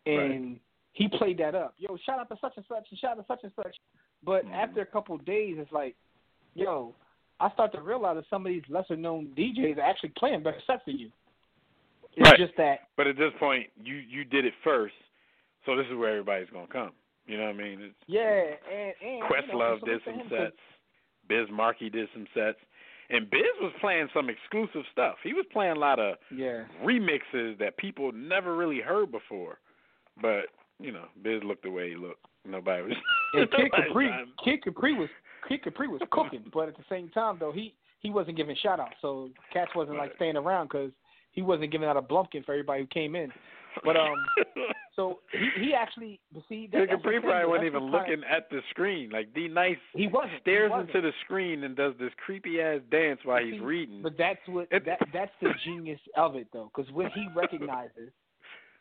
and 0.05 0.59
he 0.93 1.07
played 1.09 1.37
that 1.39 1.55
up. 1.55 1.73
Yo, 1.77 1.97
shout 2.05 2.19
out 2.19 2.29
to 2.29 2.37
such 2.39 2.53
and 2.55 2.65
such, 2.69 2.87
and 2.89 2.99
shout 2.99 3.17
out 3.17 3.27
to 3.27 3.27
such 3.27 3.43
and 3.43 3.51
such. 3.55 3.75
But 4.23 4.45
Mhm. 4.45 4.53
after 4.53 4.81
a 4.81 4.85
couple 4.85 5.13
of 5.15 5.25
days, 5.25 5.57
it's 5.59 5.71
like, 5.71 5.95
yo, 6.55 6.95
I 7.39 7.51
start 7.51 7.71
to 7.73 7.81
realize 7.81 8.15
that 8.15 8.25
some 8.29 8.45
of 8.45 8.51
these 8.51 8.63
lesser 8.69 8.95
known 8.95 9.27
DJs 9.37 9.77
are 9.77 9.81
actually 9.81 10.11
playing 10.17 10.43
better 10.43 10.61
sets 10.65 10.83
than 10.85 10.97
you. 10.97 11.11
It's 12.15 12.29
Right. 12.29 12.39
just 12.39 12.55
that, 12.57 12.89
But 12.95 13.05
at 13.07 13.15
this 13.17 13.31
point, 13.39 13.69
you 13.83 13.95
you 13.95 14.23
did 14.23 14.45
it 14.45 14.53
first, 14.63 14.95
so 15.65 15.75
this 15.75 15.85
is 15.87 15.95
where 15.95 16.09
everybody's 16.09 16.49
gonna 16.49 16.67
come. 16.67 16.91
You 17.27 17.37
know 17.37 17.43
what 17.43 17.55
I 17.55 17.57
mean? 17.57 17.81
It's, 17.81 17.95
yeah, 18.07 18.55
and 18.71 18.93
and 19.01 19.21
Questlove 19.23 19.81
you 19.81 19.87
know, 19.87 19.97
did 19.97 20.03
some 20.03 20.29
sets. 20.29 20.57
Biz 21.27 21.49
Markie 21.51 21.89
did 21.89 22.09
some 22.13 22.27
sets. 22.33 22.57
And 23.09 23.29
Biz 23.29 23.41
was 23.61 23.71
playing 23.79 24.09
some 24.13 24.29
exclusive 24.29 24.83
stuff. 24.91 25.15
He 25.23 25.33
was 25.33 25.45
playing 25.53 25.77
a 25.77 25.79
lot 25.79 25.99
of 25.99 26.17
Yeah, 26.29 26.65
remixes 26.83 27.57
that 27.59 27.77
people 27.77 28.11
never 28.11 28.55
really 28.55 28.81
heard 28.81 29.11
before. 29.11 29.59
But, 30.21 30.47
you 30.79 30.91
know, 30.91 31.05
Biz 31.21 31.43
looked 31.43 31.63
the 31.63 31.71
way 31.71 31.89
he 31.91 31.95
looked. 31.95 32.25
Nobody 32.43 32.83
was 32.83 32.93
and 33.33 33.51
Kid 33.55 33.71
Capri, 33.71 34.09
Kid 34.43 34.63
Capri 34.63 34.93
was 34.93 35.09
Kid 35.47 35.63
Capri 35.63 35.87
was 35.87 36.01
cooking, 36.11 36.45
but 36.53 36.67
at 36.67 36.77
the 36.77 36.83
same 36.89 37.09
time 37.09 37.37
though, 37.39 37.51
he 37.51 37.73
he 37.99 38.09
wasn't 38.09 38.37
giving 38.37 38.55
shout 38.61 38.79
outs, 38.79 38.95
so 39.01 39.29
Cats 39.51 39.71
wasn't 39.75 39.97
like 39.97 40.13
staying 40.15 40.37
around 40.37 40.67
because 40.67 40.91
he 41.31 41.41
wasn't 41.41 41.71
giving 41.71 41.87
out 41.87 41.97
a 41.97 42.01
blumpkin 42.01 42.45
for 42.45 42.53
everybody 42.53 42.81
who 42.81 42.87
came 42.87 43.15
in. 43.15 43.31
But 43.83 43.95
um, 43.95 44.15
so 44.95 45.19
he 45.31 45.65
he 45.65 45.73
actually 45.73 46.19
see 46.49 46.67
that, 46.71 46.89
Capri 46.89 47.19
probably 47.21 47.47
wasn't 47.47 47.67
even 47.67 47.91
looking 47.91 48.23
at 48.29 48.49
the 48.49 48.61
screen. 48.69 49.09
Like 49.11 49.33
D 49.33 49.47
Nice 49.47 49.77
He 49.93 50.07
wasn't 50.07 50.33
he 50.33 50.39
stares 50.41 50.71
wasn't. 50.71 50.89
into 50.89 51.01
the 51.01 51.13
screen 51.25 51.63
and 51.63 51.75
does 51.75 51.93
this 51.99 52.11
creepy 52.23 52.61
ass 52.61 52.79
dance 52.91 53.19
while 53.23 53.43
he's 53.43 53.61
reading. 53.61 54.01
But 54.01 54.13
that's 54.17 54.39
what 54.47 54.69
that 54.71 54.99
that's 55.13 55.31
the 55.41 55.51
genius 55.65 55.99
of 56.15 56.35
it 56.35 56.47
though, 56.53 56.71
because 56.75 56.91
what 56.91 57.11
he 57.13 57.27
recognizes, 57.35 58.11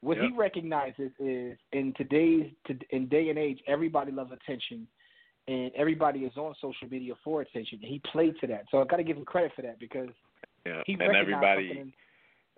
what 0.00 0.16
he 0.18 0.30
recognizes 0.36 1.10
is 1.18 1.58
in 1.72 1.92
today's 1.96 2.50
to, 2.66 2.78
in 2.90 3.06
day 3.08 3.28
and 3.28 3.38
age, 3.38 3.60
everybody 3.66 4.12
loves 4.12 4.32
attention, 4.32 4.86
and 5.48 5.70
everybody 5.76 6.20
is 6.20 6.36
on 6.36 6.54
social 6.60 6.88
media 6.90 7.14
for 7.22 7.42
attention. 7.42 7.78
He 7.80 8.00
played 8.12 8.34
to 8.40 8.46
that, 8.48 8.64
so 8.70 8.80
I 8.80 8.84
got 8.84 8.96
to 8.96 9.04
give 9.04 9.16
him 9.16 9.24
credit 9.24 9.52
for 9.54 9.62
that 9.62 9.78
because 9.78 10.10
yeah, 10.64 10.82
he 10.86 10.94
and 10.94 11.02
everybody 11.14 11.68
something. 11.68 11.92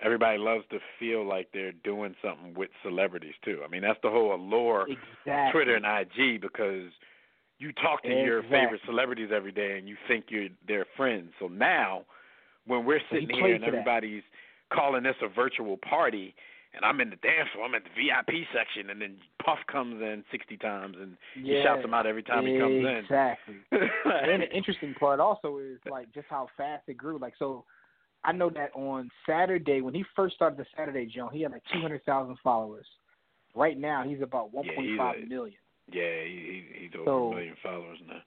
everybody 0.01 0.39
loves 0.39 0.65
to 0.71 0.79
feel 0.99 1.27
like 1.27 1.49
they're 1.53 1.73
doing 1.85 2.15
something 2.23 2.55
with 2.55 2.71
celebrities 2.83 3.35
too. 3.45 3.61
I 3.65 3.69
mean, 3.69 3.83
that's 3.83 3.99
the 4.03 4.11
whole 4.11 4.35
allure 4.35 4.87
exactly. 4.89 5.53
Twitter 5.53 5.77
and 5.77 5.85
IG 5.85 6.41
because 6.41 6.91
you 7.59 7.73
talk 7.73 8.03
to 8.05 8.09
your 8.09 8.43
favorite 8.45 8.81
celebrities 8.87 9.31
every 9.35 9.53
day 9.53 9.79
and 9.79 9.89
you 9.89 9.97
think 10.07 10.27
you're 10.29 10.49
their 10.67 10.87
friends. 10.97 11.31
So 11.41 11.49
now, 11.49 12.05
when 12.67 12.85
we're 12.85 13.01
So 13.11 13.17
he 13.17 13.27
sitting 13.27 13.37
here 13.37 13.55
and 13.55 13.65
to 13.65 13.71
that. 13.71 13.79
everybody's 13.79 14.23
calling 14.73 15.03
this 15.03 15.17
a 15.23 15.29
virtual 15.29 15.77
party, 15.79 16.35
and 16.75 16.85
I'm 16.85 17.01
in 17.01 17.11
the 17.11 17.17
dance 17.17 17.49
floor, 17.55 17.65
I'm 17.67 17.75
at 17.75 17.83
the 17.85 17.91
VIP 17.97 18.45
section, 18.55 18.91
and 18.91 19.01
then 19.01 19.17
Puff 19.45 19.59
comes 19.71 20.01
in 20.03 20.23
60 20.31 20.57
times 20.59 20.97
and 21.01 21.17
he 21.35 21.61
shouts 21.63 21.83
him 21.85 21.95
out 21.95 22.07
every 22.07 22.23
time 22.23 22.47
he 22.47 22.59
comes 22.59 22.85
in. 22.85 22.87
Exactly. 22.87 23.55
and 23.73 24.43
the 24.43 24.51
interesting 24.55 24.95
part 24.95 25.21
also 25.21 25.59
is 25.59 25.79
like 25.91 26.13
just 26.13 26.27
how 26.29 26.49
fast 26.57 26.85
it 26.89 26.97
grew. 26.99 27.19
Like 27.19 27.35
so, 27.39 27.65
I 28.25 28.33
know 28.33 28.51
that 28.51 28.71
on 28.75 29.11
Saturday 29.27 29.81
when 29.81 29.95
he 29.95 30.05
first 30.15 30.35
started 30.35 30.59
the 30.59 30.67
Saturday 30.77 31.07
Joan, 31.07 31.31
he 31.33 31.43
had 31.43 31.53
like 31.53 31.63
two 31.73 31.81
hundred 31.81 32.05
thousand 32.05 32.37
followers. 32.45 32.87
Right 33.55 33.79
now, 33.79 34.05
he's 34.07 34.21
about 34.23 34.53
one 34.53 34.67
Yeah, 34.67 34.75
point 34.75 34.89
he's 34.89 34.99
a- 34.99 35.27
million. 35.29 35.57
Yeah, 35.91 36.23
he, 36.23 36.65
he, 36.77 36.83
he's 36.83 36.91
over 36.95 37.05
So- 37.07 37.33
a 37.33 37.35
million 37.37 37.55
followers 37.63 37.99
now. 38.07 38.21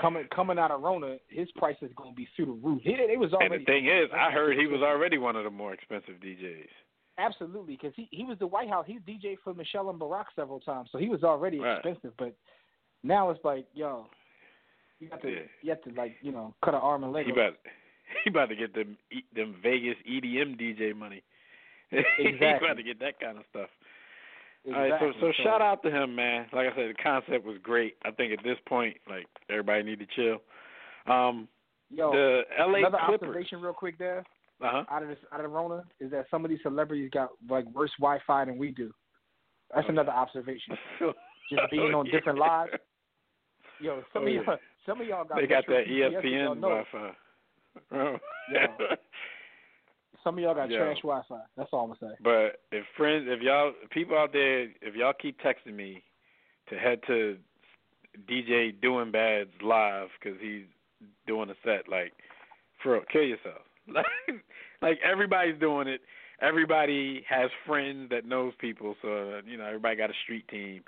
Coming 0.00 0.24
coming 0.32 0.58
out 0.58 0.70
of 0.70 0.82
Rona, 0.82 1.16
his 1.28 1.48
price 1.56 1.76
is 1.80 1.90
going 1.96 2.10
to 2.10 2.14
be 2.14 2.28
through 2.36 2.46
the 2.46 2.52
roof. 2.52 2.82
It, 2.84 3.10
it 3.10 3.18
was 3.18 3.32
And 3.32 3.42
already 3.48 3.64
the 3.64 3.72
thing 3.72 3.86
is, 3.86 4.08
I 4.14 4.30
heard 4.30 4.56
he 4.58 4.66
was 4.66 4.82
already 4.82 5.16
one 5.16 5.34
of 5.34 5.44
the 5.44 5.50
more 5.50 5.72
expensive 5.72 6.16
DJs. 6.22 6.68
Absolutely 7.18 7.74
because 7.74 7.92
he 7.96 8.08
he 8.10 8.24
was 8.24 8.38
the 8.38 8.46
White 8.46 8.68
House. 8.68 8.84
He's 8.86 9.00
DJ 9.02 9.36
for 9.44 9.52
Michelle 9.54 9.90
and 9.90 10.00
Barack 10.00 10.24
several 10.36 10.60
times, 10.60 10.88
so 10.92 10.98
he 10.98 11.08
was 11.08 11.24
already 11.24 11.58
Right. 11.58 11.78
expensive. 11.78 12.12
But 12.16 12.34
now 13.02 13.30
it's 13.30 13.44
like, 13.44 13.66
yo, 13.74 14.06
you 15.00 15.08
got 15.08 15.20
to 15.22 15.30
Yeah. 15.30 15.40
you 15.62 15.70
have 15.70 15.82
to 15.82 15.90
like 15.92 16.16
you 16.22 16.32
know 16.32 16.54
cut 16.64 16.74
an 16.74 16.80
arm 16.80 17.04
and 17.04 17.12
leg. 17.12 17.26
He 17.26 17.32
about 17.32 17.54
he 18.24 18.30
about 18.30 18.48
to 18.48 18.56
get 18.56 18.74
them 18.74 18.96
them 19.34 19.56
Vegas 19.62 19.96
EDM 20.08 20.58
DJ 20.60 20.94
money. 20.96 21.22
Exactly. 21.90 22.24
he 22.38 22.54
about 22.64 22.76
to 22.76 22.82
get 22.82 23.00
that 23.00 23.20
kind 23.20 23.38
of 23.38 23.44
stuff. 23.50 23.68
Exactly. 24.64 24.90
All 24.90 24.90
right, 25.06 25.14
so, 25.20 25.28
so 25.32 25.42
shout 25.44 25.62
out 25.62 25.82
to 25.84 25.90
him, 25.90 26.14
man. 26.14 26.46
Like 26.52 26.66
I 26.72 26.76
said, 26.76 26.90
the 26.90 27.02
concept 27.02 27.46
was 27.46 27.56
great. 27.62 27.96
I 28.04 28.10
think 28.10 28.32
at 28.32 28.44
this 28.44 28.58
point, 28.66 28.96
like 29.08 29.26
everybody 29.48 29.82
need 29.84 30.00
to 30.00 30.06
chill. 30.14 30.42
Um, 31.12 31.48
Yo, 31.90 32.12
the 32.12 32.42
LA 32.58 32.78
another 32.80 32.98
Clippers. 33.06 33.28
observation, 33.28 33.62
real 33.62 33.72
quick, 33.72 33.96
there 33.98 34.24
Uh 34.60 34.70
huh. 34.70 34.84
out 34.90 35.02
of 35.02 35.08
this 35.08 35.18
out 35.32 35.44
of 35.44 35.50
Rona 35.52 35.84
is 36.00 36.10
that 36.10 36.26
some 36.30 36.44
of 36.44 36.50
these 36.50 36.58
celebrities 36.62 37.10
got 37.12 37.30
like 37.48 37.64
worse 37.70 37.92
Wi-Fi 38.00 38.44
than 38.46 38.58
we 38.58 38.70
do. 38.72 38.90
That's 39.74 39.84
Okay. 39.84 39.92
another 39.92 40.10
observation. 40.12 40.76
Just 41.50 41.70
being 41.70 41.94
on 41.94 42.06
different 42.10 42.38
lives. 42.38 42.72
Yo, 43.80 44.02
some 44.12 44.24
Oh, 44.24 44.26
of 44.26 44.32
y'all, 44.34 44.56
some 44.84 45.00
of 45.00 45.06
y'all 45.06 45.24
got 45.24 45.36
They 45.40 45.46
got 45.46 45.64
that 45.68 45.86
ESPN. 45.86 46.60
Wi-Fi. 46.60 47.12
Oh. 47.92 48.16
Yeah. 48.52 48.66
Some 50.24 50.36
of 50.36 50.42
y'all 50.42 50.54
got 50.54 50.68
Yo. 50.68 50.78
trash 50.78 50.96
Wi-Fi. 51.02 51.40
That's 51.56 51.68
all 51.72 51.82
I'm 51.84 51.96
gonna 52.00 52.12
say. 52.12 52.18
But 52.22 52.60
if 52.76 52.84
friends, 52.96 53.26
if 53.28 53.40
y'all 53.40 53.72
people 53.90 54.18
out 54.18 54.32
there, 54.32 54.62
if 54.82 54.94
y'all 54.96 55.12
keep 55.12 55.38
texting 55.40 55.74
me 55.74 56.02
to 56.68 56.74
head 56.76 57.00
to 57.06 57.38
DJ 58.28 58.78
Doing 58.82 59.12
Bad's 59.12 59.50
live 59.62 60.08
because 60.20 60.38
he's 60.40 60.64
doing 61.28 61.50
a 61.50 61.54
set, 61.64 61.88
like 61.88 62.12
for 62.82 62.94
real, 62.94 63.02
kill 63.12 63.22
yourself. 63.22 63.62
Like, 63.94 64.42
like 64.80 64.98
everybody's 65.04 65.58
doing 65.58 65.88
it. 65.88 66.00
Everybody 66.40 67.24
has 67.28 67.50
friends 67.66 68.10
that 68.10 68.24
knows 68.24 68.52
people, 68.60 68.94
so 69.02 69.40
you 69.44 69.56
know 69.56 69.64
everybody 69.64 69.96
got 69.96 70.10
a 70.10 70.14
street 70.22 70.46
team. 70.48 70.82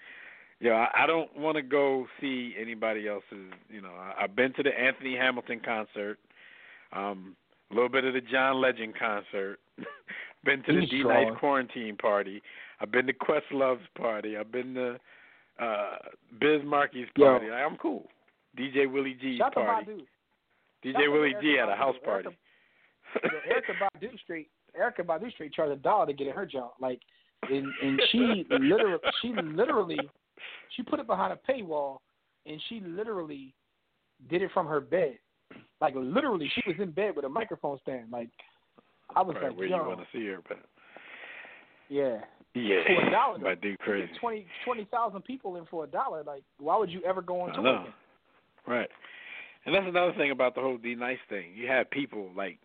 Yo, 0.60 0.72
I, 0.72 0.88
I 0.94 1.06
don't 1.06 1.34
want 1.36 1.56
to 1.56 1.62
go 1.62 2.06
see 2.20 2.54
anybody 2.60 3.08
else's. 3.08 3.50
You 3.68 3.80
know, 3.80 3.90
I, 3.90 4.24
I've 4.24 4.36
been 4.36 4.52
to 4.54 4.62
the 4.62 4.70
Anthony 4.70 5.16
Hamilton 5.16 5.60
concert, 5.64 6.18
um, 6.92 7.34
a 7.70 7.74
little 7.74 7.88
bit 7.88 8.04
of 8.04 8.14
the 8.14 8.20
John 8.20 8.60
Legend 8.60 8.94
concert, 8.96 9.58
been 10.44 10.62
to 10.64 10.72
the 10.72 10.86
D 10.86 11.00
strong. 11.00 11.30
Nice 11.30 11.38
quarantine 11.40 11.96
party. 11.96 12.42
I've 12.80 12.92
been 12.92 13.06
to 13.06 13.12
Questlove's 13.12 13.86
party. 13.96 14.36
I've 14.36 14.52
been 14.52 14.74
to 14.74 15.00
uh 15.58 15.96
Biz 16.38 16.62
Markie's 16.64 17.08
Yo. 17.16 17.24
party. 17.24 17.50
Like, 17.50 17.62
I'm 17.62 17.76
cool. 17.76 18.06
DJ 18.58 18.90
Willie 18.90 19.16
G's 19.20 19.38
Shout 19.38 19.54
party. 19.54 19.90
Badu. 19.90 19.98
Shout 20.92 21.02
DJ 21.02 21.12
Willie 21.12 21.34
G 21.40 21.58
at 21.60 21.68
a 21.68 21.74
house 21.74 21.96
party. 22.04 22.28
Erykah 23.16 23.78
Badu 24.02 24.18
straight. 24.22 24.48
Erykah 24.80 25.04
Badu 25.06 25.30
straight 25.32 25.52
charged 25.52 25.72
a 25.72 25.76
dollar 25.76 26.06
to 26.06 26.12
get 26.12 26.26
in 26.26 26.32
her 26.34 26.46
job. 26.46 26.72
Like, 26.80 27.00
and 27.50 27.66
and 27.82 28.00
she 28.12 28.44
literally, 28.50 28.98
she 29.22 29.32
literally, 29.42 29.98
she 30.76 30.82
put 30.82 31.00
it 31.00 31.06
behind 31.06 31.32
a 31.32 31.52
paywall, 31.52 31.98
and 32.46 32.60
she 32.68 32.80
literally 32.80 33.54
did 34.28 34.42
it 34.42 34.50
from 34.52 34.66
her 34.66 34.80
bed. 34.80 35.18
Like 35.80 35.94
literally, 35.96 36.50
she 36.54 36.62
was 36.66 36.76
in 36.78 36.90
bed 36.90 37.16
with 37.16 37.24
a 37.24 37.28
microphone 37.28 37.78
stand. 37.82 38.10
Like, 38.10 38.28
I 39.16 39.22
was 39.22 39.34
Right, 39.36 39.48
like, 39.48 39.56
where 39.58 39.66
yo, 39.66 39.76
you 39.78 39.88
want 39.88 40.00
to 40.00 40.06
see 40.12 40.26
her, 40.26 40.38
but 40.46 40.58
yeah, 41.88 42.18
yeah, 42.54 42.82
For 42.86 43.06
a 43.06 43.10
dollar, 43.10 43.56
crazy. 43.80 44.06
get 44.08 44.20
twenty 44.20 44.46
twenty 44.64 44.84
thousand 44.90 45.22
people 45.22 45.56
in 45.56 45.64
for 45.66 45.84
a 45.84 45.86
dollar. 45.86 46.22
Like, 46.22 46.42
why 46.58 46.76
would 46.76 46.90
you 46.90 47.00
ever 47.04 47.22
go 47.22 47.40
on 47.40 47.52
tour? 47.54 47.80
again? 47.80 47.92
Right. 48.66 48.88
And 49.66 49.74
that's 49.74 49.86
another 49.86 50.12
thing 50.14 50.30
about 50.30 50.54
the 50.54 50.60
whole 50.60 50.78
D 50.78 50.94
Nice 50.94 51.18
thing. 51.28 51.52
You 51.54 51.66
have 51.68 51.90
people 51.90 52.30
like 52.36 52.58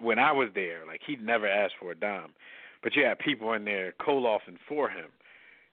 when 0.00 0.18
I 0.18 0.32
was 0.32 0.48
there, 0.54 0.86
like 0.86 1.00
he'd 1.06 1.22
never 1.22 1.46
asked 1.46 1.74
for 1.80 1.90
a 1.90 1.94
dime, 1.94 2.30
but 2.82 2.94
you 2.96 3.04
had 3.04 3.18
people 3.18 3.52
in 3.54 3.64
there 3.64 3.92
cold-offing 4.04 4.58
for 4.68 4.88
him. 4.88 5.06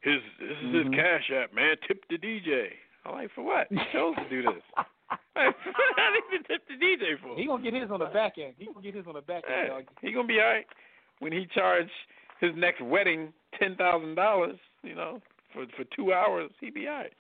His 0.02 0.22
this 0.40 0.50
is 0.58 0.64
Mhm. 0.66 0.84
his 0.86 0.94
cash 0.96 1.32
app, 1.32 1.54
man. 1.54 1.76
Tip 1.88 2.04
the 2.10 2.18
DJ. 2.18 2.74
I'm 3.06 3.14
like, 3.16 3.32
for 3.32 3.44
what? 3.44 3.68
He 3.70 3.78
chose 3.92 4.16
to 4.16 4.30
do 4.30 4.42
this. 4.44 4.64
I 5.36 5.46
didn't 5.46 5.56
even 6.34 6.44
tip 6.46 6.68
the 6.68 6.76
DJ 6.76 7.18
for. 7.22 7.36
He 7.36 7.46
gonna 7.46 7.64
get 7.64 7.74
his 7.74 7.90
on 7.92 8.00
the 8.00 8.06
back 8.08 8.38
end. 8.38 8.54
He 8.58 8.66
gonna 8.66 8.82
get 8.82 8.96
his 8.96 9.06
on 9.08 9.14
the 9.14 9.22
back 9.22 9.44
end, 9.50 9.70
dog. 9.70 9.84
he 10.02 10.12
gonna 10.12 10.28
be 10.28 10.40
all 10.40 10.48
right 10.48 10.66
when 11.20 11.32
he 11.32 11.46
charge 11.54 11.90
his 12.40 12.52
next 12.56 12.82
wedding 12.82 13.34
ten 13.60 13.76
thousand 13.76 14.16
dollars. 14.16 14.58
You 14.84 14.96
know, 14.96 15.22
for 15.54 15.66
for 15.78 15.84
two 15.96 16.14
hours, 16.14 16.52
he 16.60 16.70
be 16.70 16.88
all 16.88 16.96
right. 16.96 17.14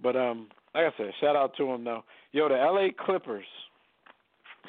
But 0.00 0.16
um, 0.16 0.48
like 0.74 0.92
I 0.92 0.96
said, 0.96 1.12
shout 1.20 1.36
out 1.36 1.56
to 1.56 1.70
him 1.70 1.84
though. 1.84 2.04
Yo, 2.32 2.48
the 2.48 2.58
L.A. 2.60 2.92
Clippers, 2.92 3.46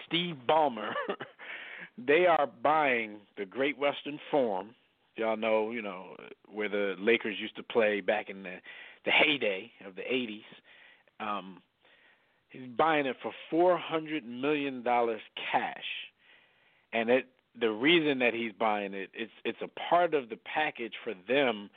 Steve 0.06 0.36
Ballmer, 0.48 0.94
they 1.98 2.26
are 2.26 2.48
buying 2.64 3.18
the 3.38 3.46
Great 3.46 3.78
Western 3.78 4.20
Forum. 4.30 4.76
Y'all 5.16 5.38
know, 5.38 5.72
you 5.72 5.82
know, 5.82 6.16
where 6.52 6.70
the 6.70 6.96
Lakers 7.00 7.38
used 7.40 7.56
to 7.56 7.64
play 7.64 8.02
back 8.02 8.30
in 8.30 8.44
the 8.44 8.58
the 9.06 9.12
heyday 9.12 9.72
of 9.86 9.96
the 9.96 10.02
'80s. 10.02 10.42
Um, 11.20 11.62
he's 12.50 12.68
buying 12.78 13.06
it 13.06 13.16
for 13.22 13.32
four 13.50 13.78
hundred 13.78 14.26
million 14.26 14.84
dollars 14.84 15.22
cash, 15.52 15.86
and 16.94 17.10
it 17.10 17.26
the 17.60 17.72
reason 17.72 18.20
that 18.20 18.34
he's 18.34 18.52
buying 18.60 18.94
it 18.94 19.10
it's 19.14 19.32
it's 19.44 19.62
a 19.62 19.90
part 19.90 20.14
of 20.14 20.30
the 20.30 20.38
package 20.54 20.94
for 21.04 21.14
them 21.28 21.70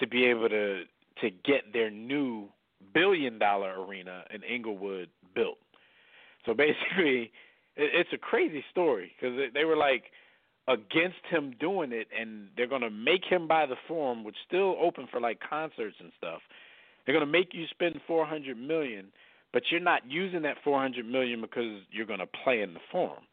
to 0.00 0.06
be 0.06 0.24
able 0.24 0.48
to 0.48 0.84
to 1.20 1.30
get 1.44 1.72
their 1.72 1.90
new 1.90 2.48
billion 2.94 3.38
dollar 3.38 3.84
arena 3.84 4.24
in 4.34 4.42
Inglewood 4.42 5.08
built. 5.34 5.58
So 6.44 6.54
basically, 6.54 7.32
it, 7.76 7.90
it's 7.94 8.10
a 8.12 8.18
crazy 8.18 8.64
story 8.70 9.12
because 9.18 9.38
they 9.54 9.64
were 9.64 9.76
like 9.76 10.04
against 10.68 11.24
him 11.30 11.54
doing 11.60 11.92
it, 11.92 12.08
and 12.18 12.48
they're 12.56 12.66
gonna 12.66 12.90
make 12.90 13.24
him 13.24 13.46
buy 13.46 13.66
the 13.66 13.76
forum, 13.86 14.24
which 14.24 14.36
still 14.46 14.76
open 14.80 15.06
for 15.10 15.20
like 15.20 15.38
concerts 15.48 15.96
and 16.00 16.12
stuff. 16.18 16.40
They're 17.04 17.14
gonna 17.14 17.30
make 17.30 17.54
you 17.54 17.66
spend 17.70 18.00
four 18.06 18.26
hundred 18.26 18.58
million, 18.58 19.06
but 19.52 19.62
you're 19.70 19.80
not 19.80 20.02
using 20.10 20.42
that 20.42 20.56
four 20.64 20.80
hundred 20.80 21.06
million 21.06 21.40
because 21.40 21.80
you're 21.90 22.06
gonna 22.06 22.26
play 22.44 22.62
in 22.62 22.74
the 22.74 22.80
forum. 22.90 23.24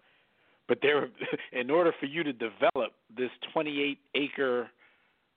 But 0.68 0.80
there, 0.82 1.10
in 1.52 1.70
order 1.70 1.92
for 2.00 2.06
you 2.06 2.24
to 2.24 2.34
develop 2.34 2.94
this 3.16 3.30
28 3.54 3.98
acre 4.16 4.70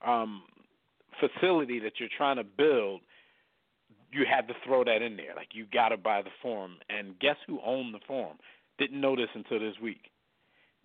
um, 0.06 0.42
facility 1.20 1.78
that 1.80 1.92
you're 1.98 2.08
trying 2.16 2.36
to 2.36 2.44
build, 2.44 3.00
you 4.12 4.24
had 4.30 4.48
to 4.48 4.54
throw 4.64 4.84
that 4.84 5.02
in 5.02 5.16
there. 5.16 5.34
Like 5.34 5.48
you 5.52 5.66
got 5.72 5.90
to 5.90 5.96
buy 5.96 6.22
the 6.22 6.30
forum. 6.42 6.76
And 6.88 7.18
guess 7.18 7.36
who 7.46 7.58
owned 7.64 7.94
the 7.94 8.00
forum? 8.06 8.36
Didn't 8.78 9.00
know 9.00 9.16
this 9.16 9.28
until 9.34 9.58
this 9.60 9.74
week. 9.82 10.10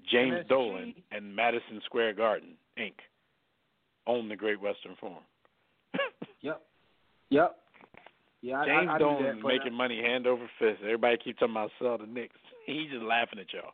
James 0.09 0.33
MSG. 0.33 0.47
Dolan 0.47 0.93
and 1.11 1.35
Madison 1.35 1.81
Square 1.85 2.13
Garden 2.13 2.55
Inc. 2.79 2.93
own 4.07 4.29
the 4.29 4.35
Great 4.35 4.61
Western 4.61 4.95
Forum. 4.99 5.23
Yep. 6.41 6.59
Yep. 7.29 7.55
Yeah, 8.41 8.65
James 8.65 8.87
I, 8.89 8.95
I 8.95 8.97
Dolan 8.97 9.39
but, 9.43 9.47
making 9.47 9.73
money 9.73 10.01
hand 10.01 10.25
over 10.25 10.49
fist. 10.57 10.79
Everybody 10.81 11.17
keeps 11.23 11.37
talking 11.39 11.53
about 11.53 11.69
sell 11.79 11.99
the 11.99 12.07
Knicks. 12.07 12.35
He's 12.65 12.89
just 12.91 13.03
laughing 13.03 13.37
at 13.37 13.53
y'all. 13.53 13.73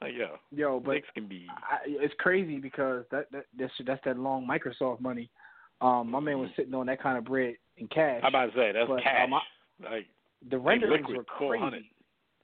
Like 0.00 0.14
yo, 0.16 0.36
yo, 0.50 0.80
but 0.80 0.92
Knicks 0.92 1.08
can 1.14 1.28
be. 1.28 1.46
I, 1.50 1.76
it's 1.86 2.14
crazy 2.18 2.58
because 2.58 3.04
that, 3.10 3.30
that 3.30 3.44
that's 3.58 3.72
that's 3.86 4.00
that 4.06 4.18
long 4.18 4.48
Microsoft 4.48 5.00
money. 5.00 5.28
Um, 5.82 6.10
my 6.10 6.18
man 6.20 6.38
was 6.38 6.48
sitting 6.56 6.72
on 6.74 6.86
that 6.86 7.02
kind 7.02 7.18
of 7.18 7.24
bread 7.24 7.56
in 7.76 7.88
cash. 7.88 8.20
I'm 8.22 8.28
about 8.30 8.46
to 8.46 8.52
say 8.58 8.72
that's 8.72 8.88
But, 8.88 9.02
cash. 9.02 9.24
um, 9.26 9.34
I- 9.34 9.90
like 9.92 10.06
the 10.50 10.58
renderings 10.58 11.02
liquid, 11.08 11.16
were 11.18 11.24
400. 11.38 11.70
crazy. 11.70 11.90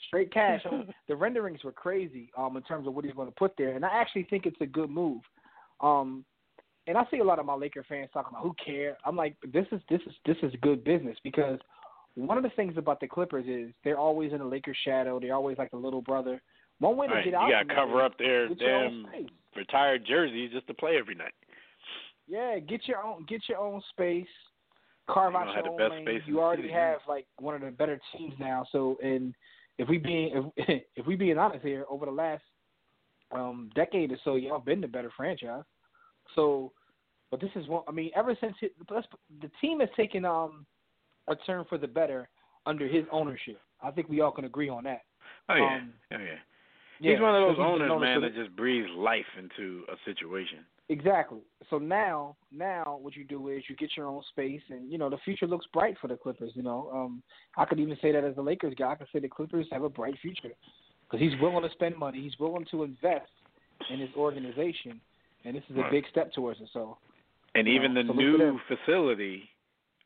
Straight 0.07 0.33
cash. 0.33 0.63
The 1.09 1.17
renderings 1.17 1.65
were 1.65 1.73
crazy 1.73 2.31
um, 2.37 2.57
in 2.57 2.63
terms 2.63 2.87
of 2.87 2.95
what 2.95 3.05
he's 3.05 3.15
going 3.15 3.29
to 3.29 3.35
put 3.35 3.53
there, 3.57 3.75
and 3.75 3.85
I 3.85 3.89
actually 3.89 4.25
think 4.25 4.45
it's 4.47 4.61
a 4.61 4.67
good 4.67 4.91
move. 4.91 5.23
Um, 5.81 6.25
and 6.87 6.97
I 6.97 7.05
see 7.11 7.19
a 7.19 7.25
lot 7.25 7.39
of 7.39 7.47
my 7.47 7.55
Laker 7.55 7.85
fans 7.89 8.11
talking 8.13 8.31
about 8.33 8.43
who 8.43 8.55
care. 8.65 8.97
I'm 9.05 9.17
like, 9.17 9.37
this 9.53 9.67
is 9.73 9.81
this 9.89 10.01
is 10.07 10.13
this 10.27 10.37
is 10.43 10.53
good 10.63 10.85
business 10.85 11.17
because 11.25 11.59
one 12.15 12.37
of 12.37 12.43
the 12.43 12.51
things 12.51 12.75
about 12.77 13.01
the 13.01 13.07
Clippers 13.07 13.47
is 13.47 13.73
they're 13.85 13.99
always 13.99 14.33
in 14.33 14.39
the 14.39 14.45
Lakers 14.45 14.77
shadow. 14.85 15.21
They're 15.21 15.35
always 15.35 15.59
like 15.59 15.71
the 15.71 15.77
little 15.77 16.03
brother. 16.03 16.43
One 16.79 16.97
way 16.97 17.07
to 17.09 17.15
Right, 17.15 17.25
get 17.25 17.31
you 17.31 17.37
out, 17.37 17.51
gotta 17.51 17.75
cover 17.75 18.03
up 18.03 18.19
their 18.19 18.49
get 18.49 18.61
your 18.61 18.75
own 18.77 19.09
damn 19.13 19.27
retired 19.57 20.07
jerseys 20.07 20.51
just 20.53 20.67
to 20.69 20.75
play 20.75 20.97
every 20.99 21.15
night. 21.15 21.33
Yeah, 22.27 22.59
get 22.59 22.87
your 22.87 23.03
own 23.03 23.25
get 23.29 23.43
your 23.49 23.59
own 23.59 23.83
space. 23.91 24.27
Carve 25.09 25.33
You 25.33 25.39
out 25.39 25.47
your 25.47 25.55
have 25.55 25.65
the 25.65 25.71
own 25.71 25.77
best 25.79 25.91
lane. 25.93 26.03
space 26.05 26.23
You 26.27 26.41
already 26.41 26.71
have 26.71 26.99
like 27.09 27.27
one 27.39 27.55
of 27.55 27.61
the 27.63 27.71
better 27.71 28.01
teams 28.17 28.35
now. 28.39 28.67
So, 28.73 28.99
and 29.03 29.35
if 29.79 29.89
we 29.89 29.99
being 29.99 30.53
if 30.57 30.83
if 30.97 31.07
we 31.07 31.17
being 31.17 31.39
honest 31.39 31.65
here, 31.65 31.85
over 31.89 32.07
the 32.07 32.13
last 32.13 32.43
um 33.33 33.71
decade 33.75 34.13
or 34.13 34.19
so, 34.25 34.35
y'all 34.35 34.59
been 34.59 34.81
the 34.81 34.89
better 34.89 35.11
franchise. 35.17 35.65
So, 36.35 36.73
but 37.31 37.41
this 37.41 37.51
is 37.55 37.67
one. 37.69 37.85
I 37.89 37.93
mean, 37.93 38.11
ever 38.15 38.37
since 38.41 38.55
it, 38.61 38.75
the 38.89 39.51
team 39.61 39.81
has 39.81 39.89
taken 39.97 40.25
um 40.25 40.67
a 41.29 41.37
turn 41.37 41.65
for 41.69 41.79
the 41.79 41.89
better 41.89 42.29
under 42.67 42.87
his 42.87 43.05
ownership. 43.13 43.61
I 43.83 43.91
think 43.91 44.09
we 44.09 44.21
all 44.21 44.33
can 44.33 44.45
agree 44.45 44.69
on 44.69 44.85
that. 44.85 45.03
Oh 45.49 45.55
yeah, 45.55 45.77
Um, 45.77 45.93
oh 46.13 46.19
yeah. 46.19 46.39
Yeah, 47.01 47.13
He's 47.13 47.21
one 47.21 47.37
of 47.37 47.57
those 47.57 47.65
owners, 47.65 48.01
man, 48.01 48.23
that 48.23 48.35
just 48.35 48.57
breathes 48.57 48.89
life 48.97 49.25
into 49.39 49.85
a 49.89 49.95
situation. 50.05 50.67
Exactly. 50.91 51.41
So 51.69 51.79
now, 51.79 52.37
now 52.51 52.99
what 53.03 53.15
you 53.15 53.25
do 53.25 53.49
is 53.49 53.63
you 53.69 53.77
get 53.77 53.91
your 53.97 54.07
own 54.07 54.23
space, 54.31 54.63
and 54.71 54.91
you 54.91 54.97
know 54.97 55.11
the 55.11 55.19
future 55.25 55.47
looks 55.47 55.67
bright 55.73 55.97
for 56.01 56.09
the 56.09 56.17
Clippers. 56.17 56.53
You 56.55 56.63
know, 56.63 56.91
um, 56.95 57.23
I 57.57 57.67
could 57.67 57.79
even 57.79 57.97
say 58.01 58.13
that 58.13 58.25
as 58.25 58.37
a 58.39 58.41
Lakers 58.41 58.75
guy, 58.79 58.93
I 58.93 58.95
could 58.95 59.09
say 59.13 59.19
the 59.19 59.29
Clippers 59.29 59.67
have 59.71 59.83
a 59.83 59.91
bright 59.91 60.15
future 60.23 60.55
because 61.05 61.21
he's 61.21 61.39
willing 61.41 61.63
to 61.63 61.71
spend 61.71 61.97
money, 61.97 62.23
he's 62.23 62.39
willing 62.39 62.67
to 62.71 62.85
invest 62.85 63.31
in 63.91 64.01
his 64.01 64.11
organization, 64.17 65.01
and 65.45 65.55
this 65.55 65.63
is 65.69 65.77
a 65.77 65.89
big 65.91 66.05
step 66.11 66.33
towards 66.33 66.61
it. 66.61 66.69
So, 66.73 66.97
And 67.55 67.69
even 67.69 67.93
know, 67.93 68.03
the 68.03 68.13
to 68.13 68.19
new 68.19 68.59
facility, 68.67 69.51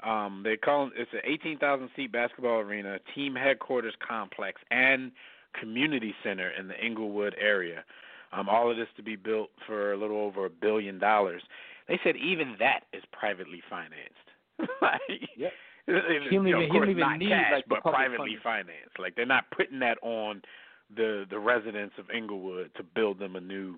um, 0.04 0.42
they 0.44 0.56
call 0.56 0.88
it, 0.88 0.92
it's 0.96 1.12
an 1.12 1.20
18,000 1.24 1.90
seat 1.94 2.10
basketball 2.10 2.58
arena, 2.58 2.98
team 3.14 3.36
headquarters 3.36 3.94
complex, 4.06 4.60
and 4.70 5.12
community 5.58 6.14
center 6.24 6.50
in 6.50 6.66
the 6.66 6.84
Inglewood 6.84 7.34
area. 7.40 7.84
Um, 8.32 8.48
all 8.48 8.70
of 8.70 8.76
this 8.76 8.88
to 8.96 9.02
be 9.02 9.16
built 9.16 9.50
for 9.66 9.92
a 9.92 9.96
little 9.96 10.16
over 10.16 10.46
a 10.46 10.50
billion 10.50 10.98
dollars. 10.98 11.42
They 11.88 12.00
said 12.02 12.16
even 12.16 12.56
that 12.60 12.80
is 12.92 13.02
privately 13.12 13.62
financed. 13.68 14.28
like, 14.80 15.00
Yep. 15.36 15.52
it- 15.88 16.22
He 16.30 16.36
don't 16.36 16.46
you 16.46 16.52
know, 16.54 16.62
of 16.62 16.70
course 16.70 16.88
need, 16.88 17.28
cash, 17.28 17.52
like, 17.52 17.64
but 17.68 17.82
privately 17.82 18.38
funding. 18.42 18.74
financed. 18.76 18.98
Like 18.98 19.14
they're 19.16 19.26
not 19.26 19.50
putting 19.54 19.78
that 19.80 19.98
on 20.02 20.42
the 20.94 21.26
the 21.28 21.38
residents 21.38 21.94
of 21.98 22.10
Inglewood 22.10 22.70
to 22.76 22.82
build 22.82 23.18
them 23.18 23.36
a 23.36 23.40
new 23.40 23.76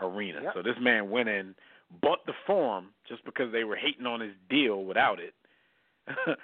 arena. 0.00 0.40
Yep. 0.42 0.52
So 0.54 0.62
this 0.62 0.76
man 0.80 1.10
went 1.10 1.28
in, 1.28 1.54
bought 2.00 2.24
the 2.26 2.32
farm 2.46 2.86
just 3.08 3.24
because 3.24 3.52
they 3.52 3.64
were 3.64 3.76
hating 3.76 4.06
on 4.06 4.20
his 4.20 4.32
deal 4.48 4.84
without 4.84 5.18
it, 5.20 5.34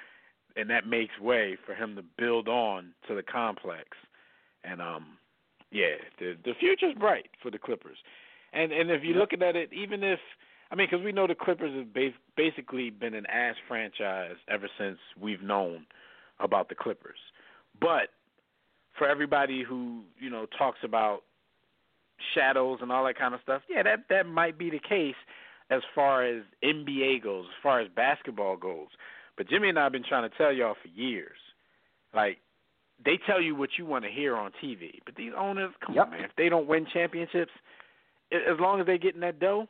and 0.56 0.70
that 0.70 0.86
makes 0.86 1.18
way 1.18 1.56
for 1.66 1.74
him 1.74 1.96
to 1.96 2.02
build 2.16 2.48
on 2.48 2.92
to 3.08 3.14
the 3.14 3.22
complex. 3.22 3.88
And 4.64 4.80
um, 4.82 5.17
yeah, 5.70 5.96
the 6.18 6.36
the 6.44 6.54
future's 6.58 6.94
bright 6.94 7.28
for 7.42 7.50
the 7.50 7.58
Clippers. 7.58 7.98
And 8.52 8.72
and 8.72 8.90
if 8.90 9.02
you're 9.02 9.16
looking 9.16 9.42
at 9.42 9.56
it, 9.56 9.72
even 9.72 10.02
if 10.02 10.18
I 10.70 10.74
mean, 10.74 10.88
because 10.90 11.04
we 11.04 11.12
know 11.12 11.26
the 11.26 11.34
Clippers 11.34 11.74
have 11.76 11.92
ba- 11.92 12.18
basically 12.36 12.90
been 12.90 13.14
an 13.14 13.26
ass 13.26 13.56
franchise 13.66 14.36
ever 14.48 14.68
since 14.78 14.98
we've 15.20 15.42
known 15.42 15.86
about 16.40 16.68
the 16.68 16.74
Clippers. 16.74 17.18
But 17.80 18.10
for 18.96 19.08
everybody 19.08 19.62
who 19.62 20.02
you 20.18 20.30
know 20.30 20.46
talks 20.58 20.78
about 20.82 21.20
shadows 22.34 22.78
and 22.82 22.90
all 22.90 23.04
that 23.04 23.18
kind 23.18 23.34
of 23.34 23.40
stuff, 23.42 23.62
yeah, 23.68 23.82
that 23.82 24.04
that 24.10 24.26
might 24.26 24.58
be 24.58 24.70
the 24.70 24.80
case 24.80 25.16
as 25.70 25.82
far 25.94 26.24
as 26.24 26.42
NBA 26.64 27.22
goes, 27.22 27.44
as 27.46 27.62
far 27.62 27.80
as 27.80 27.88
basketball 27.94 28.56
goes. 28.56 28.88
But 29.36 29.48
Jimmy 29.48 29.68
and 29.68 29.78
I 29.78 29.84
have 29.84 29.92
been 29.92 30.04
trying 30.04 30.28
to 30.28 30.36
tell 30.36 30.52
y'all 30.52 30.76
for 30.80 30.88
years, 30.88 31.36
like 32.14 32.38
they 33.04 33.18
tell 33.26 33.40
you 33.40 33.54
what 33.54 33.70
you 33.78 33.86
want 33.86 34.04
to 34.04 34.10
hear 34.10 34.36
on 34.36 34.50
TV. 34.62 35.00
But 35.04 35.14
these 35.16 35.32
owners, 35.36 35.72
come 35.84 35.94
Yep. 35.94 36.04
on, 36.06 36.10
man, 36.12 36.24
if 36.24 36.34
they 36.36 36.48
don't 36.48 36.66
win 36.66 36.86
championships, 36.86 37.52
as 38.32 38.58
long 38.58 38.80
as 38.80 38.86
they 38.86 38.98
get 38.98 39.14
in 39.14 39.20
that 39.20 39.38
dough, 39.38 39.68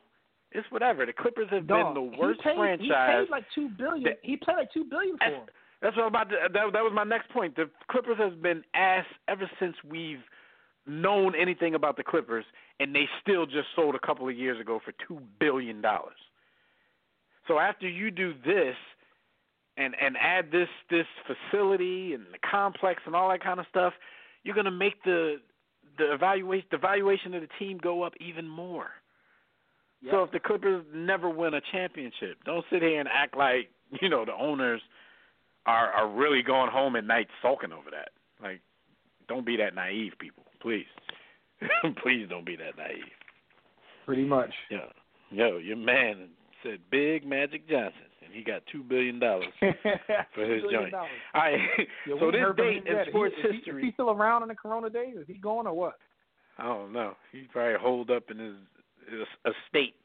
it's 0.51 0.69
whatever. 0.71 1.05
The 1.05 1.13
Clippers 1.13 1.47
have 1.51 1.67
dog, 1.67 1.93
been 1.93 2.11
the 2.11 2.17
worst 2.17 2.41
he 2.41 2.49
paid, 2.49 2.57
franchise. 2.57 2.81
He 3.19 3.25
paid 3.25 3.29
like 3.29 3.45
two 3.53 3.69
billion. 3.69 4.03
that- 4.03 4.19
he 4.23 4.35
paid 4.37 4.53
like 4.55 4.71
two 4.71 4.83
billion 4.85 5.17
for 5.17 5.25
That's- 5.25 5.41
him. 5.41 5.49
That's 5.81 5.95
what 5.95 6.01
I'm 6.03 6.07
about 6.09 6.29
to. 6.31 6.35
That, 6.51 6.73
that 6.73 6.83
was 6.83 6.91
my 6.91 7.05
next 7.05 7.29
point. 7.29 7.55
The 7.55 7.69
Clippers 7.87 8.17
has 8.17 8.33
been 8.35 8.65
ass 8.73 9.05
ever 9.29 9.49
since 9.59 9.81
we've 9.83 10.23
known 10.85 11.35
anything 11.35 11.73
about 11.75 11.95
the 11.95 12.03
Clippers, 12.03 12.43
and 12.81 12.93
they 12.93 13.07
still 13.21 13.45
just 13.45 13.67
sold 13.75 13.95
a 13.95 13.99
couple 13.99 14.27
of 14.27 14.35
years 14.35 14.59
ago 14.59 14.79
for 14.83 14.91
two 15.07 15.21
billion 15.39 15.79
dollars. 15.81 16.17
So 17.47 17.59
after 17.59 17.87
you 17.87 18.11
do 18.11 18.33
this, 18.45 18.75
and 19.79 19.95
and 19.99 20.15
add 20.21 20.51
this 20.51 20.67
this 20.89 21.05
facility 21.25 22.13
and 22.13 22.25
the 22.33 22.39
complex 22.49 23.01
and 23.05 23.15
all 23.15 23.29
that 23.29 23.43
kind 23.43 23.59
of 23.59 23.65
stuff, 23.69 23.93
you're 24.43 24.55
gonna 24.55 24.71
make 24.71 25.01
the 25.03 25.37
the 25.97 26.13
evaluation 26.13 26.67
the 26.71 26.77
valuation 26.77 27.33
of 27.33 27.41
the 27.41 27.49
team 27.57 27.79
go 27.81 28.03
up 28.03 28.13
even 28.19 28.47
more. 28.47 28.87
So 30.11 30.23
if 30.23 30.31
the 30.31 30.39
Clippers 30.39 30.85
never 30.93 31.29
win 31.29 31.53
a 31.55 31.61
championship, 31.73 32.37
don't 32.45 32.63
sit 32.71 32.81
here 32.81 32.99
and 32.99 33.09
act 33.11 33.35
like 33.35 33.69
you 34.01 34.09
know 34.09 34.25
the 34.25 34.33
owners 34.33 34.81
are 35.65 35.91
are 35.91 36.09
really 36.09 36.41
going 36.41 36.71
home 36.71 36.95
at 36.95 37.03
night 37.03 37.27
sulking 37.41 37.71
over 37.71 37.89
that. 37.91 38.09
Like, 38.41 38.61
don't 39.27 39.45
be 39.45 39.57
that 39.57 39.75
naive, 39.75 40.13
people. 40.19 40.43
Please, 40.61 40.85
please 42.01 42.27
don't 42.29 42.45
be 42.45 42.55
that 42.55 42.77
naive. 42.77 43.03
Pretty 44.05 44.25
much. 44.25 44.51
Yeah, 44.71 44.87
yo, 45.31 45.57
your 45.57 45.77
man 45.77 46.29
said 46.63 46.79
Big 46.89 47.25
Magic 47.25 47.67
Johnson. 47.69 48.08
You 48.31 48.39
He 48.39 48.43
got 48.43 48.61
two 48.71 48.83
billion 48.83 49.19
dollars 49.19 49.47
for 49.59 50.45
his 50.45 50.63
joint. 50.71 50.93
All 50.93 51.07
right. 51.35 51.59
Yeah, 52.07 52.15
so 52.19 52.31
this 52.31 52.41
date 52.57 52.83
in 52.87 53.05
sports 53.09 53.35
he- 53.41 53.47
is 53.47 53.51
he- 53.51 53.57
history. 53.57 53.81
Is 53.83 53.85
he 53.87 53.91
still 53.93 54.11
around 54.11 54.43
in 54.43 54.49
the 54.49 54.55
Corona 54.55 54.89
days? 54.89 55.15
Is 55.17 55.25
he 55.27 55.33
going 55.35 55.67
or 55.67 55.73
what? 55.73 55.95
I 56.57 56.63
don't 56.65 56.91
know. 56.93 57.15
He 57.31 57.43
probably 57.51 57.79
holed 57.79 58.09
up 58.11 58.29
in 58.31 58.37
his, 58.39 58.55
his 59.09 59.53
estate 59.67 59.95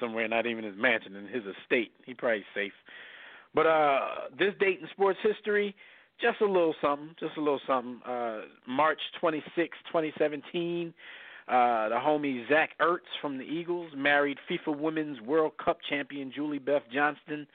somewhere, 0.00 0.26
not 0.28 0.46
even 0.46 0.64
his 0.64 0.76
mansion, 0.76 1.16
in 1.16 1.26
his 1.26 1.42
estate. 1.44 1.92
He 2.06 2.14
probably 2.14 2.44
safe. 2.54 2.72
But 3.54 3.66
uh 3.66 4.00
this 4.38 4.54
date 4.60 4.80
in 4.80 4.88
sports 4.90 5.18
history, 5.22 5.74
just 6.20 6.40
a 6.40 6.44
little 6.46 6.74
something, 6.80 7.14
just 7.18 7.36
a 7.36 7.40
little 7.40 7.60
something. 7.66 8.00
Uh 8.06 8.42
March 8.66 9.00
twenty 9.20 9.42
sixth, 9.56 9.80
2017, 9.88 10.92
uh 11.48 11.88
the 11.88 11.94
homie 11.96 12.48
Zach 12.48 12.70
Ertz 12.80 13.08
from 13.20 13.38
the 13.38 13.44
Eagles 13.44 13.90
married 13.96 14.38
FIFA 14.50 14.78
Women's 14.78 15.20
World 15.20 15.52
Cup 15.62 15.78
champion 15.88 16.30
Julie 16.34 16.58
Beth 16.58 16.82
Johnston, 16.92 17.46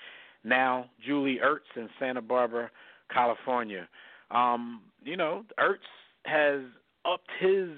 now 0.44 0.90
Julie 1.06 1.40
Ertz 1.44 1.76
in 1.76 1.90
Santa 2.00 2.22
Barbara, 2.22 2.70
California. 3.14 3.88
Um, 4.32 4.82
you 5.04 5.16
know, 5.18 5.44
Ertz 5.60 5.78
has 6.26 6.62
upped 7.06 7.30
his 7.40 7.70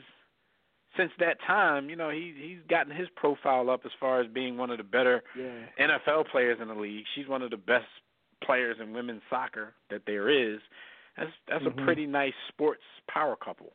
since 0.95 1.11
that 1.19 1.37
time, 1.45 1.89
you 1.89 1.95
know, 1.97 2.09
he 2.09 2.33
he's 2.39 2.59
gotten 2.69 2.95
his 2.95 3.09
profile 3.17 3.69
up 3.69 3.81
as 3.85 3.91
far 3.99 4.21
as 4.21 4.27
being 4.31 4.55
one 4.57 4.69
of 4.69 4.77
the 4.77 4.83
better 4.83 5.23
Yeah. 5.37 5.65
NFL 5.97 6.29
players 6.31 6.57
in 6.61 6.69
the 6.69 6.75
league. 6.75 7.03
She's 7.13 7.27
one 7.27 7.41
of 7.41 7.49
the 7.51 7.57
best 7.57 7.87
players 8.41 8.77
in 8.79 8.93
women's 8.93 9.23
soccer 9.29 9.73
that 9.89 10.03
there 10.05 10.29
is. 10.29 10.59
That's 11.17 11.31
that's 11.47 11.63
Mhm. 11.65 11.81
a 11.81 11.83
pretty 11.85 12.05
nice 12.05 12.33
sports 12.47 12.83
power 13.07 13.35
couple 13.35 13.73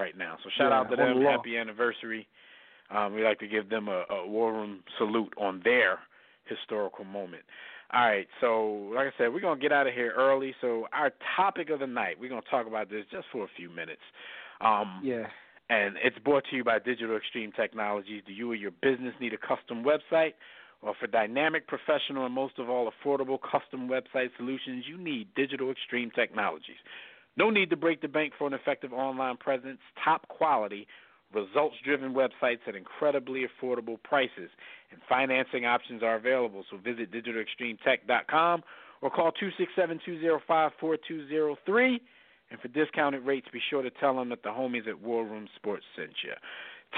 right 0.00 0.16
now. 0.16 0.36
So 0.42 0.50
shout 0.56 0.72
Yeah, 0.72 0.80
out 0.80 0.90
to 0.90 0.96
them. 0.96 1.22
Happy 1.22 1.56
anniversary. 1.56 2.26
Um, 2.90 3.14
we 3.14 3.22
like 3.22 3.38
to 3.38 3.46
give 3.46 3.68
them 3.68 3.88
a, 3.88 4.04
a 4.10 4.26
war 4.26 4.52
room 4.52 4.82
salute 4.98 5.32
on 5.38 5.60
their 5.62 6.00
historical 6.46 7.04
moment. 7.04 7.42
All 7.92 8.06
right, 8.06 8.28
so 8.40 8.90
like 8.94 9.08
I 9.08 9.10
said, 9.18 9.32
we're 9.32 9.40
gonna 9.40 9.60
get 9.60 9.72
out 9.72 9.86
of 9.86 9.94
here 9.94 10.12
early. 10.16 10.54
So 10.60 10.86
our 10.92 11.12
topic 11.36 11.70
of 11.70 11.80
the 11.80 11.86
night, 11.86 12.16
we're 12.20 12.28
gonna 12.30 12.42
talk 12.50 12.66
about 12.66 12.88
this 12.88 13.04
just 13.10 13.26
for 13.32 13.44
a 13.44 13.48
few 13.56 13.68
minutes. 13.68 14.02
Um, 14.60 15.00
Yeah. 15.02 15.26
and 15.70 15.96
it's 16.02 16.18
brought 16.18 16.44
to 16.50 16.56
you 16.56 16.64
by 16.64 16.78
Digital 16.78 17.16
Extreme 17.16 17.52
Technologies. 17.52 18.22
Do 18.26 18.32
you 18.32 18.50
or 18.50 18.54
your 18.54 18.70
business 18.70 19.14
need 19.20 19.32
a 19.32 19.38
custom 19.38 19.84
website? 19.84 20.34
Well, 20.82 20.94
for 20.98 21.06
dynamic, 21.08 21.66
professional, 21.66 22.24
and 22.26 22.34
most 22.34 22.58
of 22.58 22.70
all, 22.70 22.90
affordable 22.90 23.38
custom 23.40 23.88
website 23.88 24.30
solutions, 24.36 24.84
you 24.88 24.96
need 24.96 25.34
Digital 25.34 25.70
Extreme 25.70 26.10
Technologies. 26.12 26.78
No 27.40 27.48
need 27.48 27.70
to 27.70 27.76
break 27.76 28.02
the 28.02 28.08
bank 28.08 28.34
for 28.36 28.46
an 28.46 28.52
effective 28.52 28.92
online 28.92 29.38
presence, 29.38 29.78
top 30.04 30.28
quality, 30.28 30.86
results 31.34 31.74
driven 31.82 32.12
websites 32.12 32.58
at 32.68 32.74
incredibly 32.76 33.46
affordable 33.46 33.96
prices. 34.02 34.50
And 34.90 35.00
financing 35.08 35.64
options 35.64 36.02
are 36.02 36.16
available, 36.16 36.66
so 36.70 36.76
visit 36.76 37.10
digitalextremetech.com 37.10 38.62
or 39.00 39.10
call 39.10 39.32
267 39.32 40.00
205 40.04 40.72
4203. 40.78 42.02
And 42.50 42.60
for 42.60 42.68
discounted 42.68 43.24
rates, 43.24 43.46
be 43.50 43.60
sure 43.70 43.80
to 43.80 43.90
tell 43.90 44.16
them 44.16 44.28
that 44.28 44.42
the 44.42 44.50
homies 44.50 44.86
at 44.86 45.00
War 45.00 45.24
Room 45.24 45.48
Sports 45.56 45.84
sent 45.96 46.10
you. 46.22 46.32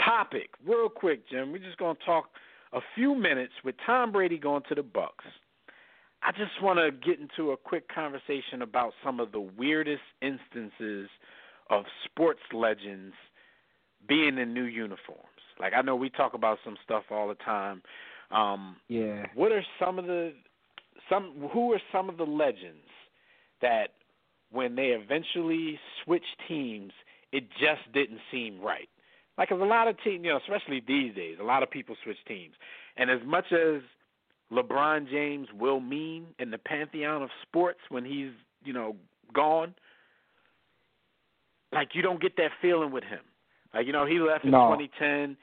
Topic, 0.04 0.48
real 0.66 0.88
quick, 0.88 1.28
Jim. 1.30 1.52
We're 1.52 1.58
just 1.58 1.78
going 1.78 1.94
to 1.94 2.04
talk 2.04 2.30
a 2.72 2.80
few 2.96 3.14
minutes 3.14 3.52
with 3.64 3.76
Tom 3.86 4.10
Brady 4.10 4.38
going 4.38 4.64
to 4.70 4.74
the 4.74 4.82
Bucs. 4.82 5.30
I 6.24 6.30
just 6.32 6.62
want 6.62 6.78
to 6.78 6.90
get 6.92 7.18
into 7.18 7.50
a 7.50 7.56
quick 7.56 7.88
conversation 7.92 8.62
about 8.62 8.92
some 9.04 9.18
of 9.20 9.32
the 9.32 9.40
weirdest 9.40 10.02
instances 10.20 11.08
of 11.68 11.84
sports 12.04 12.40
legends 12.52 13.14
being 14.08 14.38
in 14.38 14.54
new 14.54 14.64
uniforms. 14.64 15.26
Like 15.58 15.72
I 15.76 15.82
know 15.82 15.96
we 15.96 16.10
talk 16.10 16.34
about 16.34 16.58
some 16.64 16.76
stuff 16.84 17.04
all 17.10 17.28
the 17.28 17.34
time. 17.34 17.82
Um, 18.30 18.76
Yeah. 18.88 19.26
what 19.34 19.52
are 19.52 19.64
some 19.78 19.98
of 19.98 20.06
the 20.06 20.32
some 21.08 21.48
who 21.52 21.72
are 21.72 21.80
some 21.90 22.08
of 22.08 22.16
the 22.16 22.24
legends 22.24 22.86
that 23.60 23.94
when 24.50 24.76
they 24.76 24.88
eventually 24.88 25.78
switched 26.04 26.36
teams, 26.46 26.92
it 27.32 27.44
just 27.58 27.90
didn't 27.92 28.20
seem 28.30 28.60
right. 28.60 28.88
Like 29.38 29.48
'cause 29.48 29.60
a 29.60 29.64
lot 29.64 29.88
of 29.88 30.00
teams, 30.02 30.24
you 30.24 30.30
know, 30.30 30.36
especially 30.36 30.80
these 30.80 31.14
days, 31.14 31.38
a 31.38 31.44
lot 31.44 31.62
of 31.62 31.70
people 31.70 31.96
switch 32.02 32.22
teams. 32.26 32.54
And 32.96 33.10
as 33.10 33.22
much 33.24 33.50
as 33.52 33.82
LeBron 34.52 35.08
James 35.10 35.48
will 35.58 35.80
mean 35.80 36.26
in 36.38 36.50
the 36.50 36.58
pantheon 36.58 37.22
of 37.22 37.30
sports 37.42 37.80
when 37.88 38.04
he's, 38.04 38.30
you 38.64 38.72
know, 38.72 38.96
gone, 39.32 39.74
like 41.72 41.90
you 41.94 42.02
don't 42.02 42.20
get 42.20 42.36
that 42.36 42.50
feeling 42.60 42.92
with 42.92 43.04
him. 43.04 43.20
Like 43.74 43.86
you 43.86 43.92
know, 43.92 44.04
he 44.06 44.18
left 44.18 44.44
in 44.44 44.50
No. 44.50 44.74
2010. 44.76 45.36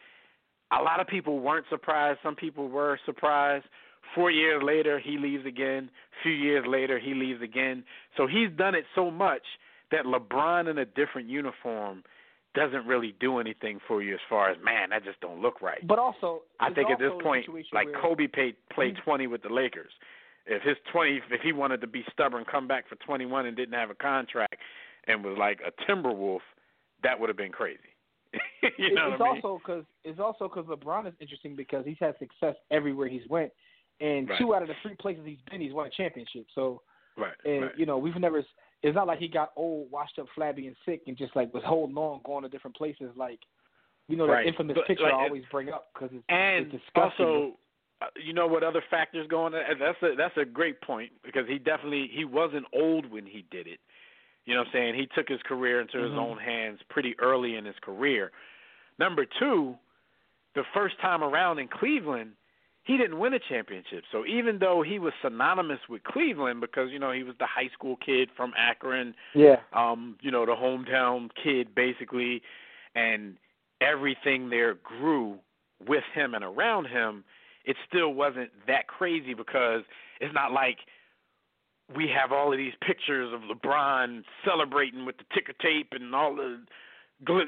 A 0.71 0.83
lot 0.83 0.99
of 0.99 1.07
people 1.07 1.39
weren't 1.39 1.65
surprised. 1.69 2.19
Some 2.21 2.35
people 2.35 2.67
were 2.67 2.99
surprised. 3.05 3.65
Four 4.13 4.29
years 4.31 4.61
later, 4.63 4.99
he 4.99 5.17
leaves 5.17 5.45
again. 5.45 5.89
A 6.19 6.23
few 6.23 6.31
years 6.31 6.65
later, 6.67 6.99
he 6.99 7.13
leaves 7.13 7.41
again. 7.41 7.83
So 8.17 8.27
he's 8.27 8.49
done 8.55 8.75
it 8.75 8.85
so 8.93 9.09
much 9.09 9.41
that 9.91 10.05
LeBron 10.05 10.69
in 10.69 10.77
a 10.77 10.85
different 10.85 11.27
uniform 11.29 12.03
doesn't 12.59 12.85
really 12.85 13.15
do 13.19 13.39
anything 13.39 13.79
for 13.87 14.01
you 14.03 14.13
as 14.15 14.19
far 14.29 14.49
as 14.51 14.57
man, 14.63 14.89
that 14.89 15.03
just 15.03 15.19
don't 15.21 15.41
look 15.41 15.61
right. 15.61 15.85
But 15.87 15.97
also, 15.99 16.43
I 16.59 16.71
think 16.73 16.89
at 16.89 16.99
this 16.99 17.11
point, 17.23 17.47
like 17.73 17.87
where- 17.87 18.01
Kobe 18.01 18.27
paid, 18.27 18.55
played 18.69 18.95
Mhm. 18.95 19.03
20 19.03 19.27
with 19.27 19.41
the 19.41 19.49
Lakers. 19.49 19.91
If 20.45 20.61
his 20.63 20.77
20, 20.91 21.21
if 21.29 21.41
he 21.41 21.51
wanted 21.53 21.79
to 21.81 21.87
be 21.87 22.03
stubborn, 22.11 22.43
come 22.45 22.67
back 22.67 22.87
for 22.87 22.95
21 22.97 23.45
and 23.45 23.55
didn't 23.55 23.75
have 23.75 23.89
a 23.91 23.95
contract, 23.95 24.55
and 25.05 25.23
was 25.23 25.37
like 25.37 25.61
a 25.61 25.71
Timberwolf, 25.83 26.41
that 27.03 27.19
would 27.19 27.29
have 27.29 27.37
been 27.37 27.51
crazy. 27.51 27.79
you 28.77 28.93
know 28.93 29.11
it's 29.11 29.19
what 29.19 29.29
I 29.29 29.33
mean? 29.33 29.41
also 29.43 29.57
because 29.59 29.85
it's 30.03 30.19
also 30.19 30.47
because 30.47 30.65
LeBron 30.65 31.07
is 31.07 31.13
interesting 31.19 31.55
because 31.55 31.85
he's 31.85 31.97
had 31.99 32.17
success 32.19 32.55
everywhere 32.71 33.07
he's 33.07 33.27
went, 33.27 33.51
and 34.01 34.29
Right. 34.29 34.37
two 34.39 34.53
out 34.53 34.61
of 34.61 34.67
the 34.67 34.75
three 34.81 34.95
places 34.95 35.25
he's 35.25 35.41
been, 35.49 35.61
he's 35.61 35.73
won 35.73 35.87
a 35.87 35.89
championship. 35.89 36.45
So, 36.53 36.81
right. 37.17 37.33
and 37.45 37.63
right. 37.63 37.77
you 37.77 37.85
know, 37.85 37.97
we've 37.97 38.15
never. 38.17 38.43
It's 38.81 38.95
not 38.95 39.07
like 39.07 39.19
he 39.19 39.27
got 39.27 39.51
old, 39.55 39.91
washed 39.91 40.19
up, 40.19 40.27
flabby, 40.35 40.67
and 40.67 40.75
sick, 40.85 41.01
and 41.07 41.17
just 41.17 41.35
like 41.35 41.53
was 41.53 41.63
holding 41.65 41.97
on, 41.97 42.21
going 42.23 42.43
to 42.43 42.49
different 42.49 42.77
places. 42.77 43.11
Like, 43.15 43.39
you 44.07 44.15
know, 44.15 44.25
Right. 44.25 44.43
that 44.43 44.47
infamous 44.47 44.75
But, 44.75 44.87
picture 44.87 45.03
like, 45.03 45.13
I 45.13 45.17
always 45.17 45.43
bring 45.51 45.69
up 45.69 45.89
because 45.93 46.09
it's, 46.13 46.23
and 46.29 46.65
it's 46.73 46.83
disgusting. 46.83 47.25
also, 47.25 47.57
uh, 48.01 48.05
you 48.23 48.31
know 48.33 48.47
what 48.47 48.63
other 48.63 48.81
factors 48.89 49.27
going? 49.27 49.53
on? 49.53 49.61
That's 49.77 50.01
a 50.01 50.15
that's 50.15 50.37
a 50.37 50.45
great 50.45 50.79
point 50.81 51.11
because 51.23 51.47
he 51.47 51.59
definitely 51.59 52.07
he 52.13 52.23
wasn't 52.23 52.65
old 52.73 53.05
when 53.11 53.25
he 53.25 53.45
did 53.51 53.67
it. 53.67 53.79
You 54.45 54.55
know 54.55 54.61
what 54.61 54.67
I'm 54.67 54.73
saying? 54.73 54.95
He 54.95 55.07
took 55.07 55.27
his 55.27 55.41
career 55.43 55.81
into 55.81 55.99
his 55.99 56.11
Mhm. 56.11 56.17
own 56.17 56.37
hands 56.37 56.81
pretty 56.89 57.19
early 57.19 57.55
in 57.57 57.65
his 57.65 57.77
career. 57.79 58.31
Number 58.97 59.25
two, 59.25 59.77
the 60.55 60.63
first 60.73 60.97
time 60.99 61.23
around 61.23 61.59
in 61.59 61.67
Cleveland, 61.67 62.35
he 62.89 62.97
didn't 62.97 63.19
win 63.19 63.35
a 63.35 63.39
championship. 63.39 64.03
So 64.11 64.25
even 64.25 64.57
though 64.57 64.81
he 64.81 64.97
was 64.97 65.13
synonymous 65.21 65.77
with 65.87 66.03
Cleveland 66.03 66.59
because 66.59 66.89
you 66.91 66.97
know 66.97 67.11
he 67.11 67.21
was 67.21 67.35
the 67.37 67.45
high 67.45 67.69
school 67.71 67.97
kid 68.03 68.29
from 68.35 68.51
Akron, 68.57 69.13
yeah, 69.35 69.57
um, 69.73 70.17
you 70.21 70.31
know, 70.31 70.43
the 70.43 70.53
hometown 70.53 71.29
kid 71.41 71.75
basically, 71.75 72.41
and 72.95 73.37
everything 73.79 74.49
there 74.49 74.73
grew 74.73 75.37
with 75.87 76.03
him 76.15 76.33
and 76.33 76.43
around 76.43 76.87
him, 76.87 77.23
it 77.63 77.75
still 77.87 78.09
wasn't 78.09 78.49
that 78.65 78.87
crazy 78.87 79.35
because 79.35 79.83
it's 80.19 80.33
not 80.33 80.51
like 80.51 80.79
we 81.95 82.07
have 82.09 82.31
all 82.31 82.51
of 82.51 82.57
these 82.57 82.73
pictures 82.81 83.31
of 83.31 83.41
LeBron 83.41 84.23
celebrating 84.43 85.05
with 85.05 85.17
the 85.17 85.25
ticker 85.31 85.53
tape 85.61 85.89
and 85.91 86.15
all 86.15 86.35
the 86.35 86.59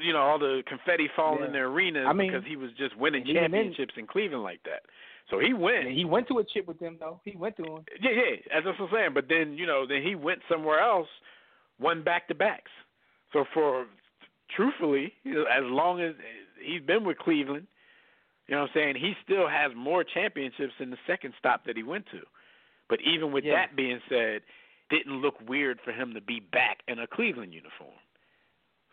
you 0.02 0.12
know 0.12 0.20
all 0.20 0.38
the 0.38 0.62
confetti 0.68 1.08
falling 1.16 1.42
in 1.44 1.52
the 1.52 1.58
arena 1.58 2.04
I 2.04 2.12
mean, 2.12 2.30
because 2.30 2.46
he 2.46 2.54
was 2.54 2.70
just 2.78 2.96
winning 2.96 3.22
and 3.22 3.30
even 3.30 3.42
then- 3.42 3.50
championships 3.50 3.94
in 3.96 4.06
Cleveland 4.06 4.44
like 4.44 4.62
that. 4.66 4.82
So 5.30 5.38
he 5.38 5.52
went. 5.54 5.88
he 5.90 6.04
went 6.04 6.28
to 6.28 6.38
a 6.38 6.44
chip 6.44 6.66
with 6.66 6.78
them 6.78 6.96
though. 7.00 7.20
He 7.24 7.36
went 7.36 7.56
to 7.56 7.62
one. 7.62 7.84
Yeah, 8.00 8.10
yeah, 8.10 8.58
as 8.58 8.64
I 8.66 8.80
was 8.80 8.90
saying. 8.92 9.10
But 9.14 9.28
then 9.28 9.54
you 9.54 9.66
know, 9.66 9.86
then 9.86 10.02
he 10.02 10.14
went 10.14 10.40
somewhere 10.48 10.80
else, 10.80 11.08
won 11.78 12.02
back 12.02 12.28
to 12.28 12.34
backs. 12.34 12.70
So 13.32 13.44
for 13.54 13.86
truthfully, 14.54 15.14
you 15.24 15.34
know, 15.34 15.44
as 15.44 15.62
long 15.64 16.00
as 16.00 16.14
he's 16.62 16.82
been 16.82 17.04
with 17.04 17.18
Cleveland, 17.18 17.66
you 18.46 18.54
know 18.54 18.62
what 18.62 18.70
I'm 18.70 18.74
saying, 18.74 18.96
he 18.96 19.14
still 19.24 19.48
has 19.48 19.72
more 19.74 20.04
championships 20.04 20.74
than 20.78 20.90
the 20.90 20.98
second 21.06 21.32
stop 21.38 21.64
that 21.64 21.76
he 21.76 21.82
went 21.82 22.04
to. 22.12 22.20
But 22.90 23.00
even 23.00 23.32
with 23.32 23.44
Yeah. 23.44 23.54
that 23.54 23.76
being 23.76 24.00
said, 24.10 24.42
didn't 24.90 25.22
look 25.22 25.36
weird 25.48 25.80
for 25.82 25.92
him 25.92 26.12
to 26.12 26.20
be 26.20 26.40
back 26.40 26.80
in 26.88 26.98
a 26.98 27.06
Cleveland 27.06 27.54
uniform. 27.54 27.96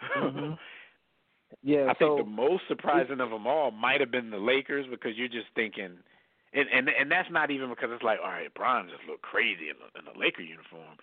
Mhm. 0.01 0.57
Yeah, 1.63 1.87
I 1.89 1.93
so 1.99 2.15
think 2.15 2.27
the 2.27 2.31
most 2.31 2.63
surprising 2.67 3.19
of 3.19 3.31
them 3.31 3.47
all 3.47 3.71
might 3.71 3.99
have 4.01 4.11
been 4.11 4.29
the 4.29 4.37
Lakers 4.37 4.85
because 4.87 5.17
you're 5.17 5.27
just 5.27 5.47
thinking, 5.55 5.97
and 6.53 6.67
and 6.73 6.89
and 6.89 7.11
that's 7.11 7.29
not 7.31 7.51
even 7.51 7.69
because 7.69 7.89
it's 7.91 8.03
like, 8.03 8.19
all 8.23 8.29
right, 8.29 8.51
LeBron 8.53 8.89
just 8.89 9.03
looked 9.07 9.21
crazy 9.21 9.69
in 9.69 9.75
the, 9.77 9.99
in 9.99 10.05
the 10.05 10.19
Laker 10.19 10.41
uniform. 10.41 10.97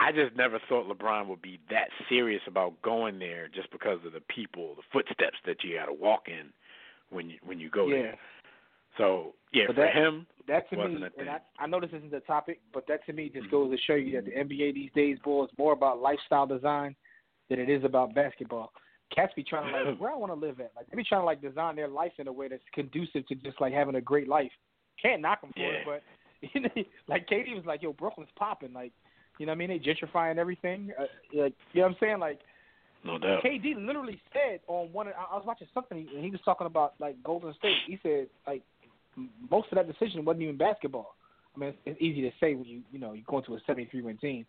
I 0.00 0.12
just 0.12 0.34
never 0.34 0.58
thought 0.68 0.88
LeBron 0.88 1.26
would 1.26 1.42
be 1.42 1.60
that 1.70 1.88
serious 2.08 2.40
about 2.46 2.80
going 2.80 3.18
there 3.18 3.48
just 3.48 3.70
because 3.70 3.98
of 4.06 4.12
the 4.14 4.22
people, 4.34 4.74
the 4.76 4.82
footsteps 4.92 5.36
that 5.44 5.62
you 5.62 5.76
got 5.76 5.86
to 5.86 5.92
walk 5.92 6.28
in 6.28 6.52
when 7.10 7.28
you 7.28 7.36
when 7.44 7.60
you 7.60 7.68
go 7.68 7.86
yeah, 7.88 8.02
there. 8.02 8.18
So 8.96 9.34
yeah, 9.52 9.64
But 9.66 9.76
for 9.76 9.82
that- 9.82 9.94
him, 9.94 10.26
that 10.48 10.68
to 10.70 10.76
me, 10.76 10.84
a 10.84 10.98
thing. 10.98 11.10
and 11.18 11.30
I, 11.30 11.38
I 11.58 11.66
know 11.66 11.80
this 11.80 11.90
isn't 11.92 12.10
the 12.10 12.20
topic, 12.20 12.60
but 12.72 12.86
that 12.88 13.04
to 13.06 13.12
me 13.12 13.28
just 13.28 13.46
Mhm. 13.46 13.50
goes 13.50 13.70
to 13.70 13.78
show 13.78 13.94
you 13.94 14.12
that 14.12 14.24
the 14.24 14.32
NBA 14.32 14.72
these 14.72 14.90
days, 14.92 15.18
boy, 15.20 15.44
is 15.44 15.50
more 15.58 15.72
about 15.72 16.00
lifestyle 16.00 16.46
design 16.46 16.96
than 17.48 17.60
it 17.60 17.68
is 17.68 17.84
about 17.84 18.14
basketball. 18.14 18.72
Cats 19.14 19.32
be 19.34 19.42
trying 19.42 19.72
to 19.72 19.90
like 19.90 19.98
where 20.00 20.10
I 20.10 20.16
want 20.16 20.32
to 20.32 20.38
live 20.38 20.60
at. 20.60 20.72
Like 20.76 20.88
they 20.90 20.96
be 20.96 21.04
trying 21.04 21.22
to 21.22 21.26
like 21.26 21.42
design 21.42 21.76
their 21.76 21.88
life 21.88 22.12
in 22.18 22.28
a 22.28 22.32
way 22.32 22.48
that's 22.48 22.62
conducive 22.72 23.26
to 23.28 23.34
just 23.36 23.60
like 23.60 23.72
having 23.72 23.96
a 23.96 24.00
great 24.00 24.28
life. 24.28 24.52
Can't 25.00 25.22
knock 25.22 25.40
them 25.40 25.50
for 25.54 25.60
Yeah. 25.60 25.68
it, 25.68 25.84
but 25.84 26.02
you 26.54 26.60
know, 26.62 26.84
like 27.08 27.28
KD 27.28 27.54
was 27.54 27.64
like, 27.66 27.82
"Yo, 27.82 27.92
Brooklyn's 27.92 28.30
popping." 28.36 28.72
Like, 28.72 28.92
you 29.38 29.46
know 29.46 29.50
what 29.50 29.56
I 29.62 29.66
mean? 29.66 29.68
They 29.70 29.78
gentrifying 29.78 30.36
everything. 30.38 30.92
Uh, 30.98 31.02
like, 31.34 31.54
you 31.72 31.80
know 31.80 31.88
what 31.88 31.88
I'm 31.92 31.96
saying? 32.00 32.18
Like, 32.18 32.40
No 33.04 33.18
doubt. 33.18 33.42
KD 33.42 33.74
literally 33.86 34.20
said 34.32 34.60
on 34.66 34.92
one. 34.92 35.08
Of, 35.08 35.14
I 35.14 35.34
was 35.36 35.44
watching 35.46 35.66
something 35.74 36.06
and 36.14 36.24
he 36.24 36.30
was 36.30 36.40
talking 36.44 36.66
about 36.66 36.94
like 36.98 37.22
Golden 37.22 37.52
State. 37.54 37.76
He 37.86 37.98
said 38.02 38.28
like 38.46 38.62
most 39.50 39.68
of 39.72 39.76
that 39.76 39.86
decision 39.88 40.24
wasn't 40.24 40.42
even 40.44 40.56
basketball. 40.56 41.14
I 41.56 41.58
mean, 41.58 41.68
it's, 41.70 41.78
it's 41.84 42.00
easy 42.00 42.22
to 42.22 42.30
say 42.40 42.54
when 42.54 42.64
you 42.66 42.80
you 42.92 42.98
know 42.98 43.12
you 43.12 43.22
go 43.26 43.38
into 43.38 43.54
a 43.54 43.60
73 43.66 44.02
win 44.02 44.16
team. 44.18 44.46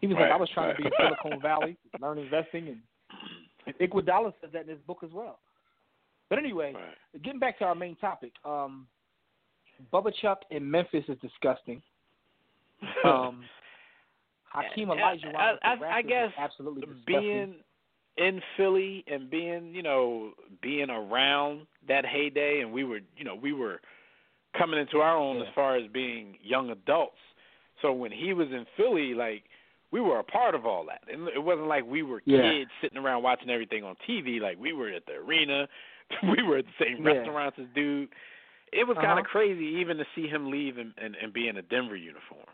He 0.00 0.06
was 0.06 0.16
Right, 0.16 0.24
like, 0.30 0.32
I 0.32 0.36
was 0.36 0.48
trying 0.54 0.74
to 0.74 0.80
be 0.82 0.86
in 0.88 0.92
Silicon 0.98 1.40
Valley, 1.42 1.76
learn 2.00 2.16
investing, 2.18 2.68
and 2.68 2.78
Iguodala 3.80 4.32
says 4.40 4.50
that 4.52 4.62
in 4.62 4.68
his 4.68 4.78
book 4.86 4.98
as 5.04 5.10
well. 5.12 5.38
But 6.28 6.38
anyway, 6.38 6.72
Right. 6.74 7.22
getting 7.22 7.40
back 7.40 7.58
to 7.58 7.64
our 7.64 7.74
main 7.74 7.96
topic, 7.96 8.32
um, 8.44 8.86
Bubba 9.92 10.14
Chuck 10.20 10.44
in 10.50 10.68
Memphis 10.70 11.04
is 11.08 11.18
disgusting. 11.20 11.82
Um, 13.04 13.44
Hakeem 14.44 14.90
I- 14.90 14.96
Olajuwon 14.96 15.34
I- 15.36 15.58
I- 15.62 15.96
I 15.96 15.98
is 16.00 16.06
guess 16.06 16.32
absolutely 16.38 16.82
disgusting. 16.82 17.04
being 17.06 17.64
in 18.16 18.42
Philly 18.56 19.04
and 19.06 19.30
being, 19.30 19.74
you 19.74 19.82
know, 19.82 20.32
being 20.60 20.90
around 20.90 21.66
that 21.86 22.04
heyday, 22.04 22.60
and 22.60 22.72
we 22.72 22.84
were, 22.84 23.00
you 23.16 23.24
know, 23.24 23.34
we 23.34 23.52
were 23.52 23.80
coming 24.54 24.80
into 24.80 25.00
our 25.00 25.16
own 25.16 25.36
Yeah. 25.36 25.44
as 25.44 25.54
far 25.54 25.76
as 25.76 25.86
being 25.88 26.36
young 26.42 26.70
adults. 26.70 27.20
So 27.80 27.92
when 27.92 28.10
he 28.12 28.32
was 28.32 28.50
in 28.50 28.64
Philly, 28.76 29.14
like 29.14 29.44
we 29.92 30.00
were 30.00 30.18
a 30.18 30.24
part 30.24 30.54
of 30.54 30.64
all 30.66 30.84
that, 30.86 31.02
and 31.12 31.28
it 31.28 31.42
wasn't 31.42 31.66
like 31.66 31.84
we 31.84 32.02
were 32.02 32.22
Yeah. 32.24 32.42
kids 32.52 32.70
sitting 32.80 32.98
around 32.98 33.22
watching 33.22 33.50
everything 33.50 33.82
on 33.84 33.96
TV. 34.06 34.40
Like 34.40 34.58
we 34.58 34.72
were 34.72 34.88
at 34.88 35.06
the 35.06 35.14
arena, 35.14 35.68
we 36.36 36.42
were 36.42 36.58
at 36.58 36.66
the 36.66 36.84
same 36.84 37.04
Yeah. 37.04 37.14
restaurants 37.14 37.58
as 37.58 37.66
dude. 37.74 38.08
It 38.72 38.86
was 38.86 38.96
kind 38.96 39.08
Uh-huh. 39.08 39.20
of 39.20 39.26
crazy 39.26 39.64
even 39.64 39.96
to 39.98 40.06
see 40.14 40.28
him 40.28 40.48
leave 40.50 40.78
and, 40.78 40.94
and, 40.96 41.16
and 41.16 41.32
be 41.32 41.48
in 41.48 41.56
a 41.56 41.62
Denver 41.62 41.96
uniform. 41.96 42.46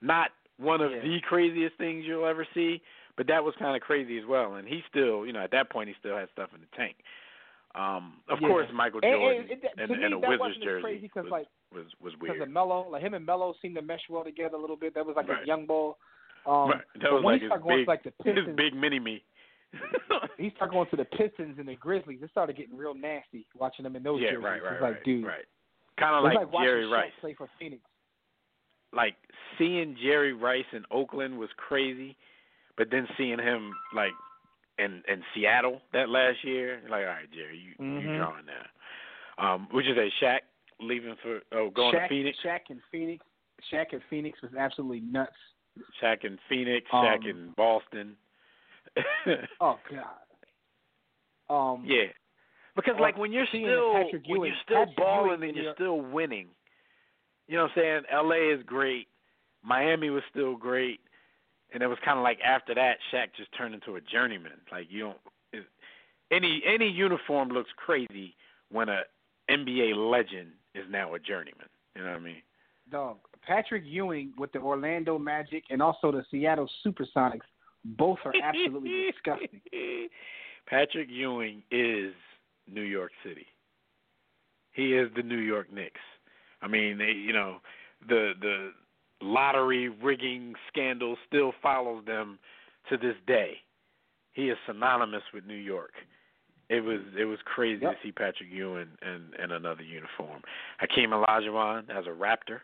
Not 0.00 0.32
one 0.56 0.80
of 0.80 0.90
Yeah. 0.92 1.00
the 1.00 1.20
craziest 1.20 1.76
things 1.76 2.06
you'll 2.06 2.24
ever 2.26 2.46
see, 2.54 2.80
but 3.16 3.26
that 3.26 3.44
was 3.44 3.54
kind 3.56 3.76
of 3.76 3.82
crazy 3.82 4.16
as 4.18 4.24
well. 4.24 4.54
And 4.54 4.66
he 4.66 4.82
still, 4.88 5.26
you 5.26 5.32
know, 5.34 5.40
at 5.40 5.50
that 5.50 5.68
point, 5.68 5.88
he 5.88 5.94
still 5.98 6.16
had 6.16 6.30
stuff 6.32 6.48
in 6.54 6.60
the 6.62 6.76
tank. 6.76 6.96
Um, 7.74 8.22
of 8.28 8.40
Yeah. 8.40 8.48
course, 8.48 8.72
Michael 8.72 9.00
Jordan 9.00 9.42
and, 9.42 9.50
and, 9.50 9.60
to 9.76 9.94
and 9.94 10.00
me, 10.00 10.12
a 10.12 10.18
Wizards 10.18 10.58
jersey 10.64 10.82
crazy 10.82 11.00
because 11.02 11.24
was, 11.24 11.30
like 11.30 11.46
was 11.72 11.86
was 12.00 12.14
because 12.14 12.30
weird. 12.38 12.42
of 12.42 12.48
Melo, 12.50 12.88
like 12.88 13.02
him 13.02 13.14
and 13.14 13.24
Melo 13.24 13.54
seemed 13.62 13.76
to 13.76 13.82
mesh 13.82 14.08
well 14.08 14.24
together 14.24 14.56
a 14.56 14.60
little 14.60 14.76
bit. 14.76 14.94
That 14.94 15.06
was 15.06 15.14
like 15.14 15.28
Right. 15.28 15.42
a 15.44 15.46
young 15.46 15.66
ball. 15.66 15.98
Um, 16.46 16.70
right. 16.70 16.82
That 17.02 17.12
was 17.12 17.22
when 17.24 17.34
like 17.34 17.40
he 17.40 17.44
his 17.44 17.48
started 17.50 17.64
going 17.64 17.76
big, 17.78 17.86
to 17.86 17.90
like 17.90 18.02
the 18.02 18.12
his 18.24 18.34
Pistons, 18.36 18.56
big 18.56 18.74
mini 18.74 18.98
me. 18.98 19.22
he 20.38 20.50
started 20.56 20.72
going 20.72 20.88
to 20.90 20.96
the 20.96 21.04
Pistons 21.04 21.58
and 21.58 21.68
the 21.68 21.76
Grizzlies. 21.76 22.18
It 22.22 22.30
started 22.30 22.56
getting 22.56 22.76
real 22.76 22.94
nasty 22.94 23.46
watching 23.58 23.82
them 23.84 23.94
in 23.96 24.02
those 24.02 24.20
yeah, 24.20 24.30
right, 24.30 24.56
It's 24.56 24.64
right, 24.64 24.80
like, 24.80 24.94
right, 24.94 25.04
dude, 25.04 25.24
right. 25.24 25.44
Kind 25.98 26.16
of 26.16 26.24
like, 26.24 26.52
like 26.52 26.62
Jerry 26.64 26.86
Rice. 26.86 27.12
play 27.20 27.34
for 27.34 27.48
Phoenix. 27.58 27.82
Like 28.92 29.14
seeing 29.58 29.96
Jerry 30.02 30.32
Rice 30.32 30.64
in 30.72 30.84
Oakland 30.90 31.38
was 31.38 31.50
crazy, 31.56 32.16
but 32.76 32.88
then 32.90 33.06
seeing 33.16 33.38
him 33.38 33.72
like 33.94 34.12
in 34.78 35.02
in 35.06 35.22
Seattle 35.34 35.80
that 35.92 36.08
last 36.08 36.42
year, 36.42 36.80
like, 36.88 37.02
all 37.02 37.06
right, 37.06 37.30
Jerry, 37.32 37.58
you 37.58 37.70
you 38.00 38.08
Mhm. 38.08 38.16
drawing 38.16 38.46
now. 38.46 38.66
Um, 39.54 39.68
which 39.70 39.86
is 39.86 39.96
a 39.96 40.10
Shaq 40.24 40.40
leaving 40.80 41.14
for 41.22 41.40
oh 41.52 41.70
going 41.70 41.94
Shaq, 41.94 42.02
to 42.04 42.08
Phoenix. 42.08 42.38
Shaq 42.44 42.60
and 42.70 42.80
Phoenix. 42.90 43.24
Shaq 43.72 43.92
and 43.92 44.02
Phoenix 44.10 44.40
was 44.42 44.54
absolutely 44.54 45.00
nuts. 45.00 45.36
Shaq 46.02 46.24
in 46.24 46.38
Phoenix, 46.48 46.86
Um, 46.92 47.04
Shaq 47.04 47.28
in 47.28 47.52
Boston. 47.56 48.16
Oh 49.60 49.78
God. 49.90 50.16
Um, 51.48 51.84
yeah, 51.84 52.06
because 52.76 52.94
like 53.00 53.16
when 53.18 53.32
you're 53.32 53.46
still 53.48 53.92
Patrick 53.94 54.22
when 54.26 54.36
Ewing- 54.40 54.52
you're 54.52 54.60
still 54.64 54.76
Patrick 54.86 54.96
balling 54.96 55.26
Ewing 55.40 55.42
and 55.48 55.54
you're 55.56 55.64
your- 55.66 55.74
still 55.74 56.00
winning. 56.00 56.48
You 57.48 57.56
know 57.56 57.62
what 57.64 57.72
I'm 57.76 57.82
saying? 57.82 58.02
L.A. 58.10 58.54
is 58.54 58.62
great. 58.64 59.08
Miami 59.64 60.10
was 60.10 60.22
still 60.30 60.56
great, 60.56 61.00
and 61.72 61.82
it 61.82 61.88
was 61.88 61.98
kind 62.04 62.16
of 62.18 62.22
like 62.22 62.40
after 62.44 62.74
that, 62.74 62.98
Shaq 63.12 63.34
just 63.36 63.50
turned 63.58 63.74
into 63.74 63.96
a 63.96 64.00
journeyman. 64.00 64.60
Like 64.70 64.86
you 64.90 65.00
don't 65.00 65.18
it, 65.52 65.64
any 66.30 66.62
any 66.66 66.88
uniform 66.88 67.48
looks 67.48 67.70
crazy 67.76 68.36
when 68.70 68.88
a 68.88 69.02
NBA 69.50 69.94
legend 69.96 70.52
is 70.74 70.84
now 70.88 71.14
a 71.14 71.18
journeyman. 71.18 71.66
You 71.96 72.02
know 72.04 72.10
what 72.12 72.16
I 72.20 72.20
mean? 72.20 72.42
dog. 72.90 73.16
Patrick 73.46 73.84
Ewing 73.86 74.32
with 74.38 74.52
the 74.52 74.58
Orlando 74.58 75.18
Magic 75.18 75.64
and 75.70 75.80
also 75.82 76.12
the 76.12 76.24
Seattle 76.30 76.68
SuperSonics. 76.84 77.40
Both 77.84 78.18
are 78.24 78.32
absolutely 78.42 79.06
disgusting. 79.12 79.60
Patrick 80.66 81.08
Ewing 81.10 81.62
is 81.70 82.12
New 82.70 82.82
York 82.82 83.12
City. 83.24 83.46
He 84.72 84.94
is 84.94 85.10
the 85.16 85.22
New 85.22 85.38
York 85.38 85.72
Knicks. 85.72 86.00
I 86.62 86.68
mean, 86.68 86.98
they, 86.98 87.10
you 87.12 87.32
know, 87.32 87.56
the 88.08 88.32
the 88.40 88.70
lottery 89.22 89.88
rigging 89.88 90.54
scandal 90.68 91.16
still 91.26 91.52
follows 91.62 92.04
them 92.06 92.38
to 92.88 92.96
this 92.96 93.16
day. 93.26 93.54
He 94.32 94.48
is 94.50 94.56
synonymous 94.66 95.22
with 95.34 95.44
New 95.46 95.54
York. 95.54 95.92
It 96.68 96.84
was 96.84 97.00
it 97.18 97.24
was 97.24 97.38
crazy 97.44 97.82
Yep. 97.82 97.92
to 97.92 97.98
see 98.02 98.12
Patrick 98.12 98.50
Ewing 98.52 98.88
in, 99.02 99.42
in 99.42 99.50
another 99.50 99.82
uniform. 99.82 100.42
Hakeem 100.78 101.10
Olajuwon 101.10 101.90
as 101.90 102.04
a 102.06 102.10
Raptor. 102.10 102.60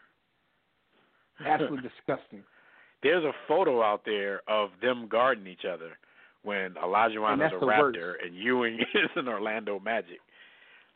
Absolutely 1.45 1.89
disgusting. 1.89 2.43
There's 3.03 3.25
a 3.25 3.33
photo 3.47 3.83
out 3.83 4.03
there 4.05 4.41
of 4.49 4.71
them 4.81 5.07
guarding 5.09 5.47
each 5.47 5.65
other 5.71 5.99
when 6.43 6.75
Olajuwon 6.75 7.45
is 7.47 7.53
a 7.53 7.65
Raptor 7.65 7.69
worst. 7.69 8.21
and 8.25 8.35
Ewing 8.35 8.79
is 8.95 9.11
an 9.17 9.29
Orlando 9.29 9.79
Magic. 9.81 10.19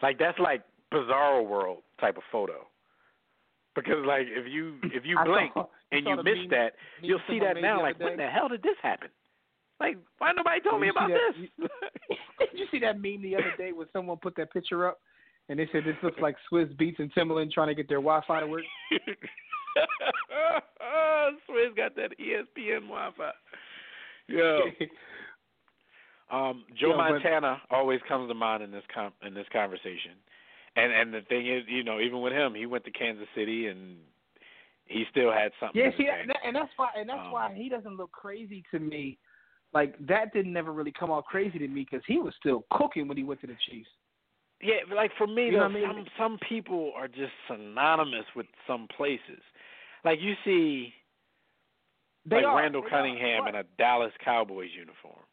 Like 0.03 0.19
that's 0.19 0.39
like 0.39 0.63
Bizarro 0.93 1.47
World 1.47 1.79
type 2.01 2.17
of 2.17 2.23
photo. 2.33 2.67
Because 3.75 4.05
like 4.07 4.27
if 4.29 4.51
you 4.51 4.77
if 4.85 5.05
you 5.05 5.17
blink 5.25 5.53
saw- 5.55 5.67
and 5.93 6.07
you 6.07 6.17
miss 6.17 6.37
meme- 6.37 6.49
that, 6.51 6.73
meme 7.01 7.11
you'll 7.11 7.21
see 7.29 7.39
that 7.41 7.61
now. 7.61 7.83
Like 7.83 8.01
when 8.01 8.17
the 8.17 8.27
hell 8.27 8.49
did 8.49 8.63
this 8.63 8.77
happen? 8.83 9.09
Like 9.79 9.97
why 10.19 10.33
nobody 10.33 10.61
told 10.61 10.81
Did 10.81 10.87
me 10.87 10.89
about 10.91 11.11
see 11.37 11.49
this? 11.59 11.69
Did 12.51 12.59
you 12.59 12.67
see 12.71 12.79
that 12.81 13.01
meme 13.01 13.23
the 13.23 13.35
other 13.37 13.53
day 13.59 13.73
when 13.73 13.87
someone 13.93 14.17
put 14.17 14.35
that 14.37 14.53
picture 14.53 14.89
up 14.89 14.99
and 15.49 15.59
they 15.59 15.69
said 15.73 15.85
this 15.85 15.97
looks 16.03 16.21
like 16.21 16.37
Swizz 16.51 16.75
Beatz 16.77 16.99
and 16.99 17.13
Timberland 17.13 17.53
trying 17.53 17.69
to 17.69 17.75
get 17.75 17.89
their 17.89 17.99
Wi-Fi 17.99 18.41
to 18.41 18.47
work? 18.47 18.63
Swizz 21.49 21.77
got 21.77 21.95
that 21.97 22.13
ESPN 22.19 22.83
Wi-Fi. 22.89 23.31
Yeah. 24.29 24.59
Um, 26.33 26.63
Joe 26.81 26.91
Yeah, 26.91 26.97
but- 26.97 27.11
Montana 27.15 27.61
always 27.73 27.99
comes 28.07 28.29
to 28.31 28.35
mind 28.35 28.63
in 28.63 28.71
this 28.71 28.85
com- 28.95 29.13
in 29.27 29.35
this 29.35 29.47
conversation, 29.53 30.13
and 30.77 30.93
and 30.93 31.13
the 31.13 31.23
thing 31.23 31.49
is, 31.49 31.65
you 31.67 31.83
know, 31.83 31.99
even 31.99 32.21
with 32.21 32.33
him, 32.33 32.55
he 32.55 32.67
went 32.67 32.85
to 32.85 32.93
Kansas 32.93 33.27
City 33.35 33.67
and 33.67 33.97
he 34.85 35.03
still 35.11 35.33
had 35.33 35.51
something. 35.59 35.83
Yeah, 35.83 35.91
see, 35.99 36.05
tank. 36.05 36.31
and 36.45 36.55
that's 36.55 36.71
why, 36.77 36.91
and 36.97 37.09
that's 37.09 37.19
Um, 37.27 37.33
why 37.33 37.53
he 37.53 37.69
doesn't 37.69 37.97
look 37.97 38.13
crazy 38.13 38.63
to 38.71 38.79
me. 38.79 39.19
Like 39.75 39.97
that 40.07 40.33
didn't 40.33 40.53
never 40.53 40.73
really 40.73 40.93
come 40.93 41.11
out 41.11 41.25
crazy 41.25 41.59
to 41.59 41.67
me 41.67 41.81
because 41.91 42.05
he 42.07 42.19
was 42.19 42.33
still 42.39 42.65
cooking 42.71 43.09
when 43.09 43.17
he 43.17 43.25
went 43.25 43.41
to 43.41 43.49
the 43.49 43.57
Chiefs. 43.69 43.91
Yeah, 44.63 44.77
like 44.95 45.11
for 45.19 45.27
me, 45.27 45.47
You 45.47 45.53
know 45.55 45.59
though, 45.59 45.65
I 45.65 45.69
mean? 45.69 45.85
some 45.89 46.07
some 46.17 46.39
people 46.49 46.93
are 46.95 47.09
just 47.09 47.33
synonymous 47.49 48.27
with 48.37 48.47
some 48.69 48.87
places. 48.97 49.43
Like 50.05 50.21
you 50.21 50.35
see, 50.45 50.93
They 52.27 52.37
like 52.37 52.45
are, 52.47 52.57
Randall 52.59 52.83
they 52.83 52.87
are, 52.89 52.91
Cunningham 52.91 53.47
in 53.49 53.55
a 53.57 53.65
Dallas 53.79 54.13
Cowboys 54.25 54.71
uniform. 54.77 55.25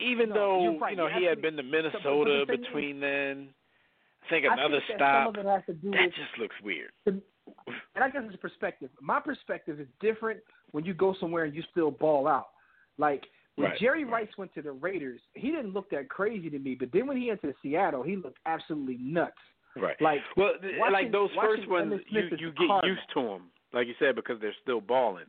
Even 0.00 0.28
No, 0.28 0.34
though 0.34 0.78
right, 0.78 0.90
you 0.90 0.96
know 0.96 1.08
he 1.08 1.24
had 1.24 1.40
been 1.40 1.56
to 1.56 1.62
but- 1.62 1.70
but 1.70 1.82
the 1.82 1.90
Minnesota 2.00 2.42
is- 2.42 2.46
between 2.60 3.00
then, 3.00 3.54
I 4.24 4.28
think 4.28 4.46
I 4.46 4.52
another 4.54 4.80
think 4.86 4.98
stop. 4.98 5.26
Some 5.34 5.40
of 5.40 5.46
it 5.46 5.48
has 5.50 5.64
to 5.66 5.74
do 5.74 5.90
That 5.92 6.06
with 6.06 6.14
just 6.14 6.38
looks 6.38 6.60
weird. 6.62 6.90
and 7.06 7.22
I 7.94 8.10
guess 8.10 8.22
it's 8.26 8.36
perspective. 8.36 8.90
My 9.00 9.20
perspective 9.20 9.80
is 9.80 9.88
different 10.00 10.40
when 10.72 10.84
you 10.84 10.94
go 10.94 11.14
somewhere 11.14 11.44
and 11.44 11.54
you 11.54 11.62
still 11.70 11.90
ball 11.90 12.26
out. 12.26 12.48
Like 12.98 13.24
when 13.54 13.70
Right, 13.70 13.78
Jerry 13.78 14.04
right. 14.04 14.24
Rice 14.26 14.36
went 14.36 14.52
to 14.54 14.62
the 14.62 14.72
Raiders, 14.72 15.20
he 15.34 15.50
didn't 15.50 15.72
look 15.72 15.88
that 15.90 16.08
crazy 16.10 16.50
to 16.50 16.58
me. 16.58 16.74
But 16.74 16.90
then 16.92 17.06
when 17.06 17.16
he 17.16 17.28
went 17.28 17.40
to 17.42 17.54
Seattle, 17.62 18.02
he 18.02 18.16
looked 18.16 18.38
absolutely 18.46 18.98
nuts. 18.98 19.38
Right. 19.76 20.00
Like 20.00 20.20
Well, 20.36 20.52
watching- 20.62 20.92
like 20.92 21.12
those 21.12 21.30
first 21.40 21.68
ones, 21.68 22.00
you 22.08 22.22
you 22.38 22.50
get 22.52 22.66
Cardinal. 22.66 22.96
used 22.96 23.08
to 23.14 23.22
them, 23.22 23.50
like 23.72 23.86
you 23.86 23.94
said, 23.98 24.14
because 24.16 24.40
they're 24.40 24.54
still 24.62 24.80
balling. 24.80 25.26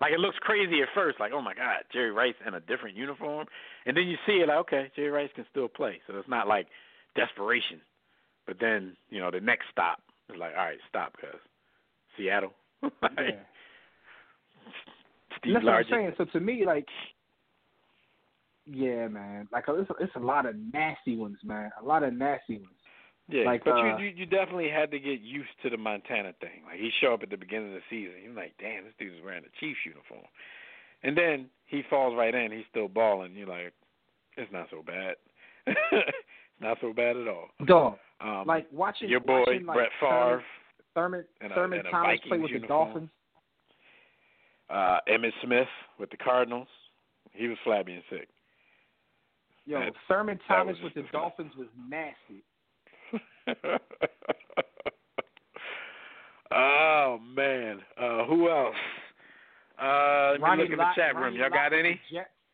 Like 0.00 0.12
it 0.12 0.20
looks 0.20 0.38
crazy 0.40 0.80
at 0.82 0.88
first, 0.94 1.18
like 1.18 1.32
oh 1.32 1.42
my 1.42 1.54
god, 1.54 1.82
Jerry 1.92 2.12
Rice 2.12 2.36
in 2.46 2.54
a 2.54 2.60
different 2.60 2.96
uniform, 2.96 3.46
and 3.86 3.96
then 3.96 4.06
you 4.06 4.16
see 4.26 4.34
it 4.34 4.48
like 4.48 4.58
okay, 4.58 4.90
Jerry 4.94 5.10
Rice 5.10 5.30
can 5.34 5.44
still 5.50 5.66
play, 5.68 6.00
so 6.06 6.16
it's 6.16 6.28
not 6.28 6.46
like 6.46 6.68
desperation. 7.16 7.80
But 8.46 8.58
then 8.60 8.96
you 9.10 9.18
know 9.20 9.30
the 9.32 9.40
next 9.40 9.66
stop 9.72 9.98
is 10.32 10.36
like 10.38 10.52
all 10.56 10.64
right, 10.64 10.78
stop, 10.88 11.16
cause 11.20 11.40
Seattle, 12.16 12.52
like, 12.82 12.92
Yeah. 13.18 13.42
Steve 15.38 15.54
that's 15.54 15.64
what 15.64 15.74
I'm 15.74 15.84
saying. 15.90 16.12
So 16.16 16.24
to 16.26 16.40
me, 16.40 16.64
like, 16.66 16.86
yeah, 18.66 19.08
man, 19.08 19.48
like 19.52 19.64
it's 19.68 19.90
a, 19.90 19.94
it's 20.00 20.14
a 20.16 20.20
lot 20.20 20.46
of 20.46 20.54
nasty 20.72 21.16
ones, 21.16 21.38
man. 21.44 21.70
A 21.80 21.84
lot 21.84 22.02
of 22.02 22.12
nasty 22.12 22.56
ones. 22.58 22.77
Yeah, 23.30 23.44
Like, 23.44 23.62
but 23.64 23.72
uh, 23.74 23.98
you, 23.98 24.06
you 24.06 24.12
you 24.16 24.26
definitely 24.26 24.70
had 24.70 24.90
to 24.90 24.98
get 24.98 25.20
used 25.20 25.50
to 25.62 25.68
the 25.70 25.76
Montana 25.76 26.32
thing. 26.40 26.62
Like 26.66 26.78
he 26.80 26.90
show 27.00 27.12
up 27.12 27.22
at 27.22 27.28
the 27.30 27.36
beginning 27.36 27.68
of 27.68 27.74
the 27.74 27.82
season, 27.90 28.14
you're 28.24 28.32
like, 28.32 28.54
damn, 28.58 28.84
this 28.84 28.94
dude's 28.98 29.22
wearing 29.22 29.44
a 29.44 29.60
Chiefs 29.60 29.80
uniform, 29.84 30.24
and 31.02 31.16
then 31.16 31.46
he 31.66 31.82
falls 31.90 32.14
right 32.16 32.34
in. 32.34 32.52
He's 32.52 32.64
still 32.70 32.88
balling. 32.88 33.34
You're 33.34 33.46
like, 33.48 33.72
it's 34.38 34.50
not 34.52 34.68
so 34.70 34.82
bad. 34.82 35.16
it's 35.66 36.16
not 36.60 36.78
so 36.80 36.92
bad 36.94 37.16
at 37.18 37.28
all. 37.28 37.48
Dog, 37.66 37.98
Um, 38.22 38.44
like 38.46 38.66
watching 38.72 39.10
your 39.10 39.20
boy 39.20 39.40
watching, 39.46 39.66
like, 39.66 39.76
Brett 39.76 39.90
Favre 40.00 40.42
Thurman 40.94 41.24
And 41.42 41.52
a- 41.52 41.54
Thurman 41.54 41.82
Thomas 41.90 42.18
played 42.26 42.40
with 42.40 42.50
uniform. 42.50 42.62
the 42.62 42.66
Dolphins. 42.68 43.10
Uh, 44.70 44.98
Emmitt 45.08 45.32
Smith 45.44 45.68
with 45.98 46.10
the 46.10 46.16
Cardinals. 46.16 46.68
He 47.32 47.46
was 47.48 47.56
flabby 47.64 47.92
and 47.94 48.02
sick. 48.10 48.28
Yo, 49.66 49.80
That- 49.80 49.92
Thurman 50.08 50.38
Thomas 50.48 50.76
with 50.82 50.94
the. 50.94 51.02
Dolphins 51.12 51.52
was 51.56 51.68
nasty. 51.88 52.42
oh 56.52 57.18
man, 57.34 57.80
uh, 58.00 58.24
who 58.26 58.48
else? 58.50 58.74
Uh, 59.80 60.30
let 60.32 60.40
me 60.40 60.44
Ronnie 60.44 60.62
look 60.64 60.72
in 60.72 60.78
Lott- 60.78 60.96
the 60.96 61.00
chat 61.02 61.14
room. 61.14 61.24
Ronnie 61.24 61.38
Y'all 61.38 61.50
got 61.50 61.70
the 61.70 61.78
any 61.78 62.00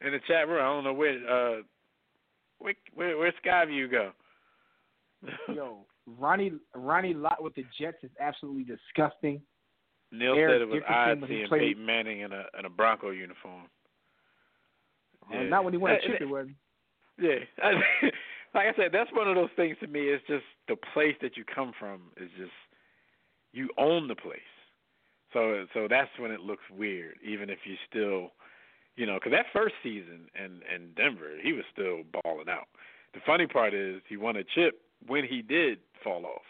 in 0.01 0.13
the 0.13 0.21
chat 0.27 0.49
room? 0.49 0.61
I 0.61 0.65
don't 0.65 0.85
know 0.85 0.93
where. 0.93 1.17
Uh, 1.29 1.63
where 2.59 2.75
where, 2.95 3.19
where 3.19 3.33
Skyview 3.45 3.91
go? 3.91 4.13
Yo, 5.55 5.87
Ronnie 6.07 6.53
Ronnie 6.75 7.15
Lott 7.15 7.43
with 7.43 7.55
the 7.55 7.65
Jets 7.79 7.99
is 8.03 8.11
absolutely 8.21 8.65
disgusting. 8.65 9.41
Neil 10.13 10.35
Eric 10.35 10.55
said 10.55 10.61
it 10.63 10.69
was 10.69 10.83
odd 10.89 11.25
seeing 11.29 11.49
played- 11.49 11.61
Peyton 11.61 11.85
Manning 11.87 12.21
in 12.21 12.33
a 12.33 12.45
in 12.59 12.67
a 12.67 12.71
Bronco 12.71 13.11
uniform. 13.11 13.63
Uh, 15.33 15.37
Yeah. 15.41 15.49
not 15.49 15.65
when 15.65 15.73
he 15.73 15.79
won 15.79 15.93
a 15.93 15.95
Uh, 15.95 15.99
it 16.21 16.29
was. 16.29 16.49
Yeah, 17.17 17.39
like 18.55 18.67
I 18.69 18.77
said, 18.77 18.91
that's 18.93 19.11
one 19.13 19.29
of 19.29 19.35
those 19.35 19.51
things 19.57 19.77
to 19.81 19.87
me. 19.87 20.01
It's 20.09 20.25
just 20.27 20.45
the 20.69 20.77
place 20.93 21.17
that 21.23 21.37
you 21.37 21.45
come 21.45 21.73
from 21.79 22.03
is 22.17 22.31
just 22.39 22.53
you 23.53 23.69
own 23.79 24.09
the 24.09 24.15
place. 24.17 24.41
So 25.33 25.67
so 25.75 25.87
that's 25.89 26.11
when 26.19 26.31
it 26.31 26.41
looks 26.41 26.63
weird, 26.71 27.17
even 27.25 27.51
if 27.51 27.59
you 27.65 27.75
still, 27.91 28.31
you 28.97 29.07
know, 29.07 29.15
because 29.15 29.33
that 29.33 29.47
first 29.53 29.75
season 29.83 30.29
in 30.39 30.61
in 30.75 30.91
Denver, 30.97 31.33
he 31.43 31.53
was 31.53 31.65
still 31.73 32.03
balling 32.23 32.49
out. 32.49 32.69
The 33.15 33.21
funny 33.27 33.47
part 33.47 33.75
is 33.75 34.01
he 34.09 34.17
won 34.17 34.37
a 34.37 34.45
chip 34.45 34.81
when 35.07 35.25
he 35.25 35.43
did 35.43 35.79
fall 36.03 36.25
off. 36.27 36.43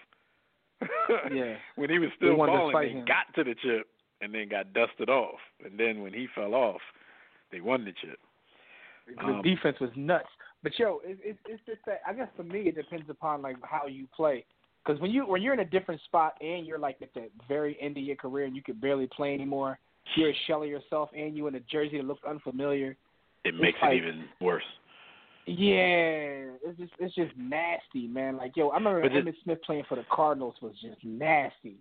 Yeah. 1.33 1.57
when 1.77 1.91
he 1.91 1.99
was 1.99 2.11
still 2.17 2.37
balling, 2.37 2.75
they 2.79 2.91
him. 2.99 3.05
got 3.07 3.33
to 3.37 3.45
the 3.45 3.55
chip 3.55 3.87
and 4.21 4.35
then 4.35 4.49
got 4.49 4.73
dusted 4.73 5.09
off, 5.09 5.39
and 5.65 5.79
then 5.79 6.03
when 6.03 6.13
he 6.13 6.27
fell 6.35 6.55
off, 6.55 6.81
they 7.53 7.61
won 7.61 7.85
the 7.85 7.93
chip. 7.93 8.19
The 9.07 9.23
Um, 9.23 9.43
defense 9.43 9.79
was 9.81 9.91
nuts. 9.97 10.29
But 10.65 10.77
yo, 10.79 11.01
it, 11.05 11.19
it, 11.23 11.37
it's 11.47 11.63
just 11.67 11.81
that 11.87 12.01
I 12.09 12.15
guess 12.15 12.29
for 12.37 12.43
me 12.43 12.63
it 12.63 12.75
depends 12.75 13.09
upon 13.11 13.43
like 13.43 13.57
how 13.63 13.87
you 13.87 14.09
play. 14.17 14.45
Because 14.85 15.01
when 15.01 15.11
you 15.11 15.27
when 15.27 15.43
you're 15.43 15.53
in 15.53 15.61
a 15.61 15.65
different 15.65 16.01
spot 16.07 16.35
and 16.41 16.67
you're 16.67 16.79
like 16.79 16.97
at 17.03 17.13
the 17.13 17.29
very 17.47 17.77
end 17.81 17.99
of 17.99 18.03
your 18.03 18.17
career 18.17 18.47
and 18.47 18.57
you 18.57 18.63
can 18.63 18.77
barely 18.81 19.07
play 19.15 19.35
anymore, 19.35 19.79
you're 20.17 20.31
a 20.31 20.37
shell 20.47 20.63
of 20.63 20.69
yourself 20.69 21.11
and 21.17 21.37
you 21.37 21.47
in 21.47 21.55
a 21.55 21.61
jersey 21.61 21.99
that 21.99 22.07
looks 22.07 22.23
unfamiliar. 22.27 22.97
It 23.45 23.55
makes 23.55 23.79
like- 23.83 23.93
it 23.93 23.97
even 23.99 24.25
worse. 24.41 24.65
Yeah, 25.47 26.57
it's 26.65 26.79
just 26.79 26.93
it's 26.99 27.15
just 27.15 27.37
nasty, 27.37 28.07
man. 28.09 28.39
Like 28.39 28.57
yo, 28.57 28.71
I 28.71 28.77
remember 28.77 29.03
But 29.03 29.13
it- 29.13 29.27
Emmitt 29.27 29.35
Smith 29.45 29.59
playing 29.67 29.85
for 29.87 29.97
the 29.97 30.05
Cardinals 30.11 30.55
was 30.63 30.73
just 30.81 31.05
nasty. 31.05 31.77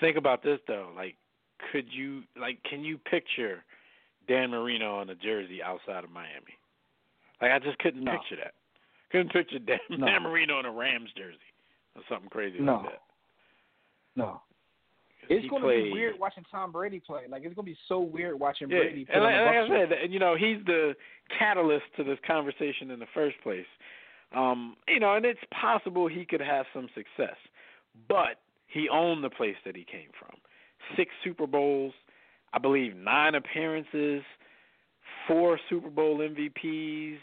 Think 0.00 0.16
about 0.16 0.42
this 0.42 0.58
though, 0.66 0.90
like 0.96 1.14
could 1.70 1.86
you 1.92 2.24
like 2.36 2.60
can 2.68 2.82
you 2.82 2.98
picture 2.98 3.62
Dan 4.26 4.50
Marino 4.50 4.96
on 4.96 5.10
a 5.10 5.14
jersey 5.14 5.62
outside 5.62 6.02
of 6.02 6.10
Miami? 6.10 6.58
Like 7.40 7.52
I 7.52 7.58
just 7.58 7.78
couldn't 7.78 8.04
No. 8.04 8.12
picture 8.12 8.36
that. 8.36 8.54
Couldn't 9.10 9.32
picture 9.32 9.58
Dan, 9.58 9.78
No. 9.90 10.06
Dan 10.06 10.22
Marino 10.22 10.58
in 10.60 10.66
a 10.66 10.72
Rams 10.72 11.10
jersey 11.16 11.38
or 11.94 12.02
something 12.08 12.28
crazy 12.28 12.58
No. 12.58 12.76
like 12.76 12.90
that. 12.92 13.02
No, 14.16 14.40
it's 15.28 15.48
going 15.48 15.62
to 15.62 15.68
be 15.68 15.92
weird 15.92 16.18
watching 16.18 16.44
Tom 16.50 16.72
Brady 16.72 17.00
play. 17.00 17.22
Like 17.28 17.42
it's 17.44 17.54
going 17.54 17.66
to 17.66 17.72
be 17.72 17.78
so 17.88 18.00
weird 18.00 18.38
watching 18.38 18.68
Yeah, 18.70 18.78
Brady. 18.78 19.04
put 19.04 19.14
and 19.14 19.24
like, 19.24 19.34
like 19.34 19.56
I 19.56 19.68
said, 19.68 20.12
you 20.12 20.18
know, 20.18 20.36
he's 20.36 20.58
the 20.66 20.94
catalyst 21.38 21.84
to 21.96 22.04
this 22.04 22.18
conversation 22.26 22.90
in 22.90 22.98
the 22.98 23.06
first 23.14 23.36
place. 23.42 23.66
Um, 24.34 24.76
you 24.88 25.00
know, 25.00 25.14
and 25.14 25.24
it's 25.24 25.40
possible 25.60 26.08
he 26.08 26.24
could 26.24 26.40
have 26.40 26.66
some 26.74 26.88
success, 26.94 27.36
but 28.08 28.40
he 28.66 28.88
owned 28.88 29.22
the 29.22 29.30
place 29.30 29.56
that 29.64 29.76
he 29.76 29.84
came 29.84 30.08
from. 30.18 30.36
Six 30.96 31.10
Super 31.24 31.46
Bowls, 31.46 31.94
I 32.52 32.58
believe, 32.58 32.96
nine 32.96 33.34
appearances, 33.34 34.22
four 35.26 35.58
Super 35.68 35.90
Bowl 35.90 36.18
MVPs. 36.18 37.18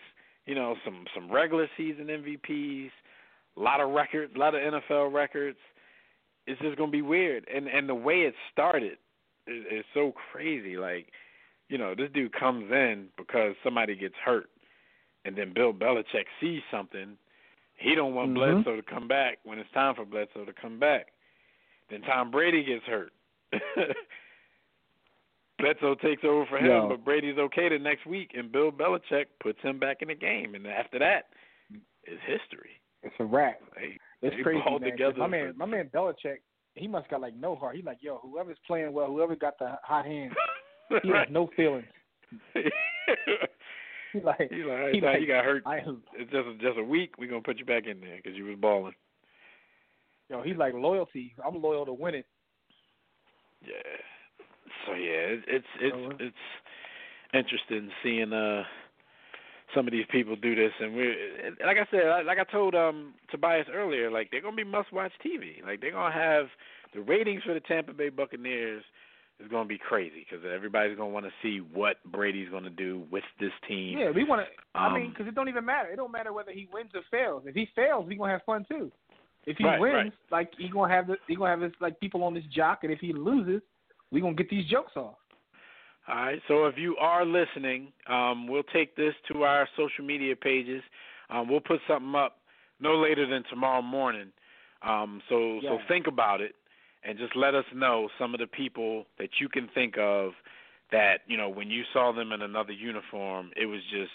You 0.46 0.56
know, 0.56 0.76
some 0.84 1.06
some 1.16 1.32
regular 1.32 1.70
season 1.78 2.08
MVPs, 2.08 2.92
a 3.56 3.60
lot 3.60 3.80
of 3.80 3.92
records, 3.92 4.34
a 4.36 4.40
lot 4.40 4.56
of 4.56 4.62
NFL 4.62 5.14
records. 5.14 5.58
It's 6.48 6.60
just 6.62 6.78
gonna 6.78 6.92
be 6.92 7.02
weird, 7.02 7.48
and 7.54 7.68
and 7.68 7.88
the 7.88 7.96
way 7.96 8.22
it 8.22 8.36
started 8.52 8.98
is, 9.48 9.64
is 9.72 9.86
so 9.94 10.14
crazy. 10.32 10.76
Like, 10.76 11.08
you 11.70 11.78
know, 11.78 11.96
this 11.96 12.10
dude 12.14 12.34
comes 12.34 12.70
in 12.72 13.08
because 13.18 13.56
somebody 13.64 13.96
gets 13.96 14.16
hurt, 14.24 14.50
and 15.24 15.38
then 15.38 15.54
Bill 15.54 15.72
Belichick 15.74 16.26
sees 16.42 16.62
something. 16.70 17.18
He 17.76 17.96
don't 17.96 18.14
want 18.14 18.32
Mhm. 18.32 18.36
Bledsoe 18.64 18.76
to 18.76 18.84
come 18.84 19.08
back 19.08 19.40
when 19.44 19.60
it's 19.60 19.72
time 19.72 19.96
for 19.96 20.04
Bledsoe 20.06 20.44
to 20.46 20.54
come 20.54 20.78
back. 20.78 21.08
Then 21.90 22.02
Tom 22.02 22.32
Brady 22.32 22.64
gets 22.64 22.86
hurt. 22.86 23.14
Bledsoe 25.64 25.96
takes 25.96 26.24
over 26.24 26.46
for 26.48 26.58
him, 26.58 26.66
Yo. 26.66 26.90
but 26.90 27.06
Brady's 27.06 27.38
okay 27.38 27.70
the 27.70 27.80
next 27.80 28.06
week, 28.06 28.32
and 28.36 28.52
Bill 28.52 28.72
Belichick 28.72 29.26
puts 29.42 29.60
him 29.62 29.80
back 29.80 29.98
in 30.02 30.10
the 30.10 30.16
game, 30.16 30.56
and 30.56 30.68
after 30.68 31.00
that, 31.00 31.28
it's 32.04 32.22
history. 32.28 32.82
It's 33.02 33.16
a 33.20 33.26
wrap. 33.26 33.60
They, 33.76 33.98
It's 34.22 34.36
they 34.36 34.44
crazy, 34.44 34.62
man. 34.66 35.14
My 35.18 35.28
man, 35.28 35.54
my 35.58 35.66
man 35.66 35.90
Belichick, 35.94 36.38
he 36.76 36.88
must 36.88 37.10
got 37.10 37.22
like 37.22 37.36
no 37.36 37.56
heart. 37.56 37.76
He's 37.76 37.86
like, 37.86 38.00
yo, 38.02 38.20
whoever's 38.22 38.58
playing 38.68 38.92
well, 38.94 39.08
whoever 39.08 39.36
got 39.36 39.58
the 39.60 39.78
hot 39.84 40.06
hand, 40.06 40.34
he 41.04 41.10
has 41.10 41.28
no 41.30 41.50
feelings. 41.56 41.86
He's 42.54 42.64
He 44.14 44.20
like, 44.22 44.40
like, 44.40 44.52
all 44.52 44.76
right, 44.76 44.94
he 44.94 45.02
like, 45.02 45.22
you 45.22 45.28
got 45.28 45.44
hurt. 45.44 45.64
I, 45.66 45.78
It's 46.14 46.32
just 46.32 46.62
just 46.62 46.78
a 46.78 46.84
week. 46.84 47.16
We're 47.18 47.30
gonna 47.30 47.42
put 47.42 47.58
you 47.58 47.66
back 47.66 47.88
in 47.88 48.00
there 48.00 48.18
because 48.18 48.38
you 48.38 48.46
was 48.46 48.58
balling. 48.60 48.94
yo, 50.30 50.44
he's 50.44 50.58
like 50.58 50.74
loyalty. 50.76 51.34
I'm 51.44 51.62
loyal 51.62 51.86
to 51.86 51.94
winning. 51.94 52.24
Yeah. 53.62 53.72
So 54.86 54.94
yeah, 54.94 55.38
it, 55.38 55.44
it's 55.48 55.66
it's 55.80 55.96
So, 55.96 56.06
uh, 56.12 56.16
it's 56.20 56.36
interesting 57.34 57.90
seeing 58.02 58.34
uh 58.34 58.64
some 59.74 59.88
of 59.88 59.92
these 59.92 60.06
people 60.12 60.36
do 60.36 60.54
this, 60.56 60.72
and 60.80 60.94
we 60.96 61.16
like 61.66 61.78
I 61.78 61.88
said, 61.90 62.08
like- 62.08 62.26
like 62.26 62.40
I 62.40 62.44
told 62.52 62.76
um 62.76 63.14
Tobias 63.32 63.68
earlier, 63.74 64.12
like 64.12 64.30
they're 64.32 64.42
gonna 64.42 64.56
be 64.56 64.64
must-watch 64.64 65.12
TV. 65.26 65.64
Like 65.66 65.82
they're 65.82 65.92
gonna 65.92 66.14
have 66.14 66.48
the 66.94 67.02
ratings 67.02 67.44
for 67.44 67.54
the 67.54 67.60
Tampa 67.62 67.94
Bay 67.94 68.10
Buccaneers 68.10 68.84
is 69.40 69.48
gonna 69.50 69.68
be 69.68 69.80
crazy 69.80 70.26
because 70.30 70.46
everybody's 70.46 70.96
gonna 70.96 71.10
want 71.10 71.26
to 71.26 71.32
see 71.42 71.58
what 71.60 71.98
Brady's 72.06 72.50
gonna 72.50 72.70
do 72.70 73.04
with 73.12 73.24
this 73.40 73.52
team. 73.68 73.98
Yeah, 73.98 74.12
we 74.12 74.24
want 74.24 74.46
to. 74.46 74.80
I 74.80 74.94
mean, 74.94 75.06
Um, 75.06 75.10
because 75.10 75.28
it 75.28 75.34
don't 75.34 75.50
even 75.50 75.66
matter. 75.66 75.90
It 75.90 75.96
don't 75.96 76.12
matter 76.12 76.32
whether 76.34 76.52
he 76.52 76.68
wins 76.72 76.92
or 76.94 77.02
fails. 77.10 77.44
If 77.48 77.56
he 77.56 77.66
fails, 77.76 78.06
we 78.08 78.16
gonna 78.16 78.32
have 78.32 78.44
fun 78.44 78.66
too. 78.66 78.92
If 79.46 79.58
he 79.58 79.66
Right, 79.66 79.80
wins, 79.80 79.94
right. 79.96 80.14
like 80.30 80.54
he 80.56 80.70
gonna 80.70 80.94
have 80.94 81.08
the, 81.08 81.18
he 81.28 81.36
gonna 81.36 81.50
have 81.50 81.62
his 81.62 81.74
like 81.80 82.00
people 82.00 82.24
on 82.24 82.36
his 82.36 82.46
jock, 82.46 82.84
and 82.84 82.94
if 82.94 83.00
he 83.00 83.12
loses, 83.12 83.62
we 84.14 84.22
gonna 84.22 84.36
get 84.36 84.50
these 84.50 84.66
jokes 84.68 84.94
off. 84.96 85.16
All 86.08 86.16
right. 86.16 86.40
So 86.48 86.66
if 86.66 86.78
you 86.78 86.96
are 86.98 87.26
listening, 87.26 87.92
um, 88.08 88.48
we'll 88.48 88.64
take 88.64 88.96
this 88.96 89.14
to 89.32 89.44
our 89.44 89.68
social 89.76 90.06
media 90.06 90.36
pages. 90.36 90.84
Um, 91.30 91.50
we'll 91.50 91.62
put 91.62 91.80
something 91.88 92.14
up 92.16 92.38
no 92.80 92.96
later 92.96 93.28
than 93.28 93.44
tomorrow 93.50 93.82
morning. 93.82 94.28
Um, 94.82 95.22
so 95.30 95.60
so 95.62 95.80
think 95.88 96.08
about 96.08 96.42
it 96.42 96.56
and 97.06 97.18
just 97.18 97.36
let 97.36 97.56
us 97.56 97.66
know 97.74 98.10
some 98.20 98.34
of 98.34 98.40
the 98.40 98.48
people 98.48 99.06
that 99.18 99.30
you 99.40 99.50
can 99.50 99.70
think 99.74 99.96
of 99.98 100.32
that 100.92 101.20
you 101.28 101.38
know 101.38 101.50
when 101.50 101.70
you 101.70 101.84
saw 101.92 102.12
them 102.12 102.32
in 102.32 102.42
another 102.42 102.74
uniform, 102.74 103.52
it 103.56 103.66
was 103.66 103.82
just 103.90 104.12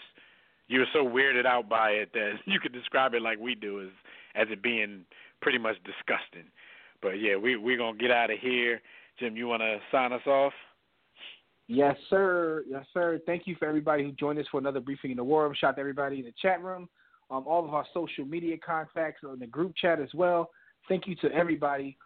you 0.68 0.80
were 0.80 0.86
so 0.92 1.04
weirded 1.04 1.46
out 1.46 1.68
by 1.68 1.90
it 1.90 2.10
that 2.12 2.34
you 2.46 2.60
could 2.60 2.72
describe 2.72 3.14
it 3.14 3.22
like 3.22 3.38
we 3.38 3.54
do 3.54 3.82
as 3.82 3.88
as 4.34 4.46
it 4.50 4.62
being 4.62 5.04
pretty 5.40 5.58
much 5.58 5.76
disgusting. 5.84 6.50
But 7.00 7.20
yeah, 7.20 7.36
we 7.36 7.56
we're 7.56 7.78
gonna 7.78 7.98
get 7.98 8.10
out 8.10 8.30
of 8.30 8.38
here. 8.38 8.80
Jim, 9.18 9.36
you 9.36 9.48
want 9.48 9.62
to 9.62 9.78
sign 9.90 10.12
us 10.12 10.26
off? 10.26 10.52
Yes, 11.66 11.96
sir. 12.08 12.64
Yes, 12.68 12.86
sir. 12.94 13.20
Thank 13.26 13.46
you 13.46 13.56
for 13.58 13.68
everybody 13.68 14.02
who 14.02 14.12
joined 14.12 14.38
us 14.38 14.46
for 14.50 14.58
another 14.58 14.80
briefing 14.80 15.10
in 15.10 15.16
the 15.16 15.24
war 15.24 15.44
room. 15.44 15.54
Shout 15.58 15.70
out 15.70 15.76
to 15.76 15.80
everybody 15.80 16.20
in 16.20 16.24
the 16.24 16.32
chat 16.40 16.62
room, 16.62 16.88
um, 17.30 17.44
all 17.46 17.64
of 17.64 17.74
our 17.74 17.84
social 17.92 18.24
media 18.24 18.56
contacts 18.56 19.22
on 19.28 19.38
the 19.38 19.46
group 19.46 19.74
chat 19.76 20.00
as 20.00 20.08
well. 20.14 20.50
Thank 20.88 21.06
you 21.06 21.14
to 21.16 21.30
everybody, 21.32 21.98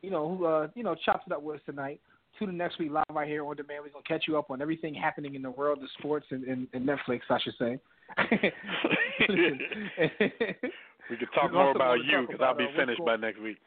you 0.00 0.10
know, 0.10 0.34
who 0.34 0.46
uh, 0.46 0.68
you 0.74 0.82
know 0.82 0.94
chopped 1.04 1.26
it 1.26 1.32
up 1.32 1.42
with 1.42 1.56
us 1.56 1.62
tonight. 1.66 2.00
Tune 2.38 2.48
in 2.48 2.56
next 2.56 2.78
week 2.78 2.92
live 2.92 3.04
right 3.12 3.28
here 3.28 3.44
on 3.44 3.56
demand. 3.56 3.82
We're 3.84 3.90
gonna 3.90 4.04
catch 4.08 4.24
you 4.26 4.38
up 4.38 4.50
on 4.50 4.62
everything 4.62 4.94
happening 4.94 5.34
in 5.34 5.42
the 5.42 5.50
world 5.50 5.82
of 5.82 5.90
sports 5.98 6.26
and, 6.30 6.44
and, 6.44 6.66
and 6.72 6.88
Netflix, 6.88 7.20
I 7.28 7.38
should 7.40 7.56
say. 7.58 7.78
We 11.10 11.16
could 11.16 11.28
talk 11.34 11.52
more 11.52 11.72
about 11.72 12.04
you 12.04 12.26
because 12.26 12.40
I'll 12.40 12.56
be 12.56 12.64
uh, 12.64 12.78
finished 12.78 13.04
by 13.04 13.16
next 13.16 13.40
week. 13.40 13.58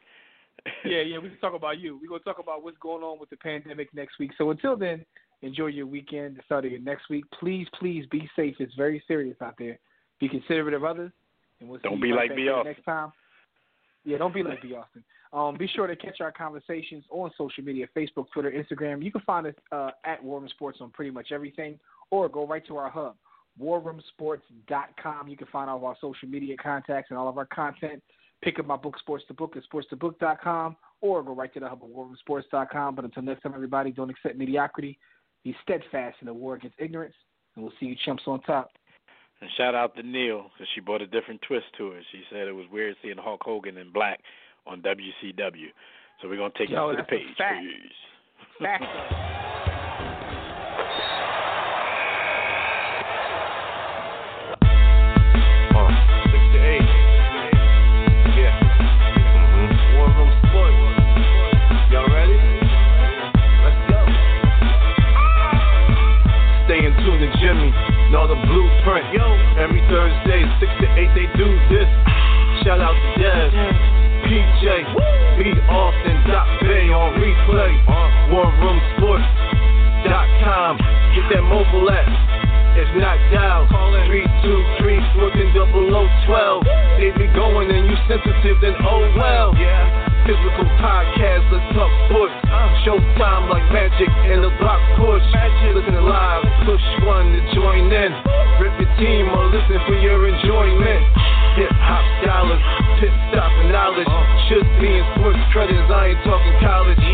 Yeah, 0.84 1.00
yeah, 1.00 1.18
we 1.18 1.28
can 1.28 1.38
talk 1.38 1.54
about 1.54 1.78
you. 1.78 1.98
We're 2.00 2.08
gonna 2.08 2.20
talk 2.20 2.38
about 2.38 2.62
what's 2.62 2.78
going 2.78 3.02
on 3.02 3.18
with 3.18 3.30
the 3.30 3.36
pandemic 3.36 3.92
next 3.94 4.18
week. 4.18 4.32
So 4.38 4.50
until 4.50 4.76
then, 4.76 5.04
enjoy 5.42 5.66
your 5.66 5.86
weekend. 5.86 6.36
The 6.36 6.42
start 6.46 6.64
of 6.64 6.70
your 6.70 6.80
next 6.80 7.08
week. 7.10 7.24
Please, 7.38 7.66
please 7.78 8.06
be 8.10 8.28
safe. 8.34 8.56
It's 8.58 8.74
very 8.74 9.02
serious 9.06 9.36
out 9.42 9.54
there. 9.58 9.78
Be 10.20 10.28
considerate 10.28 10.74
of 10.74 10.84
others, 10.84 11.12
and 11.60 11.68
we'll 11.68 11.80
Don't 11.82 12.00
be 12.00 12.12
like 12.12 12.34
B. 12.34 12.48
Austin. 12.48 12.72
next 12.72 12.84
time. 12.84 13.12
Yeah, 14.04 14.18
don't 14.18 14.34
be 14.34 14.42
like 14.42 14.62
B. 14.62 14.74
Austin. 14.74 15.04
Um, 15.32 15.56
be 15.58 15.66
sure 15.66 15.86
to 15.88 15.96
catch 15.96 16.20
our 16.20 16.30
conversations 16.30 17.04
on 17.10 17.30
social 17.36 17.64
media: 17.64 17.86
Facebook, 17.96 18.26
Twitter, 18.32 18.52
Instagram. 18.52 19.02
You 19.02 19.10
can 19.10 19.22
find 19.22 19.46
us 19.46 19.54
uh, 19.72 19.90
at 20.04 20.22
War 20.22 20.40
Room 20.40 20.48
Sports 20.50 20.78
on 20.80 20.90
pretty 20.90 21.10
much 21.10 21.32
everything, 21.32 21.78
or 22.10 22.28
go 22.28 22.46
right 22.46 22.64
to 22.68 22.76
our 22.76 22.88
hub, 22.88 23.16
warroomsports.com. 23.60 25.28
You 25.28 25.36
can 25.36 25.46
find 25.48 25.68
all 25.68 25.76
of 25.76 25.84
our 25.84 25.96
social 26.00 26.28
media 26.28 26.56
contacts 26.56 27.10
and 27.10 27.18
all 27.18 27.28
of 27.28 27.36
our 27.36 27.46
content. 27.46 28.02
Pick 28.44 28.58
up 28.58 28.66
my 28.66 28.76
book, 28.76 28.98
Sports 28.98 29.24
to 29.28 29.34
Book, 29.34 29.56
at 29.56 29.62
sportstobook.com, 29.72 30.76
or 31.00 31.22
go 31.22 31.34
right 31.34 31.52
to 31.54 31.60
the 31.60 31.68
hub 31.68 31.82
of 31.82 31.88
warroomsports.com. 31.88 32.94
But 32.94 33.06
until 33.06 33.22
next 33.22 33.42
time, 33.42 33.54
everybody, 33.54 33.90
don't 33.90 34.10
accept 34.10 34.36
mediocrity. 34.36 34.98
Be 35.44 35.56
steadfast 35.62 36.18
in 36.20 36.26
the 36.26 36.34
war 36.34 36.54
against 36.56 36.76
ignorance, 36.78 37.14
and 37.56 37.64
we'll 37.64 37.72
see 37.80 37.86
you 37.86 37.96
chumps 38.04 38.24
on 38.26 38.42
top. 38.42 38.70
And 39.40 39.50
shout 39.56 39.74
out 39.74 39.96
to 39.96 40.02
Neil 40.02 40.50
because 40.52 40.68
she 40.74 40.80
brought 40.80 41.00
a 41.00 41.06
different 41.06 41.40
twist 41.42 41.66
to 41.78 41.92
it. 41.92 42.04
She 42.12 42.22
said 42.30 42.46
it 42.46 42.52
was 42.52 42.66
weird 42.70 42.96
seeing 43.02 43.16
Hulk 43.16 43.40
Hogan 43.42 43.78
in 43.78 43.90
black 43.90 44.20
on 44.66 44.82
WCW. 44.82 45.66
So 46.20 46.28
we're 46.28 46.36
gonna 46.36 46.52
take 46.56 46.68
Yo, 46.68 46.90
you 46.90 46.96
to 46.96 47.02
the 47.02 47.06
page. 47.06 47.26
fact. 47.36 47.62
please. 47.62 48.60
Fact. 48.60 49.53
Jimmy. 67.44 67.68
Know 68.08 68.24
the 68.24 68.40
blueprint. 68.48 69.04
Yo. 69.12 69.20
Every 69.60 69.84
Thursday, 69.92 70.48
six 70.56 70.72
to 70.80 70.88
eight, 70.96 71.12
they 71.12 71.28
do 71.36 71.44
this. 71.68 71.84
Shout 72.64 72.80
out 72.80 72.96
to 72.96 73.08
Dev. 73.20 73.52
PJ. 74.24 74.64
B. 75.36 75.52
Austin. 75.68 76.16
Dot 76.24 76.48
Bay 76.64 76.88
on 76.88 77.20
replay. 77.20 77.76
Uh-huh. 77.84 78.32
WarRoomSports.com. 78.32 80.72
Get 81.12 81.36
that 81.36 81.44
mobile 81.44 81.84
app. 81.90 82.43
If 82.74 82.90
not 82.98 83.18
dial, 83.30 83.70
three 84.10 84.26
two 84.42 84.60
three 84.82 84.98
fourteen 85.14 85.54
double 85.54 85.94
O 85.94 86.10
twelve. 86.26 86.66
They 86.98 87.14
be 87.14 87.30
going 87.30 87.70
and 87.70 87.86
you 87.86 87.96
sensitive, 88.10 88.58
then 88.60 88.74
oh 88.82 89.02
well. 89.14 89.54
Yeah. 89.54 90.04
Physical 90.26 90.64
podcast, 90.80 91.44
let's 91.52 91.68
talk 91.76 91.92
sports. 92.08 92.32
Showtime 92.82 93.46
like 93.52 93.62
magic 93.70 94.08
in 94.32 94.40
the 94.40 94.50
block 94.58 94.80
push. 94.96 95.22
Listen 95.70 96.00
live, 96.02 96.42
push 96.64 96.82
one 97.04 97.30
to 97.30 97.40
join 97.54 97.92
in. 97.92 98.10
Rip 98.58 98.74
your 98.80 98.90
team 98.96 99.28
or 99.30 99.52
listen 99.52 99.78
for 99.86 99.94
your 100.00 100.26
enjoyment. 100.26 101.02
Hip 101.60 101.70
hop 101.78 102.04
scholars, 102.24 102.62
pit 102.98 103.14
stop 103.30 103.52
and 103.62 103.70
knowledge. 103.70 104.10
Should 104.48 104.66
be 104.80 104.98
in 104.98 105.04
sports 105.14 105.38
credits, 105.52 105.86
I 105.92 106.16
ain't 106.16 106.20
talking 106.24 106.56
college. 106.58 107.04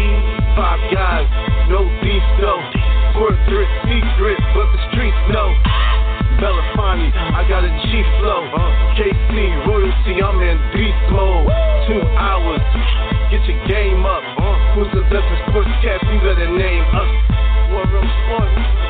Five 0.57 0.81
guys, 0.95 1.29
no 1.69 1.85
beef 2.01 2.25
though. 2.41 2.80
Corporate 3.21 3.69
secret, 3.85 4.41
but 4.57 4.65
the 4.73 4.81
streets 4.89 5.21
know. 5.29 5.53
Belafonte, 6.41 7.13
I 7.37 7.45
got 7.53 7.69
a 7.69 7.69
G 7.69 8.01
flow. 8.17 8.49
KC 8.97 9.69
royalty, 9.69 10.25
I'm 10.25 10.41
in 10.41 10.57
beast 10.73 11.05
mode. 11.13 11.45
Two 11.85 12.01
hours, 12.17 12.65
get 13.29 13.45
your 13.45 13.61
game 13.69 14.07
up. 14.09 14.25
Who's 14.73 14.89
the 14.97 15.05
best 15.13 15.29
in 15.29 15.53
sportscast? 15.53 16.01
You 16.09 16.19
better 16.25 16.49
name 16.49 16.85
us. 16.97 17.13
War 17.69 17.85
Room 17.93 18.09
Sports. 18.25 18.90